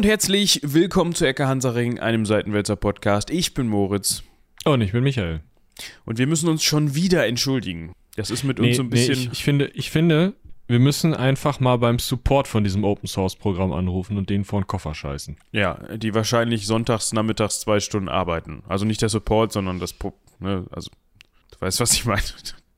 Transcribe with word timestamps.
und 0.00 0.06
herzlich 0.06 0.62
willkommen 0.62 1.14
zu 1.14 1.26
Ecke 1.26 1.46
Hansaring, 1.46 1.98
einem 1.98 2.24
Seitenwälzer 2.24 2.74
Podcast. 2.74 3.28
Ich 3.28 3.52
bin 3.52 3.68
Moritz. 3.68 4.22
Und 4.64 4.80
ich 4.80 4.92
bin 4.92 5.04
Michael. 5.04 5.42
Und 6.06 6.16
wir 6.16 6.26
müssen 6.26 6.48
uns 6.48 6.64
schon 6.64 6.94
wieder 6.94 7.26
entschuldigen. 7.26 7.92
Das 8.16 8.30
ist 8.30 8.42
mit 8.42 8.58
uns 8.58 8.66
Nee, 8.66 8.72
so 8.72 8.82
ein 8.82 8.86
nee, 8.86 8.92
bisschen. 8.92 9.24
ich, 9.24 9.32
ich, 9.32 9.44
finde, 9.44 9.66
ich 9.74 9.90
finde, 9.90 10.32
wir 10.68 10.78
müssen 10.78 11.12
einfach 11.12 11.60
mal 11.60 11.76
beim 11.76 11.98
Support 11.98 12.48
von 12.48 12.64
diesem 12.64 12.82
Open 12.82 13.08
Source 13.08 13.36
Programm 13.36 13.74
anrufen 13.74 14.16
und 14.16 14.30
denen 14.30 14.44
vor 14.46 14.62
den 14.62 14.66
Koffer 14.66 14.94
scheißen. 14.94 15.36
ja, 15.52 15.74
die 15.98 16.14
wahrscheinlich 16.14 16.66
sonntags, 16.66 17.12
nachmittags 17.12 17.60
zwei 17.60 17.78
Stunden 17.78 18.08
arbeiten. 18.08 18.62
Also 18.66 18.86
nicht 18.86 19.02
der 19.02 19.10
Support, 19.10 19.52
sondern 19.52 19.80
das. 19.80 19.92
Pro 19.92 20.14
ne, 20.38 20.64
also, 20.70 20.90
du 21.50 21.60
weißt, 21.60 21.78
was 21.78 21.92
ich 21.92 22.06
meine. 22.06 22.22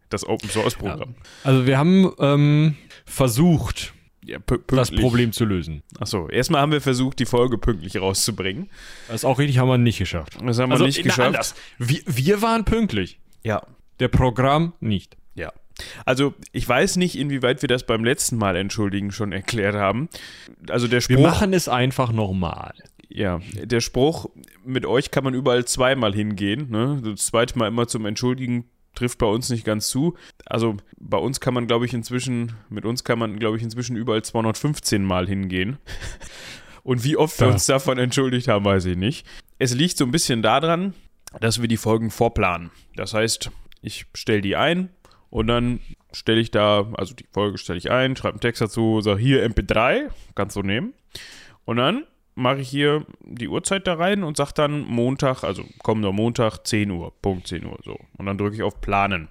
Das 0.08 0.26
Open 0.26 0.50
Source 0.50 0.74
Programm. 0.74 1.14
Also 1.44 1.66
wir 1.66 1.78
haben 1.78 2.10
ähm, 2.18 2.76
versucht, 3.06 3.94
Ja, 4.24 4.38
das. 4.68 4.90
Problem 4.92 5.32
zu 5.32 5.44
lösen. 5.44 5.82
Achso, 5.98 6.28
erstmal 6.28 6.60
haben 6.60 6.70
wir 6.72 6.80
versucht, 6.80 7.18
die 7.18 7.26
Folge 7.26 7.58
pünktlich 7.58 7.96
rauszubringen. 8.00 8.70
Das 9.08 9.16
ist 9.16 9.24
auch 9.24 9.38
richtig, 9.38 9.58
haben 9.58 9.68
wir 9.68 9.78
nicht 9.78 9.98
geschafft. 9.98 10.34
Das 10.44 10.58
haben 10.58 10.70
wir 10.70 10.74
also 10.74 10.84
nicht 10.86 10.98
na, 10.98 11.02
geschafft. 11.02 11.26
anders. 11.26 11.54
Wir, 11.78 12.00
wir 12.06 12.40
waren 12.42 12.64
pünktlich. 12.64 13.18
Ja, 13.42 13.62
Der 13.98 14.08
Programm 14.08 14.74
nicht. 14.80 15.16
Ja. 15.34 15.52
Also, 16.04 16.34
ich 16.52 16.68
weiß 16.68 16.96
nicht, 16.96 17.18
inwieweit 17.18 17.62
wir 17.62 17.68
das 17.68 17.84
beim 17.84 18.04
letzten 18.04 18.36
Mal 18.36 18.54
entschuldigen 18.56 19.10
schon 19.10 19.32
erklärt 19.32 19.74
haben. 19.74 20.08
Also 20.68 20.86
der 20.86 21.00
Spruch, 21.00 21.16
Wir 21.16 21.22
machen 21.22 21.52
es 21.52 21.66
einfach 21.68 22.12
nochmal. 22.12 22.74
ja, 23.08 23.40
der 23.62 23.80
Spruch, 23.80 24.26
mit 24.64 24.86
euch 24.86 25.10
kann 25.10 25.24
man 25.24 25.34
überall 25.34 25.64
zweimal 25.64 26.14
hingehen, 26.14 26.70
ne? 26.70 27.00
Das 27.04 27.26
zweite 27.26 27.58
Mal 27.58 27.66
immer 27.68 27.88
zum 27.88 28.06
Entschuldigen 28.06 28.66
trifft 28.94 29.18
bei 29.18 29.26
uns 29.26 29.48
nicht 29.50 29.64
ganz 29.64 29.88
zu. 29.88 30.16
Also, 30.46 30.76
bei 30.98 31.18
uns 31.18 31.40
kann 31.40 31.54
man, 31.54 31.66
glaube 31.66 31.86
ich, 31.86 31.94
inzwischen, 31.94 32.52
mit 32.68 32.84
uns 32.84 33.04
kann 33.04 33.18
man, 33.18 33.38
glaube 33.38 33.56
ich, 33.56 33.62
inzwischen 33.62 33.96
überall 33.96 34.22
215 34.22 35.02
Mal 35.04 35.26
hingehen. 35.26 35.78
Und 36.84 37.04
wie 37.04 37.16
oft 37.16 37.38
wir 37.40 37.46
Ja. 37.46 37.52
uns 37.52 37.66
davon 37.66 37.98
entschuldigt 37.98 38.48
haben, 38.48 38.64
weiß 38.64 38.86
ich 38.86 38.96
nicht. 38.96 39.26
Es 39.58 39.72
liegt 39.74 39.96
so 39.96 40.04
ein 40.04 40.10
bisschen 40.10 40.42
daran, 40.42 40.94
dass 41.40 41.60
wir 41.60 41.68
die 41.68 41.76
Folgen 41.76 42.10
vorplanen. 42.10 42.70
Das 42.96 43.14
heißt, 43.14 43.50
ich 43.82 44.06
stelle 44.14 44.40
die 44.40 44.56
ein 44.56 44.90
und 45.30 45.46
dann 45.46 45.78
stelle 46.12 46.40
ich 46.40 46.50
da, 46.50 46.90
also 46.94 47.14
die 47.14 47.26
Folge 47.32 47.56
stelle 47.58 47.78
ich 47.78 47.90
ein, 47.90 48.16
schreibe 48.16 48.34
einen 48.34 48.40
Text 48.40 48.60
dazu, 48.60 49.00
sage 49.00 49.20
hier 49.20 49.48
MP3, 49.48 50.10
kannst 50.34 50.56
du 50.56 50.62
nehmen. 50.62 50.92
Und 51.64 51.76
dann 51.76 52.04
mache 52.34 52.60
ich 52.60 52.68
hier 52.68 53.04
die 53.24 53.48
Uhrzeit 53.48 53.86
da 53.86 53.94
rein 53.94 54.22
und 54.22 54.36
sage 54.36 54.52
dann 54.54 54.82
Montag, 54.82 55.42
also 55.44 55.64
kommender 55.82 56.12
Montag, 56.12 56.66
10 56.66 56.90
Uhr, 56.90 57.12
Punkt 57.22 57.46
10 57.46 57.64
Uhr, 57.66 57.78
so. 57.84 57.98
Und 58.16 58.26
dann 58.26 58.38
drücke 58.38 58.56
ich 58.56 58.62
auf 58.62 58.80
Planen. 58.80 59.28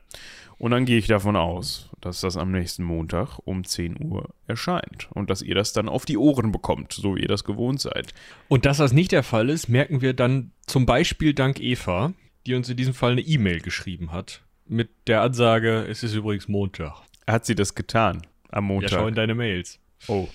Und 0.58 0.72
dann 0.72 0.86
gehe 0.86 1.00
ich 1.00 1.08
davon 1.08 1.36
aus, 1.36 1.90
dass 2.02 2.22
das 2.22 2.38
am 2.38 2.52
nächsten 2.52 2.84
Montag 2.84 3.40
um 3.46 3.64
10 3.64 3.98
Uhr 4.04 4.30
erscheint. 4.46 5.08
Und 5.12 5.32
dass 5.32 5.42
ihr 5.42 5.56
das 5.56 5.74
dann 5.74 5.90
auf 5.90 6.06
die 6.06 6.18
Ohren 6.18 6.52
bekommt, 6.52 6.94
so 6.94 7.16
wie 7.16 7.22
ihr 7.22 7.28
das 7.28 7.44
gewohnt 7.44 7.82
seid. 7.82 8.14
Und 8.48 8.66
dass 8.68 8.78
das 8.78 8.94
nicht 8.94 9.12
der 9.12 9.24
Fall 9.24 9.50
ist, 9.50 9.70
merken 9.70 10.02
wir 10.02 10.14
dann 10.14 10.52
zum 10.68 10.86
Beispiel 10.86 11.34
dank 11.34 11.60
Eva, 11.60 12.14
die 12.46 12.54
uns 12.54 12.70
in 12.70 12.78
diesem 12.78 12.94
Fall 12.94 13.14
eine 13.14 13.22
E-Mail 13.22 13.62
geschrieben 13.62 14.12
hat. 14.12 14.42
Mit 14.68 14.90
der 15.08 15.22
Ansage, 15.22 15.86
es 15.90 16.04
ist 16.04 16.14
übrigens 16.14 16.48
Montag. 16.48 17.02
Hat 17.26 17.46
sie 17.46 17.56
das 17.56 17.74
getan 17.74 18.22
am 18.52 18.70
Ja, 18.82 18.88
schau 18.88 18.98
in 18.98 19.02
Montag? 19.06 19.16
deine 19.16 19.34
Mails. 19.36 19.80
oh, 20.08 20.28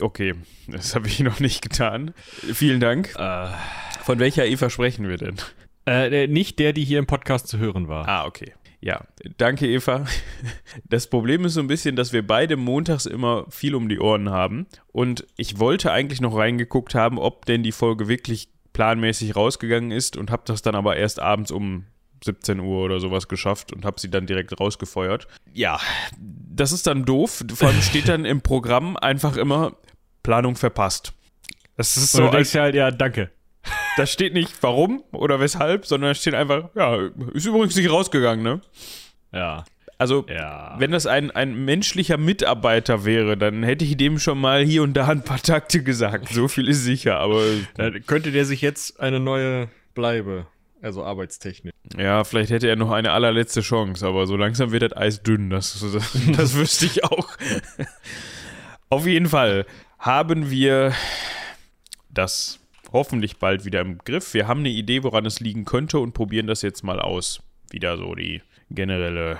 okay. 0.00 0.34
Das 0.68 0.94
habe 0.94 1.08
ich 1.08 1.20
noch 1.20 1.40
nicht 1.40 1.62
getan. 1.62 2.12
Vielen 2.52 2.80
Dank. 2.80 3.14
Äh, 3.16 3.48
Von 4.02 4.18
welcher 4.18 4.46
Eva 4.46 4.70
sprechen 4.70 5.08
wir 5.08 5.16
denn? 5.16 5.36
äh, 5.86 6.26
nicht 6.26 6.58
der, 6.58 6.72
die 6.72 6.84
hier 6.84 6.98
im 6.98 7.06
Podcast 7.06 7.48
zu 7.48 7.58
hören 7.58 7.88
war. 7.88 8.08
Ah, 8.08 8.26
okay. 8.26 8.52
Ja, 8.82 9.04
danke 9.36 9.66
Eva. 9.66 10.06
Das 10.88 11.08
Problem 11.08 11.44
ist 11.44 11.54
so 11.54 11.60
ein 11.60 11.66
bisschen, 11.66 11.96
dass 11.96 12.14
wir 12.14 12.26
beide 12.26 12.56
montags 12.56 13.04
immer 13.04 13.44
viel 13.50 13.74
um 13.74 13.90
die 13.90 13.98
Ohren 14.00 14.30
haben. 14.30 14.66
Und 14.92 15.26
ich 15.36 15.58
wollte 15.58 15.92
eigentlich 15.92 16.22
noch 16.22 16.34
reingeguckt 16.36 16.94
haben, 16.94 17.18
ob 17.18 17.44
denn 17.44 17.62
die 17.62 17.72
Folge 17.72 18.08
wirklich 18.08 18.48
planmäßig 18.72 19.36
rausgegangen 19.36 19.90
ist 19.90 20.16
und 20.16 20.30
habe 20.30 20.44
das 20.46 20.62
dann 20.62 20.74
aber 20.74 20.96
erst 20.96 21.20
abends 21.20 21.50
um 21.50 21.84
17 22.24 22.60
Uhr 22.60 22.84
oder 22.84 23.00
sowas 23.00 23.28
geschafft 23.28 23.72
und 23.72 23.84
habe 23.84 24.00
sie 24.00 24.10
dann 24.10 24.26
direkt 24.26 24.58
rausgefeuert. 24.58 25.26
Ja, 25.52 25.78
das 26.18 26.72
ist 26.72 26.86
dann 26.86 27.04
doof. 27.04 27.44
Vor 27.54 27.68
allem 27.68 27.82
steht 27.82 28.08
dann 28.08 28.24
im 28.24 28.40
Programm 28.40 28.96
einfach 28.96 29.36
immer 29.36 29.76
Planung 30.22 30.56
verpasst. 30.56 31.12
Das 31.76 31.96
ist 31.96 32.12
So, 32.12 32.18
so, 32.18 32.24
du 32.26 32.30
denkst 32.32 32.54
halt, 32.54 32.74
ja, 32.74 32.90
danke. 32.90 33.30
da 33.96 34.06
steht 34.06 34.32
nicht 34.34 34.52
warum 34.62 35.02
oder 35.12 35.40
weshalb, 35.40 35.86
sondern 35.86 36.10
da 36.10 36.14
steht 36.14 36.34
einfach, 36.34 36.70
ja, 36.74 36.96
ist 37.34 37.46
übrigens 37.46 37.76
nicht 37.76 37.90
rausgegangen, 37.90 38.42
ne? 38.42 38.60
Ja. 39.32 39.64
Also, 39.98 40.24
Ja. 40.30 40.76
wenn 40.78 40.92
das 40.92 41.06
ein, 41.06 41.30
ein 41.30 41.66
menschlicher 41.66 42.16
Mitarbeiter 42.16 43.04
wäre, 43.04 43.36
dann 43.36 43.62
hätte 43.62 43.84
ich 43.84 43.98
dem 43.98 44.18
schon 44.18 44.40
mal 44.40 44.64
hier 44.64 44.82
und 44.82 44.94
da 44.94 45.06
ein 45.08 45.22
paar 45.24 45.42
Takte 45.42 45.82
gesagt. 45.82 46.30
So 46.30 46.48
viel 46.48 46.68
ist 46.68 46.84
sicher, 46.84 47.18
aber 47.18 47.42
Dann 47.76 48.02
könnte 48.06 48.32
der 48.32 48.46
sich 48.46 48.62
jetzt 48.62 48.98
eine 48.98 49.20
neue 49.20 49.68
Bleibe, 49.94 50.46
also 50.80 51.04
Arbeitstechnik. 51.04 51.74
ja, 51.98 52.24
vielleicht 52.24 52.50
hätte 52.50 52.66
er 52.66 52.76
noch 52.76 52.90
eine 52.92 53.12
allerletzte 53.12 53.60
Chance, 53.60 54.06
aber 54.06 54.26
so 54.26 54.36
langsam 54.38 54.72
wird 54.72 54.84
das 54.84 54.96
Eis 54.96 55.22
dünn. 55.22 55.50
Das, 55.50 55.78
das, 55.92 56.12
das 56.36 56.54
wüsste 56.54 56.86
ich 56.86 57.04
auch. 57.04 57.28
Auf 58.88 59.06
jeden 59.06 59.26
Fall 59.28 59.66
haben 60.00 60.50
wir 60.50 60.94
das 62.08 62.58
hoffentlich 62.90 63.36
bald 63.36 63.66
wieder 63.66 63.82
im 63.82 63.98
Griff. 63.98 64.32
Wir 64.34 64.48
haben 64.48 64.60
eine 64.60 64.70
Idee, 64.70 65.02
woran 65.04 65.26
es 65.26 65.40
liegen 65.40 65.66
könnte 65.66 65.98
und 65.98 66.14
probieren 66.14 66.46
das 66.46 66.62
jetzt 66.62 66.82
mal 66.82 66.98
aus. 67.00 67.40
Wieder 67.70 67.98
so 67.98 68.14
die 68.14 68.40
generelle 68.70 69.38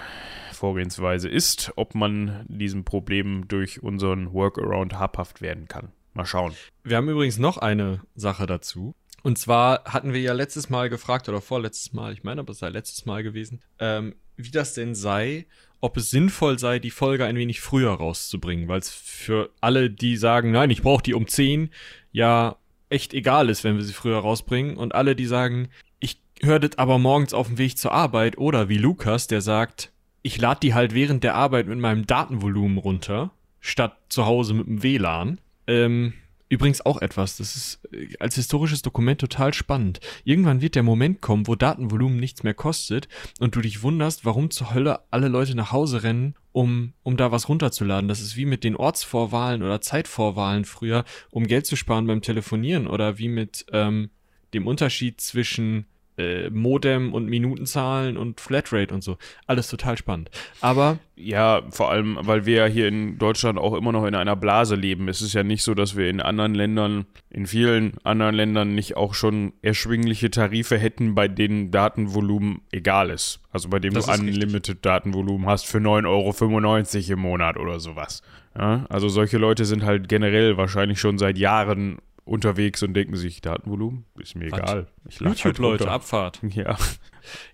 Vorgehensweise 0.52 1.28
ist, 1.28 1.72
ob 1.76 1.94
man 1.94 2.44
diesem 2.46 2.84
Problem 2.84 3.48
durch 3.48 3.82
unseren 3.82 4.34
Workaround 4.34 4.98
habhaft 4.98 5.40
werden 5.40 5.66
kann. 5.66 5.92
Mal 6.12 6.26
schauen. 6.26 6.52
Wir 6.84 6.98
haben 6.98 7.08
übrigens 7.08 7.38
noch 7.38 7.56
eine 7.56 8.02
Sache 8.14 8.46
dazu. 8.46 8.94
Und 9.22 9.38
zwar 9.38 9.84
hatten 9.84 10.12
wir 10.12 10.20
ja 10.20 10.34
letztes 10.34 10.68
Mal 10.68 10.90
gefragt, 10.90 11.28
oder 11.28 11.40
vorletztes 11.40 11.92
Mal, 11.92 12.12
ich 12.12 12.22
meine, 12.22 12.40
aber 12.40 12.52
es 12.52 12.58
sei 12.58 12.68
letztes 12.68 13.06
Mal 13.06 13.22
gewesen, 13.22 13.62
ähm, 13.78 14.14
wie 14.36 14.50
das 14.50 14.74
denn 14.74 14.94
sei, 14.94 15.46
ob 15.80 15.96
es 15.96 16.10
sinnvoll 16.10 16.58
sei, 16.58 16.78
die 16.78 16.90
Folge 16.90 17.24
ein 17.24 17.36
wenig 17.36 17.60
früher 17.60 17.92
rauszubringen, 17.92 18.68
weil 18.68 18.80
es 18.80 18.90
für 18.90 19.50
alle, 19.60 19.90
die 19.90 20.16
sagen, 20.16 20.50
nein, 20.50 20.70
ich 20.70 20.82
brauche 20.82 21.02
die 21.02 21.14
um 21.14 21.26
10, 21.26 21.70
ja 22.12 22.56
echt 22.90 23.14
egal 23.14 23.48
ist, 23.48 23.64
wenn 23.64 23.76
wir 23.76 23.84
sie 23.84 23.92
früher 23.92 24.18
rausbringen. 24.18 24.76
Und 24.76 24.94
alle, 24.94 25.16
die 25.16 25.26
sagen, 25.26 25.68
ich 26.00 26.20
höre 26.42 26.58
das 26.58 26.76
aber 26.76 26.98
morgens 26.98 27.32
auf 27.32 27.46
dem 27.46 27.58
Weg 27.58 27.78
zur 27.78 27.92
Arbeit, 27.92 28.36
oder 28.36 28.68
wie 28.68 28.78
Lukas, 28.78 29.26
der 29.26 29.40
sagt, 29.40 29.92
ich 30.22 30.38
lade 30.38 30.60
die 30.60 30.74
halt 30.74 30.94
während 30.94 31.24
der 31.24 31.34
Arbeit 31.34 31.66
mit 31.66 31.78
meinem 31.78 32.06
Datenvolumen 32.06 32.78
runter, 32.78 33.30
statt 33.60 33.96
zu 34.08 34.26
Hause 34.26 34.54
mit 34.54 34.66
dem 34.66 34.82
WLAN. 34.82 35.40
Ähm, 35.66 36.14
übrigens 36.50 36.84
auch 36.84 37.00
etwas, 37.00 37.36
das 37.36 37.56
ist 37.56 37.80
äh, 37.92 38.08
als 38.18 38.34
historisches 38.34 38.82
Dokument 38.82 39.18
total 39.20 39.54
spannend. 39.54 40.00
Irgendwann 40.24 40.60
wird 40.60 40.74
der 40.74 40.82
Moment 40.82 41.22
kommen, 41.22 41.46
wo 41.46 41.54
Datenvolumen 41.54 42.20
nichts 42.20 42.42
mehr 42.42 42.52
kostet 42.52 43.08
und 43.38 43.56
du 43.56 43.62
dich 43.62 43.82
wunderst, 43.82 44.26
warum 44.26 44.50
zur 44.50 44.74
Hölle 44.74 45.00
alle 45.10 45.28
Leute 45.28 45.54
nach 45.54 45.72
Hause 45.72 46.02
rennen, 46.02 46.34
um, 46.52 46.92
um 47.02 47.16
da 47.16 47.32
was 47.32 47.48
runterzuladen. 47.48 48.08
Das 48.08 48.20
ist 48.20 48.36
wie 48.36 48.44
mit 48.44 48.64
den 48.64 48.76
Ortsvorwahlen 48.76 49.62
oder 49.62 49.80
Zeitvorwahlen 49.80 50.66
früher, 50.66 51.04
um 51.30 51.46
Geld 51.46 51.66
zu 51.66 51.76
sparen 51.76 52.06
beim 52.06 52.20
Telefonieren 52.20 52.86
oder 52.86 53.16
wie 53.18 53.28
mit 53.28 53.64
ähm, 53.72 54.10
dem 54.52 54.66
Unterschied 54.66 55.20
zwischen 55.20 55.86
äh, 56.20 56.50
Modem 56.50 57.14
und 57.14 57.26
Minutenzahlen 57.26 58.16
und 58.16 58.40
Flatrate 58.40 58.94
und 58.94 59.02
so. 59.02 59.16
Alles 59.46 59.68
total 59.68 59.96
spannend. 59.96 60.30
Aber 60.60 60.98
Ja, 61.16 61.62
vor 61.70 61.90
allem, 61.90 62.18
weil 62.20 62.46
wir 62.46 62.56
ja 62.56 62.66
hier 62.66 62.88
in 62.88 63.18
Deutschland 63.18 63.58
auch 63.58 63.74
immer 63.74 63.92
noch 63.92 64.06
in 64.06 64.14
einer 64.14 64.36
Blase 64.36 64.74
leben. 64.74 65.08
Es 65.08 65.22
ist 65.22 65.34
ja 65.34 65.42
nicht 65.42 65.62
so, 65.62 65.74
dass 65.74 65.96
wir 65.96 66.08
in 66.08 66.20
anderen 66.20 66.54
Ländern, 66.54 67.06
in 67.30 67.46
vielen 67.46 67.94
anderen 68.04 68.34
Ländern 68.34 68.74
nicht 68.74 68.96
auch 68.96 69.14
schon 69.14 69.52
erschwingliche 69.62 70.30
Tarife 70.30 70.78
hätten, 70.78 71.14
bei 71.14 71.28
denen 71.28 71.70
Datenvolumen 71.70 72.62
egal 72.72 73.10
ist. 73.10 73.40
Also 73.50 73.68
bei 73.68 73.78
dem 73.78 73.94
Das 73.94 74.06
du 74.06 74.12
ist 74.12 74.20
richtig. 74.20 74.34
Unlimited 74.36 74.84
Datenvolumen 74.84 75.46
hast 75.46 75.66
für 75.66 75.78
9,95 75.78 76.06
Euro 76.06 77.12
im 77.12 77.20
Monat 77.20 77.56
oder 77.56 77.80
sowas. 77.80 78.22
Ja, 78.58 78.84
also 78.88 79.08
solche 79.08 79.38
Leute 79.38 79.64
sind 79.64 79.84
halt 79.84 80.08
generell 80.08 80.56
wahrscheinlich 80.56 80.98
schon 80.98 81.18
seit 81.18 81.38
Jahren 81.38 81.98
unterwegs 82.24 82.82
und 82.82 82.94
denken 82.94 83.16
sich, 83.16 83.40
Datenvolumen 83.40 84.04
ist 84.18 84.36
mir 84.36 84.50
Was? 84.50 84.60
egal. 84.60 84.86
Ich 85.08 85.20
lad 85.20 85.38
YouTube, 85.38 85.80
halt. 85.80 85.86
Abfahrt. 85.86 86.40
Ja. 86.54 86.76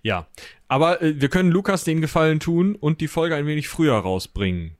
Ja. 0.01 0.27
Aber 0.67 1.01
äh, 1.01 1.19
wir 1.19 1.29
können 1.29 1.51
Lukas 1.51 1.83
den 1.83 2.01
Gefallen 2.01 2.39
tun 2.39 2.75
und 2.75 3.01
die 3.01 3.07
Folge 3.07 3.35
ein 3.35 3.45
wenig 3.45 3.67
früher 3.67 3.95
rausbringen. 3.95 4.77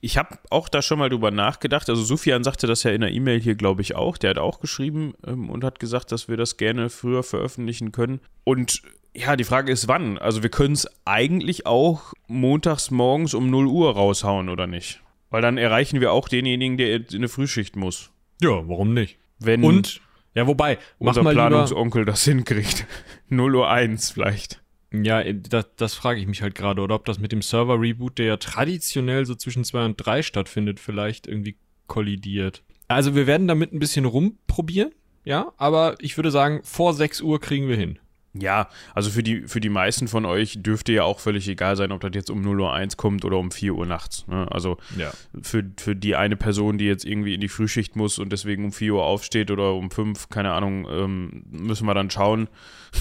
Ich 0.00 0.18
habe 0.18 0.38
auch 0.50 0.68
da 0.68 0.82
schon 0.82 0.98
mal 0.98 1.08
drüber 1.08 1.30
nachgedacht. 1.30 1.88
Also 1.88 2.02
Sufjan 2.02 2.44
sagte 2.44 2.66
das 2.66 2.82
ja 2.82 2.90
in 2.90 3.02
der 3.02 3.12
E-Mail 3.12 3.40
hier, 3.40 3.54
glaube 3.54 3.82
ich, 3.82 3.94
auch. 3.94 4.16
Der 4.16 4.30
hat 4.30 4.38
auch 4.38 4.60
geschrieben 4.60 5.14
ähm, 5.26 5.50
und 5.50 5.64
hat 5.64 5.78
gesagt, 5.78 6.12
dass 6.12 6.28
wir 6.28 6.36
das 6.36 6.56
gerne 6.56 6.90
früher 6.90 7.22
veröffentlichen 7.22 7.92
können. 7.92 8.20
Und 8.44 8.82
ja, 9.14 9.36
die 9.36 9.44
Frage 9.44 9.72
ist, 9.72 9.88
wann? 9.88 10.18
Also 10.18 10.42
wir 10.42 10.50
können 10.50 10.74
es 10.74 10.88
eigentlich 11.04 11.66
auch 11.66 12.12
montags 12.26 12.90
morgens 12.90 13.34
um 13.34 13.50
0 13.50 13.66
Uhr 13.66 13.92
raushauen, 13.92 14.48
oder 14.48 14.66
nicht? 14.66 15.00
Weil 15.30 15.42
dann 15.42 15.58
erreichen 15.58 16.00
wir 16.00 16.12
auch 16.12 16.28
denjenigen, 16.28 16.76
der 16.76 16.96
in 16.96 17.06
eine 17.12 17.28
Frühschicht 17.28 17.76
muss. 17.76 18.10
Ja, 18.40 18.68
warum 18.68 18.94
nicht? 18.94 19.18
Wenn 19.40 19.64
Und, 19.64 20.00
ja, 20.34 20.46
wobei, 20.46 20.78
unser 20.98 21.22
Planungsonkel 21.22 22.04
das 22.04 22.24
hinkriegt. 22.24 22.86
0 23.28 23.56
Uhr 23.56 23.70
1 23.70 24.10
vielleicht. 24.10 24.62
Ja, 24.92 25.20
äh, 25.20 25.34
das, 25.34 25.66
das 25.76 25.94
frage 25.94 26.20
ich 26.20 26.26
mich 26.26 26.42
halt 26.42 26.54
gerade. 26.54 26.82
Oder 26.82 26.94
ob 26.94 27.04
das 27.04 27.18
mit 27.18 27.32
dem 27.32 27.42
Server-Reboot, 27.42 28.18
der 28.18 28.26
ja 28.26 28.36
traditionell 28.36 29.24
so 29.26 29.34
zwischen 29.34 29.64
zwei 29.64 29.84
und 29.84 29.96
drei 29.96 30.22
stattfindet, 30.22 30.80
vielleicht 30.80 31.26
irgendwie 31.26 31.56
kollidiert. 31.86 32.62
Also 32.88 33.14
wir 33.14 33.26
werden 33.26 33.48
damit 33.48 33.72
ein 33.72 33.78
bisschen 33.78 34.04
rumprobieren, 34.04 34.92
ja, 35.24 35.52
aber 35.58 35.94
ich 36.00 36.16
würde 36.16 36.30
sagen, 36.30 36.60
vor 36.64 36.92
6 36.92 37.20
Uhr 37.20 37.40
kriegen 37.40 37.68
wir 37.68 37.76
hin. 37.76 37.98
Ja, 38.32 38.68
also 38.94 39.10
für 39.10 39.24
die, 39.24 39.48
für 39.48 39.60
die 39.60 39.68
meisten 39.68 40.06
von 40.06 40.24
euch 40.24 40.62
dürfte 40.62 40.92
ja 40.92 41.02
auch 41.02 41.18
völlig 41.18 41.48
egal 41.48 41.74
sein, 41.74 41.90
ob 41.90 42.00
das 42.00 42.12
jetzt 42.14 42.30
um 42.30 42.42
0.01 42.46 42.92
Uhr 42.92 42.96
kommt 42.96 43.24
oder 43.24 43.36
um 43.38 43.50
4 43.50 43.74
Uhr 43.74 43.86
nachts. 43.86 44.24
Ne? 44.28 44.46
Also 44.50 44.76
Ja. 44.96 45.10
für, 45.42 45.64
für 45.76 45.96
die 45.96 46.14
eine 46.14 46.36
Person, 46.36 46.78
die 46.78 46.84
jetzt 46.84 47.04
irgendwie 47.04 47.34
in 47.34 47.40
die 47.40 47.48
Frühschicht 47.48 47.96
muss 47.96 48.20
und 48.20 48.30
deswegen 48.30 48.66
um 48.66 48.72
4 48.72 48.94
Uhr 48.94 49.04
aufsteht 49.04 49.50
oder 49.50 49.74
um 49.74 49.90
5, 49.90 50.28
keine 50.28 50.52
Ahnung, 50.52 50.86
ähm, 50.88 51.42
müssen 51.50 51.86
wir 51.86 51.94
dann 51.94 52.10
schauen, 52.10 52.48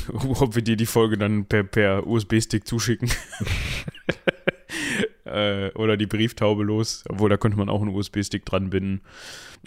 ob 0.14 0.56
wir 0.56 0.64
dir 0.64 0.76
die 0.78 0.88
Folge 0.88 1.18
dann 1.18 1.46
per, 1.46 1.64
per 1.64 2.08
USB-Stick 2.08 2.66
zuschicken. 2.66 3.12
äh, 5.32 5.72
oder 5.76 5.98
die 5.98 6.08
Brieftaube 6.08 6.64
los. 6.64 7.04
Obwohl, 7.10 7.30
da 7.30 7.38
könnte 7.38 7.58
man 7.58 7.70
auch 7.70 7.82
einen 7.82 7.94
USB-Stick 7.96 8.46
dran 8.46 8.70
binden. 8.70 9.02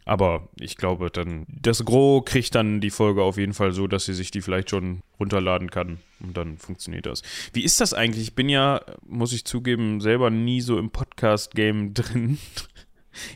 Aber 0.04 0.48
ich 0.58 0.76
glaube, 0.76 1.10
dann 1.10 1.46
das 1.48 1.84
Gros 1.84 2.24
kriegt 2.24 2.54
dann 2.54 2.80
die 2.80 2.90
Folge 2.90 3.22
auf 3.22 3.36
jeden 3.36 3.54
Fall 3.54 3.72
so, 3.72 3.86
dass 3.86 4.06
sie 4.06 4.14
sich 4.14 4.30
die 4.30 4.40
vielleicht 4.40 4.70
schon 4.70 5.02
runterladen 5.20 5.70
kann 5.70 5.98
und 6.20 6.36
dann 6.36 6.58
funktioniert 6.58 7.06
das. 7.06 7.22
Wie 7.52 7.62
ist 7.62 7.80
das 7.80 7.94
eigentlich? 7.94 8.24
Ich 8.24 8.34
bin 8.34 8.48
ja, 8.48 8.80
muss 9.06 9.32
ich 9.32 9.44
zugeben, 9.44 10.00
selber 10.00 10.30
nie 10.30 10.60
so 10.60 10.78
im 10.78 10.90
Podcast-Game 10.90 11.94
drin. 11.94 12.38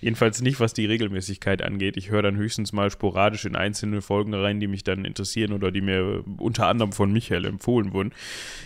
Jedenfalls 0.01 0.43
nicht, 0.43 0.61
was 0.61 0.75
die 0.75 0.87
Regelmäßigkeit 0.87 1.63
angeht. 1.63 1.97
Ich 1.97 2.11
höre 2.11 2.23
dann 2.23 2.37
höchstens 2.37 2.73
mal 2.73 2.91
sporadisch 2.91 3.45
in 3.45 3.57
einzelne 3.57 4.03
Folgen 4.03 4.35
rein, 4.35 4.61
die 4.61 4.67
mich 4.67 4.85
dann 4.85 5.05
interessieren 5.05 5.53
oder 5.53 5.71
die 5.71 5.81
mir 5.81 6.25
unter 6.39 6.67
anderem 6.67 6.93
von 6.93 7.13
Michael 7.13 7.45
empfohlen 7.45 7.93
wurden. 7.93 8.13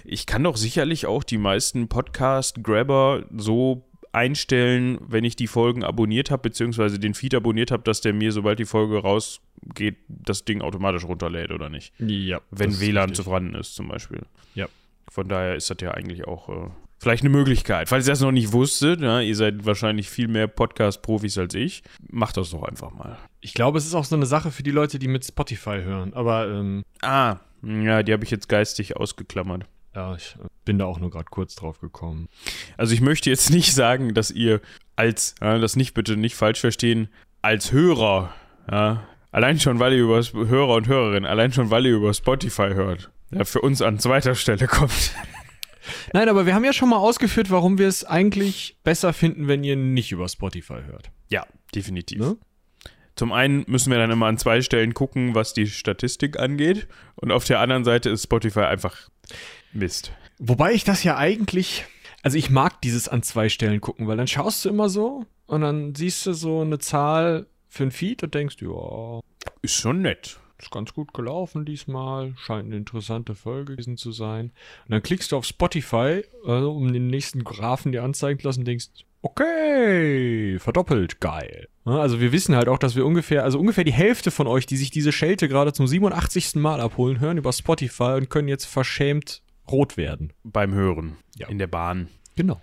Ich 0.04 0.26
kann 0.26 0.44
doch 0.44 0.56
sicherlich 0.56 1.06
auch 1.06 1.24
die 1.24 1.38
meisten 1.38 1.88
Podcast-Grabber 1.88 3.26
so 3.36 3.86
einstellen, 4.12 4.98
wenn 5.06 5.24
ich 5.24 5.36
die 5.36 5.46
Folgen 5.46 5.84
abonniert 5.84 6.30
habe, 6.30 6.42
beziehungsweise 6.42 6.98
den 6.98 7.14
Feed 7.14 7.34
abonniert 7.34 7.70
habe, 7.70 7.82
dass 7.84 8.00
der 8.00 8.12
mir, 8.12 8.32
sobald 8.32 8.58
die 8.58 8.64
Folge 8.64 8.98
rausgeht, 8.98 9.98
das 10.08 10.44
Ding 10.44 10.62
automatisch 10.62 11.04
runterlädt 11.04 11.52
oder 11.52 11.68
nicht. 11.68 11.92
Ja. 11.98 12.40
Wenn 12.50 12.80
WLAN 12.80 13.14
zu 13.14 13.22
vorhanden 13.22 13.54
ist, 13.54 13.74
zum 13.74 13.88
Beispiel. 13.88 14.22
Ja. 14.54 14.66
Von 15.08 15.28
daher 15.28 15.56
ist 15.56 15.70
das 15.70 15.78
ja 15.80 15.92
eigentlich 15.92 16.26
auch 16.26 16.48
äh, 16.48 16.70
vielleicht 17.00 17.22
eine 17.24 17.30
Möglichkeit. 17.30 17.88
Falls 17.88 18.06
ihr 18.06 18.12
das 18.12 18.20
noch 18.20 18.30
nicht 18.30 18.52
wusstet, 18.52 19.00
ja, 19.00 19.20
ihr 19.20 19.34
seid 19.34 19.66
wahrscheinlich 19.66 20.08
viel 20.08 20.28
mehr 20.28 20.46
Podcast-Profis 20.46 21.36
als 21.38 21.54
ich, 21.54 21.82
macht 22.10 22.36
das 22.36 22.50
doch 22.50 22.62
einfach 22.62 22.92
mal. 22.92 23.18
Ich 23.40 23.54
glaube, 23.54 23.78
es 23.78 23.86
ist 23.86 23.94
auch 23.94 24.04
so 24.04 24.14
eine 24.14 24.26
Sache 24.26 24.50
für 24.52 24.62
die 24.62 24.70
Leute, 24.70 24.98
die 24.98 25.08
mit 25.08 25.24
Spotify 25.24 25.80
hören. 25.82 26.14
Aber 26.14 26.46
ähm, 26.48 26.84
Ah, 27.02 27.36
ja, 27.62 28.02
die 28.02 28.12
habe 28.12 28.22
ich 28.24 28.30
jetzt 28.30 28.48
geistig 28.48 28.96
ausgeklammert. 28.96 29.64
ja, 29.96 30.14
ich 30.14 30.36
bin 30.64 30.78
da 30.78 30.84
auch 30.84 31.00
nur 31.00 31.10
gerade 31.10 31.26
kurz 31.30 31.54
drauf 31.56 31.80
gekommen. 31.80 32.28
Also 32.76 32.92
ich 32.94 33.00
möchte 33.00 33.28
jetzt 33.30 33.50
nicht 33.54 33.74
sagen, 33.74 34.14
dass 34.14 34.30
ihr 34.30 34.60
als, 34.94 35.34
ja, 35.40 35.58
das 35.58 35.74
nicht 35.76 35.94
bitte 35.94 36.16
nicht 36.16 36.36
falsch 36.36 36.60
verstehen, 36.60 37.08
als 37.42 37.72
Hörer, 37.72 38.34
ja, 38.70 39.02
allein 39.32 39.58
schon, 39.58 39.78
weil 39.78 39.94
ihr 39.94 40.02
über 40.02 40.20
Hörer 40.20 40.74
und 40.74 40.86
Hörerinnen, 40.86 41.24
allein 41.28 41.52
schon, 41.52 41.70
weil 41.70 41.86
ihr 41.86 41.96
über 41.96 42.12
Spotify 42.12 42.68
hört, 42.74 43.10
ja, 43.30 43.44
für 43.44 43.62
uns 43.62 43.80
an 43.80 43.98
zweiter 43.98 44.34
Stelle 44.34 44.66
kommt. 44.66 45.14
Nein, 46.12 46.28
aber 46.28 46.46
wir 46.46 46.54
haben 46.54 46.64
ja 46.64 46.72
schon 46.72 46.88
mal 46.88 46.96
ausgeführt, 46.96 47.50
warum 47.50 47.78
wir 47.78 47.88
es 47.88 48.04
eigentlich 48.04 48.76
besser 48.84 49.12
finden, 49.12 49.48
wenn 49.48 49.64
ihr 49.64 49.76
nicht 49.76 50.12
über 50.12 50.28
Spotify 50.28 50.78
hört. 50.86 51.10
Ja, 51.28 51.46
definitiv. 51.74 52.18
Ne? 52.18 52.36
Zum 53.16 53.32
einen 53.32 53.64
müssen 53.66 53.90
wir 53.90 53.98
dann 53.98 54.10
immer 54.10 54.26
an 54.26 54.38
zwei 54.38 54.62
Stellen 54.62 54.94
gucken, 54.94 55.34
was 55.34 55.52
die 55.52 55.66
Statistik 55.66 56.38
angeht. 56.38 56.88
Und 57.16 57.32
auf 57.32 57.44
der 57.44 57.60
anderen 57.60 57.84
Seite 57.84 58.10
ist 58.10 58.24
Spotify 58.24 58.60
einfach 58.60 59.10
Mist. 59.72 60.12
Wobei 60.38 60.72
ich 60.72 60.84
das 60.84 61.04
ja 61.04 61.18
eigentlich, 61.18 61.84
also 62.22 62.38
ich 62.38 62.50
mag 62.50 62.80
dieses 62.80 63.08
an 63.08 63.22
zwei 63.22 63.48
Stellen 63.48 63.80
gucken, 63.80 64.08
weil 64.08 64.16
dann 64.16 64.26
schaust 64.26 64.64
du 64.64 64.70
immer 64.70 64.88
so 64.88 65.26
und 65.46 65.60
dann 65.60 65.94
siehst 65.94 66.24
du 66.24 66.32
so 66.32 66.62
eine 66.62 66.78
Zahl 66.78 67.46
für 67.68 67.84
ein 67.84 67.90
Feed 67.90 68.22
und 68.22 68.34
denkst, 68.34 68.56
ja, 68.60 69.20
Ist 69.62 69.74
schon 69.74 70.00
nett. 70.00 70.39
Ist 70.62 70.70
ganz 70.70 70.92
gut 70.94 71.14
gelaufen 71.14 71.64
diesmal, 71.64 72.34
scheint 72.36 72.66
eine 72.66 72.76
interessante 72.76 73.34
Folge 73.34 73.72
gewesen 73.72 73.96
zu 73.96 74.12
sein. 74.12 74.52
Und 74.86 74.90
dann 74.92 75.02
klickst 75.02 75.32
du 75.32 75.36
auf 75.36 75.44
Spotify, 75.44 76.22
also 76.46 76.72
um 76.72 76.92
den 76.92 77.08
nächsten 77.08 77.44
Graphen 77.44 77.92
dir 77.92 78.02
anzeigen 78.02 78.40
zu 78.40 78.46
lassen, 78.46 78.64
denkst, 78.64 78.88
okay, 79.22 80.58
verdoppelt, 80.58 81.20
geil. 81.20 81.68
Also 81.84 82.20
wir 82.20 82.32
wissen 82.32 82.54
halt 82.54 82.68
auch, 82.68 82.78
dass 82.78 82.96
wir 82.96 83.04
ungefähr, 83.04 83.44
also 83.44 83.58
ungefähr 83.58 83.84
die 83.84 83.92
Hälfte 83.92 84.30
von 84.30 84.46
euch, 84.46 84.66
die 84.66 84.76
sich 84.76 84.90
diese 84.90 85.12
Schelte 85.12 85.48
gerade 85.48 85.72
zum 85.72 85.86
87. 85.86 86.56
Mal 86.56 86.80
abholen, 86.80 87.20
hören 87.20 87.38
über 87.38 87.52
Spotify 87.52 88.14
und 88.16 88.30
können 88.30 88.48
jetzt 88.48 88.66
verschämt 88.66 89.42
rot 89.70 89.96
werden. 89.96 90.32
Beim 90.44 90.74
Hören. 90.74 91.16
Ja. 91.36 91.48
In 91.48 91.58
der 91.58 91.66
Bahn. 91.66 92.08
Genau. 92.36 92.60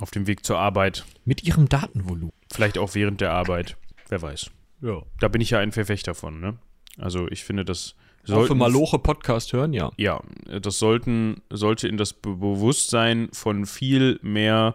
Auf 0.00 0.10
dem 0.10 0.26
Weg 0.26 0.44
zur 0.44 0.58
Arbeit. 0.58 1.04
Mit 1.24 1.42
ihrem 1.44 1.68
Datenvolumen. 1.68 2.32
Vielleicht 2.52 2.78
auch 2.78 2.94
während 2.94 3.20
der 3.20 3.32
Arbeit. 3.32 3.76
Wer 4.08 4.22
weiß. 4.22 4.50
Ja. 4.82 5.02
Da 5.18 5.28
bin 5.28 5.40
ich 5.40 5.50
ja 5.50 5.58
ein 5.58 5.72
Verfechter 5.72 6.14
von, 6.14 6.40
ne? 6.40 6.58
Also 6.98 7.28
ich 7.28 7.44
finde, 7.44 7.64
das 7.64 7.94
Auch 8.22 8.26
für 8.26 8.32
sollten- 8.32 8.58
Maloche 8.58 8.98
Podcast 8.98 9.52
hören, 9.52 9.72
ja. 9.72 9.90
Ja, 9.96 10.20
das 10.60 10.78
sollten, 10.78 11.42
sollte 11.50 11.88
in 11.88 11.96
das 11.96 12.12
Be 12.12 12.30
Bewusstsein 12.36 13.28
von 13.32 13.66
viel 13.66 14.18
mehr 14.22 14.74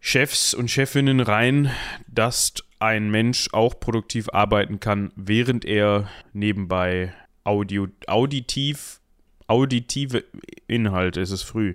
Chefs 0.00 0.54
und 0.54 0.70
Chefinnen 0.70 1.20
rein, 1.20 1.70
dass 2.06 2.54
ein 2.78 3.10
Mensch 3.10 3.48
auch 3.52 3.80
produktiv 3.80 4.28
arbeiten 4.32 4.78
kann, 4.80 5.10
während 5.16 5.64
er 5.64 6.08
nebenbei 6.32 7.12
Audio, 7.44 7.88
auditiv, 8.06 9.00
auditive 9.48 10.24
Inhalte, 10.66 11.20
es 11.22 11.30
ist 11.30 11.42
früh, 11.42 11.74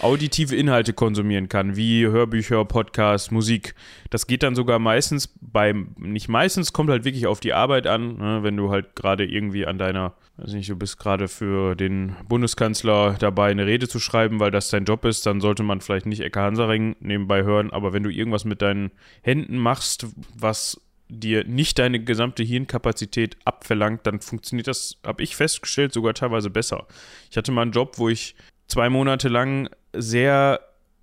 auditive 0.00 0.54
Inhalte 0.54 0.92
konsumieren 0.92 1.48
kann, 1.48 1.76
wie 1.76 2.04
Hörbücher, 2.06 2.64
Podcasts, 2.64 3.30
Musik. 3.30 3.74
Das 4.10 4.26
geht 4.26 4.42
dann 4.42 4.56
sogar 4.56 4.80
meistens 4.80 5.32
beim, 5.40 5.94
nicht 5.96 6.28
meistens, 6.28 6.72
kommt 6.72 6.90
halt 6.90 7.04
wirklich 7.04 7.28
auf 7.28 7.38
die 7.38 7.52
Arbeit 7.52 7.86
an, 7.86 8.16
ne, 8.18 8.40
wenn 8.42 8.56
du 8.56 8.70
halt 8.70 8.96
gerade 8.96 9.24
irgendwie 9.24 9.64
an 9.64 9.78
deiner, 9.78 10.14
weiß 10.36 10.52
nicht, 10.52 10.68
du 10.68 10.76
bist 10.76 10.98
gerade 10.98 11.28
für 11.28 11.76
den 11.76 12.16
Bundeskanzler 12.28 13.14
dabei, 13.18 13.52
eine 13.52 13.66
Rede 13.66 13.86
zu 13.86 14.00
schreiben, 14.00 14.40
weil 14.40 14.50
das 14.50 14.70
dein 14.70 14.84
Job 14.84 15.04
ist, 15.04 15.24
dann 15.24 15.40
sollte 15.40 15.62
man 15.62 15.80
vielleicht 15.80 16.06
nicht 16.06 16.20
Ecke 16.20 16.40
Hansaring 16.40 16.96
nebenbei 16.98 17.44
hören, 17.44 17.72
aber 17.72 17.92
wenn 17.92 18.02
du 18.02 18.10
irgendwas 18.10 18.44
mit 18.44 18.62
deinen 18.62 18.90
Händen 19.22 19.58
machst, 19.58 20.08
was 20.36 20.80
dir 21.08 21.44
nicht 21.44 21.78
deine 21.78 22.00
gesamte 22.00 22.42
Hirnkapazität 22.42 23.36
abverlangt, 23.44 24.06
dann 24.06 24.20
funktioniert 24.20 24.66
das, 24.66 24.96
habe 25.06 25.22
ich 25.22 25.36
festgestellt, 25.36 25.92
sogar 25.92 26.14
teilweise 26.14 26.50
besser. 26.50 26.86
Ich 27.30 27.36
hatte 27.36 27.52
mal 27.52 27.62
einen 27.62 27.72
Job, 27.72 27.98
wo 27.98 28.08
ich 28.08 28.34
zwei 28.66 28.88
Monate 28.88 29.28
lang 29.28 29.68
sehr 29.92 30.60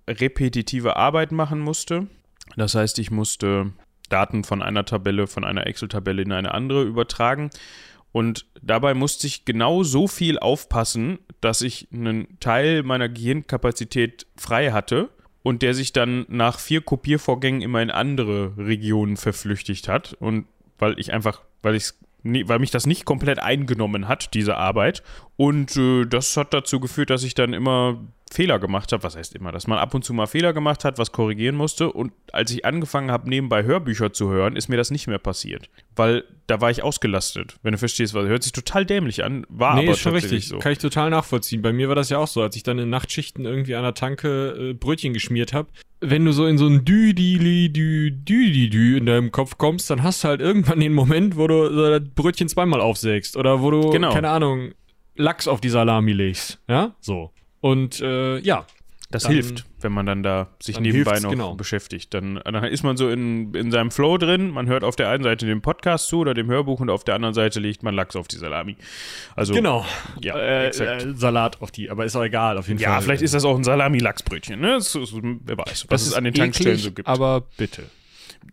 repetitive 0.08 0.96
Arbeit 0.96 1.32
machen 1.32 1.60
musste. 1.60 2.08
Das 2.56 2.74
heißt, 2.74 2.98
ich 2.98 3.10
musste 3.10 3.72
Daten 4.08 4.42
von 4.42 4.62
einer 4.62 4.84
Tabelle, 4.84 5.26
von 5.26 5.44
einer 5.44 5.66
Excel-Tabelle 5.66 6.22
in 6.22 6.32
eine 6.32 6.52
andere 6.52 6.82
übertragen. 6.82 7.50
Und 8.12 8.46
dabei 8.60 8.94
musste 8.94 9.28
ich 9.28 9.44
genau 9.44 9.84
so 9.84 10.08
viel 10.08 10.38
aufpassen, 10.38 11.20
dass 11.40 11.62
ich 11.62 11.88
einen 11.92 12.40
Teil 12.40 12.82
meiner 12.82 13.08
Gehirnkapazität 13.08 14.26
frei 14.36 14.72
hatte 14.72 15.10
und 15.42 15.62
der 15.62 15.74
sich 15.74 15.92
dann 15.92 16.26
nach 16.28 16.58
vier 16.58 16.80
Kopiervorgängen 16.80 17.62
immer 17.62 17.82
in 17.82 17.90
andere 17.90 18.56
Regionen 18.56 19.16
verflüchtigt 19.16 19.88
hat. 19.88 20.14
Und 20.20 20.46
weil 20.78 20.98
ich 20.98 21.12
einfach, 21.12 21.42
weil 21.62 21.74
ich 21.74 21.92
weil 22.22 22.58
mich 22.58 22.70
das 22.70 22.86
nicht 22.86 23.06
komplett 23.06 23.38
eingenommen 23.38 24.06
hat, 24.06 24.34
diese 24.34 24.56
Arbeit. 24.56 25.02
Und 25.36 25.76
äh, 25.76 26.04
das 26.04 26.36
hat 26.36 26.52
dazu 26.52 26.80
geführt, 26.80 27.10
dass 27.10 27.22
ich 27.22 27.34
dann 27.34 27.54
immer 27.54 27.98
Fehler 28.32 28.58
gemacht 28.58 28.92
habe. 28.92 29.02
Was 29.02 29.16
heißt 29.16 29.34
immer? 29.34 29.50
Dass 29.52 29.66
man 29.66 29.78
ab 29.78 29.92
und 29.94 30.04
zu 30.04 30.14
mal 30.14 30.26
Fehler 30.26 30.52
gemacht 30.52 30.84
hat, 30.84 30.98
was 30.98 31.10
korrigieren 31.12 31.56
musste. 31.56 31.92
Und 31.92 32.12
als 32.32 32.50
ich 32.52 32.64
angefangen 32.64 33.10
habe, 33.10 33.28
nebenbei 33.28 33.64
Hörbücher 33.64 34.12
zu 34.12 34.30
hören, 34.30 34.54
ist 34.56 34.68
mir 34.68 34.76
das 34.76 34.90
nicht 34.90 35.08
mehr 35.08 35.18
passiert. 35.18 35.68
Weil 35.96 36.24
da 36.46 36.60
war 36.60 36.70
ich 36.70 36.82
ausgelastet. 36.82 37.56
Wenn 37.62 37.72
du 37.72 37.78
verstehst, 37.78 38.14
was 38.14 38.26
hört 38.26 38.42
sich 38.42 38.52
total 38.52 38.86
dämlich 38.86 39.24
an, 39.24 39.44
war 39.48 39.74
nee, 39.74 39.82
aber 39.82 39.92
ist 39.92 39.98
schon 40.00 40.14
richtig. 40.14 40.48
so. 40.48 40.58
Kann 40.58 40.72
ich 40.72 40.78
total 40.78 41.10
nachvollziehen. 41.10 41.62
Bei 41.62 41.72
mir 41.72 41.88
war 41.88 41.94
das 41.96 42.08
ja 42.08 42.18
auch 42.18 42.26
so, 42.28 42.40
als 42.42 42.54
ich 42.56 42.62
dann 42.62 42.78
in 42.78 42.88
Nachtschichten 42.90 43.44
irgendwie 43.44 43.74
an 43.74 43.82
der 43.82 43.94
Tanke 43.94 44.70
äh, 44.70 44.72
Brötchen 44.74 45.12
geschmiert 45.12 45.52
habe. 45.52 45.68
Wenn 46.00 46.24
du 46.24 46.32
so 46.32 46.46
in 46.46 46.56
so 46.56 46.66
ein 46.66 46.84
Düdili, 46.84 47.68
Dü, 47.72 48.10
Düdidü 48.12 48.96
in 48.96 49.06
deinem 49.06 49.32
Kopf 49.32 49.58
kommst, 49.58 49.90
dann 49.90 50.02
hast 50.02 50.24
du 50.24 50.28
halt 50.28 50.40
irgendwann 50.40 50.80
den 50.80 50.94
Moment, 50.94 51.36
wo 51.36 51.46
du 51.46 51.68
so 51.72 51.98
das 51.98 52.08
Brötchen 52.14 52.48
zweimal 52.48 52.80
aufsägst. 52.80 53.36
Oder 53.36 53.60
wo 53.60 53.70
du, 53.70 53.90
Genau. 53.90 54.12
keine 54.12 54.30
Ahnung, 54.30 54.72
Lachs 55.16 55.46
auf 55.48 55.60
die 55.60 55.68
Salami 55.68 56.12
legst. 56.12 56.58
Ja, 56.68 56.94
so. 57.00 57.32
Und 57.60 58.00
äh, 58.00 58.38
ja, 58.38 58.64
Das 59.12 59.24
Dann- 59.24 59.32
hilft, 59.32 59.64
wenn 59.80 59.90
man 59.90 60.06
dann 60.06 60.22
da 60.22 60.46
sich 60.60 60.76
dann 60.76 60.84
nebenbei 60.84 61.18
noch 61.18 61.30
genau. 61.30 61.54
beschäftigt. 61.56 62.14
Dann, 62.14 62.40
dann 62.44 62.62
ist 62.64 62.84
man 62.84 62.96
so 62.96 63.10
in, 63.10 63.52
in 63.54 63.72
seinem 63.72 63.90
Flow 63.90 64.18
drin. 64.18 64.50
Man 64.50 64.68
hört 64.68 64.84
auf 64.84 64.94
der 64.94 65.08
einen 65.08 65.24
Seite 65.24 65.46
dem 65.46 65.62
Podcast 65.62 66.06
zu 66.08 66.20
oder 66.20 66.32
dem 66.32 66.48
Hörbuch 66.48 66.78
und 66.78 66.90
auf 66.90 67.02
der 67.02 67.16
anderen 67.16 67.34
Seite 67.34 67.58
legt 67.58 67.82
man 67.82 67.94
Lachs 67.94 68.14
auf 68.14 68.28
die 68.28 68.36
Salami. 68.36 68.76
Also, 69.34 69.52
genau. 69.52 69.84
Ja, 70.22 70.38
äh, 70.38 70.68
äh, 70.68 71.14
Salat 71.16 71.60
auf 71.60 71.72
die, 71.72 71.90
aber 71.90 72.04
ist 72.04 72.14
auch 72.14 72.22
egal, 72.22 72.56
auf 72.56 72.68
jeden 72.68 72.78
Fall. 72.78 72.88
Ja, 72.92 73.00
vielleicht 73.00 73.22
ist 73.22 73.34
das 73.34 73.44
auch 73.44 73.56
ein 73.56 73.64
Salami-Lachsbrötchen. 73.64 74.60
Ne? 74.60 74.74
Das, 74.74 74.96
wer 74.96 75.58
weiß, 75.58 75.86
was 75.88 76.06
es 76.06 76.14
an 76.14 76.22
den 76.24 76.34
Tankstellen 76.34 76.74
eklig, 76.74 76.84
so 76.84 76.92
gibt. 76.92 77.08
Aber 77.08 77.42
bitte. 77.56 77.82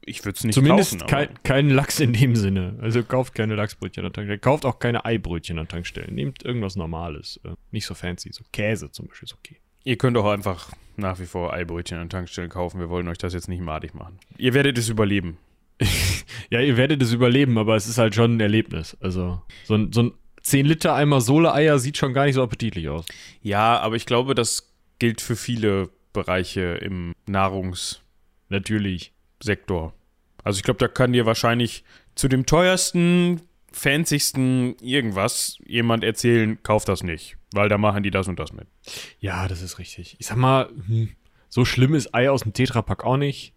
Ich 0.06 0.24
würde 0.26 0.38
es 0.38 0.44
nicht 0.44 0.56
Zumindest 0.56 1.00
kaufen. 1.00 1.08
kein, 1.08 1.44
kein 1.44 1.70
Lachs 1.70 2.00
in 2.00 2.14
dem 2.14 2.36
Sinne. 2.36 2.78
Also 2.82 3.04
kauft 3.04 3.36
keine 3.36 3.56
Lachsbrötchen 3.56 4.06
an 4.06 4.14
Tankstellen. 4.14 4.42
Kauft 4.42 4.66
auch 4.66 4.80
keine 4.80 5.06
Eibrötchen 5.06 5.60
an 5.60 5.68
Tankstellen. 5.68 6.16
Nehmt 6.16 6.44
irgendwas 6.44 6.76
Normales. 6.76 7.40
Äh, 7.44 7.50
nicht 7.72 7.86
so 7.86 7.94
fancy. 7.94 8.32
So 8.32 8.44
Käse 8.52 8.92
zum 8.92 9.08
Beispiel 9.08 9.28
ist 9.28 9.34
okay. 9.36 9.58
Ihr 9.84 9.98
könnt 9.98 10.18
auch 10.18 10.26
einfach 10.30 10.72
nach 10.98 11.20
wie 11.20 11.26
vor 11.26 11.54
Eibrötchen 11.54 11.98
an 11.98 12.10
Tankstellen 12.10 12.50
kaufen. 12.50 12.80
Wir 12.80 12.90
wollen 12.90 13.08
euch 13.08 13.18
das 13.18 13.34
jetzt 13.34 13.48
nicht 13.48 13.62
madig 13.62 13.94
machen. 13.94 14.20
Ihr 14.38 14.54
werdet 14.54 14.78
es 14.78 14.90
überleben. 14.90 15.38
Ja, 16.50 16.62
ihr 16.62 16.78
werdet 16.78 17.02
es 17.02 17.12
überleben, 17.12 17.58
aber 17.58 17.76
es 17.76 17.88
ist 17.88 17.98
halt 17.98 18.16
schon 18.16 18.38
ein 18.38 18.40
Erlebnis. 18.40 18.96
Also, 19.02 19.42
so 19.66 19.74
ein, 19.76 19.92
so 19.92 20.04
ein 20.04 20.14
10 20.44 20.66
Liter 20.66 20.96
Eimer 20.96 21.20
Sohle-Eier 21.20 21.78
sieht 21.78 21.98
schon 21.98 22.14
gar 22.14 22.26
nicht 22.26 22.36
so 22.36 22.44
appetitlich 22.44 22.88
aus. 22.88 23.06
Ja, 23.42 23.78
aber 23.80 23.98
ich 23.98 24.06
glaube, 24.06 24.34
das 24.34 24.74
gilt 24.98 25.20
für 25.20 25.36
viele 25.36 25.90
Bereiche 26.14 26.62
im 26.82 27.14
Nahrungssektor. 27.26 28.08
Natürlich. 28.50 29.12
Also 30.44 30.58
ich 30.58 30.64
glaube, 30.64 30.80
da 30.80 30.88
kann 30.88 31.14
dir 31.14 31.26
wahrscheinlich 31.26 31.84
zu 32.16 32.28
dem 32.28 32.46
teuersten, 32.46 33.42
fancysten 33.72 34.76
irgendwas 34.82 35.58
jemand 35.66 36.04
erzählen, 36.04 36.62
kauf 36.64 36.86
das 36.86 37.04
nicht, 37.04 37.38
weil 37.54 37.70
da 37.70 37.78
machen 37.78 38.04
die 38.04 38.12
das 38.12 38.28
und 38.28 38.40
das 38.40 38.54
mit. 38.54 38.68
Ja, 39.20 39.48
das 39.48 39.62
ist 39.62 39.78
richtig. 39.80 40.16
Ich 40.20 40.28
sag 40.28 40.38
mal, 40.38 40.70
hm, 40.88 41.10
so 41.50 41.66
schlimm 41.66 41.94
ist 41.94 42.14
Ei 42.14 42.30
aus 42.30 42.42
dem 42.42 42.54
Tetrapack 42.54 43.04
auch 43.04 43.18
nicht. 43.18 43.54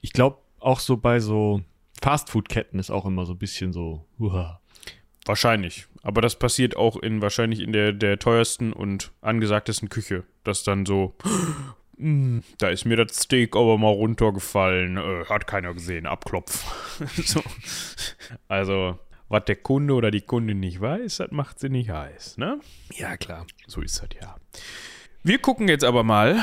Ich 0.00 0.12
glaube, 0.12 0.38
auch 0.58 0.80
so 0.80 0.96
bei 0.96 1.20
so 1.20 1.62
Fastfood-Ketten 2.02 2.78
ist 2.78 2.90
auch 2.90 3.06
immer 3.06 3.24
so 3.24 3.32
ein 3.32 3.38
bisschen 3.38 3.72
so, 3.72 4.04
uah. 4.18 4.60
Wahrscheinlich. 5.24 5.86
Aber 6.02 6.20
das 6.20 6.38
passiert 6.38 6.76
auch 6.76 6.96
in 6.96 7.20
wahrscheinlich 7.20 7.60
in 7.60 7.72
der, 7.72 7.92
der 7.92 8.18
teuersten 8.18 8.72
und 8.72 9.10
angesagtesten 9.22 9.88
Küche. 9.88 10.22
Dass 10.44 10.62
dann 10.62 10.86
so, 10.86 11.14
"Mm, 11.24 11.30
da 11.98 12.68
ist 12.68 12.84
mir 12.84 12.96
das 12.96 13.16
Steak 13.16 13.56
aber 13.56 13.78
mal 13.78 13.92
runtergefallen. 13.92 14.96
Äh, 14.96 15.24
hat 15.26 15.46
keiner 15.46 15.72
gesehen. 15.74 16.06
Abklopf. 16.06 16.64
so. 17.24 17.42
Also, 18.48 18.98
was 19.28 19.44
der 19.46 19.56
Kunde 19.56 19.94
oder 19.94 20.10
die 20.10 20.20
Kundin 20.20 20.60
nicht 20.60 20.80
weiß, 20.80 21.18
das 21.18 21.30
macht 21.30 21.58
sie 21.58 21.68
nicht 21.68 21.90
heiß, 21.90 22.38
ne? 22.38 22.60
Ja, 22.94 23.16
klar. 23.16 23.46
So 23.66 23.80
ist 23.80 24.00
das 24.02 24.08
ja. 24.20 24.36
Wir 25.22 25.38
gucken 25.38 25.68
jetzt 25.68 25.84
aber 25.84 26.04
mal, 26.04 26.38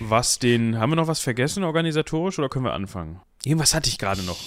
was 0.00 0.38
den. 0.38 0.78
Haben 0.78 0.92
wir 0.92 0.96
noch 0.96 1.08
was 1.08 1.20
vergessen 1.20 1.64
organisatorisch 1.64 2.38
oder 2.38 2.48
können 2.48 2.64
wir 2.64 2.72
anfangen? 2.72 3.20
Irgendwas 3.44 3.74
hatte 3.74 3.90
ich 3.90 3.98
gerade 3.98 4.22
noch. 4.22 4.38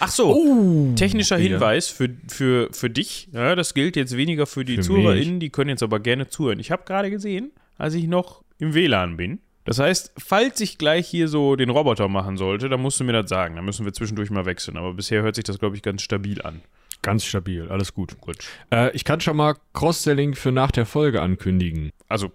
Ach 0.00 0.08
so. 0.08 0.34
Oh, 0.34 0.92
Technischer 0.96 1.36
okay, 1.36 1.50
Hinweis 1.50 1.88
für, 1.88 2.08
für, 2.28 2.72
für 2.72 2.90
dich. 2.90 3.28
Ja, 3.32 3.54
das 3.54 3.74
gilt 3.74 3.96
jetzt 3.96 4.16
weniger 4.16 4.46
für 4.46 4.64
die 4.64 4.76
Für 4.76 4.82
ZuhörerInnen, 4.82 5.38
die 5.38 5.50
können 5.50 5.70
jetzt 5.70 5.82
aber 5.82 6.00
gerne 6.00 6.28
zuhören. 6.28 6.58
Ich 6.58 6.70
habe 6.70 6.84
gerade 6.84 7.10
gesehen, 7.10 7.52
als 7.76 7.94
ich 7.94 8.06
noch 8.06 8.41
im 8.62 8.74
WLAN 8.74 9.16
bin. 9.16 9.40
Das 9.64 9.78
heißt, 9.78 10.12
falls 10.18 10.60
ich 10.60 10.78
gleich 10.78 11.06
hier 11.06 11.28
so 11.28 11.56
den 11.56 11.70
Roboter 11.70 12.08
machen 12.08 12.36
sollte, 12.36 12.68
dann 12.68 12.80
musst 12.80 12.98
du 13.00 13.04
mir 13.04 13.12
das 13.12 13.28
sagen. 13.28 13.56
Dann 13.56 13.64
müssen 13.64 13.84
wir 13.84 13.92
zwischendurch 13.92 14.30
mal 14.30 14.46
wechseln. 14.46 14.76
Aber 14.76 14.94
bisher 14.94 15.22
hört 15.22 15.34
sich 15.34 15.44
das, 15.44 15.58
glaube 15.58 15.76
ich, 15.76 15.82
ganz 15.82 16.02
stabil 16.02 16.40
an. 16.42 16.62
Ganz 17.02 17.24
stabil, 17.24 17.68
alles 17.68 17.94
gut. 17.94 18.20
gut. 18.20 18.38
Äh, 18.70 18.94
ich 18.94 19.04
kann 19.04 19.20
schon 19.20 19.36
mal 19.36 19.56
Cross-Selling 19.72 20.34
für 20.34 20.52
nach 20.52 20.70
der 20.70 20.86
Folge 20.86 21.20
ankündigen. 21.20 21.90
Also, 22.08 22.32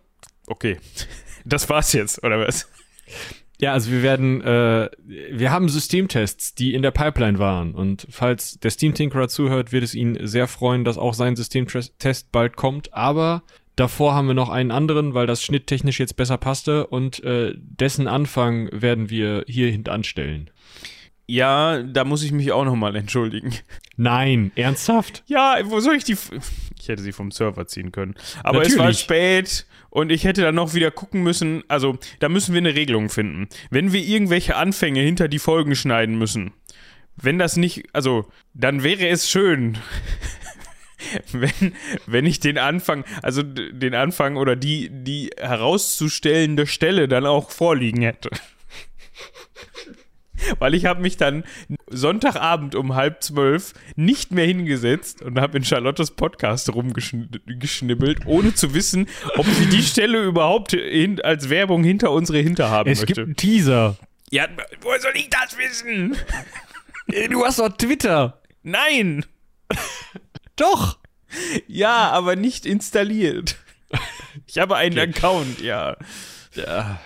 okay. 0.47 0.77
Das 1.45 1.69
war's 1.69 1.93
jetzt, 1.93 2.21
oder 2.25 2.45
was? 2.45 2.67
Ja, 3.59 3.73
also 3.73 3.91
wir 3.91 4.03
werden, 4.03 4.41
äh, 4.41 4.89
wir 5.05 5.51
haben 5.51 5.67
Systemtests, 5.67 6.53
die 6.53 6.75
in 6.75 6.83
der 6.83 6.91
Pipeline 6.91 7.39
waren. 7.39 7.73
Und 7.73 8.05
falls 8.09 8.59
der 8.59 8.69
Steam 8.69 8.93
Tinkerer 8.93 9.27
zuhört, 9.29 9.71
wird 9.71 9.83
es 9.83 9.95
ihn 9.95 10.17
sehr 10.21 10.47
freuen, 10.47 10.83
dass 10.83 10.97
auch 10.97 11.15
sein 11.15 11.35
Systemtest 11.35 12.31
bald 12.31 12.55
kommt. 12.55 12.93
Aber 12.93 13.41
davor 13.75 14.13
haben 14.13 14.27
wir 14.27 14.35
noch 14.35 14.49
einen 14.49 14.71
anderen, 14.71 15.15
weil 15.15 15.25
das 15.25 15.43
schnitttechnisch 15.43 15.99
jetzt 15.99 16.15
besser 16.15 16.37
passte. 16.37 16.85
Und 16.85 17.23
äh, 17.23 17.53
dessen 17.57 18.07
Anfang 18.07 18.69
werden 18.71 19.09
wir 19.09 19.43
hier 19.47 19.71
hintanstellen. 19.71 20.51
Ja, 21.25 21.81
da 21.81 22.05
muss 22.05 22.23
ich 22.23 22.31
mich 22.31 22.51
auch 22.53 22.63
nochmal 22.63 22.95
entschuldigen. 22.95 23.53
Nein, 23.97 24.51
ernsthaft? 24.55 25.23
Ja, 25.27 25.57
wo 25.65 25.79
soll 25.79 25.95
ich 25.95 26.05
die. 26.05 26.15
Ich 26.87 26.89
hätte 26.89 27.03
sie 27.03 27.11
vom 27.11 27.31
Server 27.31 27.67
ziehen 27.67 27.91
können. 27.91 28.15
Aber 28.43 28.61
es 28.61 28.77
war 28.77 28.85
Natürlich. 28.85 28.99
spät 29.01 29.65
und 29.89 30.09
ich 30.09 30.23
hätte 30.23 30.41
dann 30.41 30.55
noch 30.55 30.73
wieder 30.73 30.89
gucken 30.89 31.21
müssen. 31.21 31.65
Also, 31.67 31.97
da 32.19 32.29
müssen 32.29 32.53
wir 32.53 32.59
eine 32.59 32.75
Regelung 32.75 33.09
finden. 33.09 33.49
Wenn 33.69 33.91
wir 33.91 33.99
irgendwelche 33.99 34.55
Anfänge 34.55 35.01
hinter 35.01 35.27
die 35.27 35.39
Folgen 35.39 35.75
schneiden 35.75 36.17
müssen, 36.17 36.53
wenn 37.17 37.39
das 37.39 37.57
nicht. 37.57 37.89
Also, 37.91 38.31
dann 38.53 38.83
wäre 38.83 39.09
es 39.09 39.29
schön. 39.29 39.77
Wenn, 41.31 41.75
wenn 42.07 42.25
ich 42.25 42.39
den 42.39 42.57
Anfang, 42.57 43.05
also 43.21 43.43
den 43.43 43.93
Anfang 43.93 44.35
oder 44.35 44.55
die, 44.55 44.89
die 44.91 45.29
herauszustellende 45.37 46.65
Stelle 46.65 47.07
dann 47.07 47.27
auch 47.27 47.51
vorliegen 47.51 48.01
hätte. 48.01 48.31
Weil 50.59 50.73
ich 50.73 50.85
habe 50.85 51.01
mich 51.01 51.17
dann 51.17 51.43
Sonntagabend 51.89 52.75
um 52.75 52.95
halb 52.95 53.23
zwölf 53.23 53.73
nicht 53.95 54.31
mehr 54.31 54.45
hingesetzt 54.45 55.21
und 55.21 55.39
habe 55.39 55.57
in 55.57 55.63
Charlottes 55.63 56.11
Podcast 56.11 56.73
rumgeschnibbelt, 56.73 58.25
ohne 58.25 58.53
zu 58.53 58.73
wissen, 58.73 59.07
ob 59.37 59.45
sie 59.47 59.67
die 59.67 59.83
Stelle 59.83 60.23
überhaupt 60.23 60.71
hin, 60.71 61.21
als 61.21 61.49
Werbung 61.49 61.83
hinter 61.83 62.11
unsere 62.11 62.39
Hinterhaben 62.39 62.91
Es 62.91 62.99
gibt 62.99 63.11
möchte. 63.11 63.21
einen 63.23 63.35
Teaser. 63.35 63.97
Ja, 64.29 64.47
woher 64.81 64.99
soll 64.99 65.13
ich 65.15 65.29
das 65.29 65.57
wissen? 65.57 66.17
Du 67.29 67.45
hast 67.45 67.59
doch 67.59 67.69
Twitter. 67.69 68.41
Nein! 68.63 69.25
Doch. 70.57 70.97
Ja, 71.67 72.09
aber 72.11 72.35
nicht 72.35 72.65
installiert. 72.65 73.55
Ich 74.47 74.57
habe 74.57 74.75
einen 74.75 74.97
Okay. 74.99 75.09
Account, 75.09 75.61
ja. 75.61 75.95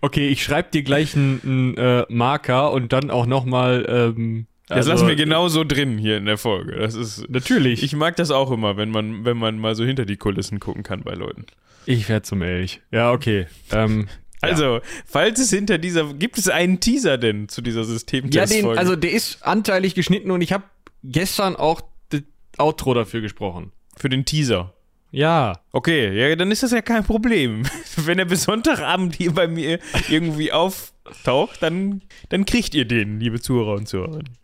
Okay, 0.00 0.28
ich 0.28 0.42
schreibe 0.42 0.70
dir 0.70 0.82
gleich 0.82 1.14
einen, 1.16 1.76
äh, 1.76 2.06
Marker 2.08 2.72
und 2.72 2.92
dann 2.92 3.10
auch 3.10 3.26
nochmal. 3.26 3.86
Ähm, 3.88 4.46
Das 4.68 4.78
also- 4.78 4.90
lassen 4.92 5.08
wir 5.08 5.16
genau 5.16 5.48
so 5.48 5.64
drin 5.64 5.98
hier 5.98 6.16
in 6.16 6.26
der 6.26 6.38
Folge. 6.38 6.76
Das 6.76 6.94
ist. 6.94 7.28
Natürlich. 7.28 7.82
Ich 7.82 7.94
mag 7.96 8.16
das 8.16 8.30
auch 8.30 8.50
immer, 8.52 8.76
wenn 8.76 8.90
man, 8.90 9.24
wenn 9.24 9.36
man 9.36 9.58
mal 9.58 9.74
so 9.74 9.84
hinter 9.84 10.04
die 10.06 10.16
Kulissen 10.16 10.60
gucken 10.60 10.82
kann 10.84 11.02
bei 11.02 11.14
Leuten. 11.14 11.46
Ich 11.86 12.08
werde 12.08 12.22
zum 12.22 12.42
Elch. 12.42 12.80
Ja, 12.92 13.10
okay. 13.12 13.46
Ähm, 13.72 14.06
Also, 14.42 14.80
falls 15.04 15.38
es 15.38 15.50
hinter 15.50 15.76
dieser. 15.78 16.14
Gibt 16.14 16.38
es 16.38 16.48
einen 16.48 16.80
Teaser 16.80 17.18
denn 17.18 17.48
zu 17.48 17.60
dieser 17.60 17.80
ja, 17.80 17.84
Systemtestfolge? 17.84 18.68
den, 18.68 18.78
also 18.78 18.96
der 18.96 19.12
ist 19.12 19.42
anteilig 19.42 19.94
geschnitten 19.94 20.30
und 20.30 20.40
ich 20.40 20.52
habe 20.54 20.64
gestern 21.04 21.56
auch 21.56 21.82
das 22.08 22.22
Outro 22.56 22.94
dafür 22.94 23.20
gesprochen. 23.20 23.72
Für 23.96 24.08
den 24.08 24.24
Teaser. 24.24 24.72
Ja. 25.10 25.60
Okay, 25.72 26.16
ja, 26.16 26.34
dann 26.36 26.50
ist 26.50 26.62
das 26.62 26.72
ja 26.72 26.82
kein 26.82 27.04
Problem. 27.04 27.64
Wenn 27.96 28.18
er 28.18 28.24
bis 28.26 28.44
Sonntagabend 28.44 29.16
hier 29.16 29.32
bei 29.32 29.48
mir 29.48 29.78
irgendwie 30.08 30.52
auftaucht, 30.52 31.62
dann, 31.62 32.02
dann 32.28 32.44
kriegt 32.44 32.74
ihr 32.74 32.84
den, 32.84 33.20
liebe 33.20 33.40
Zuhörer 33.40 33.74
und 33.74 33.88
Zuhörerinnen. 33.88 34.40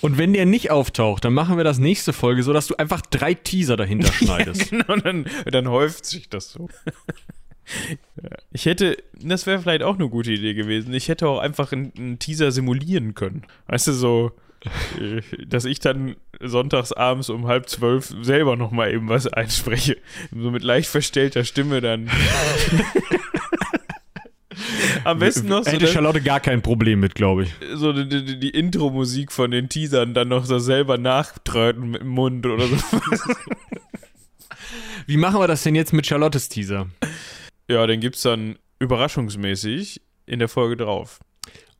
Und 0.00 0.18
wenn 0.18 0.32
der 0.32 0.46
nicht 0.46 0.70
auftaucht, 0.70 1.24
dann 1.24 1.34
machen 1.34 1.56
wir 1.56 1.64
das 1.64 1.78
nächste 1.78 2.12
Folge 2.12 2.42
so, 2.42 2.52
dass 2.52 2.68
du 2.68 2.76
einfach 2.76 3.02
drei 3.02 3.34
Teaser 3.34 3.76
dahinter 3.76 4.12
schneidest. 4.12 4.70
Genau, 4.70 4.96
dann, 4.96 5.26
dann 5.50 5.68
häuft 5.68 6.06
sich 6.06 6.28
das 6.28 6.52
so. 6.52 6.68
Ja. 6.86 6.92
Ich 8.50 8.64
hätte, 8.64 8.96
das 9.20 9.44
wäre 9.44 9.60
vielleicht 9.60 9.82
auch 9.82 9.96
eine 9.96 10.08
gute 10.08 10.32
Idee 10.32 10.54
gewesen. 10.54 10.94
Ich 10.94 11.08
hätte 11.08 11.28
auch 11.28 11.38
einfach 11.38 11.70
einen, 11.70 11.92
einen 11.98 12.18
Teaser 12.18 12.50
simulieren 12.50 13.14
können. 13.14 13.42
Weißt 13.66 13.88
du, 13.88 13.92
so, 13.92 14.32
dass 15.46 15.64
ich 15.64 15.80
dann 15.80 16.16
sonntags 16.40 16.92
abends 16.92 17.30
um 17.30 17.46
halb 17.46 17.68
zwölf 17.68 18.14
selber 18.22 18.56
nochmal 18.56 18.92
eben 18.92 19.08
was 19.08 19.26
einspreche. 19.26 19.96
So 20.34 20.50
mit 20.50 20.62
leicht 20.62 20.88
verstellter 20.88 21.44
Stimme 21.44 21.80
dann. 21.80 22.10
Am 25.04 25.20
besten 25.20 25.48
noch 25.48 25.64
so, 25.64 25.70
Hätte 25.70 25.86
Charlotte 25.86 26.20
gar 26.20 26.40
kein 26.40 26.62
Problem 26.62 27.00
mit, 27.00 27.14
glaube 27.14 27.44
ich. 27.44 27.54
so 27.74 27.92
die, 27.92 28.08
die, 28.08 28.38
die 28.40 28.50
Intro-Musik 28.50 29.30
von 29.32 29.50
den 29.50 29.68
Teasern 29.68 30.14
dann 30.14 30.28
noch 30.28 30.44
so 30.44 30.58
selber 30.58 30.98
nachtröten 30.98 31.90
mit 31.90 32.02
dem 32.02 32.08
Mund 32.08 32.44
oder 32.44 32.66
so. 32.66 32.76
Wie 35.06 35.16
machen 35.16 35.40
wir 35.40 35.46
das 35.46 35.62
denn 35.62 35.74
jetzt 35.74 35.92
mit 35.92 36.06
Charlottes 36.06 36.48
Teaser? 36.48 36.88
Ja, 37.68 37.86
den 37.86 38.00
gibt's 38.00 38.22
dann 38.22 38.58
überraschungsmäßig 38.78 40.02
in 40.26 40.38
der 40.38 40.48
Folge 40.48 40.76
drauf. 40.76 41.20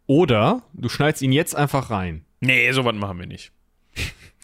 Oder 0.06 0.62
du 0.72 0.88
schneidest 0.88 1.22
ihn 1.22 1.32
jetzt 1.32 1.54
einfach 1.54 1.90
rein. 1.90 2.24
Nee, 2.40 2.70
sowas 2.72 2.94
machen 2.94 3.18
wir 3.18 3.26
nicht. 3.26 3.52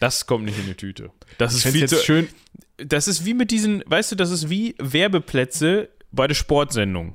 Das 0.01 0.27
kommt 0.27 0.45
nicht 0.45 0.59
in 0.59 0.67
die 0.67 0.75
Tüte. 0.75 1.11
Das 1.39 1.55
ist 1.55 1.67
viel 1.67 1.81
jetzt 1.81 1.91
zu, 1.91 2.05
schön. 2.05 2.29
Das 2.77 3.07
ist 3.07 3.25
wie 3.25 3.35
mit 3.35 3.51
diesen, 3.51 3.83
weißt 3.87 4.13
du, 4.13 4.17
das 4.17 4.31
ist 4.31 4.51
wie 4.51 4.75
Werbeplätze 4.79 5.89
bei 6.11 6.27
der 6.27 6.35
Sportsendung. 6.35 7.15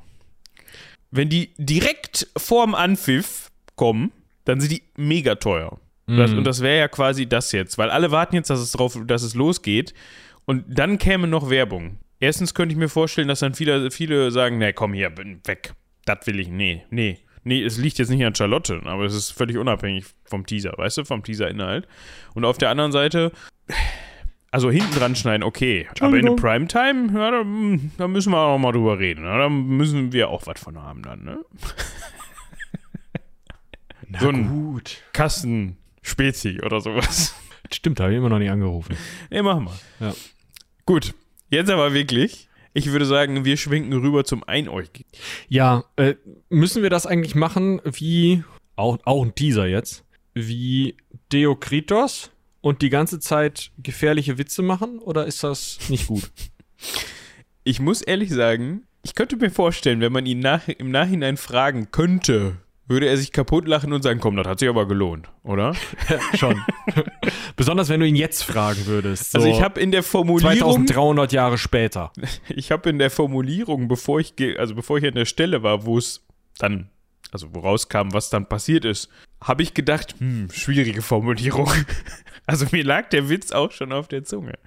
Wenn 1.11 1.29
die 1.29 1.51
direkt 1.57 2.27
vorm 2.37 2.75
Anpfiff 2.75 3.51
kommen, 3.75 4.11
dann 4.45 4.61
sind 4.61 4.71
die 4.71 4.83
mega 4.95 5.35
teuer. 5.35 5.79
Das, 6.07 6.31
und 6.31 6.43
das 6.43 6.61
wäre 6.61 6.79
ja 6.79 6.87
quasi 6.87 7.27
das 7.27 7.51
jetzt, 7.51 7.77
weil 7.77 7.91
alle 7.91 8.09
warten 8.09 8.35
jetzt, 8.35 8.49
dass 8.49 8.59
es 8.59 8.71
drauf, 8.71 8.97
dass 9.05 9.21
es 9.21 9.35
losgeht. 9.35 9.93
Und 10.45 10.65
dann 10.67 10.97
käme 10.97 11.27
noch 11.27 11.51
Werbung. 11.51 11.99
Erstens 12.19 12.55
könnte 12.55 12.73
ich 12.73 12.79
mir 12.79 12.89
vorstellen, 12.89 13.27
dass 13.27 13.41
dann 13.41 13.53
viele, 13.53 13.91
viele 13.91 14.31
sagen, 14.31 14.57
nee, 14.57 14.73
komm 14.73 14.93
hier, 14.93 15.11
bin 15.11 15.39
weg. 15.45 15.73
Das 16.05 16.25
will 16.25 16.39
ich, 16.39 16.47
nee, 16.47 16.83
nee. 16.89 17.19
Nee, 17.43 17.63
es 17.63 17.77
liegt 17.77 17.97
jetzt 17.99 18.09
nicht 18.09 18.23
an 18.25 18.35
Charlotte, 18.35 18.81
aber 18.85 19.05
es 19.05 19.15
ist 19.15 19.31
völlig 19.31 19.57
unabhängig 19.57 20.05
vom 20.25 20.45
Teaser, 20.45 20.73
weißt 20.77 20.99
du, 20.99 21.05
vom 21.05 21.23
Teaser-Inhalt. 21.23 21.87
Und 22.33 22.45
auf 22.45 22.57
der 22.57 22.69
anderen 22.69 22.91
Seite, 22.91 23.31
also 24.51 24.69
hinten 24.69 24.93
dran 24.95 25.15
schneiden, 25.15 25.43
okay. 25.43 25.87
Aber 25.99 26.17
in 26.17 26.25
der 26.25 26.33
Primetime, 26.33 27.11
ja, 27.13 27.31
da, 27.31 27.43
da 27.97 28.07
müssen 28.07 28.31
wir 28.33 28.39
auch 28.39 28.57
mal 28.57 28.71
drüber 28.71 28.99
reden. 28.99 29.23
Ja, 29.23 29.37
da 29.37 29.49
müssen 29.49 30.11
wir 30.11 30.29
auch 30.29 30.45
was 30.47 30.59
von 30.59 30.77
haben 30.81 31.01
dann, 31.01 31.23
ne? 31.23 31.39
Na 34.07 34.19
so 34.19 34.29
ein- 34.29 34.47
gut. 34.47 35.03
Kasten 35.13 35.77
Spezi 36.01 36.59
oder 36.63 36.81
sowas. 36.81 37.35
Stimmt, 37.71 37.99
habe 37.99 38.11
ich 38.11 38.17
immer 38.17 38.29
noch 38.29 38.39
nicht 38.39 38.49
angerufen. 38.49 38.97
Nee, 39.29 39.43
machen 39.43 39.67
wir. 39.99 40.07
Ja. 40.07 40.13
Gut, 40.85 41.13
jetzt 41.49 41.69
aber 41.69 41.93
wirklich. 41.93 42.48
Ich 42.73 42.91
würde 42.91 43.05
sagen, 43.05 43.45
wir 43.45 43.57
schwenken 43.57 43.93
rüber 43.93 44.25
zum 44.25 44.43
Einäugigen. 44.43 45.09
Ja, 45.47 45.85
äh, 45.95 46.15
müssen 46.49 46.83
wir 46.83 46.89
das 46.89 47.05
eigentlich 47.05 47.35
machen 47.35 47.81
wie 47.83 48.43
auch, 48.75 48.97
auch 49.03 49.23
ein 49.23 49.35
Teaser 49.35 49.65
jetzt, 49.67 50.05
wie 50.33 50.95
Deokritos 51.31 52.31
und 52.61 52.81
die 52.81 52.89
ganze 52.89 53.19
Zeit 53.19 53.71
gefährliche 53.77 54.37
Witze 54.37 54.61
machen? 54.61 54.99
Oder 54.99 55.25
ist 55.25 55.43
das 55.43 55.79
nicht 55.89 56.07
gut? 56.07 56.31
Ich 57.65 57.81
muss 57.81 58.01
ehrlich 58.01 58.31
sagen, 58.31 58.87
ich 59.03 59.13
könnte 59.15 59.35
mir 59.35 59.51
vorstellen, 59.51 59.99
wenn 59.99 60.13
man 60.13 60.25
ihn 60.25 60.39
nach, 60.39 60.67
im 60.69 60.89
Nachhinein 60.89 61.37
fragen 61.37 61.91
könnte, 61.91 62.55
würde 62.89 63.07
er 63.07 63.17
sich 63.17 63.31
kaputt 63.31 63.67
lachen 63.67 63.93
und 63.93 64.01
sagen, 64.01 64.19
komm, 64.19 64.35
das 64.35 64.47
hat 64.47 64.59
sich 64.59 64.67
aber 64.67 64.87
gelohnt, 64.87 65.29
oder? 65.43 65.75
Schon. 66.35 66.61
Besonders 67.55 67.87
wenn 67.87 67.99
du 67.99 68.07
ihn 68.07 68.15
jetzt 68.15 68.43
fragen 68.43 68.87
würdest. 68.87 69.35
also 69.35 69.47
ich 69.47 69.61
habe 69.61 69.79
in 69.79 69.91
der 69.91 70.01
Formulierung, 70.03 70.87
2300 70.87 71.31
Jahre 71.31 71.57
später. 71.59 72.11
ich 72.49 72.71
habe 72.71 72.89
in 72.89 72.97
der 72.97 73.11
Formulierung, 73.11 73.87
bevor 73.87 74.19
ich, 74.19 74.33
also 74.57 74.73
bevor 74.73 74.97
ich 74.97 75.05
an 75.05 75.13
der 75.13 75.25
Stelle 75.25 75.61
war, 75.61 75.85
wo 75.85 75.99
es 75.99 76.25
dann, 76.57 76.89
also 77.31 77.53
wo 77.53 77.59
rauskam, 77.59 78.11
was 78.11 78.31
dann 78.31 78.49
passiert 78.49 78.85
ist, 78.85 79.09
habe 79.41 79.61
ich 79.61 79.75
gedacht, 79.75 80.15
hm, 80.17 80.49
schwierige 80.51 81.03
Formulierung. 81.03 81.71
Also 82.49 82.65
mir 82.71 82.83
lag 82.83 83.09
der 83.09 83.29
Witz 83.29 83.51
auch 83.51 83.71
schon 83.71 83.91
auf 83.91 84.07
der 84.07 84.23
Zunge. 84.23 84.57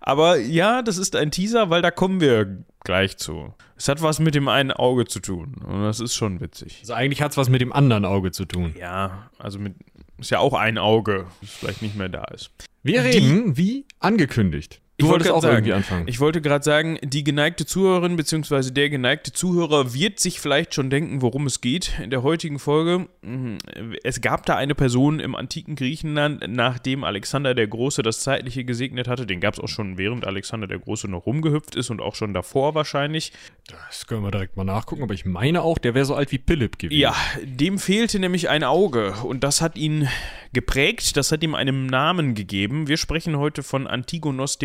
Aber 0.00 0.38
ja, 0.38 0.82
das 0.82 0.98
ist 0.98 1.14
ein 1.14 1.30
Teaser, 1.30 1.70
weil 1.70 1.80
da 1.80 1.92
kommen 1.92 2.20
wir 2.20 2.64
gleich 2.82 3.16
zu. 3.16 3.54
Es 3.76 3.88
hat 3.88 4.02
was 4.02 4.18
mit 4.18 4.34
dem 4.34 4.48
einen 4.48 4.72
Auge 4.72 5.04
zu 5.04 5.20
tun 5.20 5.54
und 5.64 5.84
das 5.84 6.00
ist 6.00 6.16
schon 6.16 6.40
witzig. 6.40 6.78
Also 6.80 6.94
eigentlich 6.94 7.22
hat 7.22 7.30
es 7.30 7.36
was 7.36 7.48
mit 7.48 7.60
dem 7.60 7.72
anderen 7.72 8.04
Auge 8.04 8.32
zu 8.32 8.44
tun. 8.44 8.74
Ja, 8.76 9.30
also 9.38 9.60
mit 9.60 9.74
ist 10.18 10.32
ja 10.32 10.40
auch 10.40 10.54
ein 10.54 10.78
Auge, 10.78 11.26
das 11.40 11.50
vielleicht 11.50 11.82
nicht 11.82 11.94
mehr 11.96 12.08
da 12.08 12.24
ist. 12.24 12.50
Wir 12.82 13.04
reden 13.04 13.56
wie 13.56 13.86
angekündigt. 14.00 14.80
Du 14.98 15.06
Ich 15.06 15.10
wollte 15.10 15.24
wolltest 15.24 15.30
auch 15.32 15.42
sagen, 15.42 15.56
irgendwie 15.56 15.72
anfangen. 15.72 16.06
Ich 16.06 16.20
wollte 16.20 16.42
gerade 16.42 16.62
sagen, 16.62 16.98
die 17.02 17.24
geneigte 17.24 17.64
Zuhörerin 17.64 18.16
bzw. 18.16 18.70
der 18.72 18.90
geneigte 18.90 19.32
Zuhörer 19.32 19.94
wird 19.94 20.20
sich 20.20 20.38
vielleicht 20.38 20.74
schon 20.74 20.90
denken, 20.90 21.22
worum 21.22 21.46
es 21.46 21.62
geht 21.62 21.98
in 22.02 22.10
der 22.10 22.22
heutigen 22.22 22.58
Folge. 22.58 23.08
Mhm. 23.22 23.56
Es 24.04 24.20
gab 24.20 24.44
da 24.44 24.56
eine 24.56 24.74
Person 24.74 25.18
im 25.18 25.34
antiken 25.34 25.76
Griechenland, 25.76 26.44
nachdem 26.46 27.04
Alexander 27.04 27.54
der 27.54 27.68
Große 27.68 28.02
das 28.02 28.20
Zeitliche 28.20 28.64
gesegnet 28.64 29.08
hatte. 29.08 29.24
Den 29.24 29.40
gab 29.40 29.54
es 29.54 29.60
auch 29.60 29.68
schon 29.68 29.96
während 29.96 30.26
Alexander 30.26 30.66
der 30.66 30.78
Große 30.78 31.08
noch 31.08 31.24
rumgehüpft 31.24 31.74
ist 31.74 31.88
und 31.88 32.02
auch 32.02 32.14
schon 32.14 32.34
davor 32.34 32.74
wahrscheinlich. 32.74 33.32
das 33.68 34.06
können 34.06 34.22
wir 34.22 34.30
direkt 34.30 34.58
mal 34.58 34.64
nachgucken, 34.64 35.02
aber 35.02 35.14
ich 35.14 35.24
meine 35.24 35.62
auch, 35.62 35.78
der 35.78 35.94
wäre 35.94 36.04
so 36.04 36.14
alt 36.14 36.32
wie 36.32 36.40
Philipp 36.46 36.78
gewesen. 36.78 37.00
Ja, 37.00 37.14
dem 37.42 37.78
fehlte 37.78 38.18
nämlich 38.18 38.50
ein 38.50 38.62
Auge 38.62 39.14
und 39.22 39.42
das 39.42 39.62
hat 39.62 39.78
ihn 39.78 40.06
geprägt, 40.52 41.16
das 41.16 41.32
hat 41.32 41.42
ihm 41.42 41.54
einen 41.54 41.86
Namen 41.86 42.34
gegeben. 42.34 42.88
Wir 42.88 42.98
sprechen 42.98 43.38
heute 43.38 43.62
von 43.62 43.86
Antigonos 43.86 44.58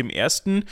I. 0.46 0.64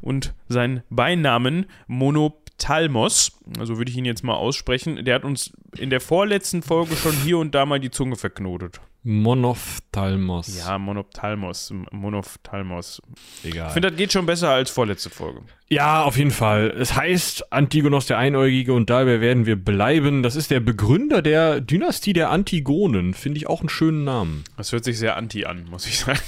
und 0.00 0.34
sein 0.48 0.82
Beinamen 0.90 1.66
Monoptalmos, 1.86 3.32
also 3.58 3.78
würde 3.78 3.90
ich 3.90 3.96
ihn 3.96 4.04
jetzt 4.04 4.24
mal 4.24 4.34
aussprechen, 4.34 5.04
der 5.04 5.14
hat 5.16 5.24
uns 5.24 5.52
in 5.76 5.90
der 5.90 6.00
vorletzten 6.00 6.62
Folge 6.62 6.96
schon 6.96 7.14
hier 7.14 7.38
und 7.38 7.54
da 7.54 7.66
mal 7.66 7.80
die 7.80 7.90
Zunge 7.90 8.16
verknotet. 8.16 8.80
Monophthalmos. 9.06 10.56
Ja, 10.56 10.78
Monoptalmos, 10.78 11.74
Monoptalmos. 11.92 13.02
egal. 13.42 13.66
Ich 13.68 13.72
finde, 13.74 13.90
das 13.90 13.98
geht 13.98 14.12
schon 14.12 14.24
besser 14.24 14.48
als 14.48 14.70
vorletzte 14.70 15.10
Folge. 15.10 15.42
Ja, 15.68 16.04
auf 16.04 16.16
jeden 16.16 16.30
Fall. 16.30 16.70
Es 16.70 16.96
heißt 16.96 17.52
Antigonos 17.52 18.06
der 18.06 18.16
Einäugige 18.16 18.72
und 18.72 18.88
dabei 18.88 19.20
werden 19.20 19.44
wir 19.44 19.62
bleiben. 19.62 20.22
Das 20.22 20.36
ist 20.36 20.50
der 20.50 20.60
Begründer 20.60 21.20
der 21.20 21.60
Dynastie 21.60 22.14
der 22.14 22.30
Antigonen. 22.30 23.12
Finde 23.12 23.36
ich 23.36 23.46
auch 23.46 23.60
einen 23.60 23.68
schönen 23.68 24.04
Namen. 24.04 24.44
Das 24.56 24.72
hört 24.72 24.84
sich 24.84 24.98
sehr 24.98 25.16
anti 25.16 25.44
an, 25.44 25.66
muss 25.68 25.86
ich 25.86 25.98
sagen. 25.98 26.20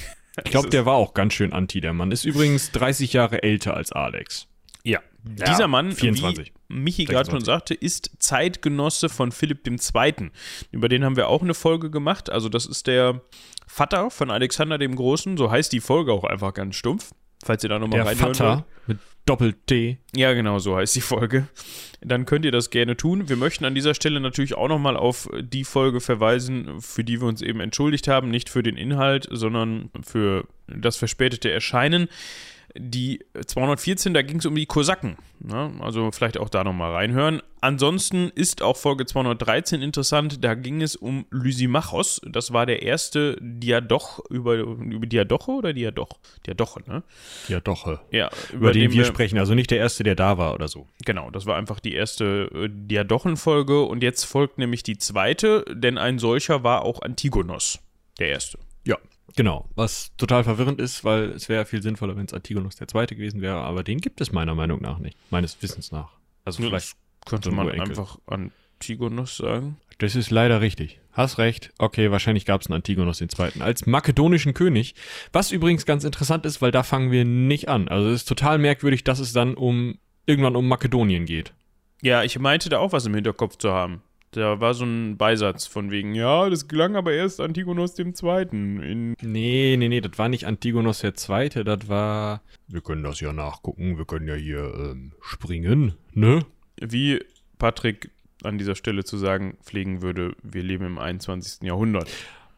Ich 0.45 0.50
glaube, 0.50 0.69
der 0.71 0.85
war 0.87 0.95
auch 0.95 1.14
ganz 1.14 1.35
schön 1.35 1.52
anti, 1.52 1.81
der 1.81 1.93
Mann. 1.93 2.12
Ist 2.12 2.25
übrigens 2.25 2.71
30 2.73 3.12
Jahre 3.12 3.43
älter 3.43 3.75
als 3.75 3.93
Alex. 3.93 4.49
Ja, 4.85 5.00
dieser 5.25 5.66
Mann, 5.66 5.93
24. 5.93 6.52
wie 6.69 6.75
Michi 6.75 7.05
gerade 7.05 7.30
schon 7.30 7.41
26. 7.41 7.47
sagte, 7.47 7.75
ist 7.75 8.10
Zeitgenosse 8.19 9.08
von 9.08 9.32
Philipp 9.32 9.67
II. 9.67 10.30
Über 10.71 10.89
den 10.89 11.04
haben 11.04 11.17
wir 11.17 11.28
auch 11.28 11.43
eine 11.43 11.54
Folge 11.54 11.91
gemacht. 11.91 12.30
Also 12.30 12.49
das 12.49 12.67
ist 12.67 12.87
der 12.87 13.21
Vater 13.67 14.10
von 14.10 14.30
Alexander 14.30 14.78
dem 14.78 14.95
Großen. 14.95 15.37
So 15.37 15.50
heißt 15.50 15.73
die 15.73 15.80
Folge 15.80 16.13
auch 16.13 16.25
einfach 16.25 16.54
ganz 16.54 16.76
stumpf. 16.76 17.13
Falls 17.45 17.63
ihr 17.65 17.69
da 17.69 17.78
nochmal 17.78 17.99
Der 17.99 18.06
reinhören 18.06 18.34
Vater 18.34 18.67
mit 18.87 18.99
Doppel-T. 19.26 19.99
ja, 20.15 20.32
genau, 20.34 20.58
so 20.58 20.76
heißt 20.76 20.95
die 20.97 21.00
Folge. 21.00 21.49
Dann 22.00 22.26
könnt 22.26 22.45
ihr 22.45 22.52
das 22.52 22.71
gerne 22.71 22.97
tun. 22.97 23.28
Wir 23.28 23.36
möchten 23.36 23.65
an 23.65 23.75
dieser 23.75 23.95
Stelle 23.95 24.21
natürlich 24.21 24.54
auch 24.54 24.69
nochmal 24.69 24.97
auf 24.97 25.28
die 25.41 25.65
Folge 25.65 26.00
verweisen, 26.00 26.80
für 26.80 27.02
die 27.02 27.21
wir 27.21 27.26
uns 27.26 27.43
eben 27.43 27.60
entschuldigt 27.60 28.06
haben. 28.06 28.30
Nicht 28.30 28.49
für 28.49 28.62
den 28.62 28.76
Inhalt, 28.76 29.26
sondern 29.30 29.91
für 30.02 30.47
das 30.69 30.97
verspätete 30.97 31.50
Erscheinen. 31.50 32.08
Die 32.78 33.25
214, 33.47 34.15
da 34.15 34.23
ging 34.23 34.39
es 34.39 34.47
um 34.47 34.54
die 34.54 34.67
Kosaken. 34.67 35.17
Ne? 35.41 35.73
Also 35.80 36.10
vielleicht 36.10 36.39
auch 36.39 36.49
da 36.49 36.65
nochmal 36.65 36.93
reinhören. 36.93 37.43
Ansonsten 37.60 38.30
ist 38.34 38.62
auch 38.62 38.76
Folge 38.76 39.06
213 39.06 39.82
interessant. 39.82 40.45
Da 40.45 40.54
ging 40.54 40.82
es 40.82 40.95
um 40.97 41.26
Lysimachos. 41.30 42.21
Das 42.26 42.52
war 42.52 42.65
der 42.67 42.82
erste 42.82 43.36
Diadoch 43.41 44.21
über, 44.30 44.54
über 44.54 45.06
Diadoche 45.06 45.50
oder 45.50 45.73
Diadoch? 45.73 46.10
Diadoche, 46.47 46.80
ne? 46.86 47.02
Ja, 47.49 47.60
doch. 47.60 47.86
äh, 47.86 47.99
Ja, 48.17 48.30
Über 48.52 48.73
den 48.73 48.91
wir 48.93 48.99
wir 48.99 49.04
sprechen. 49.04 49.39
Also 49.39 49.54
nicht 49.54 49.71
der 49.71 49.78
Erste, 49.78 50.04
der 50.04 50.15
da 50.15 50.39
war 50.39 50.54
oder 50.54 50.69
so. 50.69 50.86
Genau, 51.04 51.30
das 51.30 51.47
war 51.47 51.56
einfach 51.56 51.80
die 51.80 51.95
erste 51.95 52.50
äh, 52.54 52.69
Diadochenfolge 52.71 53.82
und 53.82 54.02
jetzt 54.02 54.25
folgt 54.25 54.58
nämlich 54.58 54.82
die 54.82 54.99
zweite, 54.99 55.65
denn 55.71 55.99
ein 55.99 56.19
solcher 56.19 56.62
war 56.62 56.82
auch 56.82 57.02
Antigonos, 57.02 57.78
der 58.19 58.28
erste. 58.28 58.58
Genau. 59.34 59.69
Was 59.75 60.12
total 60.17 60.45
verwirrend 60.45 60.80
ist, 60.80 61.04
weil 61.04 61.30
es 61.30 61.49
wäre 61.49 61.67
viel 61.67 61.82
sinnvoller, 61.82 62.17
wenn 62.17 62.26
es 62.26 62.32
Antigonos 62.32 62.76
der 62.76 62.89
Zweite 62.89 63.17
gewesen 63.17 63.43
wäre, 63.43 63.56
aber 63.56 63.82
den 63.82 63.99
gibt 64.00 64.21
es 64.21 64.32
meiner 64.32 64.54
Meinung 64.54 64.80
nach 64.80 64.99
nicht. 64.99 65.17
Meines 65.30 65.60
Wissens 65.62 65.93
nach. 65.93 66.10
Also 66.45 66.62
Ja, 66.62 66.69
vielleicht. 66.69 66.97
Könnte 67.26 67.50
man 67.50 67.69
einfach 67.69 68.19
Antigonos 68.26 69.36
sagen. 69.36 69.78
Das 69.99 70.15
ist 70.15 70.30
leider 70.30 70.60
richtig. 70.60 71.00
Hast 71.12 71.39
recht. 71.39 71.73
Okay, 71.78 72.10
wahrscheinlich 72.10 72.45
gab 72.45 72.60
es 72.60 72.69
einen 72.69 72.76
Antigonos 72.76 73.19
den 73.19 73.30
Zweiten 73.30 73.62
als 73.62 73.86
makedonischen 73.86 74.54
König. 74.54 74.95
Was 75.32 75.50
übrigens 75.50 75.86
ganz 75.86 76.04
interessant 76.04 76.47
ist, 76.47 76.62
weil 76.62 76.71
da 76.71 76.82
fangen 76.82 77.10
wir 77.10 77.25
nicht 77.25 77.69
an. 77.69 77.89
Also 77.89 78.10
es 78.10 78.23
ist 78.23 78.28
total 78.28 78.58
merkwürdig, 78.58 79.02
dass 79.02 79.19
es 79.19 79.32
dann 79.32 79.54
um 79.54 79.99
irgendwann 80.26 80.56
um 80.56 80.69
Makedonien 80.69 81.25
geht. 81.25 81.52
Ja, 82.02 82.23
ich 82.23 82.39
meinte 82.39 82.69
da 82.69 82.78
auch 82.78 82.93
was 82.93 83.06
im 83.06 83.15
Hinterkopf 83.15 83.56
zu 83.56 83.73
haben. 83.73 84.02
Da 84.36 84.60
war 84.60 84.75
so 84.75 84.84
ein 84.84 85.16
Beisatz 85.16 85.66
von 85.66 85.90
wegen, 85.90 86.14
ja, 86.14 86.50
das 86.50 86.68
gelang 86.68 86.94
aber 86.94 87.12
erst 87.12 87.40
Antigonos 87.40 87.94
dem 87.94 88.14
Zweiten. 88.14 88.82
In 88.82 89.16
Nee, 89.22 89.76
nee, 89.78 89.88
nee, 89.88 90.00
das 90.02 90.18
war 90.18 90.28
nicht 90.28 90.44
Antigonos 90.44 91.00
der 91.00 91.14
Zweite, 91.14 91.64
das 91.64 91.88
war. 91.88 92.42
Wir 92.68 92.82
können 92.82 93.02
das 93.02 93.20
ja 93.20 93.32
nachgucken, 93.32 93.96
wir 93.96 94.04
können 94.04 94.28
ja 94.28 94.34
hier 94.34 94.75
ähm, 94.75 95.12
springen, 95.22 95.94
ne? 96.12 96.44
wie 96.80 97.25
Patrick 97.58 98.10
an 98.42 98.58
dieser 98.58 98.75
Stelle 98.75 99.04
zu 99.04 99.16
sagen 99.16 99.56
pflegen 99.62 100.02
würde, 100.02 100.34
wir 100.42 100.62
leben 100.62 100.84
im 100.84 100.99
21. 100.99 101.62
Jahrhundert. 101.62 102.08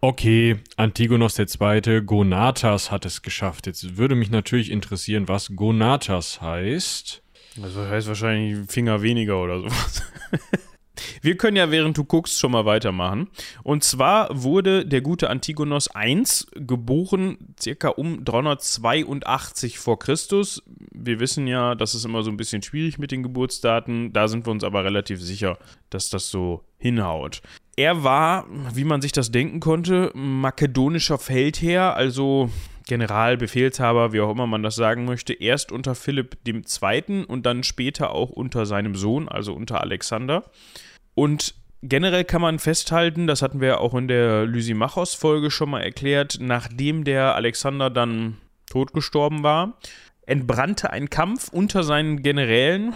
Okay, 0.00 0.56
Antigonos 0.76 1.34
der 1.34 1.46
Zweite, 1.46 2.04
Gonatas 2.04 2.90
hat 2.90 3.04
es 3.04 3.22
geschafft. 3.22 3.66
Jetzt 3.66 3.96
würde 3.96 4.14
mich 4.14 4.30
natürlich 4.30 4.70
interessieren, 4.70 5.28
was 5.28 5.54
Gonatas 5.54 6.40
heißt. 6.40 7.22
Also 7.62 7.82
das 7.82 7.90
heißt 7.90 8.08
wahrscheinlich 8.08 8.70
Finger 8.70 9.02
weniger 9.02 9.40
oder 9.40 9.60
sowas. 9.60 10.02
Wir 11.22 11.36
können 11.36 11.56
ja, 11.56 11.70
während 11.70 11.96
du 11.96 12.04
guckst, 12.04 12.38
schon 12.38 12.52
mal 12.52 12.64
weitermachen. 12.64 13.28
Und 13.62 13.84
zwar 13.84 14.28
wurde 14.30 14.86
der 14.86 15.00
gute 15.00 15.30
Antigonos 15.30 15.88
I 15.96 16.22
geboren 16.54 17.38
circa 17.60 17.88
um 17.88 18.24
382 18.24 19.78
vor 19.78 19.98
Christus. 19.98 20.62
Wir 20.92 21.20
wissen 21.20 21.46
ja, 21.46 21.74
das 21.74 21.94
ist 21.94 22.04
immer 22.04 22.22
so 22.22 22.30
ein 22.30 22.36
bisschen 22.36 22.62
schwierig 22.62 22.98
mit 22.98 23.10
den 23.10 23.22
Geburtsdaten. 23.22 24.12
Da 24.12 24.28
sind 24.28 24.46
wir 24.46 24.50
uns 24.50 24.64
aber 24.64 24.84
relativ 24.84 25.20
sicher, 25.20 25.58
dass 25.90 26.10
das 26.10 26.30
so 26.30 26.64
hinhaut. 26.78 27.42
Er 27.76 28.02
war, 28.02 28.46
wie 28.74 28.84
man 28.84 29.00
sich 29.00 29.12
das 29.12 29.30
denken 29.30 29.60
konnte, 29.60 30.10
makedonischer 30.14 31.18
Feldherr, 31.18 31.94
also 31.94 32.50
General, 32.88 33.36
Befehlshaber, 33.36 34.12
wie 34.12 34.20
auch 34.20 34.30
immer 34.30 34.46
man 34.46 34.62
das 34.62 34.74
sagen 34.74 35.04
möchte, 35.04 35.34
erst 35.34 35.70
unter 35.70 35.94
Philipp 35.94 36.38
II. 36.46 37.24
und 37.28 37.44
dann 37.44 37.62
später 37.62 38.10
auch 38.10 38.30
unter 38.30 38.66
seinem 38.66 38.96
Sohn, 38.96 39.28
also 39.28 39.52
unter 39.52 39.80
Alexander. 39.82 40.44
Und 41.18 41.56
generell 41.82 42.22
kann 42.22 42.40
man 42.40 42.60
festhalten, 42.60 43.26
das 43.26 43.42
hatten 43.42 43.60
wir 43.60 43.80
auch 43.80 43.94
in 43.94 44.06
der 44.06 44.46
Lysimachos-Folge 44.46 45.50
schon 45.50 45.70
mal 45.70 45.80
erklärt, 45.80 46.38
nachdem 46.40 47.02
der 47.02 47.34
Alexander 47.34 47.90
dann 47.90 48.36
totgestorben 48.70 49.42
war, 49.42 49.76
entbrannte 50.26 50.90
ein 50.90 51.10
Kampf 51.10 51.48
unter 51.48 51.82
seinen 51.82 52.22
Generälen. 52.22 52.94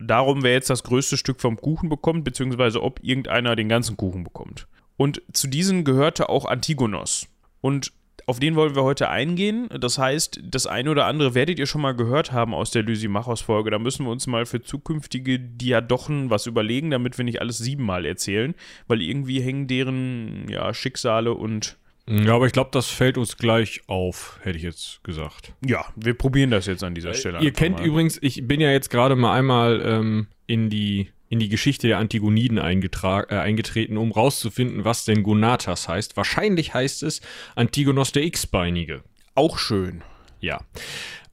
Darum, 0.00 0.42
wer 0.42 0.54
jetzt 0.54 0.68
das 0.68 0.82
größte 0.82 1.16
Stück 1.16 1.40
vom 1.40 1.58
Kuchen 1.58 1.88
bekommt, 1.88 2.24
beziehungsweise 2.24 2.82
ob 2.82 2.98
irgendeiner 3.04 3.54
den 3.54 3.68
ganzen 3.68 3.96
Kuchen 3.96 4.24
bekommt. 4.24 4.66
Und 4.96 5.22
zu 5.32 5.46
diesen 5.46 5.84
gehörte 5.84 6.28
auch 6.28 6.46
Antigonos. 6.46 7.28
Und 7.60 7.92
auf 8.26 8.40
den 8.40 8.54
wollen 8.56 8.74
wir 8.74 8.82
heute 8.82 9.08
eingehen. 9.08 9.68
Das 9.78 9.98
heißt, 9.98 10.40
das 10.44 10.66
eine 10.66 10.90
oder 10.90 11.06
andere 11.06 11.34
werdet 11.34 11.58
ihr 11.58 11.66
schon 11.66 11.80
mal 11.80 11.94
gehört 11.94 12.32
haben 12.32 12.54
aus 12.54 12.70
der 12.70 12.82
Lysimachos-Folge. 12.82 13.70
Da 13.70 13.78
müssen 13.78 14.06
wir 14.06 14.10
uns 14.10 14.26
mal 14.26 14.46
für 14.46 14.62
zukünftige 14.62 15.38
Diadochen 15.38 16.30
was 16.30 16.46
überlegen, 16.46 16.90
damit 16.90 17.18
wir 17.18 17.24
nicht 17.24 17.40
alles 17.40 17.58
siebenmal 17.58 18.04
erzählen, 18.04 18.54
weil 18.86 19.02
irgendwie 19.02 19.40
hängen 19.40 19.66
deren 19.66 20.46
ja, 20.48 20.72
Schicksale 20.74 21.34
und 21.34 21.76
Ja, 22.08 22.34
aber 22.34 22.46
ich 22.46 22.52
glaube, 22.52 22.70
das 22.72 22.88
fällt 22.88 23.18
uns 23.18 23.36
gleich 23.36 23.82
auf, 23.86 24.38
hätte 24.42 24.58
ich 24.58 24.64
jetzt 24.64 25.04
gesagt. 25.04 25.54
ja, 25.64 25.84
wir 25.96 26.14
probieren 26.14 26.50
das 26.50 26.66
jetzt 26.66 26.84
an 26.84 26.94
dieser 26.94 27.14
Stelle. 27.14 27.38
Ihr 27.38 27.48
einfach 27.48 27.58
kennt 27.58 27.78
mal. 27.78 27.86
übrigens, 27.86 28.18
ich 28.20 28.46
bin 28.46 28.60
ja 28.60 28.70
jetzt 28.70 28.90
gerade 28.90 29.16
mal 29.16 29.36
einmal 29.36 29.80
ähm, 29.84 30.26
in 30.46 30.70
die 30.70 31.10
in 31.30 31.38
die 31.38 31.48
Geschichte 31.48 31.86
der 31.86 31.98
Antigoniden 31.98 32.58
äh, 32.58 32.60
eingetreten, 32.60 33.96
um 33.96 34.12
rauszufinden, 34.12 34.84
was 34.84 35.06
denn 35.06 35.22
Gonatas 35.22 35.88
heißt. 35.88 36.14
Wahrscheinlich 36.16 36.74
heißt 36.74 37.04
es 37.04 37.22
Antigonos 37.54 38.12
der 38.12 38.24
X-Beinige. 38.24 39.02
Auch 39.34 39.56
schön. 39.56 40.02
Ja. 40.40 40.60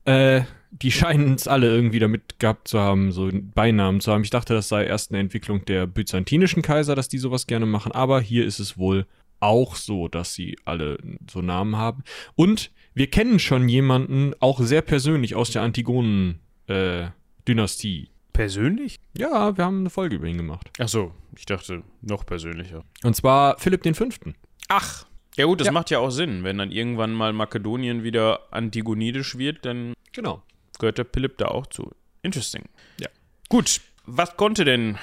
Äh, 0.05 0.43
die 0.71 0.91
scheinen 0.91 1.33
es 1.33 1.47
alle 1.47 1.67
irgendwie 1.67 1.99
damit 1.99 2.39
gehabt 2.39 2.67
zu 2.67 2.79
haben, 2.79 3.11
so 3.11 3.31
Beinamen 3.33 3.99
zu 3.99 4.13
haben. 4.13 4.23
Ich 4.23 4.29
dachte, 4.29 4.53
das 4.53 4.69
sei 4.69 4.85
erst 4.85 5.11
eine 5.11 5.19
Entwicklung 5.19 5.65
der 5.65 5.87
byzantinischen 5.87 6.61
Kaiser, 6.61 6.93
dass 6.93 7.09
die 7.09 7.17
sowas 7.17 7.47
gerne 7.47 7.65
machen, 7.65 7.91
aber 7.91 8.21
hier 8.21 8.45
ist 8.45 8.59
es 8.59 8.77
wohl 8.77 9.07
auch 9.39 9.75
so, 9.75 10.07
dass 10.07 10.35
sie 10.35 10.57
alle 10.65 10.99
so 11.29 11.41
Namen 11.41 11.77
haben. 11.77 12.03
Und 12.35 12.69
wir 12.93 13.09
kennen 13.09 13.39
schon 13.39 13.67
jemanden, 13.67 14.35
auch 14.39 14.59
sehr 14.59 14.83
persönlich 14.83 15.33
aus 15.35 15.49
der 15.51 15.63
Antigonen-Dynastie. 15.63 18.09
Persönlich? 18.37 18.97
ja, 19.17 19.57
wir 19.57 19.65
haben 19.65 19.79
eine 19.79 19.89
Folge 19.89 20.15
über 20.17 20.27
ihn 20.27 20.37
gemacht. 20.37 20.69
Ach 20.77 20.87
so, 20.87 21.11
ich 21.35 21.45
dachte 21.47 21.81
noch 22.01 22.23
persönlicher. 22.23 22.83
Und 23.03 23.15
zwar 23.15 23.57
Philipp 23.57 23.81
den 23.81 23.95
Fünften. 23.95 24.35
Ach. 24.67 25.07
Ja 25.35 25.45
gut, 25.45 25.59
das 25.59 25.65
Ja. 25.67 25.71
macht 25.71 25.89
ja 25.89 25.97
auch 25.99 26.11
Sinn. 26.11 26.43
Wenn 26.43 26.59
dann 26.59 26.71
irgendwann 26.71 27.13
mal 27.13 27.33
Makedonien 27.33 28.03
wieder 28.03 28.41
antigonidisch 28.51 29.37
wird, 29.39 29.65
dann 29.65 29.93
Genau. 30.11 30.43
gehört 30.77 30.99
der 30.99 31.07
Philipp 31.11 31.39
da 31.39 31.47
auch 31.47 31.65
zu. 31.67 31.91
Interesting. 32.21 32.65
Ja. 32.99 33.07
Gut, 33.49 33.81
was 34.05 34.37
konnte 34.37 34.65
denn? 34.65 34.97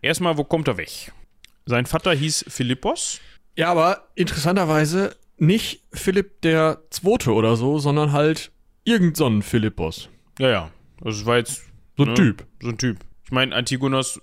Erstmal, 0.00 0.36
wo 0.38 0.44
kommt 0.44 0.68
er 0.68 0.76
weg? 0.76 1.12
Sein 1.66 1.84
Vater 1.84 2.12
hieß 2.14 2.44
Philippos. 2.48 3.20
Ja, 3.56 3.70
aber 3.72 4.08
interessanterweise 4.14 5.16
nicht 5.36 5.82
Philipp 5.92 6.42
der 6.42 6.80
Zweite 6.90 7.32
oder 7.32 7.56
so, 7.56 7.78
sondern 7.80 8.12
halt 8.12 8.52
irgend 8.84 9.16
so 9.16 9.26
ein 9.26 9.42
Philippos. 9.42 10.08
Ja, 10.38 10.48
ja. 10.48 10.70
Das 11.00 11.26
war 11.26 11.36
jetzt 11.38 11.64
So 11.98 12.04
ein 12.04 12.08
Ne? 12.10 12.14
Typ. 12.14 12.46
so 12.62 12.68
ein 12.70 12.78
Typ. 12.78 12.96
Ich 13.24 13.30
meine, 13.32 13.54
Antigonos 13.54 14.20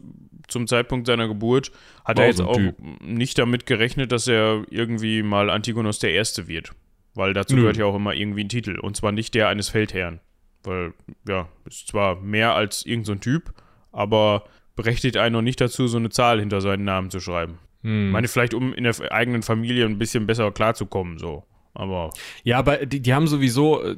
zum 0.48 0.66
Zeitpunkt 0.66 1.06
seiner 1.06 1.28
Geburt 1.28 1.72
hat 2.04 2.18
War 2.18 2.24
er 2.26 2.30
jetzt 2.30 2.38
so 2.38 2.46
auch 2.48 2.56
Typ. 2.58 2.76
nicht 3.04 3.38
damit 3.38 3.66
gerechnet, 3.68 4.12
dass 4.12 4.28
er 4.28 4.64
irgendwie 4.72 5.22
mal 5.22 5.50
Antigonos 5.52 6.00
der 6.00 6.12
Erste 6.12 6.48
wird. 6.48 6.72
Weil 7.14 7.34
dazu 7.34 7.56
Nö. 7.56 7.62
gehört 7.62 7.78
ja 7.78 7.86
auch 7.86 7.96
immer 7.96 8.14
irgendwie 8.14 8.44
ein 8.44 8.50
Titel. 8.50 8.80
Und 8.80 8.98
zwar 8.98 9.12
nicht 9.12 9.34
der 9.36 9.48
eines 9.48 9.70
Feldherrn. 9.70 10.20
Weil, 10.64 10.94
ja, 11.28 11.48
ist 11.66 11.88
zwar 11.88 12.16
mehr 12.20 12.56
als 12.56 12.86
irgendein 12.86 13.06
so 13.06 13.16
Typ, 13.16 13.54
aber 13.92 14.46
berechtigt 14.76 15.16
einen 15.18 15.34
noch 15.34 15.42
nicht 15.42 15.62
dazu, 15.62 15.88
so 15.88 15.98
eine 15.98 16.10
Zahl 16.10 16.40
hinter 16.40 16.60
seinen 16.62 16.84
Namen 16.84 17.12
zu 17.12 17.20
schreiben. 17.20 17.60
Hm. 17.84 18.08
Ich 18.08 18.12
meine, 18.14 18.28
vielleicht 18.28 18.54
um 18.56 18.74
in 18.74 18.84
der 18.84 18.96
eigenen 19.12 19.44
Familie 19.44 19.86
ein 19.86 19.98
bisschen 20.00 20.26
besser 20.28 20.52
klarzukommen, 20.52 21.18
so. 21.20 21.44
Aber 21.76 22.12
Ja, 22.44 22.58
aber 22.58 22.86
die, 22.86 23.02
die 23.02 23.14
haben 23.14 23.28
sowieso 23.28 23.84
äh, 23.84 23.98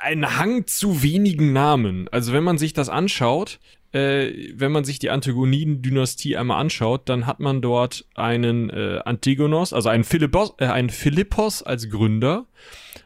einen 0.00 0.38
Hang 0.38 0.66
zu 0.66 1.02
wenigen 1.02 1.52
Namen. 1.52 2.08
Also 2.12 2.32
wenn 2.32 2.44
man 2.44 2.58
sich 2.58 2.72
das 2.72 2.88
anschaut, 2.88 3.58
äh, 3.92 4.52
wenn 4.54 4.72
man 4.72 4.84
sich 4.84 4.98
die 4.98 5.10
Antigoniden-Dynastie 5.10 6.36
einmal 6.36 6.60
anschaut, 6.60 7.08
dann 7.08 7.26
hat 7.26 7.40
man 7.40 7.62
dort 7.62 8.04
einen 8.14 8.70
äh, 8.70 9.00
Antigonos, 9.04 9.72
also 9.72 9.88
einen 9.88 10.04
Philippos, 10.04 10.54
äh, 10.58 10.66
einen 10.66 10.90
Philippos 10.90 11.62
als 11.62 11.88
Gründer, 11.90 12.46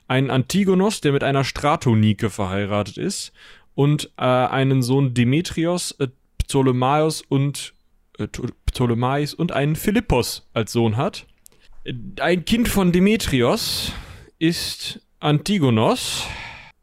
einen 0.08 0.30
Antigonos, 0.30 1.00
der 1.00 1.12
mit 1.12 1.22
einer 1.24 1.44
Stratonike 1.44 2.30
verheiratet 2.30 2.96
ist, 2.96 3.32
und 3.74 4.10
äh, 4.16 4.22
einen 4.24 4.82
Sohn 4.82 5.14
Demetrios, 5.14 5.92
äh, 5.98 6.08
Ptolemaios 6.38 7.22
und 7.28 7.74
äh, 8.18 8.24
Pto- 8.24 8.50
Ptolemais 8.66 9.34
und 9.34 9.52
einen 9.52 9.76
Philippos 9.76 10.48
als 10.54 10.72
Sohn 10.72 10.96
hat. 10.96 11.26
Ein 12.20 12.44
Kind 12.44 12.68
von 12.68 12.92
Demetrios 12.92 13.92
ist 14.38 15.00
Antigonos 15.20 16.26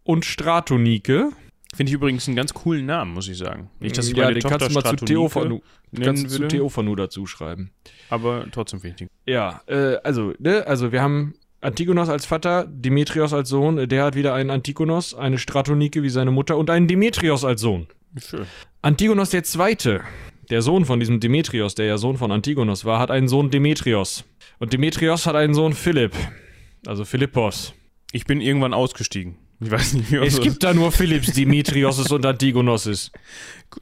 und 0.03 0.25
Stratonike. 0.25 1.29
finde 1.73 1.89
ich 1.89 1.93
übrigens 1.95 2.27
einen 2.27 2.35
ganz 2.35 2.53
coolen 2.53 2.85
Namen, 2.85 3.13
muss 3.13 3.27
ich 3.27 3.37
sagen. 3.37 3.69
Nicht, 3.79 3.97
dass 3.97 4.07
ich 4.07 4.15
ja, 4.15 4.25
meine 4.25 4.35
den 4.35 4.41
Tochter 4.41 4.59
kannst 4.59 4.75
du 4.75 4.81
mal 4.81 4.97
zu 4.97 5.05
Theophanu, 5.05 5.61
kannst 6.01 6.29
zu 6.29 6.47
Theophanu 6.47 6.95
dazu 6.95 7.25
schreiben. 7.25 7.71
aber 8.09 8.45
trotzdem 8.51 8.79
finde 8.81 8.91
ich 8.91 8.97
den 8.97 9.09
Ja, 9.25 9.61
äh, 9.67 9.97
also, 10.03 10.33
ne, 10.39 10.65
also 10.67 10.91
wir 10.91 11.01
haben 11.01 11.35
Antigonos 11.61 12.09
als 12.09 12.25
Vater, 12.25 12.65
Demetrios 12.67 13.33
als 13.33 13.49
Sohn, 13.49 13.87
der 13.87 14.03
hat 14.03 14.15
wieder 14.15 14.33
einen 14.33 14.49
Antigonos, 14.49 15.13
eine 15.13 15.37
Stratonike 15.37 16.03
wie 16.03 16.09
seine 16.09 16.31
Mutter 16.31 16.57
und 16.57 16.69
einen 16.69 16.87
Demetrios 16.87 17.43
als 17.43 17.61
Sohn. 17.61 17.87
schön. 18.17 18.45
Antigonos 18.81 19.31
der 19.31 19.43
Zweite, 19.43 20.01
der 20.49 20.61
Sohn 20.61 20.85
von 20.85 20.99
diesem 20.99 21.19
Demetrios, 21.19 21.73
der 21.73 21.87
ja 21.87 21.97
Sohn 21.97 22.17
von 22.17 22.31
Antigonos 22.31 22.85
war, 22.85 22.99
hat 22.99 23.11
einen 23.11 23.27
Sohn 23.27 23.49
Demetrios. 23.49 24.25
Und 24.59 24.73
Demetrios 24.73 25.25
hat 25.25 25.35
einen 25.35 25.53
Sohn 25.53 25.73
Philipp, 25.73 26.13
also 26.87 27.05
Philippos. 27.05 27.73
Ich 28.11 28.25
bin 28.25 28.41
irgendwann 28.41 28.73
ausgestiegen. 28.73 29.35
Ich 29.61 29.71
weiß 29.71 29.93
nicht, 29.93 30.11
wie 30.11 30.17
Es 30.17 30.35
das- 30.35 30.43
gibt 30.43 30.63
da 30.63 30.73
nur 30.73 30.91
Philipps, 30.91 31.31
Demetrioses 31.33 32.11
und 32.11 32.25
Antigonoses. 32.25 33.11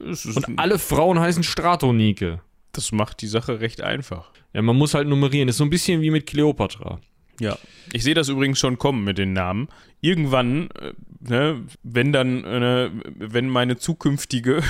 es 0.09 0.25
ist, 0.25 0.37
Und 0.37 0.59
alle 0.59 0.77
Frauen 0.79 1.19
heißen 1.19 1.43
Stratonike. 1.43 2.41
das 2.73 2.91
macht 2.91 3.21
die 3.21 3.27
Sache 3.27 3.59
recht 3.59 3.81
einfach. 3.81 4.31
Ja, 4.53 4.61
man 4.61 4.75
muss 4.75 4.93
halt 4.93 5.07
nummerieren. 5.07 5.49
Ist 5.49 5.57
so 5.57 5.63
ein 5.63 5.69
bisschen 5.69 6.01
wie 6.01 6.11
mit 6.11 6.25
Kleopatra. 6.27 6.99
Ja. 7.39 7.57
Ich 7.91 8.03
sehe 8.03 8.13
das 8.13 8.29
übrigens 8.29 8.59
schon 8.59 8.77
kommen 8.77 9.03
mit 9.03 9.17
den 9.17 9.33
Namen. 9.33 9.67
Irgendwann, 10.01 10.69
äh, 10.71 10.93
ne, 11.19 11.63
wenn 11.83 12.11
dann, 12.13 12.43
äh, 12.43 12.59
ne, 12.59 12.91
wenn 13.17 13.49
meine 13.49 13.77
zukünftige, 13.77 14.61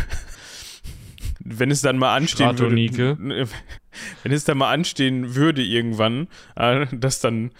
wenn 1.45 1.71
es 1.71 1.81
dann 1.81 1.97
mal 1.97 2.15
anstehen 2.15 2.57
würde, 2.57 3.47
wenn 4.23 4.31
es 4.31 4.45
dann 4.45 4.57
mal 4.57 4.71
anstehen 4.71 5.35
würde 5.35 5.61
irgendwann, 5.61 6.27
äh, 6.55 6.87
dass 6.91 7.19
dann 7.19 7.51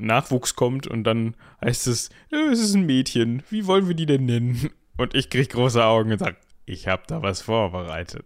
Nachwuchs 0.00 0.56
kommt 0.56 0.86
und 0.86 1.04
dann 1.04 1.34
heißt 1.64 1.86
es, 1.86 2.10
äh, 2.32 2.50
es 2.52 2.60
ist 2.60 2.74
ein 2.74 2.86
Mädchen, 2.86 3.42
wie 3.50 3.66
wollen 3.66 3.86
wir 3.88 3.94
die 3.94 4.06
denn 4.06 4.26
nennen? 4.26 4.70
Und 4.96 5.14
ich 5.14 5.30
krieg 5.30 5.50
große 5.50 5.84
Augen 5.84 6.12
und 6.12 6.18
sag, 6.18 6.36
ich 6.66 6.88
habe 6.88 7.04
da 7.06 7.22
was 7.22 7.40
vorbereitet. 7.40 8.24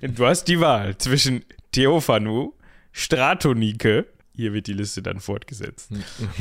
du 0.01 0.27
hast 0.27 0.45
die 0.45 0.61
Wahl 0.61 0.97
zwischen 0.97 1.45
Theophanu, 1.73 2.55
Stratonike, 2.93 4.07
hier 4.35 4.53
wird 4.53 4.67
die 4.67 4.73
Liste 4.73 5.03
dann 5.03 5.19
fortgesetzt. 5.19 5.91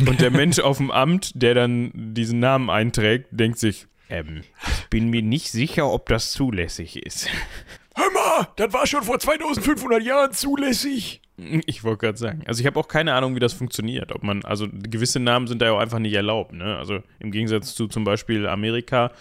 Und 0.06 0.22
der 0.22 0.30
Mensch 0.30 0.60
auf 0.60 0.78
dem 0.78 0.92
Amt, 0.92 1.32
der 1.34 1.54
dann 1.54 1.92
diesen 1.94 2.40
Namen 2.40 2.70
einträgt, 2.70 3.28
denkt 3.32 3.58
sich, 3.58 3.88
ähm, 4.20 4.44
ich 4.82 4.90
bin 4.90 5.10
mir 5.10 5.22
nicht 5.22 5.52
sicher, 5.52 5.92
ob 5.92 6.08
das 6.08 6.32
zulässig 6.32 7.06
ist. 7.06 7.28
Hör 7.96 8.12
mal, 8.12 8.48
das 8.58 8.74
war 8.74 8.86
schon 8.86 9.04
vor 9.04 9.20
2500 9.20 10.04
Jahren 10.04 10.34
zulässig. 10.34 11.22
Ich 11.66 11.84
wollte 11.84 12.06
gerade 12.06 12.18
sagen. 12.18 12.44
Also 12.46 12.62
ich 12.62 12.66
habe 12.66 12.80
auch 12.80 12.88
keine 12.88 13.14
Ahnung, 13.14 13.36
wie 13.36 13.42
das 13.42 13.52
funktioniert. 13.52 14.14
Ob 14.14 14.24
man, 14.24 14.44
also 14.46 14.68
gewisse 14.72 15.20
Namen 15.20 15.48
sind 15.48 15.62
da 15.62 15.66
ja 15.66 15.72
auch 15.74 15.80
einfach 15.80 16.00
nicht 16.00 16.14
erlaubt, 16.14 16.54
ne? 16.54 16.78
Also 16.78 17.00
im 17.20 17.32
Gegensatz 17.32 17.76
zu 17.76 17.88
zum 17.88 18.06
Beispiel 18.06 18.48
Amerika 18.48 19.12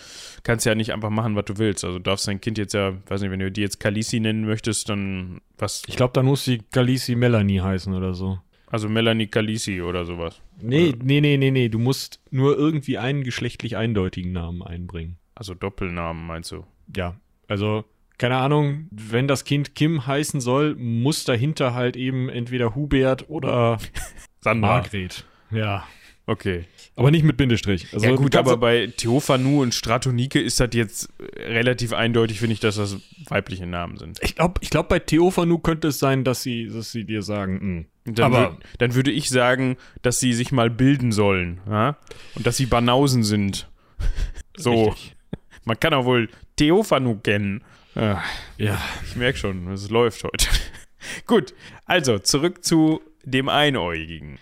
kannst 0.44 0.64
du 0.64 0.70
ja 0.70 0.76
nicht 0.76 0.92
einfach 0.92 1.10
machen, 1.10 1.34
was 1.34 1.46
du 1.46 1.58
willst. 1.58 1.84
Also 1.84 1.98
du 1.98 2.04
darfst 2.04 2.28
dein 2.28 2.40
Kind 2.40 2.56
jetzt 2.56 2.74
ja, 2.74 2.92
weiß 3.08 3.20
nicht, 3.20 3.30
wenn 3.32 3.40
du 3.40 3.50
die 3.50 3.62
jetzt 3.62 3.80
Khaleesi 3.80 4.20
nennen 4.20 4.44
möchtest, 4.44 4.88
dann 4.88 5.40
was, 5.58 5.82
Ich 5.86 5.96
glaube, 5.96 6.12
dann 6.12 6.26
muss 6.26 6.44
die 6.44 6.58
Khaleesi 6.70 7.16
Melanie 7.16 7.60
heißen 7.60 7.92
oder 7.92 8.14
so. 8.14 8.38
Also 8.74 8.88
Melanie 8.88 9.28
Khaleesi 9.28 9.82
oder 9.82 10.04
sowas. 10.04 10.42
Nee, 10.60 10.96
nee, 11.00 11.20
nee, 11.20 11.36
nee, 11.36 11.52
nee. 11.52 11.68
Du 11.68 11.78
musst 11.78 12.18
nur 12.32 12.58
irgendwie 12.58 12.98
einen 12.98 13.22
geschlechtlich 13.22 13.76
eindeutigen 13.76 14.32
Namen 14.32 14.64
einbringen. 14.64 15.16
Also 15.36 15.54
Doppelnamen 15.54 16.26
meinst 16.26 16.50
du? 16.50 16.64
Ja, 16.96 17.14
also 17.46 17.84
keine 18.18 18.38
Ahnung, 18.38 18.88
wenn 18.90 19.28
das 19.28 19.44
Kind 19.44 19.76
Kim 19.76 20.08
heißen 20.08 20.40
soll, 20.40 20.74
muss 20.74 21.22
dahinter 21.22 21.72
halt 21.72 21.96
eben 21.96 22.28
entweder 22.28 22.74
Hubert 22.74 23.30
oder 23.30 23.78
Sandra. 24.40 24.66
Margret. 24.68 25.24
Ja. 25.52 25.86
Okay. 26.26 26.64
Aber 26.96 27.12
nicht 27.12 27.22
mit 27.22 27.36
Bindestrich. 27.36 27.86
Also 27.92 28.06
ja 28.06 28.16
gut, 28.16 28.34
aber 28.34 28.56
bei 28.56 28.88
Theophanu 28.88 29.62
und 29.62 29.72
Stratonike 29.72 30.40
ist 30.40 30.58
das 30.58 30.70
jetzt 30.72 31.12
relativ 31.36 31.92
eindeutig, 31.92 32.40
finde 32.40 32.54
ich, 32.54 32.60
dass 32.60 32.74
das 32.74 32.98
weibliche 33.28 33.66
Namen 33.66 33.98
sind. 33.98 34.18
ich 34.20 34.34
glaube, 34.34 34.54
ich 34.62 34.70
glaub, 34.70 34.88
bei 34.88 34.98
Theophanu 34.98 35.58
könnte 35.58 35.88
es 35.88 36.00
sein, 36.00 36.24
dass 36.24 36.42
sie, 36.42 36.66
dass 36.66 36.90
sie 36.90 37.04
dir 37.04 37.22
sagen, 37.22 37.78
mh. 37.78 37.84
Dann, 38.04 38.34
Aber- 38.34 38.50
wür- 38.50 38.56
dann 38.78 38.94
würde 38.94 39.10
ich 39.10 39.28
sagen, 39.30 39.76
dass 40.02 40.20
sie 40.20 40.32
sich 40.34 40.52
mal 40.52 40.68
bilden 40.70 41.10
sollen. 41.12 41.60
Ja? 41.68 41.96
Und 42.34 42.46
dass 42.46 42.56
sie 42.56 42.66
Banausen 42.66 43.22
sind. 43.24 43.68
So. 44.56 44.84
Richtig. 44.90 45.16
Man 45.64 45.80
kann 45.80 45.94
auch 45.94 46.04
wohl 46.04 46.28
Theophanu 46.56 47.16
kennen. 47.18 47.64
Ah, 47.96 48.20
Ja. 48.56 48.80
ich 49.04 49.16
merke 49.16 49.36
schon, 49.36 49.66
es 49.72 49.90
läuft 49.90 50.22
heute. 50.22 50.46
Gut, 51.26 51.54
also 51.86 52.18
zurück 52.20 52.64
zu 52.64 53.00
dem 53.24 53.48
Einäugigen. 53.48 54.38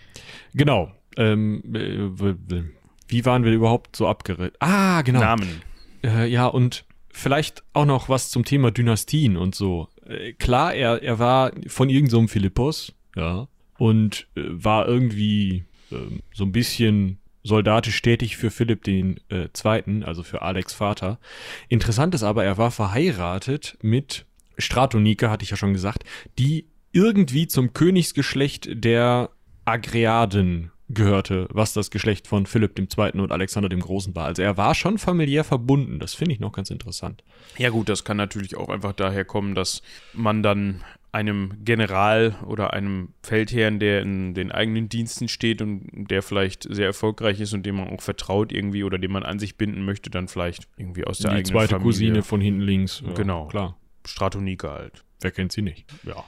Genau. 0.53 0.91
Ähm, 1.17 1.63
äh, 1.73 2.63
wie 3.07 3.25
waren 3.25 3.43
wir 3.43 3.51
überhaupt 3.53 3.95
so 3.95 4.07
abgeredet? 4.07 4.55
Ah, 4.59 5.01
genau. 5.01 5.19
Namen. 5.21 5.61
Äh, 6.03 6.27
ja, 6.27 6.45
und 6.45 6.85
vielleicht 7.11 7.63
auch 7.73 7.85
noch 7.85 8.07
was 8.09 8.29
zum 8.29 8.45
Thema 8.45 8.69
Dynastien 8.69 9.35
und 9.37 9.55
so. 9.55 9.87
Äh, 10.05 10.33
klar, 10.33 10.73
er, 10.75 11.01
er 11.01 11.17
war 11.17 11.51
von 11.67 11.89
irgendeinem 11.89 12.27
so 12.27 12.33
Philippos, 12.33 12.93
ja, 13.15 13.47
und 13.77 14.27
äh, 14.35 14.41
war 14.45 14.87
irgendwie 14.87 15.65
ähm, 15.91 16.21
so 16.33 16.43
ein 16.43 16.51
bisschen 16.51 17.19
soldatisch 17.43 18.01
tätig 18.01 18.37
für 18.37 18.51
Philipp 18.51 18.83
den 18.83 19.19
äh, 19.29 19.49
Zweiten, 19.53 20.03
also 20.03 20.23
für 20.23 20.41
Alex 20.41 20.73
Vater. 20.73 21.19
Interessant 21.67 22.15
ist 22.15 22.23
aber, 22.23 22.43
er 22.45 22.57
war 22.57 22.71
verheiratet 22.71 23.77
mit 23.81 24.25
Stratonike, 24.57 25.29
hatte 25.29 25.43
ich 25.43 25.49
ja 25.49 25.57
schon 25.57 25.73
gesagt, 25.73 26.03
die 26.39 26.67
irgendwie 26.93 27.47
zum 27.47 27.73
Königsgeschlecht 27.73 28.69
der 28.83 29.31
Agriaden 29.65 30.71
gehörte, 30.89 31.47
was 31.51 31.73
das 31.73 31.89
Geschlecht 31.91 32.27
von 32.27 32.45
Philipp 32.45 32.77
II. 32.77 33.19
und 33.19 33.31
Alexander 33.31 33.69
dem 33.69 33.79
Großen 33.79 34.15
war. 34.15 34.25
Also 34.25 34.41
er 34.41 34.57
war 34.57 34.75
schon 34.75 34.97
familiär 34.97 35.43
verbunden. 35.43 35.99
Das 35.99 36.13
finde 36.13 36.33
ich 36.33 36.39
noch 36.39 36.51
ganz 36.51 36.69
interessant. 36.69 37.23
Ja 37.57 37.69
gut, 37.69 37.89
das 37.89 38.03
kann 38.03 38.17
natürlich 38.17 38.55
auch 38.55 38.69
einfach 38.69 38.93
daher 38.93 39.25
kommen, 39.25 39.55
dass 39.55 39.81
man 40.13 40.43
dann 40.43 40.83
einem 41.13 41.53
General 41.63 42.35
oder 42.45 42.73
einem 42.73 43.09
Feldherrn, 43.21 43.79
der 43.79 44.01
in 44.01 44.33
den 44.33 44.51
eigenen 44.51 44.89
Diensten 44.89 45.27
steht 45.27 45.61
und 45.61 46.07
der 46.09 46.23
vielleicht 46.23 46.67
sehr 46.69 46.87
erfolgreich 46.87 47.39
ist 47.39 47.53
und 47.53 47.65
dem 47.65 47.75
man 47.75 47.89
auch 47.89 48.01
vertraut 48.01 48.51
irgendwie 48.51 48.83
oder 48.83 48.97
den 48.97 49.11
man 49.11 49.23
an 49.23 49.37
sich 49.37 49.55
binden 49.55 49.85
möchte, 49.85 50.09
dann 50.09 50.27
vielleicht 50.27 50.67
irgendwie 50.75 51.05
aus 51.05 51.19
der 51.19 51.29
Die 51.31 51.37
eigenen 51.37 51.53
zweite 51.53 51.69
Familie. 51.75 51.85
Cousine 51.85 52.23
von 52.23 52.41
hinten 52.41 52.61
links. 52.61 53.03
Ja, 53.05 53.13
Genau. 53.13 53.47
Klar. 53.47 53.77
Stratonike 54.05 54.69
halt. 54.69 55.03
Wer 55.21 55.31
kennt 55.31 55.51
sie 55.51 55.61
nicht? 55.61 55.85
Ja. 56.03 56.23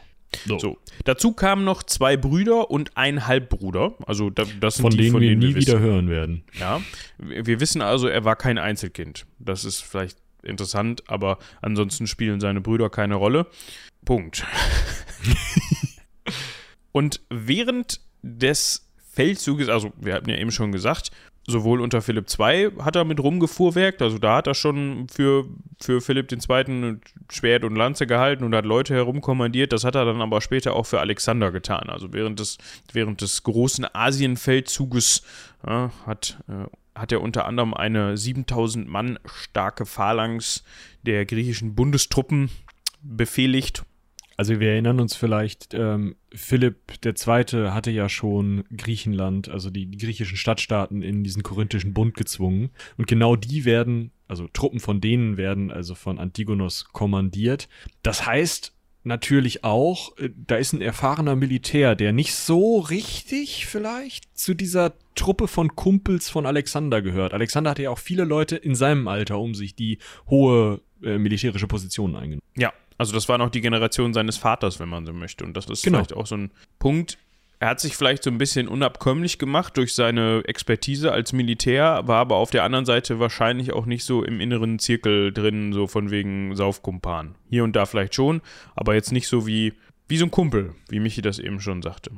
So. 0.45 0.59
So. 0.59 0.77
Dazu 1.03 1.31
kamen 1.31 1.63
noch 1.63 1.81
zwei 1.83 2.15
Brüder 2.15 2.69
und 2.69 2.95
ein 2.95 3.25
Halbbruder. 3.25 3.95
Also 4.05 4.29
da, 4.29 4.43
das 4.59 4.75
sind 4.75 4.83
Von 4.83 4.91
die, 4.91 4.97
denen 4.97 5.11
von 5.13 5.21
wir 5.21 5.29
denen 5.29 5.39
nie 5.39 5.55
wir 5.55 5.61
wieder 5.61 5.79
hören 5.79 6.09
werden. 6.09 6.43
Ja. 6.59 6.81
Wir 7.17 7.59
wissen 7.59 7.81
also, 7.81 8.07
er 8.07 8.23
war 8.23 8.35
kein 8.35 8.57
Einzelkind. 8.57 9.25
Das 9.39 9.65
ist 9.65 9.81
vielleicht 9.81 10.17
interessant, 10.43 11.03
aber 11.09 11.39
ansonsten 11.61 12.05
spielen 12.05 12.39
seine 12.39 12.61
Brüder 12.61 12.89
keine 12.89 13.15
Rolle. 13.15 13.47
Punkt. 14.05 14.45
und 16.91 17.21
während 17.29 17.99
des 18.21 18.89
Feldzuges, 19.11 19.69
also 19.69 19.91
wir 19.97 20.13
hatten 20.13 20.29
ja 20.29 20.37
eben 20.37 20.51
schon 20.51 20.71
gesagt, 20.71 21.11
sowohl 21.47 21.81
unter 21.81 22.01
Philipp 22.01 22.27
II 22.39 22.71
hat 22.83 22.95
er 22.95 23.05
mit 23.05 23.19
rumgefuhrwerkt, 23.19 24.01
also 24.01 24.17
da 24.17 24.37
hat 24.37 24.47
er 24.47 24.55
schon 24.55 25.07
für, 25.09 25.45
für 25.79 26.01
Philipp 26.01 26.31
II. 26.31 26.97
Schwert 27.31 27.63
und 27.63 27.75
Lanze 27.75 28.07
gehalten 28.07 28.43
und 28.43 28.55
hat 28.55 28.65
Leute 28.65 28.93
herumkommandiert, 28.93 29.71
das 29.71 29.83
hat 29.83 29.95
er 29.95 30.05
dann 30.05 30.21
aber 30.21 30.41
später 30.41 30.75
auch 30.75 30.85
für 30.85 30.99
Alexander 30.99 31.51
getan. 31.51 31.89
Also 31.89 32.13
während 32.13 32.39
des, 32.39 32.57
während 32.91 33.21
des 33.21 33.43
großen 33.43 33.85
Asienfeldzuges 33.93 35.21
ja, 35.65 35.91
hat, 36.05 36.39
äh, 36.47 36.65
hat 36.99 37.11
er 37.11 37.21
unter 37.21 37.45
anderem 37.45 37.73
eine 37.73 38.17
7000 38.17 38.87
Mann 38.87 39.19
starke 39.25 39.85
Phalanx 39.85 40.63
der 41.03 41.25
griechischen 41.25 41.75
Bundestruppen 41.75 42.49
befehligt 43.01 43.83
Also 44.37 44.59
wir 44.59 44.71
erinnern 44.71 44.99
uns 44.99 45.15
vielleicht, 45.15 45.73
ähm, 45.73 46.15
Philipp 46.33 46.93
II. 47.05 47.69
hatte 47.71 47.91
ja 47.91 48.09
schon 48.09 48.65
Griechenland, 48.75 49.49
also 49.49 49.69
die, 49.69 49.85
die 49.85 49.97
griechischen 49.97 50.37
Stadtstaaten 50.37 51.01
in 51.01 51.23
diesen 51.23 51.43
korinthischen 51.43 51.93
Bund 51.93 52.15
gezwungen. 52.15 52.71
Und 52.97 53.07
genau 53.07 53.35
die 53.35 53.63
werden, 53.63 54.11
also 54.27 54.47
Truppen 54.51 54.79
von 54.79 54.99
denen 54.99 55.37
werden 55.37 55.71
also 55.71 55.95
von 55.95 56.19
Antigonos 56.19 56.85
kommandiert. 56.91 57.69
Das 58.03 58.25
heißt 58.25 58.73
natürlich 59.05 59.63
auch, 59.63 60.17
äh, 60.17 60.29
da 60.35 60.57
ist 60.57 60.73
ein 60.73 60.81
erfahrener 60.81 61.35
Militär, 61.35 61.95
der 61.95 62.11
nicht 62.11 62.33
so 62.33 62.79
richtig 62.79 63.67
vielleicht 63.67 64.37
zu 64.37 64.53
dieser 64.53 64.93
Truppe 65.15 65.47
von 65.47 65.75
Kumpels 65.75 66.29
von 66.29 66.45
Alexander 66.45 67.01
gehört. 67.01 67.33
Alexander 67.33 67.69
hatte 67.69 67.83
ja 67.83 67.89
auch 67.89 67.99
viele 67.99 68.25
Leute 68.25 68.57
in 68.57 68.75
seinem 68.75 69.07
Alter 69.07 69.39
um 69.39 69.55
sich, 69.55 69.75
die 69.75 69.99
hohe 70.29 70.81
äh, 71.01 71.17
militärische 71.17 71.67
Positionen 71.67 72.15
eingenommen. 72.15 72.41
Ja, 72.57 72.73
also 72.97 73.13
das 73.13 73.27
war 73.29 73.37
noch 73.37 73.49
die 73.49 73.61
Generation 73.61 74.13
seines 74.13 74.37
Vaters, 74.37 74.79
wenn 74.79 74.89
man 74.89 75.05
so 75.05 75.13
möchte. 75.13 75.43
Und 75.43 75.55
das 75.57 75.65
ist 75.67 75.83
Genau. 75.83 75.97
vielleicht 75.97 76.13
auch 76.13 76.27
so 76.27 76.35
ein 76.37 76.51
Punkt. 76.79 77.17
Er 77.59 77.69
hat 77.69 77.79
sich 77.79 77.95
vielleicht 77.95 78.21
so 78.23 78.29
ein 78.29 78.37
bisschen 78.37 78.67
unabkömmlich 78.67 79.39
gemacht 79.39 79.77
durch 79.77 79.95
seine 79.95 80.43
Expertise 80.45 81.11
als 81.13 81.31
Militär, 81.31 82.01
war 82.05 82.17
aber 82.19 82.35
auf 82.35 82.51
der 82.51 82.63
anderen 82.63 82.85
Seite 82.85 83.19
wahrscheinlich 83.19 83.71
auch 83.71 83.85
nicht 83.85 84.03
so 84.03 84.23
im 84.23 84.41
inneren 84.41 84.77
Zirkel 84.77 85.31
drin, 85.31 85.71
so 85.71 85.87
von 85.87 86.11
wegen 86.11 86.53
Saufkumpan. 86.55 87.35
Hier 87.49 87.63
und 87.63 87.75
da 87.75 87.85
vielleicht 87.85 88.13
schon, 88.13 88.41
aber 88.75 88.93
jetzt 88.93 89.13
nicht 89.13 89.27
so 89.29 89.47
wie, 89.47 89.73
wie 90.09 90.17
so 90.17 90.25
ein 90.25 90.31
Kumpel, 90.31 90.75
wie 90.89 90.99
Michi 90.99 91.21
das 91.21 91.39
eben 91.39 91.61
schon 91.61 91.81
sagte. 91.81 92.11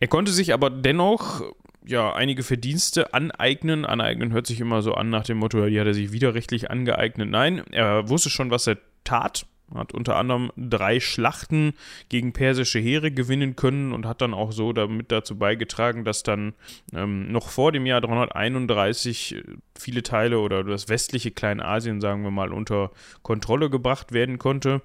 Er 0.00 0.08
konnte 0.08 0.32
sich 0.32 0.54
aber 0.54 0.70
dennoch 0.70 1.42
ja 1.84 2.14
einige 2.14 2.42
Verdienste 2.42 3.12
aneignen. 3.12 3.84
Aneignen 3.84 4.32
hört 4.32 4.46
sich 4.46 4.60
immer 4.60 4.80
so 4.80 4.94
an 4.94 5.10
nach 5.10 5.24
dem 5.24 5.36
Motto, 5.38 5.64
die 5.66 5.78
hat 5.78 5.86
er 5.86 5.94
sich 5.94 6.10
widerrechtlich 6.10 6.70
angeeignet. 6.70 7.28
Nein, 7.28 7.62
er 7.70 8.08
wusste 8.08 8.30
schon, 8.30 8.50
was 8.50 8.66
er 8.66 8.78
tat. 9.04 9.44
Hat 9.74 9.94
unter 9.94 10.16
anderem 10.16 10.50
drei 10.56 11.00
Schlachten 11.00 11.74
gegen 12.08 12.32
persische 12.32 12.80
Heere 12.80 13.10
gewinnen 13.10 13.56
können 13.56 13.92
und 13.92 14.06
hat 14.06 14.20
dann 14.20 14.34
auch 14.34 14.52
so 14.52 14.72
damit 14.72 15.12
dazu 15.12 15.38
beigetragen, 15.38 16.04
dass 16.04 16.22
dann 16.22 16.54
ähm, 16.92 17.30
noch 17.30 17.50
vor 17.50 17.70
dem 17.72 17.86
Jahr 17.86 18.00
331 18.00 19.42
viele 19.78 20.02
Teile 20.02 20.40
oder 20.40 20.64
das 20.64 20.88
westliche 20.88 21.30
Kleinasien, 21.30 22.00
sagen 22.00 22.22
wir 22.24 22.30
mal, 22.30 22.52
unter 22.52 22.90
Kontrolle 23.22 23.70
gebracht 23.70 24.12
werden 24.12 24.38
konnte. 24.38 24.82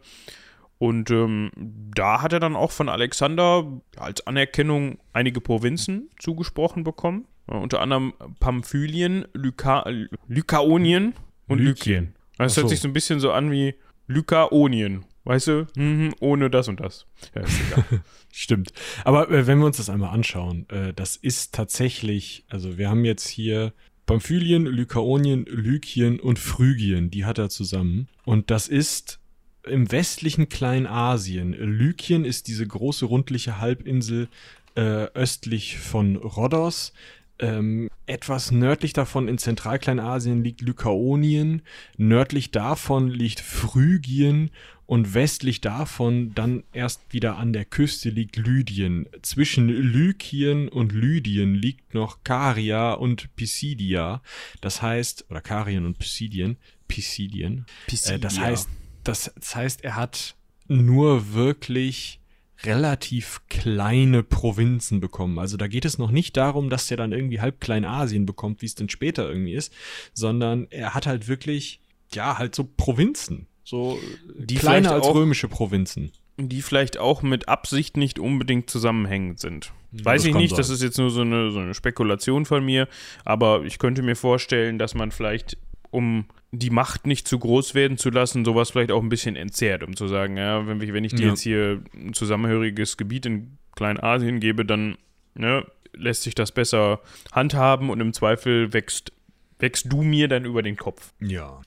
Und 0.77 1.09
ähm, 1.09 1.51
da 1.55 2.21
hat 2.21 2.33
er 2.33 2.39
dann 2.39 2.55
auch 2.55 2.71
von 2.71 2.89
Alexander 2.89 3.65
als 3.97 4.27
Anerkennung 4.27 4.99
einige 5.13 5.41
Provinzen 5.41 6.09
zugesprochen 6.19 6.83
bekommen. 6.83 7.25
Äh, 7.47 7.55
unter 7.55 7.81
anderem 7.81 8.13
Pamphylien, 8.39 9.25
Lyka 9.33 9.85
Lykaonien 10.27 11.13
und 11.47 11.59
Lykien. 11.59 12.13
Das 12.37 12.53
Ach 12.53 12.63
hört 12.63 12.69
sich 12.69 12.81
so 12.81 12.87
ein 12.89 12.93
bisschen 12.93 13.19
so 13.19 13.31
an 13.31 13.51
wie 13.51 13.75
Lykaonien. 14.07 15.05
Weißt 15.23 15.47
du? 15.47 15.65
Mhm, 15.75 16.13
ohne 16.19 16.51
das 16.51 16.67
und 16.67 16.79
das. 16.79 17.07
Ja. 17.33 17.43
Stimmt. 18.31 18.71
Aber 19.03 19.29
äh, 19.31 19.47
wenn 19.47 19.57
wir 19.57 19.65
uns 19.65 19.77
das 19.77 19.89
einmal 19.89 20.13
anschauen, 20.13 20.69
äh, 20.69 20.93
das 20.93 21.15
ist 21.15 21.53
tatsächlich, 21.55 22.45
also 22.47 22.77
wir 22.77 22.89
haben 22.89 23.05
jetzt 23.05 23.27
hier 23.27 23.73
Pamphylien, 24.05 24.67
Lykaonien, 24.67 25.45
Lykien 25.45 26.19
und 26.19 26.37
Phrygien, 26.37 27.09
die 27.09 27.25
hat 27.25 27.39
er 27.39 27.49
zusammen. 27.49 28.07
Und 28.23 28.51
das 28.51 28.67
ist 28.67 29.19
im 29.65 29.91
westlichen 29.91 30.47
Kleinasien. 30.47 31.53
Lykien 31.53 32.23
ist 32.23 32.47
diese 32.47 32.67
große 32.67 33.05
rundliche 33.05 33.59
Halbinsel 33.59 34.27
äh, 34.75 35.07
östlich 35.15 35.79
von 35.79 36.17
Rhodos. 36.17 36.93
Ähm, 37.37 37.89
etwas 38.05 38.51
nördlich 38.51 38.93
davon 38.93 39.27
in 39.27 39.37
Zentralkleinasien 39.37 40.43
liegt 40.43 40.61
Lykaonien, 40.61 41.63
nördlich 41.97 42.51
davon 42.51 43.09
liegt 43.09 43.41
Phrygien 43.41 44.51
und 44.85 45.13
westlich 45.13 45.61
davon 45.61 46.33
dann 46.35 46.63
erst 46.71 47.01
wieder 47.09 47.37
an 47.37 47.53
der 47.53 47.65
Küste 47.65 48.09
liegt 48.09 48.37
Lydien. 48.37 49.07
Zwischen 49.21 49.67
Lykien 49.67 50.69
und 50.69 50.91
Lydien 50.91 51.55
liegt 51.55 51.93
noch 51.93 52.23
Karia 52.23 52.93
und 52.93 53.35
Pisidia. 53.35 54.21
Das 54.61 54.81
heißt, 54.81 55.25
oder 55.29 55.41
Karien 55.41 55.85
und 55.85 55.97
Pisidien, 55.97 56.57
Pisidien. 56.87 57.65
Äh, 58.05 58.19
das 58.19 58.39
heißt, 58.39 58.69
das, 59.03 59.31
das 59.35 59.55
heißt, 59.55 59.83
er 59.83 59.95
hat 59.95 60.35
nur 60.67 61.33
wirklich 61.33 62.19
relativ 62.63 63.41
kleine 63.49 64.23
Provinzen 64.23 64.99
bekommen. 64.99 65.39
Also 65.39 65.57
da 65.57 65.67
geht 65.67 65.85
es 65.85 65.97
noch 65.97 66.11
nicht 66.11 66.37
darum, 66.37 66.69
dass 66.69 66.89
er 66.89 66.97
dann 66.97 67.11
irgendwie 67.11 67.41
halb 67.41 67.59
Kleinasien 67.61 68.25
bekommt, 68.25 68.61
wie 68.61 68.65
es 68.67 68.75
denn 68.75 68.89
später 68.89 69.27
irgendwie 69.27 69.53
ist, 69.53 69.73
sondern 70.13 70.67
er 70.69 70.93
hat 70.93 71.05
halt 71.07 71.27
wirklich, 71.27 71.79
ja, 72.13 72.37
halt 72.37 72.55
so 72.55 72.67
Provinzen. 72.77 73.47
So 73.63 73.99
Die 74.37 74.55
kleiner 74.55 74.91
als 74.91 75.05
auch- 75.07 75.15
römische 75.15 75.47
Provinzen. 75.47 76.11
die 76.37 76.61
vielleicht 76.61 76.97
auch 76.97 77.21
mit 77.21 77.47
Absicht 77.47 77.95
nicht 77.97 78.19
unbedingt 78.19 78.69
zusammenhängend 78.69 79.39
sind. 79.39 79.71
das 79.91 80.05
Weiß 80.05 80.25
ich 80.25 80.35
nicht, 80.35 80.49
sein. 80.49 80.57
das 80.57 80.69
ist 80.69 80.81
jetzt 80.83 80.97
nur 80.97 81.09
so 81.09 81.21
eine, 81.21 81.49
so 81.51 81.59
eine 81.59 81.73
Spekulation 81.73 82.45
von 82.45 82.63
mir, 82.65 82.89
aber 83.23 83.63
ich 83.63 83.79
könnte 83.79 84.01
mir 84.01 84.15
vorstellen, 84.17 84.77
dass 84.77 84.93
man 84.95 85.11
vielleicht, 85.11 85.57
um 85.95 86.25
die 86.51 86.69
Macht 86.69 87.05
nicht 87.07 87.27
zu 87.27 87.39
groß 87.39 87.73
werden 87.73 87.97
zu 87.97 88.09
lassen, 88.09 88.45
sowas 88.45 88.71
vielleicht 88.71 88.91
auch 88.91 89.01
ein 89.01 89.09
bisschen 89.09 89.35
entzerrt, 89.35 89.83
um 89.83 89.95
zu 89.95 90.07
sagen, 90.07 90.37
ja, 90.37 90.65
wenn, 90.67 90.79
ich- 90.81 90.93
wenn 90.93 91.03
ich 91.03 91.13
dir 91.15 91.23
Ja. 91.25 91.29
jetzt 91.29 91.41
hier 91.41 91.83
ein 91.93 92.13
zusammenhöriges 92.13 92.97
Gebiet 92.97 93.25
in 93.25 93.57
Kleinasien 93.75 94.39
gebe, 94.39 94.63
dann 94.65 94.97
ne, 95.33 95.65
lässt 95.93 96.23
sich 96.23 96.35
das 96.35 96.51
besser 96.51 97.01
handhaben 97.31 97.89
und 97.89 97.99
im 97.99 98.13
Zweifel 98.13 98.71
wächst, 98.73 99.11
wächst 99.59 99.91
du 99.91 100.01
mir 100.03 100.27
dann 100.29 100.45
über 100.45 100.61
den 100.61 100.77
Kopf. 100.77 101.13
Ja. 101.19 101.61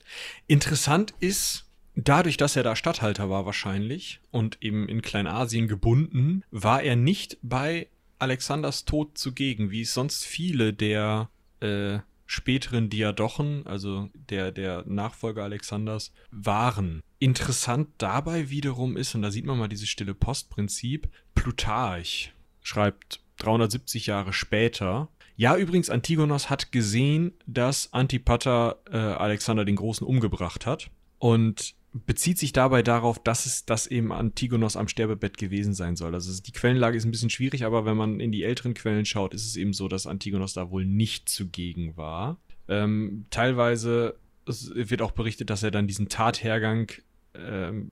Interessant 0.47 1.13
ist, 1.19 1.65
dadurch, 1.95 2.37
dass 2.37 2.55
er 2.55 2.63
da 2.63 2.75
Statthalter 2.75 3.29
war 3.29 3.45
wahrscheinlich 3.45 4.19
und 4.31 4.57
eben 4.61 4.87
in 4.89 5.01
Kleinasien 5.01 5.67
gebunden, 5.67 6.43
war 6.51 6.81
er 6.81 6.95
nicht 6.95 7.37
bei 7.43 7.87
Alexanders 8.17 8.85
Tod 8.85 9.17
zugegen, 9.17 9.69
wie 9.71 9.81
es 9.81 9.93
sonst 9.93 10.25
viele 10.25 10.73
der 10.73 11.29
äh, 11.61 11.99
späteren 12.29 12.91
Diadochen, 12.91 13.65
also 13.65 14.09
der, 14.13 14.51
der 14.51 14.83
Nachfolger 14.85 15.43
Alexanders, 15.43 16.13
waren. 16.29 17.01
Interessant 17.17 17.89
dabei 17.97 18.51
wiederum 18.51 18.97
ist, 18.97 19.15
und 19.15 19.23
da 19.23 19.31
sieht 19.31 19.45
man 19.45 19.57
mal 19.57 19.67
dieses 19.67 19.89
stille 19.89 20.13
Postprinzip, 20.13 21.09
Plutarch 21.33 22.31
schreibt 22.61 23.21
370 23.37 24.05
Jahre 24.05 24.31
später, 24.31 25.09
ja, 25.37 25.55
übrigens, 25.55 25.89
Antigonos 25.89 26.49
hat 26.49 26.71
gesehen, 26.71 27.31
dass 27.47 27.93
Antipater 27.93 28.77
äh, 28.91 28.97
Alexander 28.97 29.65
den 29.65 29.77
Großen 29.77 30.05
umgebracht 30.05 30.65
hat 30.65 30.91
und 31.17 31.75
bezieht 31.93 32.37
sich 32.37 32.53
dabei 32.53 32.83
darauf, 32.83 33.19
dass 33.19 33.45
es 33.45 33.65
dass 33.65 33.87
eben 33.87 34.11
Antigonos 34.11 34.75
am 34.75 34.87
Sterbebett 34.87 35.37
gewesen 35.37 35.73
sein 35.73 35.95
soll. 35.95 36.13
Also 36.13 36.41
die 36.41 36.51
Quellenlage 36.51 36.97
ist 36.97 37.05
ein 37.05 37.11
bisschen 37.11 37.29
schwierig, 37.29 37.65
aber 37.65 37.85
wenn 37.85 37.97
man 37.97 38.19
in 38.19 38.31
die 38.31 38.43
älteren 38.43 38.73
Quellen 38.73 39.05
schaut, 39.05 39.33
ist 39.33 39.45
es 39.45 39.55
eben 39.55 39.73
so, 39.73 39.87
dass 39.87 40.07
Antigonos 40.07 40.53
da 40.53 40.69
wohl 40.69 40.85
nicht 40.85 41.29
zugegen 41.29 41.97
war. 41.97 42.39
Ähm, 42.67 43.25
teilweise 43.31 44.19
wird 44.45 45.01
auch 45.01 45.11
berichtet, 45.11 45.49
dass 45.49 45.63
er 45.63 45.71
dann 45.71 45.87
diesen 45.87 46.09
Tathergang 46.09 46.91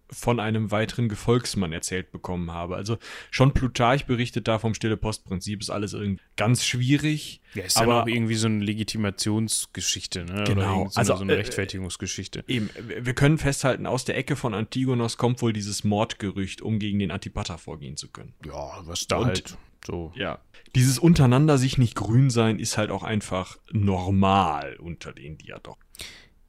von 0.10 0.40
einem 0.40 0.72
weiteren 0.72 1.10
Gefolgsmann 1.10 1.72
erzählt 1.72 2.12
bekommen 2.12 2.52
habe. 2.52 2.76
Also 2.76 2.98
schon 3.30 3.54
Plutarch 3.54 4.06
berichtet 4.06 4.48
da 4.48 4.58
vom 4.58 4.74
Stille 4.74 4.98
Postprinzip, 4.98 5.62
ist 5.62 5.70
alles 5.70 5.94
irgendwie 5.94 6.22
ganz 6.36 6.66
schwierig. 6.66 7.42
Ja, 7.54 7.64
ist 7.64 7.78
aber 7.78 8.04
auch 8.04 8.08
irgendwie 8.08 8.36
so 8.36 8.48
eine 8.48 8.64
Legitimationsgeschichte, 8.64 10.26
ne? 10.26 10.44
Genau, 10.46 10.82
Oder 10.82 10.90
so 10.92 11.00
also, 11.00 11.14
eine, 11.14 11.18
so 11.18 11.24
eine 11.24 11.34
äh, 11.34 11.38
Rechtfertigungsgeschichte. 11.38 12.44
Eben, 12.48 12.70
wir 12.88 13.14
können 13.14 13.38
festhalten, 13.38 13.86
aus 13.86 14.06
der 14.06 14.18
Ecke 14.18 14.36
von 14.36 14.54
Antigonos 14.54 15.18
kommt 15.18 15.42
wohl 15.42 15.54
dieses 15.54 15.84
Mordgerücht, 15.84 16.62
um 16.62 16.80
gegen 16.80 17.00
den 17.00 17.12
Antipater 17.12 17.58
vorgehen 17.58 17.96
zu 17.96 18.10
können. 18.10 18.34
Ja, 18.46 18.82
was 18.86 19.08
da 19.08 19.18
Und- 19.18 19.28
halt 19.28 19.58
so. 19.86 20.12
Ja. 20.16 20.40
Dieses 20.76 21.00
untereinander 21.00 21.58
sich 21.58 21.78
nicht 21.78 21.96
grün 21.96 22.30
sein 22.30 22.60
ist 22.60 22.78
halt 22.78 22.92
auch 22.92 23.04
einfach 23.04 23.58
normal 23.72 24.76
unter 24.78 25.14
den 25.14 25.38
Diadochen. 25.38 25.82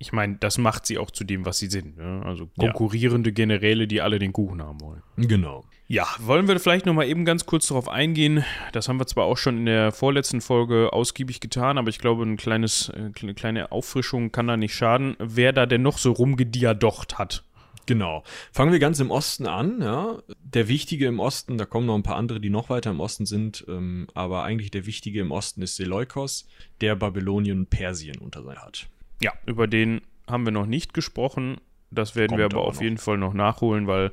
Ich 0.00 0.12
meine, 0.12 0.37
das 0.37 0.58
macht 0.58 0.87
sie 0.87 0.96
auch 0.98 1.11
zu 1.11 1.24
dem, 1.24 1.44
was 1.44 1.58
sie 1.58 1.66
sind. 1.68 1.96
Ne? 1.96 2.22
Also 2.24 2.44
Ja. 2.56 2.66
konkurrierende 2.66 3.32
Generäle, 3.32 3.88
die 3.88 4.00
alle 4.00 4.18
den 4.18 4.32
Kuchen 4.32 4.62
haben 4.62 4.80
wollen. 4.80 5.02
Genau. 5.16 5.64
Ja, 5.88 6.06
wollen 6.20 6.46
wir 6.46 6.61
vielleicht 6.61 6.87
noch 6.87 6.94
mal 6.94 7.06
eben 7.08 7.24
ganz 7.24 7.46
kurz 7.46 7.66
darauf 7.66 7.88
eingehen. 7.88 8.44
Das 8.72 8.88
haben 8.88 9.00
wir 9.00 9.06
zwar 9.06 9.24
auch 9.24 9.38
schon 9.38 9.58
in 9.58 9.66
der 9.66 9.90
vorletzten 9.90 10.40
Folge 10.40 10.92
ausgiebig 10.92 11.40
getan, 11.40 11.78
aber 11.78 11.88
ich 11.88 11.98
glaube, 11.98 12.22
ein 12.24 12.37
kleines, 12.37 12.90
äh, 12.90 13.11
eine 13.20 13.34
kleine 13.34 13.72
Auffrischung 13.72 14.30
kann 14.30 14.46
da 14.46 14.56
nicht 14.56 14.74
schaden. 14.74 15.16
Wer 15.18 15.52
da 15.52 15.66
denn 15.66 15.82
noch 15.82 15.98
so 15.98 16.12
rumgediadocht 16.12 17.18
hat. 17.18 17.42
Genau. 17.87 18.22
Fangen 18.52 18.70
wir 18.70 18.78
ganz 18.80 19.00
im 19.00 19.11
Osten 19.11 19.46
an. 19.46 19.80
Ja. 19.80 20.18
Der 20.44 20.68
Wichtige 20.68 21.06
im 21.06 21.20
Osten, 21.20 21.56
da 21.56 21.64
kommen 21.64 21.87
noch 21.87 21.94
ein 21.94 22.02
paar 22.02 22.16
andere, 22.16 22.38
die 22.38 22.50
noch 22.50 22.68
weiter 22.68 22.90
im 22.90 23.00
Osten 23.00 23.24
sind, 23.24 23.64
ähm, 23.66 24.08
aber 24.12 24.42
eigentlich 24.44 24.70
der 24.70 24.84
Wichtige 24.84 25.20
im 25.22 25.30
Osten 25.30 25.62
ist 25.62 25.76
Seleukos, 25.76 26.46
der 26.82 26.96
Babylonien 26.96 27.61
und 27.61 27.70
Persien 27.70 28.18
unter 28.18 28.44
sich 28.44 28.58
hat. 28.58 28.88
Ja, 29.20 29.33
über 29.46 29.66
den 29.66 30.00
haben 30.28 30.44
wir 30.44 30.52
noch 30.52 30.66
nicht 30.66 30.94
gesprochen. 30.94 31.57
Das 31.90 32.14
werden 32.16 32.28
Kommt 32.31 32.38
wir 32.38 32.44
aber 32.46 32.59
auf 32.66 32.74
noch. 32.76 32.83
jeden 32.83 32.98
Fall 32.98 33.16
noch 33.18 33.33
nachholen, 33.35 33.87
weil, 33.87 34.12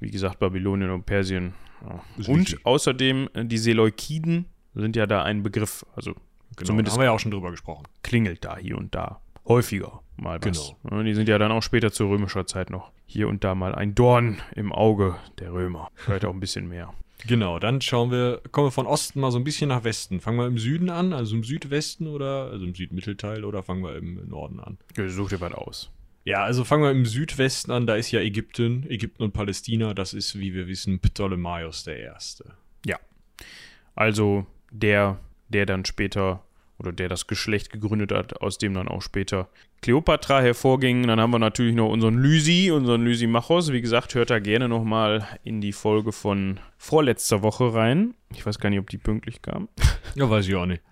wie 0.00 0.10
gesagt, 0.10 0.38
Babylonien 0.38 0.90
und 0.90 1.04
Persien. 1.06 1.54
Ja. 1.82 2.00
Und 2.28 2.28
wichtig. 2.50 2.64
außerdem 2.64 3.28
äh, 3.34 3.44
die 3.44 3.58
Seleukiden 3.58 4.46
sind 4.74 4.94
ja 4.96 5.06
da 5.06 5.22
ein 5.22 5.42
Begriff. 5.42 5.84
Also 5.94 6.14
Genau, 6.56 6.68
Zumindest- 6.68 6.94
haben 6.96 7.00
wir 7.02 7.06
ja 7.06 7.10
auch 7.12 7.18
schon 7.20 7.32
drüber 7.32 7.50
gesprochen. 7.50 7.84
klingelt 8.02 8.44
da 8.44 8.56
hier 8.56 8.78
und 8.78 8.94
da. 8.94 9.20
Häufiger 9.46 10.00
mal 10.16 10.38
was. 10.42 10.74
Genau. 10.84 11.02
Die 11.02 11.14
sind 11.14 11.28
ja 11.28 11.36
dann 11.38 11.52
auch 11.52 11.62
später 11.62 11.92
zu 11.92 12.08
römischer 12.08 12.46
Zeit 12.46 12.70
noch 12.70 12.92
hier 13.04 13.28
und 13.28 13.44
da 13.44 13.54
mal 13.54 13.74
ein 13.74 13.94
Dorn 13.94 14.40
im 14.54 14.72
Auge 14.72 15.16
der 15.38 15.52
Römer. 15.52 15.90
Vielleicht 15.94 16.24
auch 16.24 16.32
ein 16.32 16.40
bisschen 16.40 16.68
mehr. 16.68 16.94
Genau, 17.26 17.58
dann 17.58 17.80
schauen 17.80 18.10
wir, 18.10 18.42
kommen 18.52 18.66
wir 18.66 18.72
von 18.72 18.86
Osten 18.86 19.20
mal 19.20 19.30
so 19.30 19.38
ein 19.38 19.44
bisschen 19.44 19.68
nach 19.68 19.84
Westen. 19.84 20.20
Fangen 20.20 20.38
wir 20.38 20.46
im 20.46 20.58
Süden 20.58 20.90
an, 20.90 21.12
also 21.12 21.34
im 21.34 21.44
Südwesten 21.44 22.06
oder, 22.06 22.50
also 22.50 22.64
im 22.64 22.74
Südmittelteil 22.74 23.44
oder 23.44 23.62
fangen 23.62 23.82
wir 23.82 23.96
im 23.96 24.28
Norden 24.28 24.60
an? 24.60 24.78
Such 25.08 25.30
dir 25.30 25.40
was 25.40 25.52
aus. 25.52 25.90
Ja, 26.24 26.42
also 26.42 26.64
fangen 26.64 26.82
wir 26.82 26.90
im 26.90 27.06
Südwesten 27.06 27.70
an, 27.70 27.86
da 27.86 27.94
ist 27.94 28.10
ja 28.10 28.20
Ägypten, 28.20 28.84
Ägypten 28.90 29.22
und 29.22 29.32
Palästina, 29.32 29.94
das 29.94 30.12
ist, 30.12 30.38
wie 30.38 30.54
wir 30.54 30.66
wissen, 30.66 30.98
Ptolemaios 30.98 31.84
der 31.84 32.00
Erste. 32.00 32.54
Ja. 32.84 32.98
Also 33.94 34.44
der, 34.72 35.20
der 35.48 35.66
dann 35.66 35.84
später 35.84 36.42
oder 36.78 36.92
der 36.92 37.08
das 37.08 37.26
Geschlecht 37.26 37.70
gegründet 37.70 38.12
hat, 38.12 38.40
aus 38.40 38.58
dem 38.58 38.74
dann 38.74 38.88
auch 38.88 39.00
später 39.02 39.48
Kleopatra 39.82 40.40
hervorging. 40.40 41.06
Dann 41.06 41.20
haben 41.20 41.30
wir 41.30 41.38
natürlich 41.38 41.74
noch 41.74 41.88
unseren 41.88 42.18
Lysi, 42.18 42.70
unseren 42.70 43.04
Lysimachos. 43.04 43.72
Wie 43.72 43.80
gesagt, 43.80 44.14
hört 44.14 44.30
da 44.30 44.38
gerne 44.38 44.68
nochmal 44.68 45.26
in 45.44 45.60
die 45.60 45.72
Folge 45.72 46.12
von 46.12 46.60
vorletzter 46.78 47.42
Woche 47.42 47.72
rein. 47.74 48.14
Ich 48.34 48.44
weiß 48.44 48.58
gar 48.58 48.68
nicht, 48.70 48.78
ob 48.78 48.90
die 48.90 48.98
pünktlich 48.98 49.40
kam. 49.42 49.68
Ja, 50.14 50.28
weiß 50.28 50.46
ich 50.48 50.54
auch 50.54 50.66
nicht. 50.66 50.82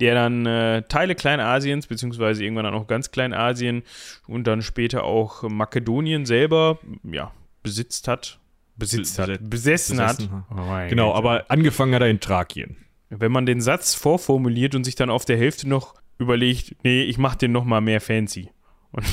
der 0.00 0.14
dann 0.14 0.46
äh, 0.46 0.82
Teile 0.82 1.14
Kleinasiens, 1.14 1.86
beziehungsweise 1.86 2.42
irgendwann 2.44 2.64
dann 2.64 2.74
auch 2.74 2.86
ganz 2.86 3.10
Kleinasien 3.10 3.82
und 4.26 4.46
dann 4.46 4.62
später 4.62 5.04
auch 5.04 5.42
Makedonien 5.42 6.24
selber, 6.26 6.78
ja, 7.02 7.32
besitzt 7.62 8.08
hat. 8.08 8.38
Besitzt 8.76 9.16
Be- 9.16 9.22
hat. 9.22 9.28
Besessen, 9.50 9.96
besessen 9.98 10.00
hat. 10.00 10.28
Oh 10.50 10.54
mein 10.54 10.88
Genau, 10.88 11.08
Güte. 11.12 11.18
aber 11.18 11.44
angefangen 11.48 11.94
hat 11.94 12.02
er 12.02 12.08
in 12.08 12.20
Thrakien. 12.20 12.76
Wenn 13.10 13.32
man 13.32 13.46
den 13.46 13.60
Satz 13.60 13.94
vorformuliert 13.94 14.74
und 14.74 14.84
sich 14.84 14.94
dann 14.94 15.10
auf 15.10 15.24
der 15.24 15.36
Hälfte 15.36 15.68
noch 15.68 15.94
überlegt, 16.18 16.76
nee, 16.84 17.02
ich 17.02 17.18
mach 17.18 17.34
den 17.34 17.52
noch 17.52 17.64
mal 17.64 17.80
mehr 17.80 18.00
fancy. 18.00 18.50
Und 18.92 19.04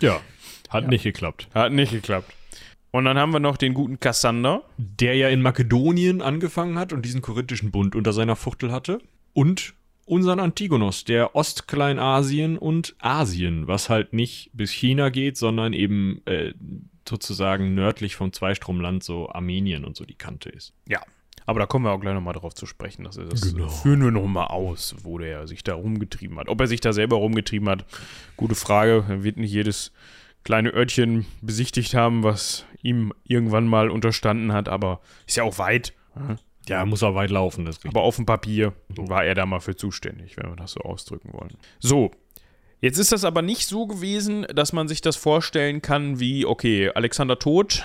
Ja, 0.00 0.20
hat 0.68 0.84
Ja. 0.84 0.88
nicht 0.90 1.02
geklappt. 1.02 1.48
hat 1.54 1.72
nicht 1.72 1.92
geklappt. 1.92 2.32
Und 2.90 3.06
dann 3.06 3.16
haben 3.18 3.32
wir 3.32 3.40
noch 3.40 3.56
den 3.56 3.72
guten 3.72 4.00
Kassander. 4.00 4.64
Der 4.76 5.14
ja 5.16 5.28
in 5.30 5.40
Makedonien 5.40 6.20
angefangen 6.20 6.78
hat 6.78 6.92
und 6.92 7.04
diesen 7.06 7.22
korinthischen 7.22 7.70
Bund 7.70 7.94
unter 7.96 8.12
seiner 8.12 8.36
Fuchtel 8.36 8.70
hatte. 8.70 8.98
Und 9.32 9.72
unseren 10.04 10.40
Antigonos, 10.40 11.04
der 11.04 11.34
Ostkleinasien 11.34 12.58
und 12.58 12.94
Asien, 12.98 13.66
was 13.66 13.88
halt 13.88 14.12
nicht 14.12 14.50
bis 14.52 14.70
China 14.70 15.08
geht, 15.08 15.38
sondern 15.38 15.72
eben 15.72 16.20
äh, 16.26 16.52
sozusagen 17.08 17.74
nördlich 17.74 18.14
vom 18.14 18.32
Zweistromland 18.32 19.02
so 19.02 19.30
Armenien 19.30 19.84
und 19.86 19.96
so 19.96 20.04
die 20.04 20.14
Kante 20.14 20.50
ist. 20.50 20.74
Ja. 20.86 21.00
Aber 21.46 21.60
da 21.60 21.66
kommen 21.66 21.84
wir 21.84 21.92
auch 21.92 22.00
gleich 22.00 22.14
nochmal 22.14 22.34
drauf 22.34 22.54
zu 22.54 22.66
sprechen. 22.66 23.04
Das, 23.04 23.16
das 23.16 23.52
Genau. 23.52 23.68
führen 23.68 24.02
wir 24.02 24.10
nochmal 24.10 24.46
aus, 24.48 24.94
wo 25.02 25.18
der 25.18 25.46
sich 25.46 25.62
da 25.64 25.74
rumgetrieben 25.74 26.38
hat. 26.38 26.48
Ob 26.48 26.60
er 26.60 26.66
sich 26.66 26.80
da 26.80 26.92
selber 26.92 27.16
rumgetrieben 27.16 27.68
hat, 27.68 27.84
gute 28.36 28.54
Frage. 28.54 29.04
Er 29.08 29.24
wird 29.24 29.36
nicht 29.36 29.52
jedes 29.52 29.92
kleine 30.44 30.70
Örtchen 30.74 31.26
besichtigt 31.40 31.94
haben, 31.94 32.22
was 32.22 32.64
ihm 32.82 33.12
irgendwann 33.24 33.66
mal 33.66 33.90
unterstanden 33.90 34.52
hat, 34.52 34.68
aber 34.68 35.00
ist 35.26 35.36
ja 35.36 35.44
auch 35.44 35.58
weit. 35.58 35.92
ja. 36.16 36.36
Ja, 36.68 36.84
muss 36.86 37.02
auch 37.02 37.16
weit 37.16 37.30
laufen, 37.30 37.64
das. 37.64 37.84
Aber 37.84 38.02
auf 38.02 38.14
dem 38.14 38.24
Papier 38.24 38.72
war 38.88 39.24
er 39.24 39.34
da 39.34 39.46
mal 39.46 39.58
für 39.58 39.74
zuständig, 39.74 40.36
wenn 40.36 40.48
wir 40.48 40.54
das 40.54 40.70
so 40.72 40.80
ausdrücken 40.82 41.32
wollen. 41.32 41.54
So. 41.80 42.12
Jetzt 42.80 42.98
ist 42.98 43.10
das 43.10 43.24
aber 43.24 43.42
nicht 43.42 43.66
so 43.66 43.88
gewesen, 43.88 44.46
dass 44.54 44.72
man 44.72 44.86
sich 44.86 45.00
das 45.00 45.16
vorstellen 45.16 45.82
kann 45.82 46.20
wie, 46.20 46.46
okay, 46.46 46.88
Alexander 46.94 47.36
tot, 47.40 47.84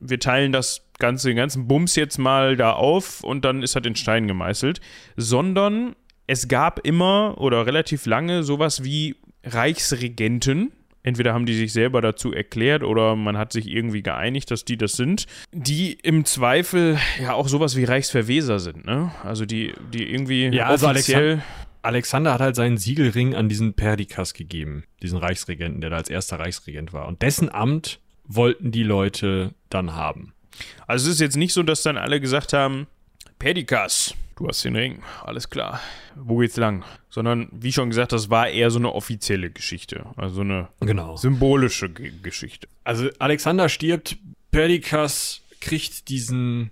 wir 0.00 0.20
teilen 0.20 0.52
das 0.52 0.82
ganze, 0.98 1.28
den 1.28 1.36
ganzen 1.36 1.66
Bums 1.66 1.96
jetzt 1.96 2.18
mal 2.18 2.56
da 2.56 2.72
auf 2.72 3.22
und 3.22 3.44
dann 3.44 3.62
ist 3.62 3.76
das 3.76 3.84
in 3.84 3.96
Stein 3.96 4.28
gemeißelt, 4.28 4.80
sondern 5.16 5.94
es 6.26 6.48
gab 6.48 6.84
immer 6.86 7.36
oder 7.38 7.66
relativ 7.66 8.06
lange 8.06 8.42
sowas 8.42 8.84
wie 8.84 9.16
Reichsregenten. 9.44 10.72
Entweder 11.02 11.34
haben 11.34 11.46
die 11.46 11.54
sich 11.54 11.72
selber 11.72 12.00
dazu 12.00 12.32
erklärt 12.32 12.82
oder 12.82 13.14
man 13.14 13.38
hat 13.38 13.52
sich 13.52 13.68
irgendwie 13.68 14.02
geeinigt, 14.02 14.50
dass 14.50 14.64
die 14.64 14.76
das 14.76 14.94
sind, 14.94 15.26
die 15.52 15.92
im 15.92 16.24
Zweifel 16.24 16.98
ja 17.22 17.34
auch 17.34 17.46
sowas 17.46 17.76
wie 17.76 17.84
Reichsverweser 17.84 18.58
sind, 18.58 18.86
ne? 18.86 19.12
Also 19.22 19.46
die, 19.46 19.72
die 19.92 20.10
irgendwie 20.10 20.46
Ja, 20.46 20.66
also 20.66 20.88
offiziell. 20.88 21.42
Alexander 21.82 22.34
hat 22.34 22.40
halt 22.40 22.56
seinen 22.56 22.76
Siegelring 22.76 23.36
an 23.36 23.48
diesen 23.48 23.74
Perdikas 23.74 24.34
gegeben, 24.34 24.82
diesen 25.00 25.18
Reichsregenten, 25.18 25.80
der 25.80 25.90
da 25.90 25.96
als 25.96 26.10
erster 26.10 26.40
Reichsregent 26.40 26.92
war. 26.92 27.06
Und 27.06 27.22
dessen 27.22 27.54
Amt 27.54 28.00
wollten 28.28 28.70
die 28.72 28.82
Leute 28.82 29.54
dann 29.70 29.94
haben. 29.94 30.32
Also 30.86 31.08
es 31.08 31.14
ist 31.14 31.20
jetzt 31.20 31.36
nicht 31.36 31.52
so, 31.52 31.62
dass 31.62 31.82
dann 31.82 31.96
alle 31.96 32.20
gesagt 32.20 32.52
haben, 32.52 32.86
Perdikas, 33.38 34.14
du 34.36 34.48
hast 34.48 34.64
den 34.64 34.76
Ring, 34.76 35.02
alles 35.22 35.50
klar, 35.50 35.80
wo 36.14 36.38
geht's 36.38 36.56
lang? 36.56 36.84
Sondern, 37.10 37.48
wie 37.52 37.72
schon 37.72 37.90
gesagt, 37.90 38.12
das 38.12 38.30
war 38.30 38.48
eher 38.48 38.70
so 38.70 38.78
eine 38.78 38.92
offizielle 38.92 39.50
Geschichte, 39.50 40.06
also 40.16 40.40
eine 40.40 40.68
Genau. 40.80 41.16
symbolische 41.16 41.90
G 41.90 42.12
Geschichte. 42.22 42.68
Also 42.84 43.10
Alexander 43.18 43.68
stirbt, 43.68 44.16
Perdikas 44.50 45.42
kriegt 45.60 46.08
diesen, 46.08 46.70